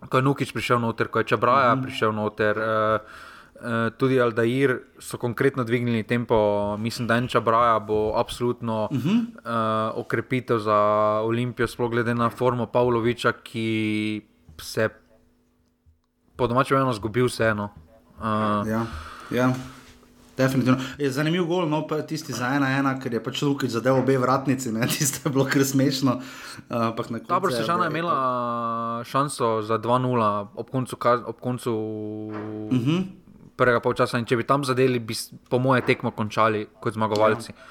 ko 0.08 0.20
je 0.20 0.22
Nukič 0.22 0.50
prišel 0.52 0.80
noter, 0.80 1.08
ko 1.08 1.18
je 1.18 1.32
Čabraja 1.32 1.74
mm 1.74 1.78
-hmm. 1.78 1.84
prišel 1.84 2.12
noter, 2.12 2.54
uh, 2.58 2.64
uh, 2.64 3.90
tudi 3.96 4.20
Aldair 4.20 4.78
so 4.98 5.18
konkretno 5.18 5.64
dvignili 5.64 6.02
tempo. 6.02 6.76
Mislim, 6.76 7.08
da 7.08 7.16
en 7.16 7.28
Čabraja 7.28 7.78
bo 7.78 8.12
absolutno 8.16 8.88
mm 8.92 8.98
-hmm. 8.98 9.20
uh, 9.20 9.98
okrepitev 9.98 10.58
za 10.58 10.78
Olimpijo, 11.24 11.66
sploh 11.66 11.90
glede 11.90 12.14
na 12.14 12.30
formo 12.30 12.66
Pavloviča, 12.66 13.32
ki 13.32 14.22
se 14.60 14.88
po 16.36 16.46
domačem 16.46 16.76
eno 16.76 16.92
zgubil 16.92 17.26
vseeno. 17.26 17.68
Uh, 18.18 18.68
ja, 18.68 18.86
ja. 19.30 19.52
Definitivno. 20.36 20.78
Je 20.98 21.10
zanimiv 21.10 21.44
gol, 21.44 21.68
no 21.68 21.86
pa 21.86 22.02
tisti 22.02 22.32
za 22.32 22.50
ena, 22.56 22.68
ena, 22.78 22.96
ker 23.00 23.14
je 23.16 23.20
pač 23.24 23.40
Lukič 23.42 23.72
zadeval 23.72 24.02
obe 24.02 24.18
vratnici, 24.20 24.72
ne, 24.72 24.86
tisto 24.92 25.24
je 25.24 25.32
bilo 25.32 25.46
kar 25.48 25.64
smešno. 25.64 26.18
Uh, 26.68 27.20
Dobro, 27.28 27.50
se 27.50 27.64
žena 27.64 27.84
je 27.84 27.90
imela 27.90 29.04
šanso 29.04 29.62
za 29.62 29.78
2-0 29.78 30.46
ob 30.54 30.70
koncu, 30.70 30.96
ob 31.26 31.40
koncu 31.40 31.72
uh 31.72 32.72
mhm. 32.72 32.90
-huh. 32.90 33.04
prvega 33.56 33.80
polčasa 33.80 34.18
in 34.18 34.24
če 34.24 34.36
bi 34.36 34.44
tam 34.44 34.64
zadeli, 34.64 34.98
bi 34.98 35.14
po 35.48 35.58
moje 35.58 35.80
tekmo 35.86 36.10
končali 36.10 36.66
kot 36.80 36.92
zmagovalci. 36.92 37.52
Ja. 37.52 37.62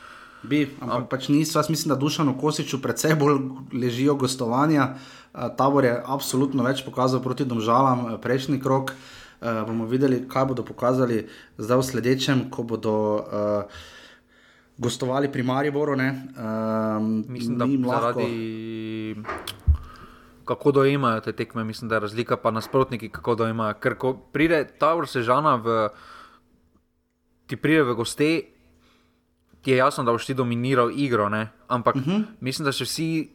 Bi, 0.44 0.70
ampak 0.82 1.10
pač 1.10 1.28
niso, 1.28 1.60
jaz 1.60 1.70
mislim, 1.70 1.90
da 1.90 1.96
Dušano 1.96 2.38
Kosiču 2.38 2.82
predvsej 2.82 3.16
bolj 3.16 3.40
ležijo 3.74 4.16
gostovanja. 4.16 4.96
Tabor 5.58 5.86
je 5.86 6.04
absolutno 6.06 6.64
več 6.64 6.86
pokazal 6.86 7.22
proti 7.22 7.46
domžalam 7.46 8.18
prejšnji 8.22 8.60
krok. 8.60 8.92
Uh, 8.92 8.96
uh, 9.46 9.68
bomo 9.68 9.86
videli, 9.86 10.24
kaj 10.28 10.46
bodo 10.46 10.66
pokazali 10.66 11.28
zdaj 11.58 11.78
v 11.78 11.84
sledečem, 11.84 12.50
ko 12.50 12.64
bodo 12.64 12.96
uh, 13.22 13.84
gostovali 14.78 15.32
pri 15.32 15.44
Mariboru. 15.44 15.94
Uh, 15.94 16.02
mislim, 17.28 17.58
da 17.58 17.66
jim 17.66 17.86
zaradi. 17.86 19.16
Kako 20.46 20.72
dojemajo 20.72 21.22
te 21.22 21.32
tekme, 21.32 21.64
mislim, 21.64 21.90
da 21.90 21.96
je 21.96 22.00
razlika, 22.00 22.38
pa 22.38 22.52
nasprotniki, 22.52 23.10
kako 23.10 23.36
dojemajo. 23.36 23.74
Ker 23.82 23.98
ko 23.98 24.14
pride 24.14 24.68
ta 24.80 24.94
vrsta 24.94 25.22
žana, 25.22 25.56
v, 25.56 25.90
ti 27.48 27.58
pride 27.58 27.84
v 27.84 27.96
goste, 27.96 28.42
ti 29.62 29.72
je 29.72 29.78
jasno, 29.78 30.04
da 30.04 30.12
boš 30.12 30.26
ti 30.26 30.34
dominiral 30.34 30.92
igro. 30.94 31.30
Ne? 31.30 31.50
Ampak 31.68 31.96
uh 31.96 32.02
mhm. 32.02 32.12
-huh. 32.12 32.24
mislim, 32.40 32.66
da 32.66 32.72
še 32.72 32.84
vsi 32.84 33.34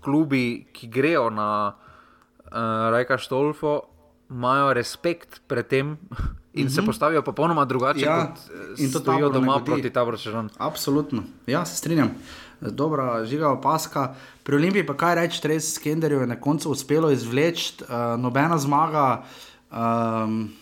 klubi, 0.00 0.66
ki 0.72 0.88
grejo 0.88 1.30
na 1.30 1.74
uh, 1.74 2.90
Rajka 2.90 3.18
Štolfo, 3.18 3.91
imajo 4.32 4.72
respekt 4.72 5.40
pred 5.46 5.66
tem 5.66 5.86
in 5.92 5.96
mm 5.96 6.68
-hmm. 6.68 6.74
se 6.74 6.80
mhm. 6.80 6.86
postavijo 6.86 7.22
popolnoma 7.22 7.64
drugače, 7.64 8.00
ja, 8.00 8.26
kot 8.26 8.38
eh, 8.38 8.84
in 8.84 8.92
to 8.92 8.98
stojijo 8.98 9.30
doma 9.30 9.60
proti 9.64 9.90
ta 9.90 10.02
vrščan. 10.02 10.48
Absolutno, 10.58 11.22
ja, 11.46 11.64
se 11.64 11.76
strinjam. 11.76 12.10
Dobra, 12.60 13.24
žiga 13.24 13.48
opaska. 13.48 14.14
Pri 14.42 14.56
Olimpiji 14.56 14.86
pa 14.86 14.94
kaj 14.94 15.14
reči, 15.14 15.48
res 15.48 15.74
Skenderju 15.74 16.20
je 16.20 16.26
na 16.26 16.40
koncu 16.40 16.70
uspelo 16.70 17.10
izvleči, 17.10 17.74
uh, 17.82 18.20
nobena 18.20 18.58
zmaga 18.58 19.24
um, 19.70 20.52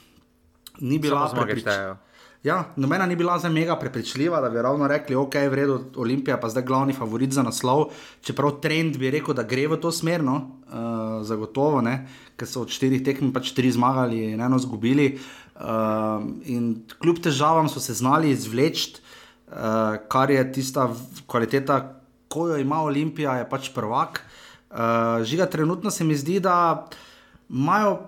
ni 0.80 0.98
bila 0.98 1.28
zmaga. 1.28 1.96
Ja, 2.42 2.72
nobena 2.76 3.04
ni 3.06 3.16
bila 3.16 3.38
za 3.38 3.48
mega 3.52 3.76
prepričljiva, 3.76 4.40
da 4.40 4.48
bi 4.50 4.62
ravno 4.62 4.86
rekli, 4.88 5.16
ok, 5.16 5.34
v 5.34 5.54
redu, 5.54 5.74
Olimpija 6.00 6.38
pa 6.40 6.48
zdaj 6.48 6.64
glavni 6.64 6.94
favorit 6.96 7.32
za 7.36 7.42
naslov. 7.44 7.90
Čeprav 8.24 8.62
trend 8.64 8.96
bi 8.96 9.10
rekel, 9.12 9.36
da 9.36 9.44
gre 9.44 9.66
v 9.68 9.76
to 9.80 9.92
smer, 9.92 10.24
no, 10.24 10.38
uh, 10.64 11.20
zagotovo, 11.28 11.82
ne, 11.84 12.06
ker 12.40 12.48
so 12.48 12.62
od 12.64 12.72
štirih 12.72 13.04
tekm 13.04 13.34
pač 13.36 13.52
tri 13.52 13.68
zmagali 13.68 14.22
in 14.32 14.40
eno 14.40 14.56
zgubili. 14.58 15.10
Uh, 15.60 16.24
in 16.48 16.72
kljub 17.02 17.20
težavam 17.28 17.68
so 17.68 17.76
se 17.80 17.98
znali 18.00 18.32
izvleči, 18.32 18.96
uh, 18.96 20.00
kar 20.08 20.32
je 20.32 20.46
tista 20.56 20.88
kvaliteta, 21.28 21.82
ko 22.32 22.48
jo 22.48 22.56
ima 22.56 22.80
Olimpija, 22.88 23.36
je 23.42 23.50
pač 23.52 23.68
prvak. 23.76 24.24
Uh, 24.70 25.20
žiga, 25.28 25.44
trenutno 25.44 25.92
se 25.92 26.08
mi 26.08 26.16
zdi, 26.16 26.40
da 26.40 26.88
imajo 27.50 27.98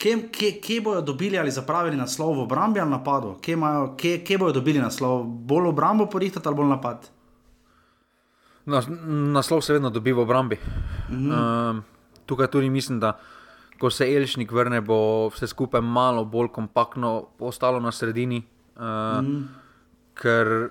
kje, 0.00 0.28
kje, 0.32 0.52
kje 0.60 0.80
bodo 0.80 1.00
dobili 1.00 1.38
ali 1.38 1.50
zapravili 1.50 1.96
naslov 1.96 2.34
v 2.36 2.44
obrambi 2.48 2.80
ali 2.80 2.90
napadu, 2.90 3.36
kje, 3.42 3.52
imajo, 3.52 3.94
kje, 3.96 4.24
kje 4.24 4.38
bodo 4.38 4.52
dobili 4.52 4.80
naslov, 4.80 5.24
bolj 5.24 5.68
obrambo 5.68 6.06
porihtati 6.06 6.48
ali 6.48 6.56
bolj 6.56 6.70
napad. 6.72 7.10
Nas, 8.64 8.86
naslov 9.32 9.60
se 9.60 9.72
vedno 9.72 9.90
dobi 9.90 10.12
v 10.12 10.18
obrambi. 10.18 10.56
-hmm. 11.10 11.76
uh, 11.76 11.82
tukaj 12.26 12.46
tudi 12.46 12.70
mislim, 12.70 13.00
da 13.00 13.18
ko 13.78 13.90
se 13.90 14.14
Elžnik 14.16 14.52
vrne, 14.52 14.80
bo 14.80 15.28
vse 15.28 15.46
skupaj 15.46 15.80
malo 15.80 16.24
bolj 16.24 16.48
kompaktno 16.48 17.26
ostalo 17.38 17.80
na 17.80 17.92
sredini. 17.92 18.42
Uh, 18.76 18.82
-hmm. 18.82 19.42
Ker 20.14 20.70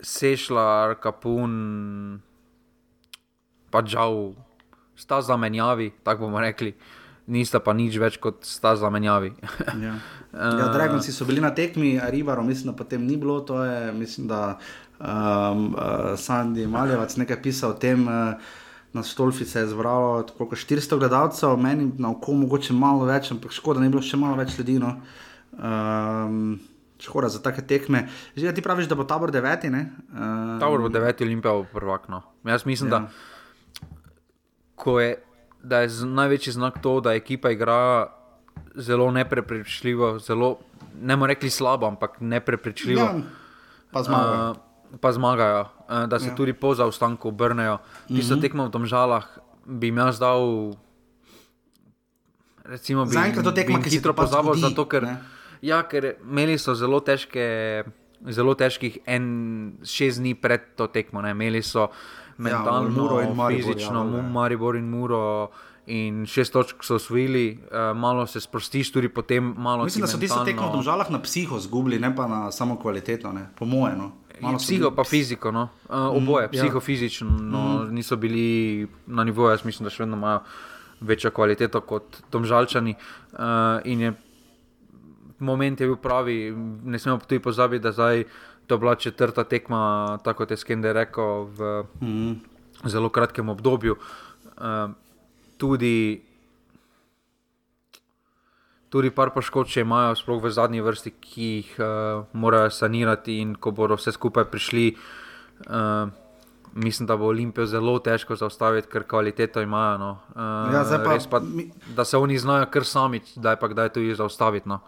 sešla, 0.00 0.94
kapun, 0.94 2.20
pa 3.70 3.86
žal, 3.86 4.32
sta 4.96 5.22
zamenjavi, 5.22 5.90
tako 6.02 6.20
bomo 6.20 6.40
rekli. 6.40 6.68
Uh, 6.68 6.97
nista 7.28 7.60
pa 7.62 7.74
nič 7.76 7.98
več 8.00 8.18
kot 8.22 8.46
sta 8.48 8.74
zamenjavi. 8.76 9.32
ja, 9.86 9.96
ja 10.60 10.68
Dragoci 10.74 11.12
so 11.14 11.28
bili 11.28 11.44
na 11.44 11.52
tekmi, 11.54 11.96
Ribaro, 12.10 12.44
mislim, 12.44 12.72
da 12.72 12.78
potem 12.78 13.04
ni 13.06 13.16
bilo. 13.16 13.40
To 13.48 13.62
je, 13.64 13.92
mislim, 13.92 14.28
da 14.28 14.58
um, 14.98 15.74
uh, 15.74 16.14
Sandy 16.18 16.66
Maljevac 16.68 17.16
nekaj 17.20 17.42
pisal 17.44 17.76
o 17.76 17.78
tem. 17.78 18.08
Uh, 18.08 18.56
Na 18.96 19.02
Stolfi 19.04 19.44
se 19.44 19.60
je 19.60 19.66
zbralo 19.68 20.22
tako 20.24 20.56
400 20.56 20.96
gledalcev, 20.98 21.58
meni 21.60 21.90
na 22.00 22.08
oko 22.08 22.32
mogoče 22.32 22.72
malo 22.72 23.04
več, 23.04 23.28
ampak 23.34 23.52
škoda, 23.52 23.82
da 23.82 23.84
ni 23.84 23.92
bilo 23.92 24.00
še 24.02 24.16
malo 24.16 24.38
več 24.40 24.54
ljudi. 24.56 24.78
No. 24.80 24.94
Um, 25.52 26.56
škoda 26.96 27.28
za 27.28 27.42
take 27.44 27.66
tekme. 27.68 28.06
Že 28.32 28.54
ti 28.56 28.64
praviš, 28.64 28.88
da 28.88 28.96
bo 28.96 29.04
tabor 29.04 29.28
deveti? 29.30 29.68
Um, 29.68 30.56
tabor 30.56 30.86
bo 30.86 30.88
deveti, 30.88 31.28
Olimpija 31.28 31.52
bo 31.60 31.68
prvak. 31.68 32.08
No. 32.08 32.22
Jaz 32.48 32.64
mislim, 32.64 32.88
ja. 32.88 33.04
da 33.04 33.28
ko 34.78 35.00
je 35.00 35.16
da 35.62 35.80
je 35.80 35.88
največji 36.04 36.52
znak 36.52 36.82
to, 36.82 37.00
da 37.00 37.14
ekipa 37.14 37.50
igra 37.50 38.06
zelo 38.74 39.10
neprepričljivo, 39.10 40.18
zelo 40.18 40.58
ne 41.00 41.16
moremo 41.16 41.26
reči 41.26 41.50
slabo, 41.50 41.86
ampak 41.86 42.20
neprepričljivo. 42.20 43.02
Ja, 43.02 43.14
pa 43.90 44.02
zmagajo. 44.02 44.50
Uh, 44.50 44.56
pa 45.00 45.12
zmagajo, 45.12 45.60
uh, 45.60 46.06
da 46.06 46.18
se 46.18 46.28
ja. 46.28 46.34
tudi 46.34 46.52
po 46.52 46.74
zaostanku 46.74 47.28
obrnejo. 47.28 47.78
Ti 48.08 48.22
so 48.22 48.34
mhm. 48.34 48.42
tekmo 48.42 48.66
v 48.66 48.70
domžalah, 48.70 49.26
bi 49.64 49.86
jim 49.86 49.96
jaz 49.96 50.18
dal. 50.18 50.74
Recimo, 52.64 53.04
bi, 53.04 53.12
Zaenkrat 53.12 53.44
to 53.44 53.52
tekmo, 53.52 53.80
ki 53.82 53.90
se 53.90 53.96
hitro 53.96 54.12
pač 54.12 54.28
pozabo, 54.28 54.54
zato 54.54 54.84
ker, 54.84 55.06
ja, 55.62 55.82
ker 55.88 56.14
imeli 56.20 56.58
so 56.58 56.74
zelo 56.74 57.00
težke. 57.00 57.84
Zelo 58.18 58.50
težkih 58.58 58.96
en, 59.06 59.26
šest 59.86 60.18
dni 60.18 60.34
pred 60.34 60.74
to 60.74 60.88
tekmo, 60.90 61.22
ne? 61.22 61.30
imeli 61.30 61.62
so 61.62 61.86
mentalno, 62.38 63.20
ja, 63.20 63.34
Maribor, 63.34 63.74
fizično, 63.74 64.04
ja, 64.16 64.22
Maribor 64.22 64.76
in 64.76 64.90
Muro. 64.90 65.48
In 65.88 66.26
šest 66.28 66.52
točk 66.52 66.82
so 66.84 66.98
osvojili, 67.00 67.58
uh, 67.64 67.96
malo 67.96 68.26
se 68.26 68.40
sprostiš, 68.40 68.90
tudi 68.92 69.08
potem 69.08 69.54
malo. 69.56 69.84
Mislim, 69.84 70.02
da 70.04 70.06
so 70.06 70.18
ti 70.18 70.28
se 70.28 70.36
tekmo 70.44 70.68
v 70.68 70.76
državah 70.76 71.10
na 71.10 71.20
psiho 71.22 71.58
zgubili, 71.58 71.98
ne 71.98 72.10
pa 72.16 72.26
na 72.28 72.50
samo 72.52 72.76
kvaliteto, 72.76 73.32
ne? 73.32 73.46
po 73.56 73.64
mojem. 73.64 73.98
No. 73.98 74.58
Psiho, 74.58 74.90
pa 74.90 75.04
fiziko, 75.04 75.50
no? 75.52 75.68
uh, 75.88 75.96
oboje, 76.16 76.46
mm, 76.46 76.50
psihofizično, 76.52 77.28
ja. 77.28 77.42
no, 77.42 77.62
mm. 77.78 77.94
niso 77.94 78.16
bili 78.16 78.86
na 79.06 79.24
nivoju, 79.24 79.50
jaz 79.50 79.64
mislim, 79.64 79.88
da 79.88 79.90
še 79.90 80.02
vedno 80.02 80.16
imajo 80.16 80.40
večjo 81.00 81.30
kvaliteto 81.30 81.80
kot 81.80 82.20
Tomžalčani. 82.30 82.94
Uh, 83.32 83.40
in 83.84 84.00
je 84.00 84.12
moment 85.38 85.80
je 85.80 85.86
bil 85.86 85.96
pravi, 85.96 86.52
ne 86.84 86.98
smemo 86.98 87.18
tudi 87.18 87.40
pozabiti, 87.42 87.82
da 87.82 87.92
zdaj 87.92 88.24
to 88.68 88.74
je 88.74 88.78
bila 88.78 88.94
četrta 88.94 89.44
tekma, 89.44 90.18
tako 90.24 90.44
kot 90.44 90.50
je 90.50 90.56
Skender 90.56 90.94
rekel, 90.94 91.48
v 91.56 91.84
mm. 92.00 92.34
zelo 92.84 93.08
kratkem 93.08 93.48
obdobju. 93.48 93.96
Uh, 94.56 94.92
tudi, 95.56 96.20
tudi 98.92 99.10
par 99.10 99.32
poškodb, 99.32 99.72
če 99.72 99.86
imajo, 99.86 100.18
sploh 100.20 100.42
v 100.44 100.52
zadnji 100.52 100.84
vrsti, 100.84 101.14
ki 101.16 101.48
jih 101.48 101.74
uh, 101.80 102.28
morajo 102.36 102.70
sanirati, 102.70 103.40
in 103.40 103.56
ko 103.56 103.72
bodo 103.72 103.96
vse 103.96 104.12
skupaj 104.12 104.50
prišli. 104.52 104.92
Uh, 105.66 106.12
Mislim, 106.78 107.06
da 107.08 107.16
bo 107.16 107.26
Olimpijo 107.32 107.64
zelo 107.66 107.96
težko 107.98 108.36
zaustaviti, 108.36 108.86
ker 108.92 109.02
kvaliteto 109.08 109.62
imajo. 109.64 109.96
No. 109.98 110.10
Uh, 110.36 110.74
ja, 110.74 110.84
pa, 111.02 111.16
pa, 111.30 111.40
da 111.96 112.04
se 112.04 112.20
oni 112.20 112.36
znajo 112.38 112.68
kar 112.70 112.84
sami, 112.84 113.22
da 113.34 113.56
je 113.56 113.58
pa 113.58 113.70
kdaj 113.72 113.88
tudi 113.96 114.14
zaustaviti. 114.14 114.68
No. 114.68 114.78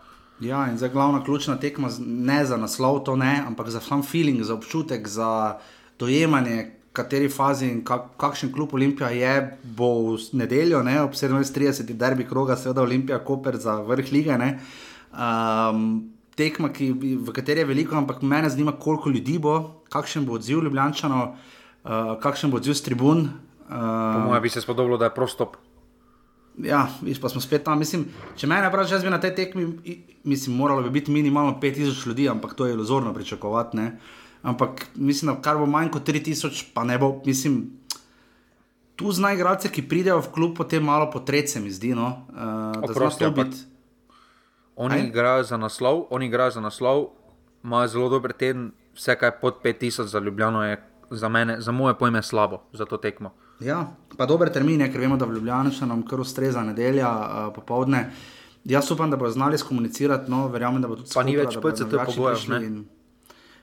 Ja, 0.40 0.64
in 0.70 0.78
zdaj 0.78 0.88
glavna 0.88 1.24
ključna 1.24 1.56
tekma, 1.60 1.88
ne 2.00 2.44
za 2.44 2.56
naslov, 2.56 3.02
to 3.04 3.16
ne, 3.16 3.42
ampak 3.46 3.68
za 3.68 3.80
sam 3.80 4.02
feeling, 4.02 4.42
za 4.42 4.54
občutek, 4.54 5.08
za 5.08 5.58
dojemanje, 5.98 6.70
v 6.90 6.92
kateri 6.92 7.28
fazi 7.28 7.68
in 7.68 7.82
kak, 7.84 8.16
kakšen 8.16 8.52
klub 8.52 8.72
Olimpija 8.74 9.10
je, 9.14 9.34
bo 9.62 10.16
v 10.16 10.16
nedeljo, 10.32 10.82
ne, 10.82 10.96
ob 11.02 11.12
37. 11.12 11.92
derbi 11.92 12.24
kroga, 12.24 12.56
seveda 12.56 12.82
Olimpija, 12.82 13.20
Koper 13.24 13.56
za 13.56 13.76
vrh 13.84 14.12
lige. 14.12 14.38
Um, 15.12 16.10
tekma, 16.34 16.72
ki, 16.72 16.92
v 17.20 17.36
kateri 17.36 17.60
je 17.60 17.68
veliko, 17.68 17.96
ampak 17.96 18.22
mene 18.22 18.50
zanima, 18.50 18.72
koliko 18.72 19.10
ljudi 19.10 19.38
bo, 19.38 19.84
kakšen 19.92 20.24
bo 20.26 20.40
odziv 20.40 20.64
Ljubljančano, 20.64 21.22
uh, 21.84 22.16
kakšen 22.22 22.50
bo 22.50 22.56
odziv 22.56 22.74
z 22.74 22.88
tribun. 22.88 23.28
Uh, 23.68 23.76
po 23.76 24.24
mojem 24.32 24.42
bi 24.42 24.48
se 24.48 24.64
spodobilo, 24.64 24.96
da 24.96 25.12
je 25.12 25.14
prostop. 25.14 25.60
Ja, 26.64 26.88
viš, 27.02 27.20
pa 27.20 27.28
smo 27.28 27.40
spet 27.40 27.64
tam. 27.64 27.78
Mislim, 27.78 28.06
če 28.36 28.46
me 28.46 28.60
ne 28.60 28.68
vprašaš, 28.68 28.98
jaz 28.98 29.04
bi 29.04 29.10
na 29.10 29.20
tej 29.20 29.34
tekmi, 29.34 29.66
mislim, 30.24 30.56
moralo 30.56 30.82
bi 30.82 30.90
biti 30.90 31.10
minimalno 31.10 31.58
5000 31.62 32.06
ljudi, 32.06 32.28
ampak 32.28 32.54
to 32.54 32.66
je 32.66 32.74
iluzorno 32.74 33.14
pričakovati. 33.14 33.76
Ne? 33.76 33.98
Ampak 34.42 34.86
mislim, 34.94 35.34
da 35.34 35.40
kar 35.42 35.58
bo 35.58 35.66
manj 35.66 35.90
kot 35.94 36.08
3000, 36.08 36.64
pa 36.74 36.84
ne 36.84 36.98
bo, 36.98 37.20
mislim. 37.24 37.62
Tu 38.96 39.12
znajo 39.12 39.38
igralce, 39.38 39.70
ki 39.72 39.86
pridejo 39.88 40.18
v 40.20 40.28
klub, 40.32 40.56
potem 40.56 40.84
malo 40.84 41.06
potrece, 41.10 41.60
mi 41.60 41.70
zdi. 41.72 41.94
No? 41.96 42.26
Uh, 42.28 42.90
Oprosti, 42.90 43.24
biti... 43.34 43.62
Oni 44.76 44.94
Aj? 44.94 45.06
igrajo 45.06 45.44
za 45.44 45.56
naslov, 45.56 46.06
oni 46.10 46.26
igrajo 46.26 46.50
za 46.50 46.60
naslov, 46.60 47.06
imajo 47.64 47.88
zelo 47.88 48.08
dober 48.08 48.32
teden, 48.32 48.70
vse 48.96 49.16
kaj 49.16 49.40
pod 49.40 49.60
5000 49.64 50.04
za 50.04 50.18
Ljubljano 50.18 50.64
je 50.64 50.76
za 51.10 51.28
mene, 51.28 51.60
za 51.60 51.72
moje 51.72 51.98
pojme, 51.98 52.22
slabo 52.22 52.62
za 52.72 52.84
to 52.84 52.96
tekmo. 52.96 53.32
Ja, 53.60 53.84
pa 54.16 54.26
dober 54.26 54.48
termin 54.52 54.80
je, 54.80 54.88
ker 54.92 55.02
vemo, 55.02 55.18
da 55.20 55.28
v 55.28 55.36
Ljubljani 55.36 55.72
še 55.76 55.88
nam 55.88 56.02
kar 56.08 56.22
ustreza 56.22 56.62
nedelja 56.64 57.08
uh, 57.08 57.40
popovdne. 57.54 58.06
Jaz 58.68 58.90
upam, 58.92 59.12
da 59.12 59.16
bodo 59.20 59.32
znali 59.32 59.58
skomunicirati, 59.58 60.30
no, 60.32 60.46
verjamem, 60.52 60.80
da 60.80 60.88
bo 60.88 60.96
tudi 60.96 61.12
skupaj. 61.12 61.22
Pa 61.22 61.28
ni 61.28 61.36
več 61.36 61.58
PCT 61.60 62.00
pogojev, 62.08 62.46
ne? 62.52 62.60
In... 62.66 62.80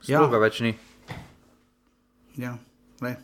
Ja, 0.10 0.24
ga 0.30 0.42
več 0.42 0.62
ni. 0.66 0.76
Ja, 2.38 2.56
ne. 3.02 3.16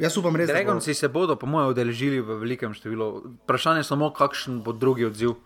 Jaz 0.00 0.16
upam, 0.16 0.38
res. 0.38 0.48
Dragonci 0.50 0.94
bo... 0.94 0.98
se 1.02 1.12
bodo, 1.12 1.36
po 1.38 1.50
mojem, 1.50 1.74
udeležili 1.74 2.22
v 2.24 2.40
velikem 2.40 2.74
številu. 2.74 3.12
Vprašanje 3.44 3.84
je 3.84 3.90
samo, 3.90 4.10
kakšen 4.14 4.62
bo 4.66 4.74
drugi 4.74 5.10
odziv 5.10 5.36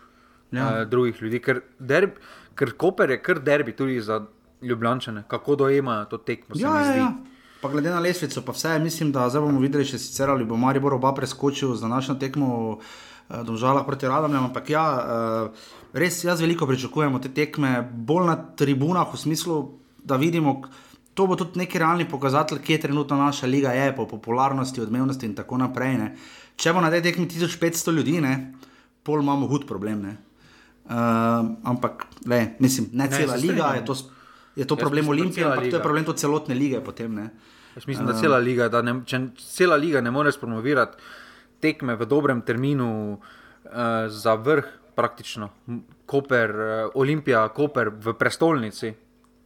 ja. 0.52 0.84
uh, 0.84 0.84
drugih 0.88 1.24
ljudi. 1.24 1.40
Ker, 1.44 1.64
derb, 1.80 2.20
ker 2.56 2.76
Koper 2.76 3.16
je 3.16 3.20
kar 3.24 3.40
derbi 3.44 3.72
tudi 3.76 4.00
za 4.04 4.26
Ljubljane, 4.64 5.24
kako 5.28 5.56
dojemajo 5.64 6.04
to 6.12 6.20
tekmo. 6.20 6.56
Ja, 6.56 6.80
ja, 6.84 6.96
ja. 6.96 7.12
Pa 7.64 7.70
glede 7.72 7.88
na 7.88 8.00
lesvico, 8.00 8.42
pa 8.44 8.52
vse, 8.52 8.78
mislim, 8.78 9.08
da 9.12 9.22
zdaj 9.32 9.40
bomo 9.40 9.60
videli, 9.62 9.86
če 9.88 9.96
sicer 9.96 10.28
ali 10.28 10.44
bo 10.44 10.58
Maribor 10.60 10.98
oba 10.98 11.14
preskočil 11.16 11.70
za 11.80 11.88
našo 11.88 12.12
tekmo 12.20 12.48
v 12.52 12.72
uh, 12.74 13.38
Domžalah 13.40 13.86
proti 13.86 14.04
Radomljam. 14.04 14.50
Ampak 14.50 14.68
ja, 14.68 14.82
uh, 15.00 15.70
res 15.96 16.18
jaz 16.26 16.42
veliko 16.44 16.68
pričakujem 16.68 17.16
te 17.24 17.30
tekme, 17.32 17.78
bolj 17.80 18.28
na 18.28 18.34
tribunah, 18.36 19.08
v 19.08 19.20
smislu, 19.22 19.56
da 20.04 20.20
vidimo, 20.20 20.58
to 21.16 21.24
bo 21.24 21.38
tudi 21.40 21.62
neki 21.62 21.80
realni 21.80 22.04
pokazatelj, 22.04 22.60
kje 22.66 22.82
trenutno 22.82 23.16
naša 23.16 23.48
liga 23.48 23.72
je, 23.72 23.94
po 23.96 24.04
popularnosti, 24.12 24.84
odmevnosti 24.84 25.24
in 25.24 25.32
tako 25.32 25.62
naprej. 25.64 25.96
Ne. 26.02 26.10
Če 26.60 26.74
bo 26.76 26.84
na 26.84 26.92
tej 26.92 27.06
tekmi 27.08 27.24
1500 27.32 27.96
ljudi, 27.96 28.18
ne, 28.20 28.34
pol 29.00 29.24
imamo 29.24 29.48
hud 29.48 29.64
problem. 29.64 30.04
Uh, 30.84 31.00
ampak, 31.64 32.10
le, 32.28 32.58
mislim, 32.60 32.92
ne 32.92 33.08
cela 33.08 33.40
ne, 33.40 33.40
liga 33.40 33.72
je 33.78 33.88
to. 33.88 33.96
Je 34.56 34.66
to 34.66 34.76
problem 34.76 35.08
Olimpije, 35.08 35.46
ampak 35.46 35.70
to 35.70 35.76
je 35.76 35.82
problem 35.82 36.04
celotne 36.14 36.54
lige. 36.54 36.80
Potem, 36.80 37.30
Jaz 37.74 37.86
mislim, 37.86 38.06
da 38.06 38.14
cela 38.14 38.38
liga, 38.38 38.68
da 38.68 38.82
ne, 38.82 39.00
če 39.06 39.18
cela 39.36 39.76
liga 39.76 40.00
ne 40.00 40.10
more 40.14 40.32
spromovirati 40.32 40.96
tekme 41.60 41.96
v 41.96 42.06
dobrem 42.06 42.42
terminu 42.44 43.16
uh, 43.16 43.70
za 44.08 44.34
vrh, 44.34 44.66
praktično, 44.94 45.48
Koper, 46.06 46.50
uh, 46.50 47.00
Olimpija, 47.00 47.48
Koper 47.48 47.90
v 47.90 48.14
prestolnici, 48.14 48.92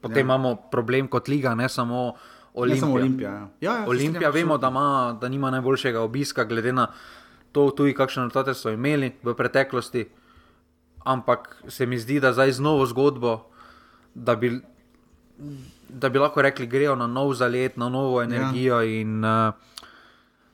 potem 0.03 0.27
ja. 0.27 0.27
imamo 0.27 0.57
problem 0.71 1.09
kot 1.09 1.29
liga, 1.29 1.55
ne 1.55 1.69
samo 1.69 2.13
Olimpija. 2.55 2.75
Ne 2.75 2.81
samo 2.81 2.95
Olimpija, 3.01 3.31
ja. 3.31 3.49
Ja, 3.61 3.73
ja, 3.81 3.87
Olimpija 3.89 4.31
vemo, 4.35 4.59
da, 4.59 4.69
ima, 4.69 5.17
da 5.21 5.29
nima 5.29 5.51
najboljšega 5.55 6.03
obiska, 6.05 6.45
glede 6.45 6.73
na 6.73 6.91
to, 7.53 7.71
tudi 7.71 7.95
kakšne 7.97 8.27
rezultate 8.27 8.55
so 8.55 8.75
imeli 8.75 9.15
v 9.23 9.35
preteklosti. 9.35 10.09
ampak 11.09 11.63
se 11.69 11.87
mi 11.87 11.99
zdi, 11.99 12.21
da 12.21 12.33
zdaj 12.33 12.53
z 12.53 12.61
novo 12.61 12.87
zgodbo, 12.87 13.49
da 14.15 14.37
bi, 14.37 14.61
da 15.89 16.09
bi 16.09 16.19
lahko 16.19 16.43
rekli, 16.43 16.67
grejo 16.67 16.97
na 16.97 17.07
nov 17.07 17.35
zalet, 17.35 17.77
na 17.77 17.89
novo 17.89 18.23
energijo. 18.23 18.81
Ja. 18.81 19.01
In, 19.01 19.25
uh, 19.25 19.53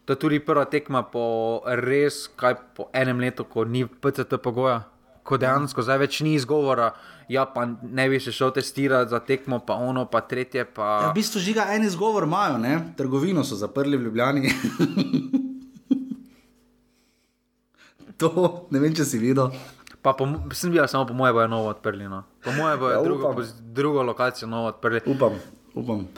to 0.05 0.12
je 0.12 0.19
tudi 0.19 0.40
prva 0.40 0.65
tekma 0.65 1.02
po 1.02 1.62
res, 1.66 2.28
kaj 2.36 2.55
po 2.77 2.89
enem 2.93 3.20
letu, 3.20 3.44
ko 3.44 3.65
ni 3.65 3.86
PCT 3.86 4.39
pogoja. 4.43 4.82
Ko 5.24 5.39
dejansko 5.40 5.81
zdaj 5.81 5.98
več 6.02 6.19
ni 6.20 6.35
izgovora, 6.36 6.90
ja, 7.32 7.47
pa 7.48 7.65
ne 7.82 8.05
bi 8.12 8.19
se 8.20 8.32
šel 8.32 8.51
testirati 8.52 9.11
za 9.11 9.23
tekmo, 9.24 9.59
pa 9.65 9.74
ono, 9.81 10.05
pa 10.05 10.20
tretje. 10.20 10.65
Pa... 10.65 11.01
Ja, 11.02 11.09
v 11.09 11.15
bistvu 11.16 11.40
žiga 11.40 11.65
en 11.73 11.85
izgovor 11.89 12.28
imajo, 12.28 12.59
ne? 12.61 12.93
trgovino 12.97 13.44
so 13.44 13.56
zaprli 13.56 13.97
v 13.97 14.05
Ljubljani. 14.05 14.52
to 18.20 18.28
ne 18.70 18.85
vem, 18.85 18.93
če 18.94 19.05
si 19.09 19.19
videl. 19.19 19.48
Pa 20.05 20.12
po, 20.12 20.28
sem 20.52 20.68
bil 20.68 20.85
samo 20.85 21.06
po 21.09 21.14
moje, 21.16 21.32
bojo 21.32 21.48
novo 21.48 21.68
odprli. 21.72 22.05
No. 22.05 22.24
Po 22.44 22.52
moje 22.52 22.76
bojo 22.76 22.93
Ja, 22.93 23.02
drugo, 23.02 23.31
upam. 23.31 23.44
drugo 23.72 24.02
lokacijo 24.02 24.48
novo 24.48 24.68
odprli. 24.68 25.01
Upam, 25.06 25.32
upam. 25.74 26.09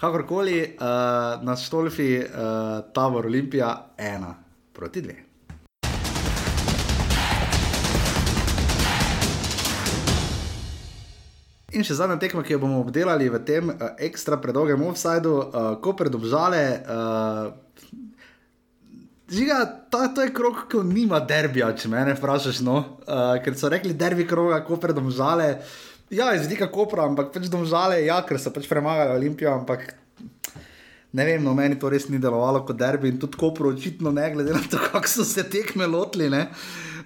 Kakorkoli, 0.00 0.76
uh, 0.78 1.42
na 1.42 1.56
Štolfi, 1.56 2.22
uh, 2.22 2.86
Tabor 2.94 3.26
Olimpija, 3.26 3.90
ena 3.98 4.34
proti 4.72 5.02
dve. 5.02 5.16
In 11.72 11.82
še 11.88 11.94
zadnja 11.96 12.18
tekma, 12.20 12.42
ki 12.44 12.52
jo 12.52 12.60
bomo 12.60 12.82
obdelali 12.84 13.30
v 13.32 13.38
tem 13.48 13.70
uh, 13.72 13.94
ekstra 13.96 14.36
predolgem 14.36 14.82
offsajdu, 14.84 15.32
uh, 15.32 15.74
ko 15.80 15.94
predobžale. 15.96 16.62
Uh, 16.84 17.71
Žiga, 19.32 19.86
ta, 19.88 20.08
to 20.12 20.26
je 20.26 20.32
krok, 20.34 20.66
ki 20.68 20.82
nima 20.84 21.16
derbija, 21.24 21.70
če 21.78 21.88
me 21.88 22.02
vprašaš. 22.12 22.60
No? 22.66 22.76
Uh, 23.06 23.38
ker 23.44 23.56
so 23.56 23.70
rekli, 23.72 23.94
derbi 23.96 24.26
kroga, 24.28 24.58
ko 24.66 24.76
predomžale. 24.80 25.54
Ja, 26.12 26.34
iz 26.36 26.44
vidika 26.44 26.68
kopra, 26.68 27.06
ampak 27.08 27.30
pač 27.32 27.48
domžale, 27.52 28.02
ja, 28.04 28.18
ker 28.28 28.36
so 28.40 28.52
pač 28.52 28.68
premagali 28.68 29.14
Olimpijo, 29.16 29.54
ampak 29.54 29.94
ne 31.16 31.24
vem, 31.24 31.40
no 31.44 31.54
meni 31.56 31.78
to 31.80 31.88
res 31.92 32.10
ni 32.12 32.20
delovalo 32.20 32.60
kot 32.68 32.76
derbi 32.76 33.08
in 33.08 33.20
tudi 33.20 33.40
kopro 33.40 33.72
očitno 33.72 34.12
ne, 34.12 34.26
glede 34.34 34.52
na 34.52 34.60
to, 34.68 34.80
kako 34.90 35.08
so 35.08 35.24
se 35.24 35.46
tekme 35.48 35.88
lotili, 35.88 36.28
ne? 36.32 36.50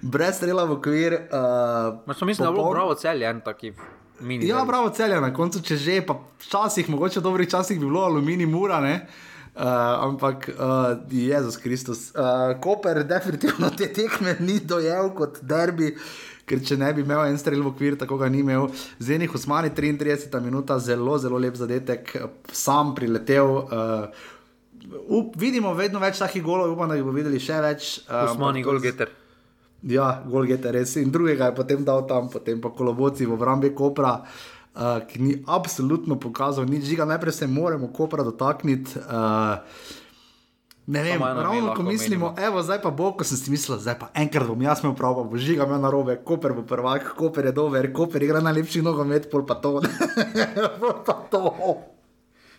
brez 0.03 0.35
strela 0.41 0.67
v 0.67 0.75
okvir. 0.75 1.15
Uh, 1.31 2.03
Ma 2.03 2.13
so 2.13 2.27
mislim, 2.27 2.43
da 2.43 2.51
je 2.51 2.57
bilo 2.59 2.67
bravo 2.75 2.99
celje, 2.99 3.29
en 3.29 3.39
taki 3.45 3.71
mini. 4.19 4.43
Ja, 4.43 4.59
derbi. 4.59 4.73
bravo, 4.73 4.91
celje 4.91 5.23
na 5.23 5.31
koncu, 5.31 5.63
če 5.63 5.79
že, 5.79 5.97
pa 6.03 6.19
včasih, 6.43 6.91
mogoče 6.91 7.23
dobrih 7.23 7.47
časih 7.47 7.79
bi 7.79 7.87
bilo 7.87 8.03
aluminij 8.03 8.51
mura, 8.51 8.83
ne. 8.83 8.99
Uh, 8.99 9.36
ampak, 9.57 10.49
uh, 10.53 10.97
Jezus 11.09 11.57
Kristus, 11.57 12.11
uh, 12.13 12.53
Koper 12.61 13.03
definitivno 13.03 13.69
te 13.77 13.87
tekme 13.93 14.35
ni 14.39 14.59
dojel 14.59 15.09
kot 15.17 15.39
derbi, 15.41 15.95
ker 16.47 16.61
če 16.63 16.77
ne 16.77 16.91
bi 16.93 17.01
imel 17.01 17.25
en 17.27 17.37
strel 17.37 17.63
v 17.65 17.71
okvir, 17.73 17.97
tako 17.97 18.19
ga 18.21 18.29
ni 18.29 18.43
imel. 18.45 18.69
Zenih 18.99 19.33
Usmani, 19.35 19.69
33 19.69 20.39
minuta, 20.41 20.77
zelo, 20.79 21.17
zelo 21.17 21.39
lep 21.41 21.57
zadetek, 21.57 22.13
sam 22.53 22.93
priletel. 22.95 23.49
Uh, 23.65 24.05
up, 25.09 25.33
vidimo 25.35 25.73
vedno 25.73 25.99
več 25.99 26.21
takih 26.21 26.45
golov, 26.45 26.71
upam, 26.71 26.89
da 26.89 26.95
jih 26.95 27.03
bomo 27.03 27.17
videli 27.17 27.41
še 27.41 27.57
več. 27.65 27.95
Uh, 28.05 28.29
Usmani, 28.29 28.61
ampak 28.61 28.61
to 28.61 28.61
z- 28.61 28.69
Golgeter. 28.69 29.15
Ja, 29.87 30.11
Golgete 30.25 30.71
res. 30.73 30.95
In 30.97 31.11
drugega 31.13 31.51
je 31.51 31.57
potem 31.57 31.83
dal 31.85 32.05
tam, 32.09 32.29
potem 32.33 32.61
pa 32.61 32.69
koloboci 32.73 33.25
v 33.25 33.35
obrambi 33.35 33.73
Kopra, 33.77 34.15
uh, 34.21 34.56
ki 35.09 35.21
ni 35.21 35.43
absolutno 35.47 36.19
pokazal 36.19 36.65
nič 36.65 36.85
žiga. 36.85 37.05
Najprej 37.05 37.33
se 37.33 37.47
moramo 37.47 37.87
Kopra 37.93 38.23
dotakniti. 38.23 38.99
Uh, 38.99 39.57
Ne 40.87 41.03
vem, 41.03 41.19
ravno 41.19 41.73
ko 41.75 41.83
mislimo, 41.83 42.31
evo, 42.39 42.61
zdaj 42.63 42.79
pa 42.79 42.87
bo, 42.95 43.09
ko 43.11 43.25
sem 43.27 43.35
si 43.35 43.51
mislil, 43.51 43.75
zdaj 43.75 43.97
pa 43.99 44.07
enkrat 44.15 44.47
bom 44.47 44.61
jaz 44.63 44.79
imel 44.79 44.93
prav, 44.95 45.19
bo 45.27 45.35
žiga 45.35 45.65
imel 45.67 45.81
na 45.83 45.91
robe, 45.91 46.15
Koper 46.23 46.55
bo 46.55 46.63
prvak, 46.63 47.09
Koper 47.11 47.49
je 47.49 47.51
dober, 47.51 47.89
Koper 47.91 48.23
igra 48.23 48.39
najlepši 48.39 48.85
nogomet, 48.87 49.27
pol 49.27 49.43
pa 49.43 49.59
to. 49.59 49.83
pol 50.79 50.93
pa 51.03 51.15
to. 51.27 51.51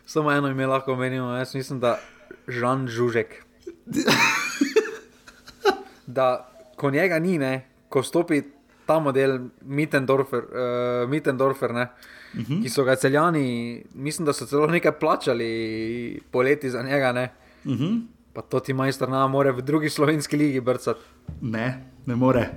Samo 0.05 0.33
eno 0.33 0.53
ime 0.53 0.69
lahko 0.69 0.93
omenimo, 0.93 1.33
jaz 1.41 1.57
mislim, 1.57 1.81
da 1.81 1.97
Žan 2.45 2.85
Žužek. 2.93 3.33
da 6.19 6.45
ko 6.77 6.93
njega 6.93 7.17
ni, 7.19 7.39
ne, 7.41 7.65
ko 7.89 8.05
stopi 8.05 8.43
ta 8.89 8.99
model 8.99 9.51
Mittendorfer, 9.69 10.45
uh, 10.49 11.09
Mittendorfer 11.11 11.73
ne, 11.77 11.83
uh 12.35 12.41
-huh. 12.41 12.63
ki 12.63 12.69
so 12.69 12.85
ga 12.85 12.97
celjani, 12.97 13.83
mislim, 13.95 14.27
da 14.27 14.33
so 14.33 14.47
celo 14.47 14.67
nekaj 14.67 14.93
plačali 15.01 16.21
poleti 16.31 16.71
za 16.71 16.83
njega, 16.83 17.13
ne. 17.13 17.29
Uh 17.65 17.73
-huh. 17.73 18.01
Pa 18.33 18.43
to 18.43 18.61
ti 18.61 18.73
majster 18.73 19.09
nama 19.09 19.29
more 19.29 19.53
v 19.53 19.63
drugi 19.63 19.91
slovenski 19.91 20.37
ligi 20.37 20.61
brcati. 20.61 21.01
Ne, 21.41 21.85
ne 22.07 22.17
more. 22.17 22.49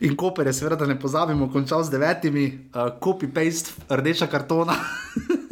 In 0.00 0.16
Koper 0.16 0.46
je, 0.46 0.52
seveda, 0.52 0.76
da 0.76 0.86
ne 0.86 1.00
pozabimo, 1.00 1.52
končal 1.52 1.82
z 1.82 1.90
devetimi, 1.90 2.68
uh, 2.74 2.80
copy-paste, 3.00 3.70
rdeča 3.88 4.26
kartona. 4.26 4.74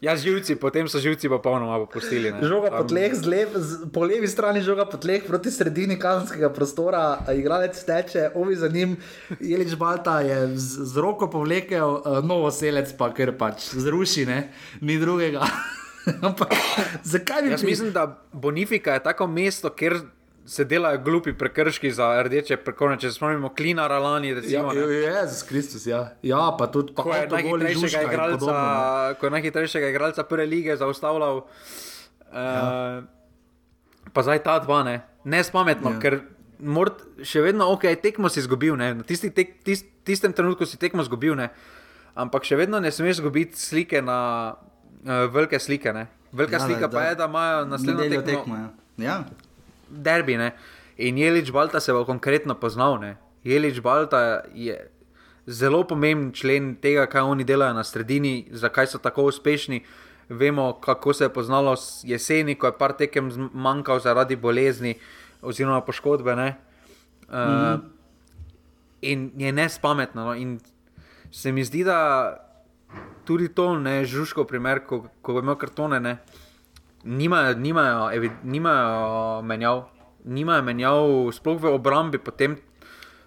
Ja, 0.00 0.12
živci, 0.16 0.56
potem 0.60 0.88
so 0.88 1.00
živci 1.00 1.28
pa 1.28 1.38
polnoma 1.40 1.78
popustili. 1.80 2.28
ne. 2.32 2.44
Žoga 2.44 2.70
po 2.70 2.84
tleh, 2.84 3.12
lev, 3.24 3.48
z, 3.56 3.88
po 3.88 4.04
levi 4.04 4.28
strani 4.28 4.60
žoga 4.60 4.84
po 4.84 5.00
tleh, 5.00 5.24
proti 5.24 5.50
sredini 5.50 5.96
kazenskega 5.98 6.50
prostora, 6.52 7.18
igralec 7.32 7.72
teče, 7.84 8.30
ovi 8.34 8.56
za 8.56 8.68
njim, 8.68 8.96
Jelič 9.40 9.72
Balta 9.76 10.20
je 10.20 10.52
z, 10.56 10.84
z 10.92 10.96
roko 11.00 11.30
povlekel, 11.32 12.02
uh, 12.04 12.20
novo 12.20 12.50
selec 12.52 12.92
pa 12.98 13.08
ker 13.14 13.32
pač 13.38 13.72
zruši, 13.72 14.26
ne? 14.26 14.52
ni 14.84 14.98
drugega. 15.00 15.48
Ampak 16.26 16.52
zakaj 17.02 17.42
bi 17.42 17.50
Jaz 17.50 17.60
pri- 17.64 17.70
mislim, 17.70 17.92
da 17.92 18.22
Bonifika 18.32 18.92
je 18.94 19.02
tako 19.02 19.26
mesto, 19.26 19.70
kjer 19.72 19.96
se 20.46 20.64
delajo 20.64 21.00
glupi 21.00 21.32
prekrški 21.34 21.90
za 21.90 22.22
rdeče 22.22 22.56
prekorne. 22.58 22.96
Če 22.96 23.08
se 23.08 23.14
spomnimo, 23.14 23.50
Klina 23.50 23.86
Ralani, 23.86 24.28
Ja, 24.28 24.34
recimo. 24.34 24.70
ne. 24.70 24.80
Jezus 24.80 25.42
Kristus, 25.42 25.84
ja. 25.84 26.12
ja, 26.22 26.52
pa 26.52 26.66
tudi 26.68 26.94
pa 26.94 27.02
Ko 27.02 27.10
je 27.10 27.26
najhitrejšega 27.26 28.02
igralca, 28.04 28.38
podobno, 28.38 28.54
no. 28.54 29.14
ko 29.14 29.22
je 29.22 29.32
najhitrejšega 29.32 29.88
igralca 29.88 30.22
prve 30.24 30.46
lige 30.46 30.76
zaustavljal. 30.76 31.42
Ja. 32.28 33.02
Uh, 33.02 33.04
pa 34.08 34.22
zdaj 34.22 34.38
ta 34.40 34.58
dva, 34.58 34.82
ne, 34.82 34.96
ne 35.24 35.42
spametno, 35.42 35.90
Ja. 35.90 35.94
ja. 35.94 36.00
ker 36.00 36.14
mort, 36.58 37.02
še 37.20 37.42
vedno, 37.42 37.66
ok, 37.68 37.90
tekmo 37.96 38.28
si 38.28 38.38
izgubil, 38.38 38.76
ne, 38.76 38.94
na 38.94 39.02
tisti 39.02 39.30
tek, 39.30 39.60
tis, 39.60 39.82
tistem 40.02 40.32
trenutku 40.32 40.64
si 40.64 40.76
tekmo 40.76 41.02
izgubil, 41.02 41.34
ne, 41.34 41.50
ampak 42.14 42.42
še 42.42 42.56
vedno 42.56 42.78
ne 42.78 42.88
smeš 42.88 43.18
izgubiti 43.18 43.58
slike 43.58 44.00
na 44.00 44.54
uh, 44.54 45.26
velike 45.28 45.58
slike. 45.58 45.92
Ne. 45.92 46.06
Velika 46.32 46.56
Ja, 46.56 46.60
ja, 46.60 46.66
slika 46.66 46.86
da- 46.86 46.92
pa 46.92 47.02
je, 47.02 47.14
da 47.14 47.24
imajo 47.24 47.64
naslednjo 47.66 48.02
tekmo, 48.04 48.22
tekmo, 48.24 48.54
ja. 48.54 48.68
ja. 48.98 49.16
Derbi. 49.88 50.36
Ne. 50.36 50.52
In 50.96 51.18
Jelič 51.18 51.52
Balta 51.52 51.80
se 51.80 51.92
bo 51.92 52.04
konkretno 52.04 52.54
poznal. 52.54 52.98
Ne. 53.00 53.16
Jelič 53.44 53.80
Balta 53.80 54.42
je 54.54 54.76
zelo 55.46 55.84
pomemben 55.86 56.32
člen 56.32 56.74
tega, 56.82 57.06
kaj 57.06 57.22
oni 57.22 57.44
delajo 57.44 57.74
na 57.74 57.84
sredini, 57.84 58.48
zakaj 58.50 58.86
so 58.86 58.98
tako 58.98 59.28
uspešni. 59.30 59.84
Vemo, 60.28 60.72
kako 60.82 61.12
se 61.12 61.24
je 61.24 61.32
poznalo 61.32 61.76
jeseni, 62.02 62.54
ko 62.54 62.66
je 62.66 62.78
par 62.78 62.96
tekem 62.98 63.30
zmanjkal 63.30 64.00
zaradi 64.00 64.36
bolezni 64.36 64.96
oziroma 65.42 65.80
poškodbe. 65.80 66.36
Ne. 66.36 66.56
Uh, 67.28 67.34
mm 67.34 67.38
-hmm. 67.38 67.80
In 69.02 69.30
je 69.36 69.52
nespametno. 69.52 70.24
No. 70.24 70.34
In 70.34 70.58
se 71.30 71.52
mi 71.52 71.64
zdi, 71.64 71.84
da 71.84 72.36
tudi 73.24 73.48
to, 73.48 73.78
ne 73.78 74.04
žužko, 74.04 74.44
primer, 74.44 74.80
ko, 74.86 75.06
ko 75.22 75.36
bo 75.36 75.42
imel 75.44 75.58
kartone, 75.58 76.00
ne, 76.00 76.16
nimajo, 77.06 77.54
nimajo, 77.54 78.10
evi, 78.12 78.30
nimajo 78.44 79.42
menjav, 79.42 79.84
nimajo 80.24 80.62
menjav, 80.62 81.02
sploh 81.32 81.60
v 81.62 81.74
obrambi, 81.78 82.18
potem 82.18 82.58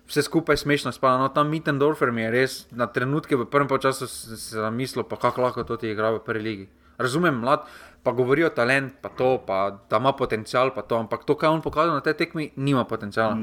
vse 0.09 0.25
skupaj 0.25 0.57
smešno 0.57 0.91
spada. 0.91 1.17
No, 1.17 1.29
tam 1.29 1.49
Mittendorfer 1.49 2.11
mi 2.11 2.25
je 2.25 2.31
res 2.33 2.53
na 2.71 2.87
trenutke 2.87 3.37
v 3.37 3.45
prvem 3.45 3.69
času 3.79 4.07
se 4.07 4.35
zamislil, 4.35 5.03
pa 5.03 5.15
kako 5.15 5.41
lahko 5.41 5.63
to 5.63 5.77
ti 5.77 5.91
igra 5.91 6.11
v 6.17 6.23
prvi 6.25 6.43
ligi. 6.43 6.67
Razumem, 6.99 7.35
mlad, 7.39 7.63
pa 8.03 8.11
govorijo 8.11 8.49
talent, 8.49 8.93
pa 9.01 9.09
to, 9.09 9.37
pa 9.47 9.79
da 9.89 9.97
ima 9.97 10.11
potencial, 10.13 10.73
pa 10.75 10.81
to, 10.81 10.97
ampak 10.99 11.23
to, 11.23 11.35
kar 11.35 11.49
on 11.49 11.61
pokazal 11.61 11.95
na 11.95 12.03
tej 12.03 12.13
tekmi, 12.13 12.51
nima 12.55 12.83
potenciala. 12.83 13.39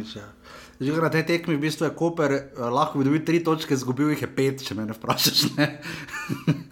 Že 0.80 1.00
na 1.00 1.08
tej 1.08 1.24
tekmi 1.24 1.56
v 1.56 1.64
bistvu 1.64 1.88
je 1.88 1.94
Koper 1.96 2.32
eh, 2.32 2.42
lahko 2.60 3.00
bi 3.00 3.08
dobil 3.08 3.24
tri 3.24 3.40
točke, 3.40 3.72
izgubil 3.72 4.12
jih 4.12 4.26
je 4.26 4.28
pet, 4.28 4.60
če 4.60 4.76
me 4.76 4.84
ne 4.84 4.92
vprašaš. 4.92 5.56
Ne? 5.56 5.80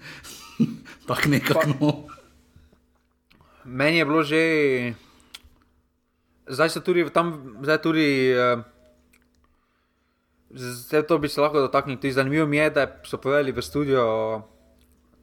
Tako 1.09 1.29
nekako. 1.33 1.73
No. 1.81 2.14
Meni 3.65 3.99
je 3.99 4.05
bilo 4.05 4.23
že, 4.23 4.43
zdaj 6.47 6.71
se 6.71 6.81
tudi 6.81 7.05
tam, 7.11 7.57
zdaj 7.63 7.79
tudi, 7.79 8.31
eh, 8.33 8.63
zdaj 10.55 11.03
to 11.09 11.19
bi 11.19 11.29
se 11.29 11.41
lahko 11.41 11.61
dotaknili. 11.61 12.01
Tudi 12.01 12.13
zanimivo 12.13 12.47
mi 12.47 12.57
je, 12.57 12.71
da 12.71 12.87
so 13.05 13.19
povedali 13.19 13.53
v 13.53 13.63
studiu, 13.63 14.01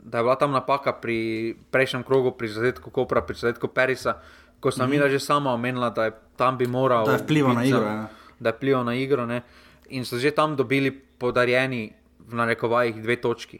da 0.03 0.17
je 0.17 0.23
bila 0.23 0.35
tam 0.35 0.51
napaka 0.51 0.93
pri 0.93 1.53
prejšnjem 1.71 2.03
krogu, 2.03 2.31
pri 2.31 2.47
zadetku 2.49 2.89
Kopra, 2.89 3.21
pri 3.21 3.37
zadetku 3.37 3.67
Perisa, 3.67 4.17
ko 4.59 4.71
sem 4.71 4.89
mm 4.89 4.93
-hmm. 4.93 5.09
že 5.09 5.19
sama 5.19 5.53
omenila, 5.53 5.89
da 5.89 6.05
je 6.05 6.11
tam 6.35 6.57
bi 6.57 6.67
moral. 6.67 7.05
Da 7.05 7.11
je 7.11 7.23
vplival 7.23 7.53
na 7.53 7.65
igro, 7.65 7.85
ja. 7.85 8.07
Da 8.39 8.49
je 8.49 8.55
vplival 8.55 8.83
na 8.83 8.93
igro. 8.93 9.25
Ne? 9.25 9.41
In 9.89 10.05
so 10.05 10.17
že 10.17 10.31
tam 10.31 10.55
dobili 10.55 10.91
podarjeni, 10.91 11.93
v 12.31 12.33
narekovajih, 12.35 13.01
dve 13.03 13.15
točki. 13.15 13.59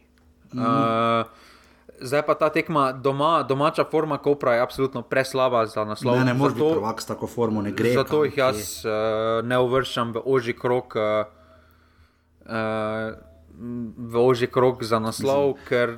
Mm 0.54 0.60
-hmm. 0.60 1.22
uh, 1.22 1.28
Zdaj 2.02 2.26
pa 2.26 2.34
ta 2.34 2.50
tekma 2.50 2.92
doma, 2.92 3.44
domača 3.44 3.86
forma 3.92 4.18
Kopra 4.18 4.54
je 4.54 4.62
absolutno 4.62 5.02
preslaba 5.02 5.66
za 5.66 5.86
naslov. 5.86 6.18
Ne, 6.18 6.26
ne 6.26 6.34
moreš 6.34 6.56
biti 6.56 6.72
prvak 6.74 7.02
s 7.02 7.06
tako 7.06 7.28
formo, 7.28 7.62
ne 7.62 7.72
gre. 7.72 7.94
Zato 7.94 8.24
jih 8.26 8.38
jaz 8.38 8.86
uh, 8.86 9.46
ne 9.46 9.60
uvrščam 9.60 10.16
v 10.18 10.24
oži 10.26 10.54
krok 10.58 10.96
uh, 10.96 11.02
uh, 11.02 11.42
uh, 12.46 13.14
v 13.98 14.18
ožji 14.18 14.48
krok 14.48 14.84
za 14.84 15.00
naslov. 15.00 15.56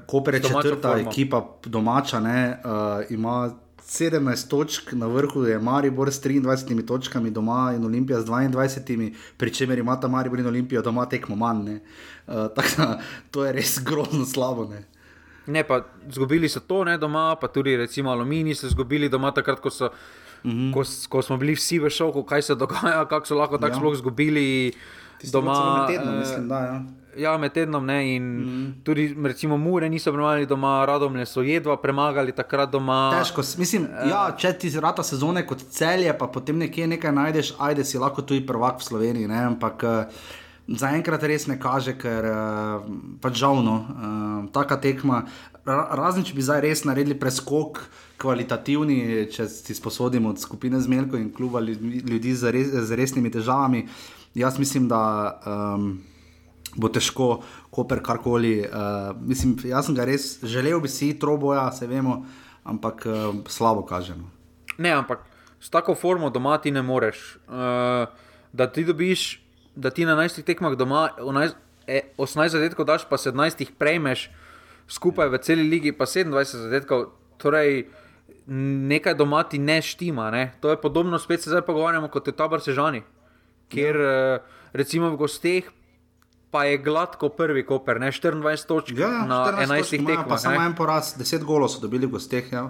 Koper 0.07 0.33
je 0.33 0.43
četrta 0.43 0.91
formo. 0.91 1.09
ekipa 1.09 1.45
domača, 1.65 2.19
ne, 2.19 2.59
uh, 2.65 3.11
ima 3.11 3.51
17 3.87 4.49
točk, 4.49 4.93
na 4.93 5.07
vrhu 5.07 5.43
je 5.43 5.59
Maribor 5.59 6.11
s 6.11 6.21
23 6.23 6.87
točkami 6.87 7.31
doma 7.31 7.73
in 7.75 7.85
Olimpija 7.85 8.21
s 8.21 8.25
22, 8.25 9.13
pri 9.37 9.53
čemer 9.53 9.79
ima 9.79 9.99
ta 9.99 10.07
Maribor 10.07 10.39
in 10.39 10.47
Olimpija 10.47 10.81
doma 10.81 11.05
tekmo 11.05 11.35
manj. 11.35 11.69
Uh, 12.27 12.33
tako, 12.55 12.99
to 13.31 13.45
je 13.45 13.53
res 13.53 13.79
grozno 13.87 14.25
slabo. 14.25 14.65
Ne. 14.65 14.83
Ne, 15.47 15.63
pa 15.63 15.81
izgubili 16.07 16.49
so 16.49 16.59
to 16.59 16.83
ne, 16.83 16.97
doma, 16.97 17.35
pa 17.41 17.47
tudi 17.47 17.75
recimo 17.77 18.11
Alumini 18.11 18.55
so 18.55 18.67
izgubili 18.67 19.09
doma 19.09 19.31
takrat, 19.31 19.59
ko, 19.59 19.69
so, 19.69 19.89
mm 20.43 20.51
-hmm. 20.51 20.73
ko, 20.73 20.83
ko 21.09 21.21
smo 21.21 21.37
bili 21.37 21.55
vsi 21.55 21.79
v 21.79 21.89
šoku, 21.89 22.23
kaj 22.23 22.41
se 22.41 22.55
dogaja, 22.55 23.05
kako 23.09 23.25
so 23.25 23.35
lahko 23.35 23.57
tako 23.57 23.73
ja. 23.73 23.75
sploh 23.75 23.93
izgubili 23.93 24.73
doma. 25.31 25.87
Med 25.87 25.97
tednom, 25.97 26.19
mislim, 26.19 26.47
da, 26.47 26.59
ja. 26.59 26.83
Ja, 27.17 27.37
med 27.37 27.53
tednom 27.53 27.85
ne. 27.85 28.15
In 28.15 28.23
mm. 28.23 28.73
tudi, 28.83 29.15
recimo, 29.23 29.57
Mure 29.57 29.89
niso 29.89 30.11
premagali 30.11 30.45
doma, 30.45 30.85
radomne 30.85 31.25
so 31.25 31.41
jedva 31.41 31.77
premagali 31.77 32.31
takrat 32.31 32.71
doma. 32.71 33.11
Težko, 33.19 33.41
mislim, 33.57 33.83
uh, 33.83 34.09
ja, 34.09 34.23
če 34.37 34.53
ti 34.57 34.69
zrata 34.69 35.03
sezone 35.03 35.45
kot 35.47 35.61
celje, 35.69 36.13
pa 36.17 36.27
potem 36.27 36.57
nekje 36.57 36.87
nekaj 36.87 37.11
najdeš, 37.11 37.53
ajde 37.59 37.85
si 37.85 38.01
lahko 38.01 38.21
tudi 38.21 38.45
prvak 38.45 38.81
v 38.81 38.83
Sloveniji. 38.83 39.27
Ne, 39.27 39.43
ampak, 39.53 39.83
uh, 39.83 40.31
zaenkrat 40.67 41.23
res 41.27 41.47
ne 41.47 41.57
kaže, 41.59 41.95
ker 41.99 42.27
uh, 42.27 42.85
pač 43.21 43.39
žalno, 43.41 43.75
uh, 43.83 44.37
taka 44.55 44.79
tekma. 44.79 45.23
Razen 45.63 46.25
če 46.27 46.35
bi 46.35 46.43
zdaj 46.43 46.61
res 46.63 46.83
naredili 46.87 47.17
preskok, 47.19 47.81
kvalitativni, 48.19 49.27
če 49.31 49.47
si 49.51 49.75
sposodimo 49.75 50.31
od 50.31 50.39
skupine 50.39 50.79
Zmelko 50.83 51.19
in 51.19 51.29
kluba 51.35 51.59
ljudi 51.63 52.33
z, 52.35 52.51
res, 52.55 52.71
z 52.87 52.99
resnimi 52.99 53.31
težavami, 53.31 53.85
jaz 54.39 54.59
mislim, 54.59 54.87
da 54.91 55.01
um, 55.43 55.89
bo 56.79 56.89
težko, 56.91 57.43
koper 57.73 57.99
karkoli. 58.03 58.61
Uh, 58.63 59.11
mislim, 59.19 59.57
jaz 59.67 59.89
sem 59.89 59.99
ga 59.99 60.07
res 60.07 60.37
želel, 60.43 60.79
bi 60.83 60.91
si 60.91 61.13
troboja, 61.19 61.67
se 61.75 61.87
vemo, 61.87 62.21
ampak 62.63 63.07
uh, 63.07 63.29
slabo 63.51 63.83
kažemo. 63.87 64.31
Ne, 64.79 64.95
ampak 64.95 65.27
s 65.59 65.71
tako 65.71 65.95
formo 65.95 66.31
doma 66.31 66.57
ti 66.57 66.71
ne 66.71 66.81
moreš. 66.83 67.37
Uh, 67.47 68.07
da 68.53 68.67
ti 68.71 68.85
dobiš 68.85 69.42
da 69.75 69.89
ti 69.89 70.05
na 70.05 70.15
11 70.15 70.43
tekmah 70.45 70.75
doma, 70.77 71.09
18 71.17 71.55
e, 71.87 72.49
zadetkov 72.49 72.85
daš, 72.85 73.07
pa 73.09 73.17
17 73.17 73.65
jih 73.65 73.71
prejmeš, 73.77 74.29
skupaj 74.87 75.29
v 75.29 75.41
celi 75.41 75.67
ligi 75.69 75.91
pa 75.91 76.05
27 76.05 76.67
zadetkov. 76.67 77.11
Torej, 77.37 77.87
nekaj 78.47 79.15
doma 79.19 79.43
ti 79.43 79.59
ne 79.59 79.81
štima. 79.81 80.31
Ne? 80.31 80.53
To 80.61 80.69
je 80.69 80.81
podobno, 80.81 81.19
spet 81.19 81.41
se 81.41 81.49
zdaj 81.49 81.61
pogovarjamo 81.61 82.07
kot 82.07 82.27
je 82.27 82.35
tabor 82.35 82.61
sežani, 82.61 83.03
kjer 83.69 83.95
ja. 83.95 84.39
recimo 84.73 85.09
v 85.09 85.17
gosteh. 85.17 85.71
Pa 86.53 86.67
je 86.69 86.77
gladko 86.77 87.31
prvi 87.33 87.63
koper, 87.65 87.97
ne 87.97 88.11
24 88.13 88.67
točk 88.69 88.97
ja, 88.97 89.23
na 89.25 89.39
11 89.57 89.89
tekmah. 89.89 90.27
Pa 90.29 90.37
samo 90.37 90.61
en 90.61 90.75
poraz, 90.77 91.15
10 91.17 91.41
golov 91.41 91.71
so 91.73 91.81
dobili 91.81 92.05
v 92.05 92.13
gosteh. 92.13 92.51
Ja. 92.53 92.67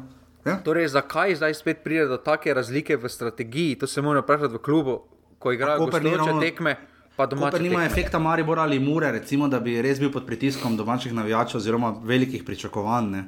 Ja. 0.48 0.56
Torej, 0.64 0.88
zakaj 0.96 1.36
zdaj 1.36 1.56
spet 1.60 1.84
pride 1.84 2.08
do 2.08 2.16
take 2.16 2.54
razlike 2.56 2.96
v 2.96 3.12
strategiji? 3.12 3.76
To 3.84 3.88
se 3.88 4.02
mora 4.02 4.24
vprašati 4.24 4.56
v 4.56 4.62
klubu, 4.64 5.02
ko 5.40 5.52
igrajo 5.52 5.84
gostujoče 5.84 6.40
tekme. 6.40 6.78
Pa 7.16 7.26
domače. 7.26 7.60
Nima 7.60 7.86
efekta 7.86 8.20
Maribor 8.20 8.60
ali 8.60 8.80
Mure, 8.80 9.12
recimo, 9.12 9.48
da 9.48 9.60
bi 9.60 9.82
res 9.82 10.00
bil 10.00 10.12
pod 10.12 10.26
pritiskom 10.26 10.78
domačih 10.78 11.14
navijačev 11.14 11.58
oziroma 11.58 11.94
velikih 12.04 12.44
pričakovanj. 12.44 13.20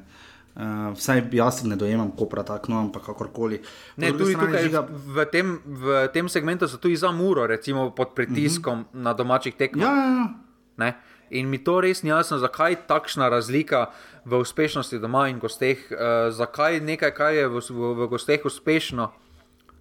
Uh, 0.56 0.94
vsaj 0.96 1.22
jaz 1.36 1.64
ne 1.68 1.76
dojemam, 1.76 2.14
ko 2.16 2.26
prav 2.32 2.46
tako, 2.48 2.72
no, 2.72 2.80
ampak 2.80 3.04
kakorkoli. 3.06 3.60
Ne, 3.98 4.14
tudi 4.16 4.34
tukaj, 4.34 4.64
žiga... 4.64 4.86
v, 4.88 5.26
tem, 5.32 5.58
v 5.66 6.06
tem 6.16 6.30
segmentu 6.32 6.68
so 6.72 6.80
tudi 6.80 6.96
za 6.96 7.12
Muro, 7.12 7.44
recimo 7.48 7.90
pod 7.92 8.16
pritiskom 8.16 8.74
uh 8.74 8.80
mhm. 8.80 9.00
-huh. 9.00 9.04
na 9.04 9.14
domačih 9.14 9.56
tekmah. 9.56 9.84
Ja, 9.84 9.92
ja, 9.96 10.86
ja. 10.86 10.94
In 11.30 11.50
mi 11.50 11.58
to 11.64 11.82
res 11.82 12.04
ni 12.04 12.10
jasno, 12.10 12.38
zakaj 12.38 12.72
je 12.72 12.78
takšna 12.88 13.30
razlika 13.30 13.90
v 14.26 14.38
uspešnosti 14.38 15.00
doma 15.00 15.28
in 15.30 15.40
gosteh, 15.40 15.78
uh, 15.92 16.32
zakaj 16.32 16.80
nekaj, 16.80 17.12
kar 17.12 17.34
je 17.34 17.48
v, 17.48 17.60
v, 17.70 17.94
v 17.94 18.08
gosteh 18.08 18.46
uspešno, 18.46 19.12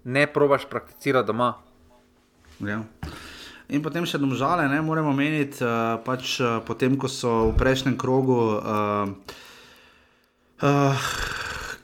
ne 0.05 0.27
probaš 0.27 0.65
prakticirati 0.65 1.27
doma. 1.27 1.55
Ja. 2.61 2.83
In 3.73 3.81
potem 3.81 4.05
še 4.05 4.21
domžale, 4.21 4.67
ne 4.69 4.83
moremo 4.85 5.15
meniti, 5.17 5.65
uh, 5.65 5.97
pač 6.05 6.37
uh, 6.43 6.61
potem, 6.67 6.99
ko 7.01 7.09
so 7.09 7.49
v 7.49 7.55
prejšnjem 7.57 7.97
krogu, 7.97 8.37
uh, 8.61 9.09
uh, 10.61 11.07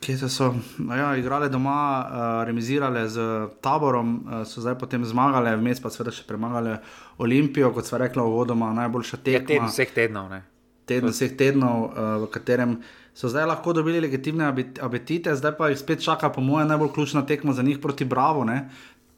ki 0.05 0.16
so 0.20 0.51
no 0.85 0.97
ja, 0.97 1.15
igrali 1.16 1.48
doma, 1.48 1.81
uh, 1.81 2.05
remizirali 2.44 3.07
z 3.09 3.24
taborom, 3.65 4.12
uh, 4.20 4.44
so 4.44 4.61
zdaj 4.61 4.77
potem 4.77 5.09
zmagali, 5.09 5.57
vmes 5.57 5.81
pa 5.81 5.89
seveda 5.89 6.12
še 6.12 6.28
premagali 6.28 6.77
Olimpijo, 7.16 7.73
kot 7.73 7.89
sva 7.89 8.05
rekla, 8.05 8.28
vodoma 8.28 8.74
najboljša 8.77 9.24
tekma. 9.24 9.40
Ja, 9.40 9.48
teden 9.48 9.73
vseh 9.73 9.97
tednov. 9.97 10.28
Ne? 10.28 10.44
Teden 10.85 11.16
vseh 11.16 11.32
tednov, 11.32 11.89
uh, 11.89 12.16
v 12.27 12.32
katerem 12.36 12.77
so 13.16 13.28
zdaj 13.28 13.48
lahko 13.48 13.73
dobili 13.73 14.01
legitimne 14.01 14.52
apetite, 14.81 15.32
zdaj 15.36 15.57
pa 15.59 15.69
jih 15.73 15.81
spet 15.81 16.05
čaka, 16.05 16.31
po 16.32 16.40
mojem, 16.40 16.69
najbolj 16.69 16.93
ključna 16.94 17.24
tekma 17.27 17.52
za 17.52 17.62
njih 17.62 17.78
proti 17.81 18.05
Bravo. 18.05 18.44
Ne? 18.44 18.69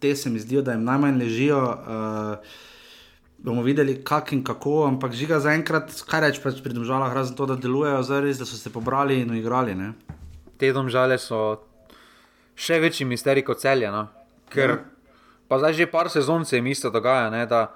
Te 0.02 0.16
se 0.18 0.30
mi 0.30 0.42
zdijo, 0.42 0.64
da 0.66 0.74
jim 0.74 0.84
najmanj 0.84 1.18
ležijo. 1.22 1.62
Uh, 1.62 2.60
bomo 3.42 3.62
videli, 3.62 3.96
kak 4.04 4.32
in 4.32 4.44
kako, 4.44 4.84
ampak 4.86 5.14
žiga 5.18 5.40
zaenkrat, 5.42 5.90
kaj 6.06 6.20
reč 6.22 6.38
pač 6.42 6.60
pri 6.62 6.74
domžalah, 6.76 7.10
razen 7.14 7.34
to, 7.38 7.46
da 7.50 7.58
delujejo, 7.58 8.02
zdaj 8.06 8.34
da 8.38 8.46
so 8.46 8.58
se 8.58 8.70
pobrali 8.70 9.18
in 9.22 9.34
igrali. 9.34 9.74
Ne? 9.74 9.92
Te 10.58 10.70
domžale 10.74 11.18
so 11.18 11.58
še 12.54 12.78
večji 12.82 13.06
misterij 13.10 13.42
kot 13.46 13.62
celje. 13.62 13.90
No? 13.90 14.06
Ker 14.52 14.76
ja. 14.76 14.78
pa 15.50 15.58
zdaj 15.58 15.74
že 15.80 15.90
par 15.90 16.10
sezon 16.10 16.46
se 16.46 16.60
jim 16.60 16.70
isto 16.70 16.90
dogaja, 16.90 17.30
ne? 17.34 17.46
da 17.46 17.72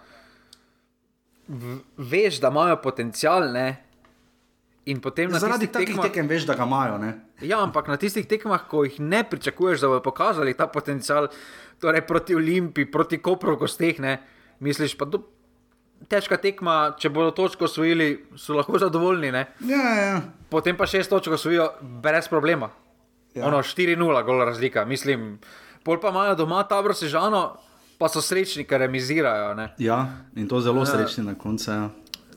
veš, 1.98 2.38
da 2.42 2.54
imajo 2.54 2.78
potencial. 2.82 3.50
Ne? 3.50 3.85
In 4.86 5.00
potem 5.02 5.26
na 5.26 5.40
zaradi 5.42 5.66
takih 5.66 5.96
tekmah, 5.96 6.06
tekem 6.06 6.28
veš, 6.30 6.44
da 6.46 6.54
ga 6.54 6.62
imajo. 6.62 7.00
Ja, 7.42 7.58
ampak 7.58 7.88
na 7.90 7.96
tistih 7.98 8.26
tekmah, 8.30 8.68
ko 8.70 8.84
jih 8.86 9.00
ne 9.02 9.24
pričakuješ, 9.26 9.82
da 9.82 9.90
bodo 9.90 10.02
pokazali 10.04 10.54
ta 10.54 10.68
potencial, 10.70 11.26
torej 11.82 12.04
proti 12.06 12.38
Olimpiji, 12.38 12.86
proti 12.86 13.18
Kopru, 13.18 13.56
gosteh, 13.58 13.98
ne, 13.98 14.20
misliš 14.62 14.94
pa, 14.94 15.08
da 15.10 15.18
težka 16.06 16.38
tekma, 16.38 16.94
če 17.02 17.10
bodo 17.10 17.34
točko 17.34 17.66
osvojili, 17.66 18.28
so 18.38 18.54
lahko 18.54 18.78
zadovoljni. 18.78 19.34
Ja, 19.66 19.84
ja. 19.98 20.16
Potem 20.54 20.78
pa 20.78 20.86
šest 20.86 21.10
točk 21.10 21.34
osvojijo 21.34 21.72
brez 21.82 22.30
problema. 22.30 22.70
Ja. 23.34 23.48
Ono 23.50 23.64
4-0, 23.66 24.22
gola 24.24 24.46
razlika. 24.46 24.84
Mislim, 24.86 25.40
pol 25.82 25.98
pa 26.00 26.14
imajo 26.14 26.38
doma 26.38 26.62
tabor 26.68 26.94
sežano, 26.94 27.56
pa 27.98 28.06
so 28.12 28.22
srečni, 28.22 28.62
ker 28.70 28.86
remizirajo. 28.86 29.54
Ne. 29.58 29.72
Ja, 29.82 30.04
in 30.38 30.46
to 30.46 30.62
zelo 30.62 30.86
ja. 30.86 30.94
srečni 30.94 31.26
na 31.26 31.34
koncu. 31.34 31.72
Ja. 31.74 31.88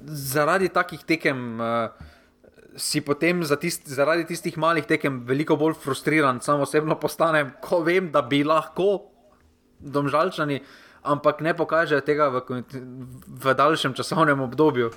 Zaradi 0.01 0.73
takih 0.73 1.05
tekem. 1.05 1.59
Uh, 1.61 2.07
si 2.77 3.01
potem 3.01 3.43
za 3.43 3.55
tist, 3.55 3.87
zaradi 3.89 4.25
tistih 4.29 4.57
malih 4.57 4.85
tekem 4.85 5.23
veliko 5.25 5.57
bolj 5.57 5.77
frustriran, 5.81 6.41
samo 6.41 6.63
osebno 6.67 6.99
postanem, 6.99 7.51
ko 7.61 7.81
vem, 7.83 8.11
da 8.11 8.21
bi 8.21 8.43
lahko 8.43 9.09
domžalčani, 9.79 10.59
ampak 11.03 11.41
ne 11.41 11.53
pokažejo 11.55 12.01
tega 12.05 12.29
v, 12.29 12.43
v 13.27 13.55
daljšem 13.55 13.95
časovnem 13.97 14.41
obdobju. 14.45 14.91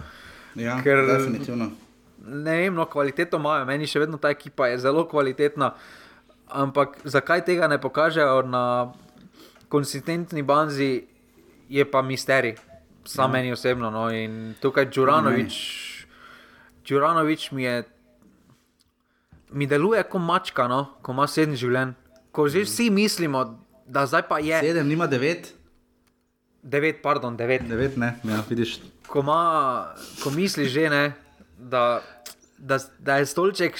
Ja, 0.58 0.76
ker, 0.84 1.06
definitivno. 1.08 1.70
Ne 2.22 2.56
vem, 2.60 2.74
no, 2.74 2.86
kvaliteto 2.86 3.40
imajo, 3.40 3.64
meni 3.66 3.88
še 3.88 4.04
vedno 4.04 4.20
ta 4.20 4.30
ekipa 4.30 4.68
je 4.70 4.82
zelo 4.82 5.06
kvalitetna, 5.10 5.72
ampak 6.52 7.00
zakaj 7.08 7.46
tega 7.46 7.70
ne 7.70 7.80
pokažejo 7.82 8.42
na 8.46 8.92
konsistentni 9.72 10.44
banzi, 10.44 11.06
je 11.72 11.84
pa 11.88 12.02
misterij, 12.04 12.58
sam 13.08 13.30
ja. 13.30 13.38
meni 13.38 13.52
osebno. 13.54 13.90
No, 13.90 14.10
in 14.12 14.52
tukaj 14.60 14.90
Džuranovič, 14.92 15.56
Džuranovič 16.84 17.50
mi 17.52 17.62
je. 17.62 17.82
Mi 19.52 19.66
deluje 19.66 20.02
kot 20.02 20.22
mačka, 20.22 20.66
no? 20.68 20.86
ko 21.02 21.12
ima 21.12 21.26
sedem 21.28 21.56
življenj. 21.56 21.92
Ko 22.32 22.48
že 22.48 22.64
vsi 22.64 22.88
mislimo, 22.90 23.44
da 23.86 24.06
zdaj 24.08 24.24
pa 24.28 24.40
je. 24.40 24.56
Sedem, 24.64 24.88
nima 24.88 25.06
devet. 25.06 25.52
Devet, 26.62 27.02
pardon, 27.02 27.36
devet. 27.36 27.66
Devet, 27.68 27.98
ne, 28.00 28.14
ja, 28.24 28.40
vidiš. 28.48 28.78
Ko, 29.06 29.20
ma, 29.26 29.92
ko 30.22 30.32
misliš 30.32 30.70
že, 30.72 30.86
ne, 30.88 31.02
da, 31.58 32.00
da, 32.56 32.78
da 32.98 33.18
je 33.20 33.28
stolček 33.28 33.76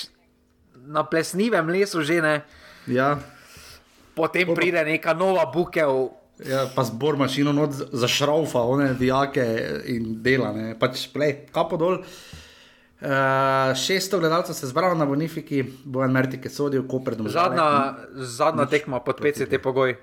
na 0.77 1.07
plesnivem 1.07 1.71
lesu 1.73 2.03
že 2.05 2.21
ne. 2.21 2.35
Ja. 2.91 3.17
Potem 4.13 4.51
pa, 4.51 4.59
pride 4.59 4.85
neka 4.85 5.17
nova 5.17 5.47
bukev. 5.49 6.13
Ja, 6.45 6.67
pa 6.75 6.85
zbor 6.85 7.17
mašino 7.17 7.55
za 7.73 8.09
šraufa, 8.11 8.61
one 8.67 8.93
vijake 8.99 9.47
in 9.89 10.19
dela, 10.21 10.53
ne. 10.53 10.75
pač 10.77 11.07
plej, 11.15 11.47
kapo 11.55 11.81
dol. 11.81 12.03
Uh, 12.03 12.42
šesto 13.87 14.19
gledalcev 14.19 14.55
se 14.55 14.67
je 14.67 14.71
zbralo 14.71 14.95
na 14.95 15.07
Bonifiki, 15.07 15.65
bo 15.85 16.05
en 16.05 16.13
Mertik 16.13 16.51
sodil, 16.51 16.87
ko 16.89 17.01
predem. 17.05 17.29
Zadnja, 17.29 17.95
zadnja 18.15 18.67
tekma 18.67 19.01
pod 19.01 19.21
PCT 19.21 19.63
pogoji. 19.63 19.97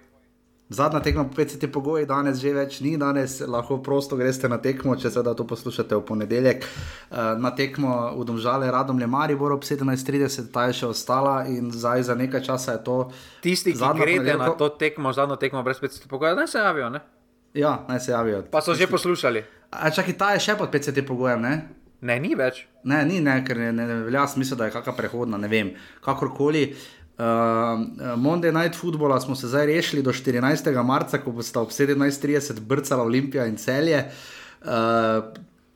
Zadnja 0.70 1.00
tekma 1.00 1.24
pod 1.24 1.36
PCT 1.36 1.72
pogoji, 1.74 2.06
danes 2.06 2.38
že 2.38 2.52
več 2.54 2.80
ni, 2.86 2.92
danes 2.98 3.40
lahko 3.42 3.80
prosto 3.82 4.18
greste 4.20 4.50
na 4.50 4.60
tekmo, 4.62 4.94
če 4.96 5.10
se 5.10 5.24
da 5.26 5.34
to 5.34 5.48
poslušate 5.48 5.96
v 5.98 6.04
ponedeljek. 6.06 6.68
Uh, 7.10 7.34
na 7.42 7.50
tekmo 7.56 8.14
v 8.20 8.26
Domžale, 8.28 8.70
radom 8.72 9.00
le 9.00 9.08
Mari, 9.08 9.36
bo 9.36 9.50
ob 9.50 9.66
17:30, 9.66 10.52
ta 10.54 10.68
je 10.70 10.82
še 10.82 10.92
ostala 10.92 11.48
in 11.50 11.72
zdaj 11.74 12.04
za 12.12 12.16
nekaj 12.16 12.44
časa 12.46 12.78
je 12.78 12.84
to. 12.86 12.98
Tisti, 13.42 13.74
ki 13.74 13.94
greste 13.98 14.38
na 14.38 14.52
to 14.54 14.70
tekmo, 14.70 15.14
zadnjo 15.14 15.40
tekmo 15.42 15.64
brez 15.64 15.82
PCT 15.82 16.06
pogoja, 16.06 16.36
naj 16.38 16.52
se 16.54 16.62
javijo. 16.62 16.90
Ne? 16.94 17.02
Ja, 17.54 17.86
naj 17.88 18.00
se 18.00 18.12
javijo. 18.12 18.44
Pa 18.52 18.62
so 18.62 18.78
že 18.78 18.86
poslušali. 18.88 19.44
A 19.72 19.90
čakaj, 19.90 20.14
ta 20.18 20.34
je 20.34 20.46
še 20.50 20.58
pod 20.58 20.70
PCT 20.70 21.02
pogojem, 21.06 21.42
ne? 21.42 21.54
Ne, 22.02 22.16
ni 22.20 22.36
več. 22.38 22.64
Ne, 22.88 23.02
ni, 23.08 23.20
ne, 23.24 23.40
ker 23.44 23.60
ne, 23.60 23.74
ne, 23.76 23.86
ne 23.90 23.98
velja 24.06 24.24
smisel, 24.32 24.60
da 24.60 24.70
je 24.70 24.76
kakšna 24.76 24.96
prehodna, 24.96 25.40
ne 25.42 25.50
vem. 25.52 25.74
Kakorkoli. 26.06 26.70
Uh, 27.20 28.16
Monday 28.16 28.54
Night 28.56 28.78
Football 28.80 29.18
smo 29.20 29.36
se 29.36 29.50
zdaj 29.52 29.66
rešili 29.68 30.04
do 30.04 30.14
14. 30.16 30.72
marca, 30.88 31.20
ko 31.20 31.34
bo 31.36 31.44
sta 31.44 31.60
ob 31.62 31.74
17:30 31.76 32.62
brcala 32.64 33.04
Olimpija 33.04 33.46
in 33.46 33.58
celje. 33.60 34.06
Uh, 34.64 35.28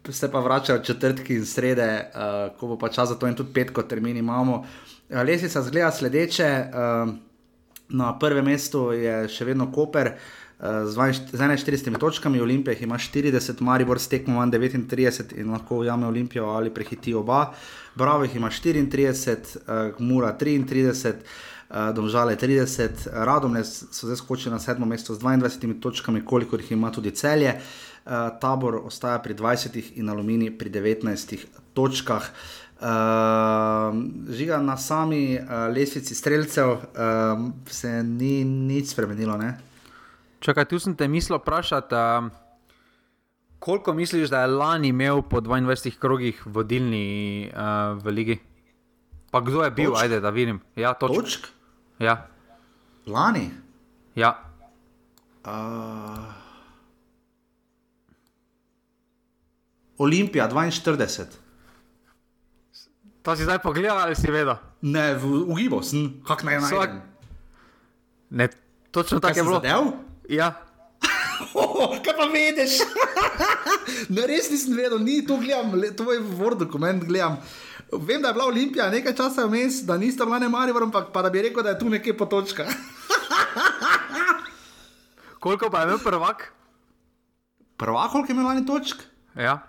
se 0.09 0.31
pa 0.31 0.39
vračajo 0.39 0.79
četrtki 0.83 1.35
in 1.35 1.45
srede, 1.45 1.89
uh, 2.15 2.55
ko 2.59 2.71
bo 2.71 2.77
pa 2.79 2.89
čas 2.89 3.09
za 3.09 3.19
to 3.19 3.27
in 3.27 3.35
tudi 3.35 3.53
petko 3.53 3.83
termin 3.83 4.17
imamo. 4.17 4.63
Lesica 5.09 5.61
zgleda 5.61 5.91
sledeče. 5.91 6.49
Uh, 6.71 7.13
na 7.89 8.13
prvem 8.19 8.45
mestu 8.45 8.91
je 8.95 9.27
še 9.27 9.45
vedno 9.45 9.67
Koper. 9.71 10.07
Uh, 10.07 10.42
z 10.63 10.95
41 10.95 11.99
točkami, 11.99 12.41
Olimpija 12.41 12.77
ima 12.79 12.95
40, 12.95 13.61
Maribor 13.61 13.99
s 13.99 14.07
tekmo 14.07 14.41
39 14.41 15.35
in 15.35 15.51
lahko 15.51 15.77
ujame 15.77 16.07
Olimpijo 16.07 16.45
ali 16.45 16.69
prehiti 16.69 17.13
oba. 17.13 17.53
Bravo 17.95 18.23
jih 18.23 18.35
ima 18.35 18.49
34, 18.49 19.37
uh, 19.55 19.99
Mura 19.99 20.37
33, 20.39 21.13
uh, 21.69 21.75
Domžale 21.95 22.35
30, 22.35 22.89
Radomne 23.11 23.63
so 23.63 24.07
zdaj 24.07 24.15
skočili 24.15 24.53
na 24.53 24.59
sedmo 24.59 24.85
mesto 24.85 25.13
z 25.13 25.19
22 25.19 25.81
točkami, 25.81 26.25
koliko 26.25 26.55
jih 26.55 26.71
ima 26.71 26.91
tudi 26.91 27.11
celje. 27.11 27.59
Uh, 28.05 28.11
tabor 28.41 28.75
ostaja 28.75 29.19
pri 29.19 29.35
20 29.35 29.83
in 29.95 30.09
Alumini 30.09 30.51
pri 30.57 30.69
19 30.69 31.37
točkah. 31.73 32.31
Uh, 32.79 32.87
žiga 34.29 34.61
na 34.61 34.77
sami 34.77 35.39
uh, 35.39 35.75
lesvici 35.75 36.15
streljcev, 36.15 36.69
uh, 36.69 36.79
se 37.67 38.03
ni 38.03 38.43
nič 38.45 38.87
spremenilo. 38.87 39.37
Ne? 39.37 39.72
Čakaj, 40.43 40.65
tu 40.65 40.75
sem 40.75 40.91
te 40.91 41.07
mislil 41.07 41.39
vprašati, 41.39 41.95
uh, 41.95 42.27
koliko 43.59 43.93
misliš, 43.93 44.27
da 44.27 44.41
je 44.41 44.47
lani 44.49 44.87
imel 44.87 45.21
po 45.21 45.39
22 45.39 45.95
krogih 45.97 46.41
vodilni 46.45 47.05
uh, 47.47 47.95
v 47.95 48.07
ligi? 48.09 48.35
Pa 49.31 49.39
kdo 49.39 49.63
je 49.63 49.71
bil, 49.71 49.89
Točk? 49.89 50.03
ajde, 50.03 50.19
da 50.19 50.29
vidim. 50.29 50.59
Ja, 50.75 50.93
točk. 50.93 51.15
Točk? 51.15 51.41
Ja, 51.99 52.27
Lani. 53.05 53.49
ja. 54.15 54.35
Uh, 55.43 56.27
Olimpija 59.97 60.49
42. 60.49 61.23
To 63.21 63.35
si 63.35 63.43
zdaj 63.43 63.59
pogledal 63.59 63.97
ali 63.97 64.15
si 64.15 64.27
vedel? 64.27 64.55
Ne, 64.81 65.15
v 65.15 65.25
ugibo 65.47 65.79
sem, 65.81 66.19
kako 66.21 66.45
naj 66.45 66.57
Vsak- 66.57 66.71
najdem. 66.71 67.01
Ne, 68.29 68.47
točno 68.91 69.19
tako 69.19 69.39
je 69.39 69.43
bilo. 69.43 69.55
zadev? 69.55 69.81
Ja, 70.29 70.53
Oh, 71.53 71.99
kaj 71.99 72.13
pa 72.13 72.25
veš? 72.25 72.79
no, 74.13 74.23
res 74.23 74.47
nisem 74.47 74.73
vedel, 74.73 74.99
ni 74.99 75.21
to 75.21 75.35
gledam, 75.35 75.73
le- 75.75 75.91
to 75.91 76.07
je 76.07 76.19
Word 76.33 76.57
dokument 76.59 77.03
gledam. 77.03 77.37
Vem, 77.91 78.21
da 78.21 78.27
je 78.27 78.33
bila 78.33 78.45
Olimpija 78.45 78.89
nekaj 78.89 79.13
časa 79.13 79.45
vmes, 79.45 79.83
da 79.83 79.97
nista 79.97 80.25
bila 80.25 80.39
ne 80.39 80.49
Maribor, 80.49 80.83
ampak 80.83 81.11
pa 81.11 81.21
da 81.21 81.29
bi 81.29 81.41
rekel, 81.41 81.61
da 81.61 81.69
je 81.69 81.79
tu 81.79 81.89
nekje 81.89 82.15
po 82.17 82.25
točkah. 82.25 82.65
koliko 85.39 85.69
pa 85.69 85.79
je 85.79 85.85
imel 85.85 85.99
prvak? 85.99 86.53
Prva, 87.77 88.07
koliko 88.07 88.31
je 88.31 88.33
imel 88.33 88.45
lani 88.45 88.65
točk? 88.65 89.03
Ja, 89.35 89.59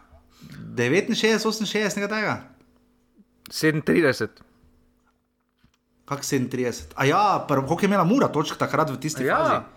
69, 0.70 1.10
68, 1.42 1.98
nekaj 1.98 2.08
tega. 2.10 2.34
37. 3.50 4.28
Kak 6.04 6.20
37. 6.20 6.92
A 6.94 7.04
ja, 7.04 7.22
koliko 7.48 7.80
je 7.80 7.86
imela 7.86 8.04
Mura 8.04 8.28
točk 8.28 8.56
takrat 8.56 8.90
v 8.90 8.96
tisti 8.96 9.24
Ja. 9.24 9.36
fazi? 9.38 9.73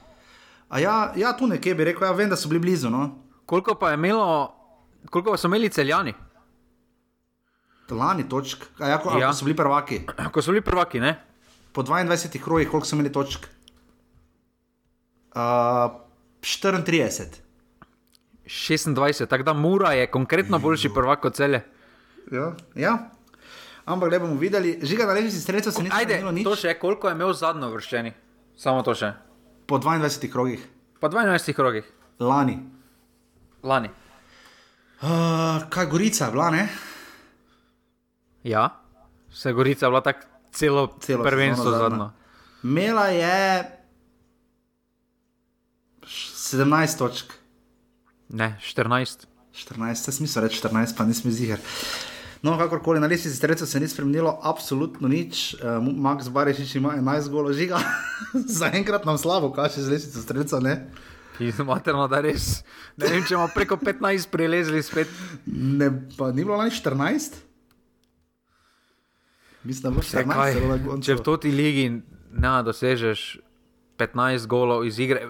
A 0.69 0.79
ja, 0.79 1.13
ja, 1.15 1.33
tu 1.37 1.47
nekje 1.47 1.75
bi 1.75 1.83
rekel, 1.83 2.07
ja, 2.07 2.11
vem, 2.11 2.29
da 2.29 2.35
so 2.35 2.49
bili 2.49 2.59
blizu. 2.59 2.89
No. 2.89 3.09
Koliko 3.45 3.75
pa 3.75 3.89
je 3.89 3.93
imelo, 3.95 4.53
koliko 5.09 5.31
pa 5.31 5.37
so 5.37 5.47
imeli 5.47 5.69
celjani, 5.69 6.13
Lani 7.89 8.25
točk, 8.29 8.65
a 8.79 8.87
ja, 8.87 8.97
ko, 8.99 9.13
Ja. 9.15 9.27
ja. 9.29 9.33
so 9.33 9.45
bili 9.45 9.55
prvaki. 9.55 10.01
ko 10.33 10.41
so 10.41 10.51
bili 10.51 10.61
prvaki, 10.61 10.99
ne? 10.99 11.13
Po 11.71 11.83
22 11.83 12.41
krogih, 12.43 12.67
koliko 12.69 12.87
so 12.87 12.95
imeli 12.95 13.11
točk? 13.11 13.47
Uh, 15.31 15.95
34. 16.41 17.23
26, 18.45 19.25
tako 19.27 19.43
da 19.43 19.53
Mura 19.53 19.91
je 19.91 20.11
konkretno 20.11 20.59
boljši 20.59 20.89
prvak 20.93 21.21
kot 21.21 21.35
celje. 21.35 21.63
Ja. 22.31 22.55
ja. 22.75 23.09
Ampak 23.85 24.11
le 24.11 24.19
bomo 24.19 24.35
videli, 24.35 24.79
žiga 24.83 25.05
na 25.05 25.13
levici 25.13 25.39
streljcev 25.41 25.71
se 25.71 25.83
ni 25.83 25.89
zgodilo 25.89 26.31
nič. 26.31 26.43
to 26.43 26.55
še, 26.55 26.73
koliko 26.79 27.07
je 27.07 27.15
imel 27.15 27.33
zadnjo 27.33 27.69
vrščeni. 27.71 28.11
Samo 28.55 28.83
to 28.83 28.95
še. 28.95 29.13
Po 29.67 29.77
22 29.77 29.99
krogih, 30.27 30.67
Po 30.99 31.07
12 31.07 31.53
krogih, 31.53 31.83
lani. 32.19 32.59
lani. 33.63 33.89
Uh, 34.97 35.07
kaj 35.69 35.85
Gorica 35.85 36.25
je 36.25 36.31
bila, 36.31 36.49
ne? 36.51 36.67
Ja, 38.43 38.81
se 39.29 39.53
Gorica 39.53 39.85
je 39.85 39.89
bila 39.89 40.01
tako 40.01 40.19
celo, 40.51 40.97
Celo 40.99 41.23
prvenstvo 41.23 41.71
zadnjo. 41.71 42.09
Mela 42.63 43.07
je 43.07 43.63
š- 46.01 46.31
17 46.55 46.97
točk. 46.97 47.33
Ne, 48.29 48.59
14. 48.61 49.25
14, 49.53 49.95
se 49.95 50.11
smisel 50.13 50.43
reči 50.43 50.57
14, 50.57 50.97
pa 50.97 51.03
nisem 51.03 51.31
ziger. 51.31 51.59
No, 52.41 52.57
kakorkoli, 52.57 52.99
na 52.99 53.07
lestvici 53.07 53.37
streljcev 53.37 53.65
se 53.67 53.79
ni 53.79 53.87
spremenilo, 53.87 54.39
absolutno 54.43 55.07
nič. 55.07 55.55
Uh, 55.57 55.81
Max 55.97 56.29
Barišič 56.29 56.75
ima 56.75 56.93
11 56.97 57.29
golo 57.29 57.53
žiga, 57.53 57.79
zaenkrat 58.59 59.05
nam 59.05 59.17
slabo 59.17 59.51
kaže 59.51 59.81
z 59.81 59.89
lestvico 59.89 60.21
streljcev, 60.21 60.61
ne? 60.61 60.75
Materno, 61.65 62.07
da 62.09 62.21
res. 62.21 62.63
Ne 62.97 63.09
vem, 63.13 63.21
če 63.25 63.35
bomo 63.37 63.49
preko 63.53 63.77
15 63.77 64.29
prilezli 64.33 64.81
spet. 64.83 65.09
ne 65.45 65.91
pa 66.17 66.31
ni 66.31 66.41
bilo 66.45 66.57
lani 66.57 66.71
14? 66.73 67.43
Mislim, 69.63 69.83
da 69.83 69.91
bo 69.93 70.01
Vse 70.01 70.17
14, 70.17 70.33
kaj, 70.33 70.53
celo 70.53 70.67
na 70.71 70.77
koncu. 70.85 71.05
če 71.05 71.15
v 71.15 71.21
toti 71.25 71.51
ligi 71.51 71.85
ne 72.37 72.53
dosežeš 72.63 73.25
15 73.97 74.45
golov 74.47 74.85
iz 74.85 74.99
igre. 74.99 75.27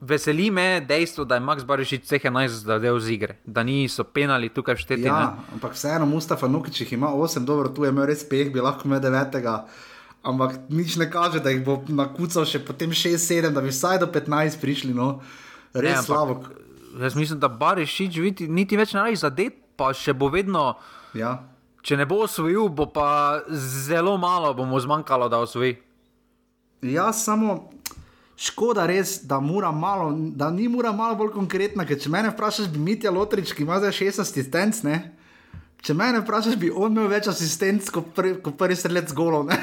Veseli 0.00 0.50
me 0.50 0.80
dejstvo, 0.80 1.24
da 1.24 1.34
je 1.34 1.40
Max 1.42 1.60
Barišič 1.62 2.04
vseh 2.04 2.22
11 2.22 2.64
zadev 2.64 2.96
z 2.98 3.10
igre, 3.10 3.34
da 3.44 3.62
niso 3.62 4.04
penali 4.06 4.48
tukaj 4.48 4.76
šteti. 4.76 5.02
Ja, 5.02 5.18
ne. 5.36 5.44
ampak 5.52 5.74
vseeno 5.74 6.06
Mustafa 6.06 6.48
Nukič 6.48 6.80
jih 6.80 6.92
ima 6.92 7.10
8, 7.10 7.44
dobro, 7.44 7.68
tu 7.68 7.84
je 7.84 7.90
imel 7.90 8.06
res 8.06 8.24
peh, 8.24 8.48
bi 8.48 8.60
lahko 8.60 8.88
imel 8.88 9.00
9. 9.00 9.60
Ampak 10.22 10.56
nič 10.68 10.96
ne 10.96 11.06
kaže, 11.06 11.40
da 11.40 11.50
jih 11.50 11.60
bo 11.62 11.78
nakucal 11.90 12.44
še 12.44 12.60
potem 12.60 12.90
6-7, 12.90 13.50
da 13.50 13.60
bi 13.60 13.68
vsaj 13.68 13.98
do 13.98 14.08
15 14.08 14.56
prišli. 14.58 14.92
No. 14.92 15.20
Res 15.74 15.96
Ne, 15.96 16.02
slabo. 16.02 16.40
Jaz 16.96 17.14
mislim, 17.14 17.38
da 17.38 17.48
Barišič 17.50 18.16
niti, 18.18 18.48
niti 18.48 18.76
več 18.76 18.92
ne 18.92 19.02
rabi 19.02 19.16
zadet, 19.16 19.54
pa 19.76 19.92
še 19.92 20.12
bo 20.12 20.28
vedno, 20.28 20.74
Ja. 21.14 21.42
če 21.82 21.96
ne 21.96 22.04
bo 22.04 22.22
osvojil, 22.22 22.68
bo 22.68 22.86
pa 22.86 23.40
zelo 23.50 24.16
malo 24.16 24.54
bomo 24.54 24.80
zmanjkalo, 24.80 25.28
da 25.28 25.38
osvoji. 25.38 25.76
ja, 26.82 27.12
samo 27.12 27.70
škoda 28.40 28.86
res, 28.88 29.18
da, 29.28 29.40
malo, 29.40 30.12
da 30.16 30.50
ni 30.50 30.68
mora 30.68 30.92
malo 30.92 31.14
bolj 31.18 31.34
konkretna. 31.34 31.84
Ker 31.84 31.98
če 32.00 32.12
mene 32.12 32.32
vprašaš, 32.32 32.70
bi 32.72 32.80
Mitja 32.80 33.12
Lotrič, 33.12 33.52
ki 33.52 33.66
ima 33.66 33.76
zdaj 33.82 33.92
6 34.00 34.22
asistenc, 34.24 34.80
ne? 34.88 34.96
Če 35.84 35.96
mene 35.96 36.22
vprašaš, 36.24 36.56
bi 36.60 36.72
on 36.72 36.92
imel 36.92 37.08
več 37.12 37.28
asistenc 37.28 37.88
kot, 37.92 38.12
prvi, 38.16 38.38
kot 38.44 38.56
prvi 38.60 38.76
strelec 38.76 39.12
golov. 39.16 39.52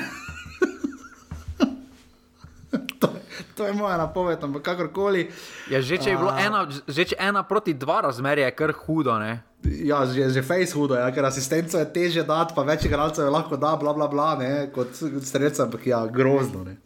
to, 3.02 3.10
to 3.58 3.66
je 3.66 3.74
moja 3.78 3.98
napoved, 4.02 4.42
ampak 4.46 4.66
kakorkoli. 4.66 5.28
Ja, 5.74 5.82
že 5.82 5.98
če 6.02 6.14
je 6.14 6.22
bilo 6.22 6.34
ena, 6.38 6.66
že 6.70 7.10
če 7.14 7.20
ena 7.22 7.44
proti 7.50 7.74
dva 7.78 8.02
razmerje, 8.06 8.46
je 8.46 8.56
kar 8.58 8.74
hudo. 8.86 9.18
Ne? 9.22 9.40
Ja, 9.66 10.04
že, 10.10 10.30
že 10.34 10.46
face 10.46 10.74
hudo, 10.78 10.98
ja, 10.98 11.10
ker 11.14 11.26
asistenco 11.30 11.82
je 11.82 11.88
teže 11.94 12.26
dati, 12.26 12.54
pa 12.58 12.66
več 12.66 12.86
igralcev 12.90 13.26
je 13.26 13.34
lahko 13.34 13.58
da, 13.58 13.74
bla, 13.78 13.94
bla, 13.98 14.10
bla, 14.10 14.32
ne, 14.42 14.52
kot 14.74 14.94
strelca, 15.26 15.66
ampak 15.66 15.86
ja, 15.90 16.06
grozno. 16.10 16.66
Ne. 16.66 16.78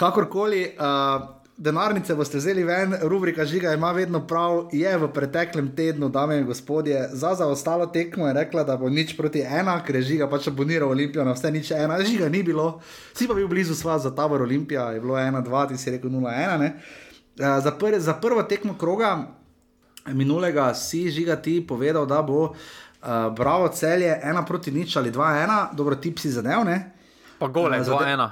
Kakorkoli, 0.00 0.62
uh, 0.64 1.40
denarnice 1.60 2.14
boste 2.16 2.38
vzeli 2.40 2.62
ven, 2.64 2.94
rubrika 3.02 3.44
žiga 3.44 3.74
ima 3.76 3.90
vedno 3.92 4.22
prav, 4.26 4.68
je 4.72 4.92
v 4.98 5.08
preteklem 5.12 5.68
tednu, 5.76 6.08
dame 6.08 6.38
in 6.40 6.46
gospodje, 6.46 7.08
za 7.12 7.34
zaostalo 7.34 7.86
tekmo 7.86 8.26
je 8.26 8.32
rekla, 8.34 8.64
da 8.64 8.76
bo 8.80 8.88
nič 8.88 9.12
proti 9.16 9.42
ena, 9.44 9.74
ker 9.84 9.98
je 10.00 10.02
žiga 10.02 10.28
pač 10.30 10.48
aboniral 10.48 10.88
Olimpijo 10.88 11.24
na 11.24 11.34
vse 11.36 11.50
nič 11.52 11.70
ena, 11.76 11.98
žiga 12.04 12.28
ni 12.32 12.40
bilo, 12.42 12.80
si 13.12 13.28
pa 13.28 13.36
bil 13.36 13.48
blizu 13.48 13.76
sva 13.76 13.98
za 13.98 14.14
tabor 14.16 14.42
Olimpija, 14.42 14.86
je 14.96 15.02
bilo 15.04 15.18
ena, 15.20 15.42
dva, 15.44 15.66
ti 15.68 15.76
si 15.76 15.92
rekel 15.92 16.10
0-1. 16.10 16.58
ne. 16.58 16.70
Uh, 17.36 17.60
za, 17.60 17.72
pr 17.76 17.98
za 18.00 18.14
prvo 18.14 18.42
tekmo 18.42 18.74
kroga 18.80 19.26
minulega 20.08 20.74
si 20.74 21.10
žiga 21.10 21.36
ti 21.36 21.60
povedal, 21.66 22.06
da 22.06 22.22
bo 22.22 22.40
uh, 22.44 22.54
Bravo 23.36 23.68
celje 23.68 24.16
ena 24.22 24.44
proti 24.44 24.72
nič 24.72 24.96
ali 24.96 25.10
dva 25.10 25.36
ena, 25.42 25.68
dobro, 25.76 26.00
tip 26.00 26.18
si 26.18 26.32
zadev, 26.32 26.64
ne? 26.64 26.78
Pa 27.38 27.52
gole, 27.52 27.76
dva 27.84 27.84
zade- 27.84 28.12
ena. 28.12 28.30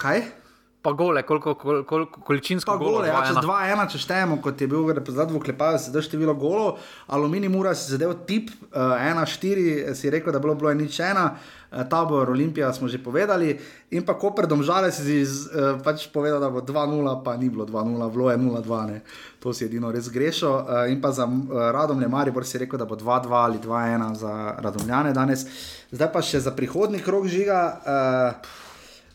Kaj? 0.00 0.43
Pa 0.84 0.92
gole, 0.92 1.22
koliko, 1.22 1.54
koliko, 1.54 1.88
koliko 1.88 2.20
količinsko 2.20 2.72
Pa 2.72 2.76
gole. 2.76 3.08
ja, 3.08 3.22
če 3.24 3.40
2-1, 3.40 3.86
če 3.88 3.98
štejemo, 4.02 4.36
kot 4.44 4.60
je 4.60 4.66
bil 4.68 4.90
reprezentant 4.92 5.32
v 5.32 5.40
Klepaju, 5.46 5.78
se 5.80 5.92
da 5.94 6.02
število 6.04 6.34
golov, 6.36 6.82
Aluminij 7.08 7.48
Mura 7.48 7.72
si 7.72 7.88
zadev 7.88 8.12
tip, 8.28 8.50
uh, 8.68 8.92
1-4, 9.00 9.94
si 9.96 10.12
rekel, 10.12 10.34
da 10.36 10.42
bilo, 10.44 10.52
bilo 10.60 10.68
je 10.68 10.76
nič 10.82 10.98
ena, 11.00 11.30
uh, 11.32 11.86
tabor 11.88 12.28
Olimpija 12.34 12.68
smo 12.76 12.90
že 12.92 13.00
povedali, 13.00 13.54
in 13.96 14.04
pa 14.04 14.12
Koper 14.20 14.44
Domžale 14.44 14.90
si 14.92 15.24
z, 15.24 15.48
uh, 15.48 15.80
pač 15.80 16.04
povedal, 16.12 16.36
da 16.36 16.50
bo 16.52 16.60
2-0, 16.60 17.16
pa 17.24 17.38
ni 17.40 17.48
bilo 17.48 17.64
2-0, 17.64 18.10
bilo 18.12 18.28
je 18.28 18.36
0-2, 18.36 18.82
ne. 18.92 19.00
to 19.40 19.56
si 19.56 19.64
edino 19.64 19.88
res 19.88 20.12
grešil. 20.12 20.52
Uh, 20.52 20.92
in 20.92 21.00
pa 21.00 21.16
za 21.16 21.24
uh, 21.24 21.72
Radomlje 21.72 22.12
Maribor 22.12 22.44
si 22.44 22.60
rekel, 22.60 22.76
da 22.76 22.84
bo 22.84 23.00
2-2 23.00 23.32
ali 23.32 23.56
2-1 23.56 24.20
za 24.20 24.60
Radomljane 24.60 25.16
danes. 25.16 25.48
Zdaj 25.88 26.12
pa 26.12 26.20
še 26.20 26.44
za 26.44 26.52
prihodni 26.52 27.00
krok 27.00 27.24
žiga. 27.24 27.62
Uh, 27.88 28.60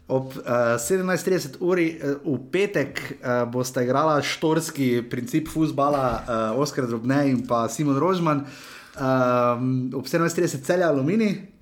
Ob 0.09 0.33
uh, 0.41 0.75
17:30 0.81 1.61
uri 1.61 1.93
uh, 2.01 2.17
v 2.25 2.37
petek 2.49 3.21
uh, 3.21 3.45
bosta 3.45 3.85
igrala 3.85 4.17
štorski 4.25 5.05
princip 5.09 5.47
futbola, 5.53 6.05
uh, 6.53 6.61
Oskar 6.61 6.89
Drobne 6.89 7.29
in 7.29 7.45
pa 7.45 7.69
Simon 7.69 8.01
Rožman. 8.01 8.43
Um, 8.97 9.93
ob 9.93 10.09
17:30 10.09 10.65
celja 10.65 10.89
Alumini, 10.89 11.59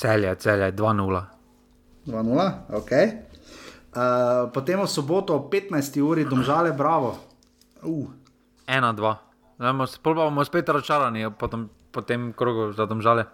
Celje, 0.00 0.32
celje, 0.40 0.72
2-0. 0.72 1.26
2-0, 2.08 2.72
ok. 2.72 2.92
Uh, 3.92 4.48
potem 4.48 4.80
v 4.80 4.88
soboto 4.88 5.36
ob 5.36 5.52
15. 5.52 6.00
uri 6.00 6.24
domžale 6.24 6.72
Bravo. 6.72 7.20
Uh, 7.84 8.08
1-2. 8.64 8.96
Sploh 9.60 10.16
bomo 10.16 10.40
spet 10.40 10.72
razočarani 10.72 11.28
po 11.36 11.52
tem, 11.52 11.68
po 11.92 12.00
tem 12.00 12.32
krogu 12.32 12.72
za 12.72 12.88
domžale. 12.88 13.28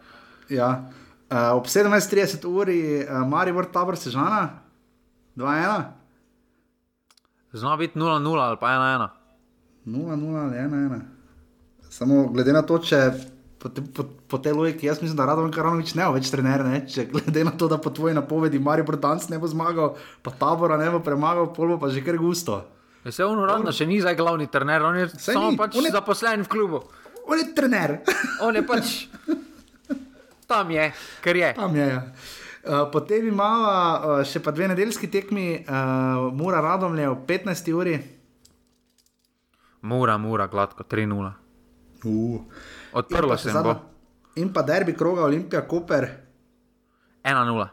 ja. 0.51 0.91
Uh, 1.29 1.53
ob 1.53 1.67
17:30 1.67 2.45
uri 2.45 2.79
uh, 3.01 3.25
Maribor 3.25 3.67
Tabor 3.67 3.97
Sežana, 3.97 4.61
2-1. 5.37 5.85
Zna 7.53 7.77
biti 7.77 7.99
0-0 7.99 8.11
ali 8.39 8.57
pa 8.57 8.67
1-1. 8.69 9.09
0-0 9.87 10.37
ali 10.37 10.57
1-1. 10.59 11.01
Samo 11.89 12.29
glede 12.29 12.53
na 12.53 12.63
to, 12.63 12.79
če 12.79 12.99
po, 13.59 13.69
te, 13.69 13.81
po, 13.81 14.05
po 14.29 14.39
tej 14.39 14.53
logiki, 14.53 14.87
jaz 14.87 15.01
mislim, 15.01 15.17
da 15.17 15.25
Radovn 15.25 15.49
Karanovič 15.51 15.95
ne 15.95 16.05
bo 16.05 16.13
več 16.13 16.29
trener, 16.29 16.65
ne? 16.65 16.83
če 16.85 17.07
glede 17.07 17.45
na 17.45 17.53
to, 17.53 17.69
da 17.69 17.79
po 17.79 17.91
tvoji 17.91 18.15
napovedi 18.15 18.59
Maribor 18.59 18.99
danes 18.99 19.29
ne 19.29 19.39
bo 19.39 19.49
zmagal, 19.49 19.95
pa 20.21 20.31
tabora 20.33 20.77
ne 20.77 20.91
bo 20.91 21.01
premagal, 21.01 21.49
pol 21.55 21.73
bo 21.75 21.79
pa 21.79 21.89
že 21.89 22.05
kar 22.05 22.19
gusto. 22.19 22.61
Ja, 23.05 23.13
Se 23.13 23.25
on 23.25 23.39
uradno 23.39 23.73
še 23.73 23.87
ni 23.87 24.01
zdaj 24.03 24.17
glavni 24.17 24.47
trener, 24.47 24.83
on 24.83 24.99
je 24.99 25.09
Saj 25.09 25.35
samo 25.35 25.51
ni, 25.51 25.57
pač 25.57 25.79
on 25.79 25.87
je- 25.87 25.95
zaposlen 25.95 26.43
v 26.43 26.49
klubu. 26.49 26.83
On 27.27 27.39
je 27.39 27.47
trener, 27.55 28.03
On 28.43 28.55
je 28.55 28.63
pač 28.63 29.07
tam 30.47 30.71
je, 30.71 30.93
ker 31.21 31.37
je. 31.37 31.55
tam 31.55 31.77
je. 31.77 31.87
ja. 31.87 32.03
Uh, 32.67 32.91
potem 32.91 33.29
imamo 33.29 33.63
uh, 33.63 34.21
še 34.27 34.41
pa 34.43 34.51
dve 34.51 34.67
nedeljski 34.73 35.07
tekmi, 35.07 35.63
uh, 35.63 36.35
Mura 36.35 36.59
Radomlje 36.65 37.09
ob 37.13 37.23
15. 37.29 37.71
uri. 37.71 37.95
Mura, 39.87 40.17
mura, 40.19 40.49
gladko, 40.51 40.83
3-0. 40.83 41.31
Uh. 42.11 42.41
Odprlo 42.99 43.37
se 43.39 43.55
bo. 43.55 43.77
In 44.43 44.51
pa 44.53 44.65
derbi 44.67 44.97
kroga 44.99 45.23
Olimpija 45.29 45.63
Koper. 45.69 46.09
1-0. 47.23 47.69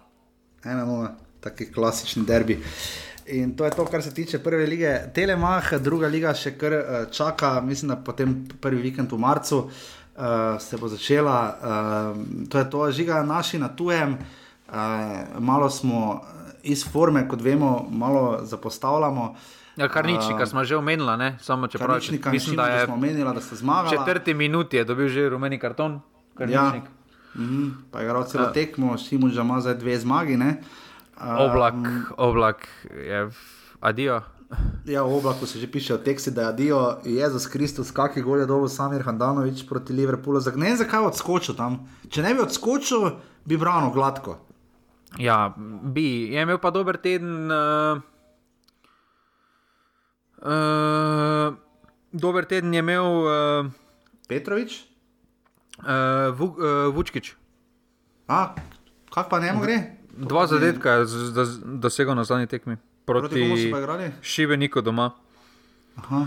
1-0, 0.63 1.09
taki 1.41 1.71
klasični 1.73 2.25
derbi. 2.25 2.59
In 3.33 3.55
to 3.57 3.65
je 3.65 3.73
to, 3.73 3.87
kar 3.89 4.03
se 4.03 4.13
tiče 4.13 4.43
prve 4.45 4.67
lige. 4.69 4.93
Telemah, 5.15 5.73
druga 5.81 6.07
liga 6.11 6.35
še 6.37 6.53
kar 6.59 6.77
čaka, 7.09 7.55
mislim, 7.65 7.95
da 7.95 7.97
potem 7.97 8.43
prvi 8.61 8.81
vikend 8.91 9.11
v 9.11 9.21
marcu 9.25 9.63
uh, 9.63 9.83
se 10.60 10.77
bo 10.77 10.88
začela. 10.88 11.56
Uh, 11.57 12.48
to 12.49 12.57
je 12.57 12.69
to, 12.69 12.91
žiga 12.91 13.23
naši 13.23 13.60
na 13.60 13.68
tujem, 13.68 14.18
uh, 14.18 14.76
malo 15.40 15.69
smo 15.69 16.22
iz 16.64 16.85
forme, 16.91 17.27
kot 17.27 17.41
vemo, 17.41 17.88
malo 17.90 18.40
zapostavljamo. 18.44 19.35
Ja, 19.76 19.90
kar 19.90 20.06
nič, 20.06 20.22
kar 20.38 20.48
smo 20.48 20.64
že 20.64 20.77
omenili, 20.77 21.18
ne? 21.18 21.38
samo 21.41 21.68
če 21.68 21.77
pravi, 21.77 21.99
Karničnika, 21.99 22.31
mislim, 22.31 22.56
da 22.56 22.68
je 22.68 22.85
smo 22.85 22.94
omenili, 22.94 23.34
da 23.34 23.41
ste 23.41 23.56
zmagali. 23.56 23.98
v 23.98 23.99
četrti 23.99 24.34
minuti 24.34 24.77
je 24.77 24.84
dobil 24.85 25.10
že 25.10 25.30
rumeni 25.30 25.60
karton. 25.60 25.94
Ja. 25.94 26.38
Karničnik. 26.38 26.84
Mhm, 27.35 27.69
pa 27.91 27.99
je 27.99 28.06
igral 28.06 28.23
celo 28.30 28.45
tekmo, 28.53 28.98
Simon 28.98 29.31
že 29.31 29.41
ima 29.41 29.61
zdaj 29.61 29.76
dve 29.81 29.98
zmagi. 29.98 30.38
Ne? 30.38 30.61
Uh, 31.18 31.49
Oblak, 31.49 31.73
oblak 32.18 32.68
je 32.94 33.30
adijo. 33.81 34.22
Ja, 34.85 35.01
v 35.01 35.13
oblaku 35.13 35.45
se 35.45 35.59
že 35.59 35.67
pišejo 35.67 35.97
teksti, 35.99 36.31
da 36.31 36.41
je 36.43 36.53
Dio, 36.55 36.80
Jezus 37.03 37.47
Kristus, 37.47 37.89
kakšen 37.89 38.21
gol 38.21 38.38
je 38.38 38.45
dobil 38.45 38.67
Samir 38.67 39.01
Handanovič 39.01 39.63
proti 39.63 39.93
Liverpoolu. 39.93 40.39
Zag- 40.39 40.55
Ne 40.55 40.65
vem, 40.65 40.77
zakaj 40.77 40.99
je 40.99 41.07
odskočil 41.07 41.55
tam. 41.55 41.80
Če 42.05 42.21
ne 42.21 42.34
bi 42.34 42.41
odskočil, 42.41 43.11
bi 43.43 43.55
branil 43.55 43.89
gladko. 43.89 44.38
Ja, 45.15 45.53
bi, 45.84 46.03
je 46.27 46.41
imel 46.41 46.57
pa 46.57 46.69
dober 46.69 46.97
teden. 46.97 47.45
Uh, 47.45 48.01
uh, 50.39 51.53
dober 52.11 52.45
teden 52.45 52.73
je 52.73 52.80
imel 52.80 53.05
uh, 53.05 53.71
Petrovič, 54.27 54.84
uh, 55.80 55.85
Vu, 56.31 56.45
uh, 56.51 56.55
Vučkič. 56.89 57.35
a 58.27 58.55
kak 59.09 59.30
pa 59.30 59.39
njemu 59.39 59.61
gre? 59.61 59.77
Dva 60.13 60.47
zadetka 60.47 60.91
je 60.91 61.05
dosegel 61.77 62.15
na 62.15 62.23
zadnji 62.23 62.47
tekmi. 62.47 62.77
Proti 63.05 63.71
Proti? 63.71 64.11
Šibeniku 64.21 64.81
doma. 64.81 65.11
Aha. 65.95 66.25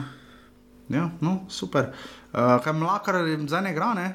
Ja, 0.89 1.11
no, 1.20 1.47
super. 1.48 1.90
Uh, 2.32 2.59
kaj 2.62 2.73
mlakar 2.73 3.16
zdaj 3.47 3.62
ne 3.62 3.73
igra, 3.73 3.94
ne? 3.94 4.15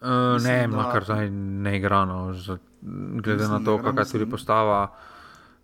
Uh, 0.00 0.34
Mislim, 0.34 0.52
ne, 0.52 0.60
da- 0.60 0.76
mlakar 0.76 1.04
zdaj 1.04 1.30
ne 1.30 1.76
igra. 1.76 2.04
No, 2.04 2.32
za, 2.32 2.58
glede 2.82 3.42
Mislim, 3.42 3.50
na 3.50 3.64
to, 3.64 3.78
kakšna 3.82 4.02
je 4.02 4.12
tudi 4.12 4.30
postava. 4.30 4.94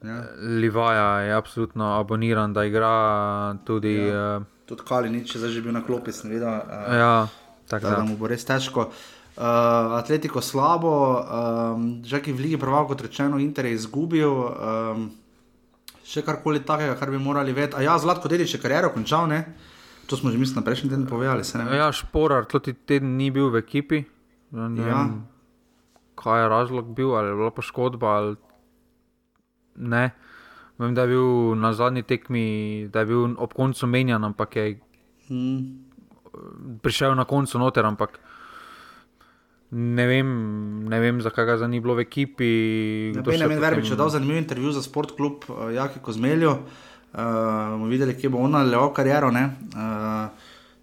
Ja. 0.03 0.23
Livaja 0.41 1.21
je 1.21 1.33
absolutno 1.35 2.01
aboniran, 2.01 2.53
da 2.53 2.65
igra 2.65 3.57
tudi. 3.65 3.95
Ja. 3.95 4.37
Uh, 4.37 4.43
Tudi 4.67 4.83
Kalinič 4.89 5.35
je 5.35 5.39
zdaj 5.39 5.51
že 5.51 5.63
bil 5.63 5.73
na 5.73 5.83
klopi, 5.83 6.13
sem 6.13 6.31
videl. 6.31 6.49
Uh, 6.49 6.95
ja 6.95 7.29
tako 7.71 7.87
da 7.87 7.97
da. 7.97 8.05
mu 8.05 8.17
bo 8.17 8.27
res 8.27 8.45
težko. 8.45 8.81
Uh, 8.81 9.20
Atletiko 9.41 10.41
slabo, 10.41 10.93
um, 11.17 12.03
že 12.03 12.21
ki 12.21 12.31
v 12.31 12.41
Ligi 12.41 12.57
Prvak, 12.57 12.89
kot 12.89 13.01
rečeno, 13.01 13.37
Inter 13.37 13.65
je 13.65 13.73
izgubil. 13.75 14.29
Um, 14.29 15.11
še 16.03 16.21
karkoli 16.21 16.61
takega, 16.61 16.93
kar 16.95 17.09
bi 17.09 17.17
morali 17.17 17.51
vedeti. 17.51 17.75
A 17.75 17.83
ja, 17.83 17.95
Zlatko 17.95 18.27
Dedič 18.27 18.53
je 18.53 18.59
kariero 18.59 18.91
končal, 18.91 19.25
ne? 19.25 19.55
To 20.05 20.15
smo 20.15 20.29
že, 20.29 20.37
mislim, 20.37 20.57
na 20.57 20.67
prejšnji 20.67 20.91
teden 20.91 21.07
povedali. 21.07 21.41
ne. 21.41 21.71
Ja, 21.73 21.89
Šporar, 21.89 22.45
tudi 22.45 22.75
teden 22.75 23.17
ni 23.17 23.31
bil 23.31 23.49
v 23.49 23.57
ekipi. 23.57 24.05
Ne 24.51 24.77
Ja. 24.77 25.07
vem, 25.07 25.25
kaj 26.15 26.37
je 26.37 26.49
razlog 26.49 26.91
bil, 26.91 27.15
ali 27.15 27.29
je 27.29 27.37
bila 27.37 27.51
poškodba 27.51 28.07
ali 28.09 28.37
ne. 29.77 30.11
Vem, 30.77 30.93
da 30.93 31.03
je 31.03 31.09
bil 31.09 31.29
na 31.55 31.73
zadnji 31.73 32.03
tekmi, 32.03 32.45
da 32.89 33.01
je 33.01 33.07
bil 33.07 33.37
ob 33.39 33.53
koncu 33.53 33.87
menjan, 33.87 34.21
ampak 34.21 34.57
je 34.57 34.81
Hmm. 35.29 35.87
prišel 36.81 37.15
na 37.15 37.25
koncu 37.25 37.55
noter. 37.55 37.87
Ampak 37.87 38.19
ne 39.71 40.07
vem, 40.07 40.29
ne 40.89 41.01
vem 41.01 41.21
zakaj 41.23 41.47
ga 41.47 41.67
ni 41.67 41.81
bilo 41.81 41.95
v 41.95 42.01
ekipi. 42.01 42.51
Benjamin 43.15 43.59
potem- 43.59 43.61
Verbič 43.61 43.91
je 43.91 43.97
dal 43.97 44.11
zanimiv 44.11 44.37
intervju 44.37 44.73
za 44.73 44.83
Sport 44.83 45.15
Club 45.17 45.45
uh, 45.49 45.71
Jaki 45.75 46.01
Kozmelju. 46.03 46.51
Uh, 46.51 47.19
bomo 47.71 47.87
videli, 47.87 48.15
kje 48.15 48.29
bo 48.31 48.39
on 48.39 48.51
nadaljeval 48.51 48.93
kariero. 48.93 49.31
ne. 49.31 49.57
Uh, 49.75 50.31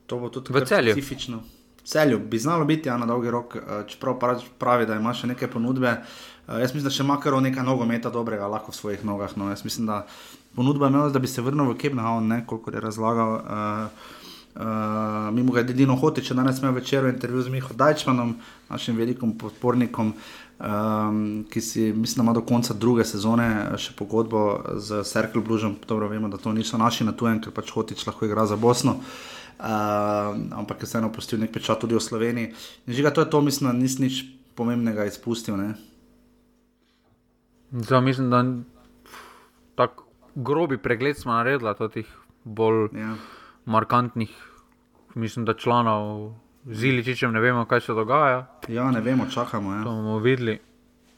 to 0.08 0.20
bo 0.20 0.30
tudi 0.30 0.66
Celju. 0.66 0.92
specifično. 0.92 1.44
Celju 1.84 2.20
bi 2.20 2.40
znalo 2.40 2.66
biti 2.66 2.90
ja, 2.90 2.98
na 2.98 3.06
dolgi 3.06 3.32
rok, 3.32 3.56
uh, 3.56 3.88
čeprav 3.88 4.20
pravi, 4.60 4.86
da 4.86 4.96
ima 4.96 5.14
še 5.14 5.28
neke 5.28 5.48
ponudbe. 5.48 6.04
Uh, 6.48 6.60
jaz 6.60 6.74
mislim, 6.74 6.84
da 6.84 6.90
še 6.90 7.04
ima 7.04 7.20
kar 7.20 7.34
nekaj 7.34 7.64
nogometa 7.64 8.10
dobrega 8.10 8.48
lahko 8.48 8.72
v 8.72 8.76
svojih 8.76 9.06
nogah. 9.06 9.38
No. 9.38 9.50
Jaz 9.50 9.64
mislim, 9.64 9.88
da 9.88 10.06
ponudba 10.56 10.86
je 10.88 10.90
imela, 10.90 11.10
da 11.10 11.20
bi 11.20 11.28
se 11.28 11.42
vrnil 11.42 11.72
v 11.72 11.78
Kebnhavn, 11.78 12.28
ne, 12.28 12.46
koliko 12.48 12.72
je 12.72 12.80
razlagal. 12.80 13.32
Uh, 13.36 14.17
Uh, 14.58 14.64
mimo 15.34 15.52
grede, 15.54 15.74
Dino 15.74 15.96
Hotič 15.96 16.32
je 16.32 16.36
danes 16.36 16.58
imel 16.60 16.72
večer 16.74 17.06
intervju 17.06 17.42
z 17.42 17.50
Miho 17.50 17.74
Dajčmanom, 17.74 18.36
našim 18.70 18.98
velikim 18.98 19.36
podpornikom, 19.38 20.14
um, 20.60 21.46
ki 21.50 21.62
si, 21.62 21.94
mislim, 21.94 22.18
da 22.18 22.24
ima 22.24 22.34
do 22.34 22.42
konca 22.42 22.74
druge 22.74 23.06
sezone 23.06 23.46
eh, 23.46 23.78
še 23.78 23.94
pogodbo 23.94 24.64
z 24.82 25.04
Circle 25.06 25.44
Bluesom. 25.46 25.76
Dobro, 25.88 26.10
vemo, 26.10 26.26
da 26.34 26.42
to 26.42 26.56
niso 26.58 26.78
naši 26.82 27.06
na 27.06 27.14
tujem, 27.14 27.38
ker 27.38 27.54
pač 27.54 27.70
Hotič 27.70 28.02
lahko 28.10 28.26
igra 28.26 28.48
za 28.50 28.58
Bosno. 28.58 28.98
Uh, 28.98 30.34
ampak 30.58 30.82
je 30.82 30.90
vseeno 30.90 31.14
pustil 31.14 31.38
nek 31.38 31.54
pečat 31.54 31.78
tudi 31.78 31.94
v 31.94 32.02
Sloveniji. 32.02 32.50
In 32.90 32.98
Žiga, 32.98 33.14
to 33.14 33.22
je 33.22 33.30
to, 33.30 33.46
mislim, 33.46 33.70
da 33.70 33.78
nisi 33.78 34.02
nič 34.02 34.26
pomembnega 34.58 35.06
izpustil. 35.06 35.54
Ne? 35.54 35.78
Zdaj, 37.78 38.02
mislim, 38.02 38.34
da 38.34 38.42
tako 39.78 40.10
grobi 40.36 40.82
pregled 40.82 41.18
smo 41.18 41.38
naredili, 41.38 41.78
teh 41.94 42.10
bolj 42.42 42.90
Ja. 42.98 43.18
Markantnih, 43.68 44.32
mislim, 45.14 45.46
da 45.46 45.54
članov 45.54 46.34
z 46.66 46.84
Iličičem 46.86 47.32
ne 47.32 47.40
vemo, 47.40 47.66
kaj 47.66 47.82
se 47.82 47.94
dogaja. 47.94 48.46
ja, 48.68 48.92
ne 48.92 49.02
vemo, 49.02 49.26
čakamo. 49.28 49.72
To 49.74 49.78
Ja. 49.80 49.84
bomo 49.86 50.20
videli. 50.20 50.60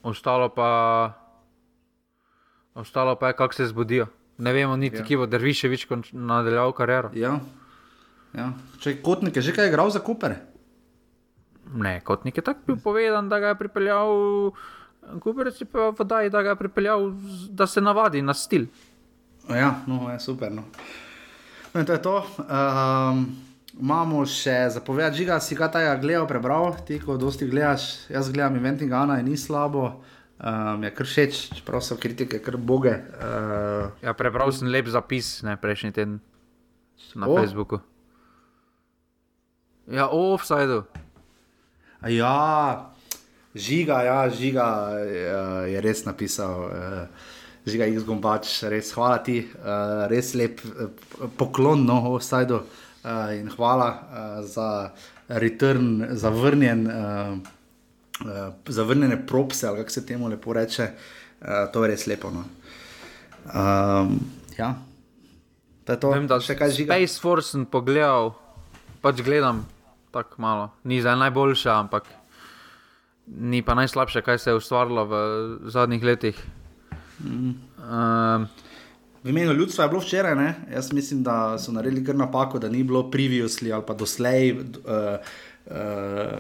Ostalo 0.04 0.50
pa, 0.50 0.70
ostalo 2.76 3.16
pa 3.16 3.28
je, 3.28 3.34
kako 3.36 3.54
se 3.54 3.66
zbudijo. 3.66 4.08
Ne 4.38 4.54
vemo 4.54 4.76
niti, 4.76 4.96
Ja. 4.96 5.00
ja. 5.00 5.06
kje 5.06 5.18
bo 5.18 5.26
Derviševič 5.28 5.88
konč- 5.88 6.14
nadaljeval 6.14 6.72
kariero. 6.74 7.10
Ja. 7.14 7.40
Ja. 8.34 8.52
Če 8.80 9.02
Kotnik 9.02 9.36
je 9.36 9.42
že 9.42 9.52
kaj 9.52 9.68
igral 9.68 9.90
za 9.90 10.00
Kuper? 10.00 10.36
Ne, 11.72 12.02
kot 12.02 12.26
nek 12.26 12.38
je 12.38 12.44
tako 12.44 12.60
bil 12.66 12.78
povedan, 12.78 13.30
da 13.30 13.40
ga 13.40 13.48
je 13.48 13.56
pripeljal 13.58 14.10
Kuberec 15.20 15.58
je 15.58 15.66
pa 15.66 15.90
vodaj, 15.90 16.30
da 16.30 16.42
ga 16.42 16.50
je 16.50 16.56
pripeljal, 16.58 17.12
da 17.50 17.68
se 17.68 17.82
navadi 17.82 18.22
na 18.22 18.34
stil. 18.34 18.66
Ja, 19.50 19.76
no, 19.88 20.10
je 20.10 20.20
super. 20.20 20.52
No. 20.52 20.64
No, 21.74 21.86
to 21.86 21.94
je 21.94 22.02
to. 22.02 22.16
Um, 22.50 23.26
imamo 23.80 24.24
še 24.26 24.70
zapoved, 24.74 25.14
žiga, 25.14 25.38
si 25.44 25.56
ga 25.56 25.70
tega 25.72 25.94
gledal, 26.02 26.26
prebral, 26.28 26.74
ti, 26.86 26.98
ko 27.00 27.18
dosti 27.22 27.46
gledaš. 27.46 28.10
Jaz 28.10 28.32
gledam 28.34 28.58
Inventing 28.58 28.90
Gana 28.90 29.20
in 29.22 29.30
ni 29.30 29.38
slabo. 29.38 30.02
Um, 30.40 30.84
je 30.88 30.92
kar 30.96 31.06
všeč, 31.06 31.34
čeprav 31.60 31.84
so 31.84 31.98
kritike, 32.00 32.40
kar 32.42 32.56
boge. 32.58 32.96
Uh, 33.20 33.92
Ja, 34.02 34.16
prebral 34.16 34.50
sem 34.56 34.72
lep 34.72 34.88
zapis 34.88 35.44
ne, 35.44 35.58
prejšnji 35.60 35.92
teden 35.94 36.20
na 37.14 37.28
O. 37.28 37.36
Facebooku. 37.38 37.82
Ja, 39.90 40.08
o 40.08 40.34
offsajdu. 40.34 40.86
Ja, 42.08 42.88
žiga, 43.52 44.00
ja, 44.08 44.20
žiga 44.32 44.68
uh, 44.96 45.68
je 45.68 45.82
res 45.84 46.06
napisal. 46.08 46.72
Uh, 46.72 47.38
Žiga 47.66 47.88
X 47.92 48.04
Gombač, 48.08 48.52
res 48.72 48.92
hvala 48.96 49.20
ti, 49.24 49.42
uh, 49.44 50.08
res 50.12 50.34
lep 50.38 50.62
uh, 50.64 50.92
poklon, 51.38 51.84
no, 51.86 52.00
Osajdu 52.16 52.62
uh, 52.62 53.32
in 53.36 53.50
hvala 53.52 53.90
uh, 53.90 54.38
za 54.48 54.92
return, 55.28 56.16
za 56.18 56.32
vrnjen, 56.34 56.86
uh, 56.88 57.38
uh, 58.26 58.38
za 58.66 58.84
vrnjene 58.84 59.20
propse, 59.28 59.68
ali 59.68 59.84
kako 59.84 59.90
se 59.90 60.06
temu 60.06 60.28
lepo 60.28 60.54
reče. 60.54 60.92
Uh, 61.42 61.68
to 61.74 61.84
je 61.84 61.92
res 61.92 62.08
lepo. 62.08 62.32
No. 62.32 62.46
Um, 63.54 64.20
ja, 64.58 64.76
to 65.86 65.94
je 65.94 66.00
to. 66.00 66.12
Vem, 66.12 66.28
da 66.28 66.40
še 66.44 66.58
kaj 66.60 66.74
žiga. 66.76 66.96
Space 66.96 67.22
Force 67.22 67.54
sem 67.54 67.66
pogledal, 67.66 68.34
pač 69.04 69.22
gledam 69.24 69.66
tako 70.12 70.42
malo. 70.42 70.72
Ni 70.84 71.02
zdaj 71.02 71.20
najboljša, 71.28 71.76
ampak 71.80 72.08
ni 73.30 73.62
pa 73.62 73.76
najslabše, 73.78 74.22
kaj 74.26 74.40
se 74.40 74.50
je 74.50 74.58
ustvarilo 74.58 75.06
v 75.06 75.14
zadnjih 75.70 76.04
letih. 76.04 76.38
Mhm. 77.24 77.54
Um, 77.78 78.48
V 79.24 79.30
imenu 79.30 79.54
ljudstva 79.54 79.84
je 79.84 79.90
bilo 79.90 80.00
včeraj, 80.00 80.36
ne? 80.36 80.56
jaz 80.74 80.94
mislim, 80.94 81.24
da 81.24 81.58
so 81.60 81.72
naredili 81.72 82.06
kar 82.06 82.16
napako, 82.16 82.60
da 82.60 82.70
ni 82.70 82.84
bilo 82.84 83.04
previously 83.12 83.74
ali 83.74 83.84
pa 83.88 83.94
doslej. 83.94 84.52
Uh, 84.52 84.60
uh, 85.66 86.40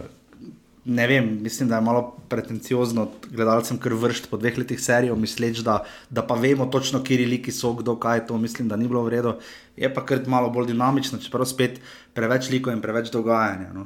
ne 0.86 1.08
vem, 1.08 1.38
mislim, 1.42 1.70
da 1.70 1.76
je 1.76 1.82
malo 1.82 2.16
pretenciozno 2.30 3.10
gledalcem 3.32 3.78
kar 3.78 3.94
vršt 3.94 4.30
po 4.30 4.38
dveh 4.38 4.58
letih 4.58 4.80
serijo, 4.82 5.16
misleč, 5.16 5.60
da, 5.60 5.84
da 6.10 6.24
pa 6.28 6.36
vemo 6.40 6.66
točno, 6.66 7.04
kje 7.04 7.28
liki 7.28 7.52
so, 7.52 7.74
kdo 7.74 7.98
kaj 8.00 8.18
je 8.18 8.28
to, 8.28 8.38
mislim, 8.38 8.68
da 8.68 8.76
ni 8.76 8.88
bilo 8.88 9.04
v 9.04 9.10
redu. 9.10 9.34
Je 9.76 9.94
pa 9.94 10.06
kar 10.06 10.24
malo 10.28 10.50
bolj 10.50 10.72
dinamično, 10.72 11.20
čeprav 11.20 11.46
spet 11.46 11.82
preveč 12.14 12.50
liko 12.50 12.72
in 12.72 12.82
preveč 12.82 13.12
dogajanja. 13.12 13.74
No. 13.74 13.86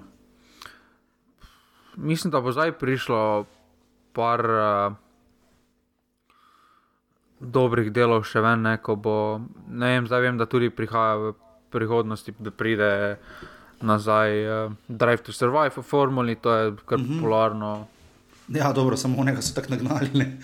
mislim, 1.96 2.32
da 2.32 2.42
bo 2.42 2.52
zdaj 2.52 2.72
prišlo 2.78 3.46
par 4.14 4.46
uh, 4.46 5.03
dobrih 7.44 7.92
delov 7.92 8.24
še 8.28 8.42
ven, 8.42 8.64
ne, 8.64 8.78
ko 8.82 8.96
bo, 8.96 9.18
ne 9.68 9.96
vem, 9.96 10.08
zdaj 10.08 10.22
vem, 10.22 10.38
da 10.40 10.48
tudi 10.50 10.72
prihaja 10.74 11.18
v 11.20 11.34
prihodnosti, 11.74 12.36
da 12.40 12.52
pride 12.52 12.90
nazaj 13.84 14.30
uh, 14.46 14.76
Drive 14.88 15.26
to 15.26 15.34
Survive 15.36 15.76
v 15.76 15.84
formuli, 15.84 16.36
to 16.36 16.54
je 16.54 16.72
kar 16.86 16.98
mm 16.98 17.04
-hmm. 17.04 17.20
popularno. 17.20 17.88
Ja, 18.48 18.74
dobro, 18.74 18.98
samo 18.98 19.22
onega 19.22 19.42
so 19.42 19.56
tako 19.56 19.68
nagnali. 19.70 20.10
ne. 20.14 20.38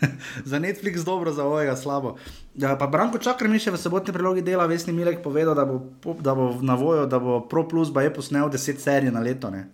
za 0.50 0.58
Netflix 0.58 1.04
dobro, 1.04 1.32
za 1.32 1.44
ovega 1.44 1.76
slabo. 1.76 2.16
Ja, 2.54 2.76
pa 2.78 2.86
Branko 2.86 3.18
Čakr 3.18 3.48
mi 3.48 3.58
še 3.58 3.70
v 3.70 3.76
sobotni 3.76 4.12
prilogi 4.12 4.42
dela, 4.42 4.66
Vesni 4.66 4.92
Milek 4.92 5.22
povedal, 5.22 5.54
da 5.54 5.64
bo, 5.64 5.80
da 6.20 6.34
bo 6.34 6.58
na 6.60 6.74
vojo, 6.74 7.06
da 7.06 7.18
bo 7.18 7.40
Pro 7.40 7.68
Plus 7.68 7.92
ba 7.92 8.02
je 8.02 8.14
posnel 8.14 8.48
10 8.48 8.78
serij 8.78 9.10
na 9.10 9.20
leto. 9.20 9.50
Ne? 9.50 9.68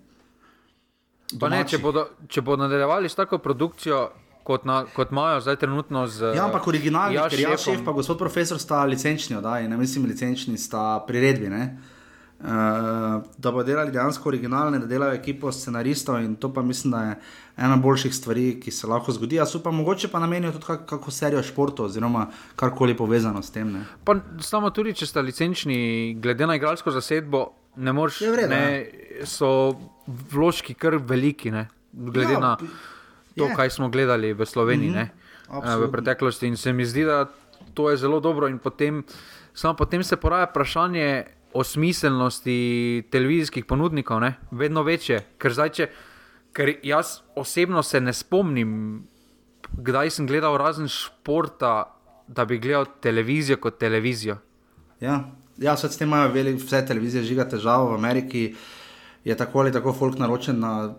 Pa 1.40 1.48
ne, 1.48 1.64
če 1.64 1.78
bodo, 1.78 2.09
če 2.28 2.40
bodo 2.40 2.62
nadaljevali 2.62 3.09
s 3.09 3.14
tako 3.14 3.38
produkcijo, 3.38 4.09
kot, 4.48 4.64
na, 4.64 4.80
kot 4.96 5.12
imajo 5.12 5.40
zdaj 5.44 5.56
trenutno 5.60 6.06
z. 6.06 6.32
Ja, 6.36 6.46
ampak 6.48 6.66
originalni, 6.70 7.18
Jaš 7.18 7.34
ker 7.34 7.44
jaz 7.44 7.66
šef, 7.66 7.84
pa 7.84 7.92
gospod 7.92 8.16
profesor 8.20 8.60
sta 8.60 8.80
licenčni 8.88 9.36
oddaji, 9.36 9.68
ne 9.68 9.76
mislim, 9.76 10.08
licenčni 10.08 10.56
sta 10.58 11.04
priredbi. 11.06 11.50
Ne? 11.52 11.64
Uh, 12.38 12.46
da 13.36 13.50
bodo 13.50 13.64
delali 13.66 13.92
dejansko 13.92 14.28
originalne, 14.30 14.78
da 14.78 14.86
delajo 14.86 15.16
ekipo 15.18 15.50
scenaristov, 15.52 16.20
in 16.22 16.36
to 16.38 16.52
pa 16.54 16.62
mislim, 16.62 16.92
da 16.94 17.02
je 17.02 17.14
ena 17.66 17.76
boljših 17.82 18.14
stvari, 18.14 18.46
ki 18.62 18.72
se 18.72 18.88
lahko 18.88 19.12
zgodi. 19.12 19.36
Jaz 19.36 19.56
upam, 19.58 19.74
mogoče 19.82 20.08
pa 20.08 20.22
namenijo 20.22 20.54
tudi 20.56 20.68
kak, 20.70 20.84
kako 20.88 21.12
serijo 21.12 21.42
športov, 21.42 21.90
oziroma 21.90 22.28
karkoli 22.56 22.96
povezano 22.96 23.42
s 23.42 23.50
tem. 23.52 23.72
Ne? 23.74 23.82
Pa 24.04 24.16
samo 24.40 24.70
tudi, 24.70 24.94
če 24.96 25.10
ste 25.10 25.24
licenčni, 25.26 25.80
glede 26.22 26.46
na 26.46 26.56
igralsko 26.56 26.94
zasedbo, 26.94 27.48
ne 27.76 27.92
moreš. 27.92 28.22
Je 28.22 28.30
v 28.32 28.44
redu, 28.44 28.54
ne, 28.54 29.26
so 29.28 29.50
vložki 30.06 30.78
kar 30.78 30.96
veliki, 31.02 31.52
ne, 31.52 31.66
glede 31.92 32.38
Ja, 32.38 32.38
ja, 32.38 32.46
na 32.46 32.54
to, 33.39 33.48
je. 33.48 33.55
kaj 33.55 33.70
smo 33.70 33.89
gledali 33.89 34.32
v 34.32 34.47
Sloveniji 34.47 34.90
mm 34.90 34.94
-hmm. 35.48 35.86
v 35.86 35.90
preteklosti. 35.90 36.47
In 36.47 36.56
se 36.56 36.73
mi 36.73 36.85
zdi, 36.85 37.05
da 37.05 37.27
to 37.74 37.90
je 37.90 37.97
zelo 37.97 38.20
dobro. 38.20 38.48
In 38.48 38.59
potem, 38.59 39.05
samo 39.55 39.74
potem 39.74 40.02
se 40.05 40.16
poraja 40.16 40.47
vprašanje 40.51 41.24
o 41.52 41.65
smiselnosti 41.65 43.02
televizijskih 43.10 43.65
ponudnikov, 43.65 44.20
ne, 44.20 44.35
vedno 44.51 44.82
večje. 44.82 45.24
Ker, 45.39 45.52
zdaj, 45.52 45.69
če, 45.69 45.89
ker 46.52 46.74
jaz 46.82 47.20
osebno 47.36 47.82
se 47.82 48.01
ne 48.01 48.12
spomnim, 48.12 49.06
kdaj 49.73 50.10
sem 50.10 50.27
gledal 50.27 50.56
razen 50.56 50.89
športa, 50.89 51.94
da 52.28 52.44
bi 52.44 52.59
gledal 52.59 52.85
televizijo 53.01 53.56
kot 53.56 53.78
televizijo. 53.78 54.36
Ja, 55.01 55.31
ja 55.56 55.77
s 55.77 55.97
tem 55.97 56.09
imajo 56.09 56.32
veli, 56.32 56.52
vse 56.55 56.82
televizije 56.86 57.24
žiga 57.24 57.48
težavo. 57.48 57.90
V 57.90 57.94
Ameriki 57.94 58.55
je 59.24 59.36
tako 59.36 59.60
ali 59.60 59.73
tako 59.73 59.93
folk 59.93 60.19
naročen 60.19 60.60
na 60.60 60.94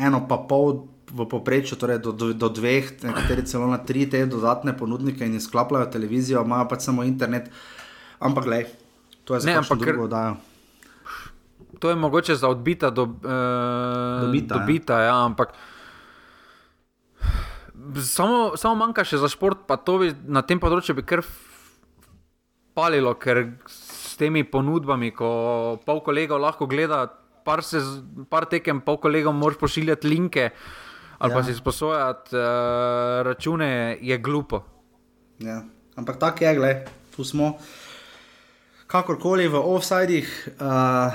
eno 0.00 0.26
pa 0.28 0.36
pol 0.48 0.84
v 1.08 1.24
povprečju, 1.24 1.76
torej 1.76 1.98
do, 1.98 2.12
do, 2.12 2.32
do 2.32 2.48
dveh, 2.48 3.00
nekateri 3.00 3.42
celo 3.42 3.66
na 3.66 3.78
tri 3.78 4.04
te 4.04 4.24
dodatne 4.24 4.72
ponudnike 4.72 5.24
in 5.24 5.34
izklapljajo 5.34 5.88
televizijo, 5.88 6.42
imajo 6.42 6.68
pač 6.68 6.80
samo 6.82 7.02
internet. 7.02 7.48
Ampak 8.18 8.44
glej, 8.44 8.64
to 9.24 9.34
je 9.34 9.40
za 9.40 9.46
Ne, 9.46 9.54
kakšno 9.56 9.74
ampak 9.74 9.78
ker- 9.80 9.92
drugo 9.92 10.04
oddajo. 10.04 10.36
To 11.78 11.86
je 11.88 11.96
mogoče 11.96 12.34
za 12.34 12.48
odbita 12.48 12.90
do, 12.90 13.04
eh, 13.22 14.20
Dobita, 14.20 14.50
ja. 14.50 14.58
dobita 14.58 14.94
ja, 15.00 15.16
ampak. 15.24 15.52
Samo, 17.96 18.56
samo 18.56 18.74
manjka 18.74 19.04
še 19.06 19.16
za 19.16 19.28
šport, 19.28 19.62
pa 19.64 19.76
to 19.76 19.98
bi 19.98 20.08
na 20.26 20.42
tem 20.42 20.58
področju 20.58 20.92
bi 20.92 21.04
kar 21.04 21.22
palilo, 22.74 23.14
ker 23.14 23.54
s 23.64 24.16
temi 24.16 24.42
ponudbami, 24.42 25.12
ko 25.14 25.28
pol 25.86 26.02
kolegov 26.02 26.42
lahko 26.42 26.66
gleda, 26.66 27.06
par, 27.46 27.62
se, 27.62 27.78
par 28.28 28.44
tekem, 28.50 28.82
pol 28.82 28.98
kolegov 28.98 29.32
moraš 29.32 29.60
pošiljati 29.62 30.10
linke 30.10 30.50
ali 31.18 31.32
ja. 31.32 31.36
Pa 31.36 31.42
si 31.42 31.54
sposojati 31.54 32.36
uh, 32.36 32.42
račune, 33.26 33.98
je 34.00 34.18
glupo. 34.18 34.62
Ja. 35.38 35.62
Ampak 35.96 36.18
tako 36.18 36.44
je, 36.44 36.54
gled, 36.54 36.90
tu 37.16 37.24
smo. 37.24 37.58
Kakorkoli 38.86 39.48
v 39.48 39.58
offsidih, 39.58 40.48
uh, 40.60 41.12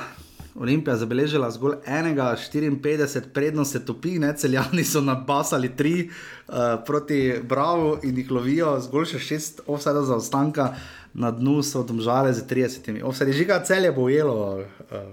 Olimpija 0.56 0.96
zabeležila 0.96 1.50
zgolj 1.52 1.80
enega, 1.86 2.36
54, 2.36 3.32
prednost 3.34 3.72
se 3.72 3.86
topi, 3.86 4.20
ne 4.20 4.34
celjani 4.38 4.84
so 4.84 5.02
nabasali 5.02 5.72
tri 5.76 6.10
uh, 6.10 6.56
proti 6.86 7.40
Bravo 7.44 7.98
in 8.04 8.18
jih 8.18 8.32
lovijo, 8.32 8.76
zgolj 8.84 9.16
še 9.16 9.20
šest 9.20 9.64
offsidov 9.66 10.06
za 10.06 10.20
ostanka, 10.22 10.74
na 11.14 11.32
dnu 11.32 11.62
so 11.64 11.84
domžale 11.84 12.34
z 12.34 12.42
30. 12.50 13.04
Offside, 13.04 13.34
žiga 13.34 13.62
celje 13.64 13.92
bo 13.92 14.10
ujelo 14.10 14.58
uh, 14.58 14.66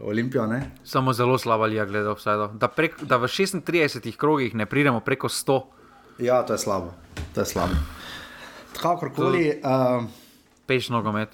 Olimpijo, 0.03 0.47
ne? 0.47 0.71
Samo 0.85 1.13
zelo 1.13 1.39
slaba 1.39 1.67
liga 1.67 1.85
gleda 1.85 2.17
vse. 2.17 2.31
Da, 2.57 2.69
prek, 2.69 3.05
da 3.05 3.17
v 3.17 3.29
36 3.29 4.17
krogih 4.17 4.55
ne 4.55 4.67
pridemo 4.67 5.01
preko 5.01 5.29
100. 5.29 5.61
Ja, 6.19 6.43
to 6.43 6.53
je 6.53 6.59
slabo, 6.59 6.95
to 7.35 7.41
je 7.41 7.47
slabo. 7.47 7.75
Kakorkoli. 8.81 9.61
Uh, 9.65 10.05
Peš 10.67 10.89
nogomet. 10.89 11.29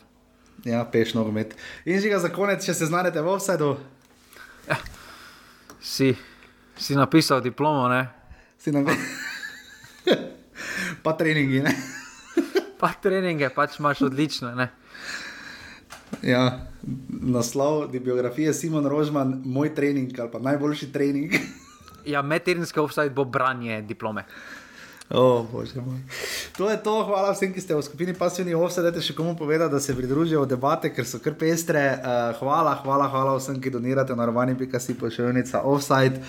Ja, 0.65 0.85
peš 0.85 1.15
nogomet. 1.15 1.55
In 1.85 2.01
že 2.01 2.09
ga 2.09 2.19
za 2.19 2.33
konec, 2.33 2.65
če 2.65 2.75
se 2.75 2.87
znajdete 2.87 3.23
v 3.23 3.29
offsajdu, 3.29 3.77
Si, 5.87 6.11
si 6.75 6.99
napisal 6.99 7.39
diplomo, 7.39 7.87
ne? 7.87 8.11
si 8.59 8.75
nam 8.75 8.83
pa 11.05 11.15
treningi. 11.15 11.63
Ne? 11.63 11.71
Pa 12.81 12.93
treninge 13.03 13.49
pač 13.55 13.79
imaš 13.81 14.07
odlične. 14.11 14.55
Ne? 14.55 14.69
Ja, 16.23 16.67
naslov 17.09 17.89
biografije 17.93 18.55
Simon 18.55 18.87
Rožman, 18.87 19.43
moj 19.45 19.75
trening 19.75 20.13
ali 20.21 20.31
pa 20.33 20.39
najboljši 20.39 20.93
trening. 20.93 21.33
Ja, 22.07 22.21
medtedenski 22.23 22.79
offside 22.79 23.11
bo 23.11 23.25
branje 23.25 23.81
diplome. 23.83 24.23
Oh. 25.11 25.47
To 26.57 26.71
je 26.71 26.77
to, 26.83 27.05
hvala 27.05 27.31
vsem, 27.31 27.53
ki 27.55 27.63
ste 27.63 27.75
v 27.75 27.83
skupini 27.83 28.15
pasivni 28.15 28.55
offset, 28.55 28.83
dajte 28.87 29.03
še 29.03 29.15
komu 29.15 29.37
povedati, 29.39 29.71
da 29.75 29.79
se 29.83 29.95
pridružijo 29.95 30.43
v 30.43 30.51
debate, 30.51 30.91
ker 30.95 31.07
so 31.07 31.19
kar 31.23 31.35
pestre. 31.39 31.83
Uh, 31.99 32.35
hvala, 32.39 32.75
hvala, 32.83 33.07
hvala 33.11 33.37
vsem, 33.39 33.59
ki 33.63 33.71
donirate 33.75 34.15
na 34.19 34.27
rovani.si 34.27 34.95
pošiljnica 34.99 35.63
offside. 35.63 36.23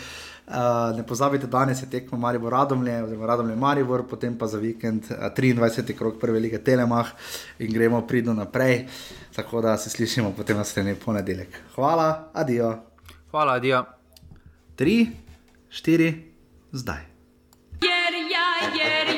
Uh, 0.48 0.98
ne 0.98 1.04
pozabite, 1.04 1.48
danes 1.48 1.82
je 1.82 1.90
tekmo 1.90 2.18
Maribor 2.18 2.52
Radomlje, 2.52 3.04
oziroma 3.04 3.26
Radomlje 3.26 3.56
Maribor, 3.56 4.06
potem 4.08 4.38
pa 4.38 4.48
za 4.48 4.58
vikend 4.58 5.04
uh, 5.12 5.18
23. 5.36 5.92
krok 5.98 6.20
prve 6.20 6.40
lige 6.40 6.64
Telemah 6.64 7.08
in 7.60 7.74
gremo 7.74 8.02
pridno 8.08 8.34
naprej. 8.34 8.86
Tako 9.36 9.62
da 9.62 9.78
se 9.78 9.90
slišimo 9.90 10.32
potem 10.38 10.58
naslednji 10.58 10.96
ponedeljek. 10.96 11.60
Hvala, 11.76 12.30
adijo. 12.34 12.78
Hvala, 13.32 13.60
Dio. 13.60 13.84
Tri, 14.76 15.08
štiri, 15.70 16.32
zdaj. 16.72 17.04
Getting 17.82 18.32
je 18.80 19.17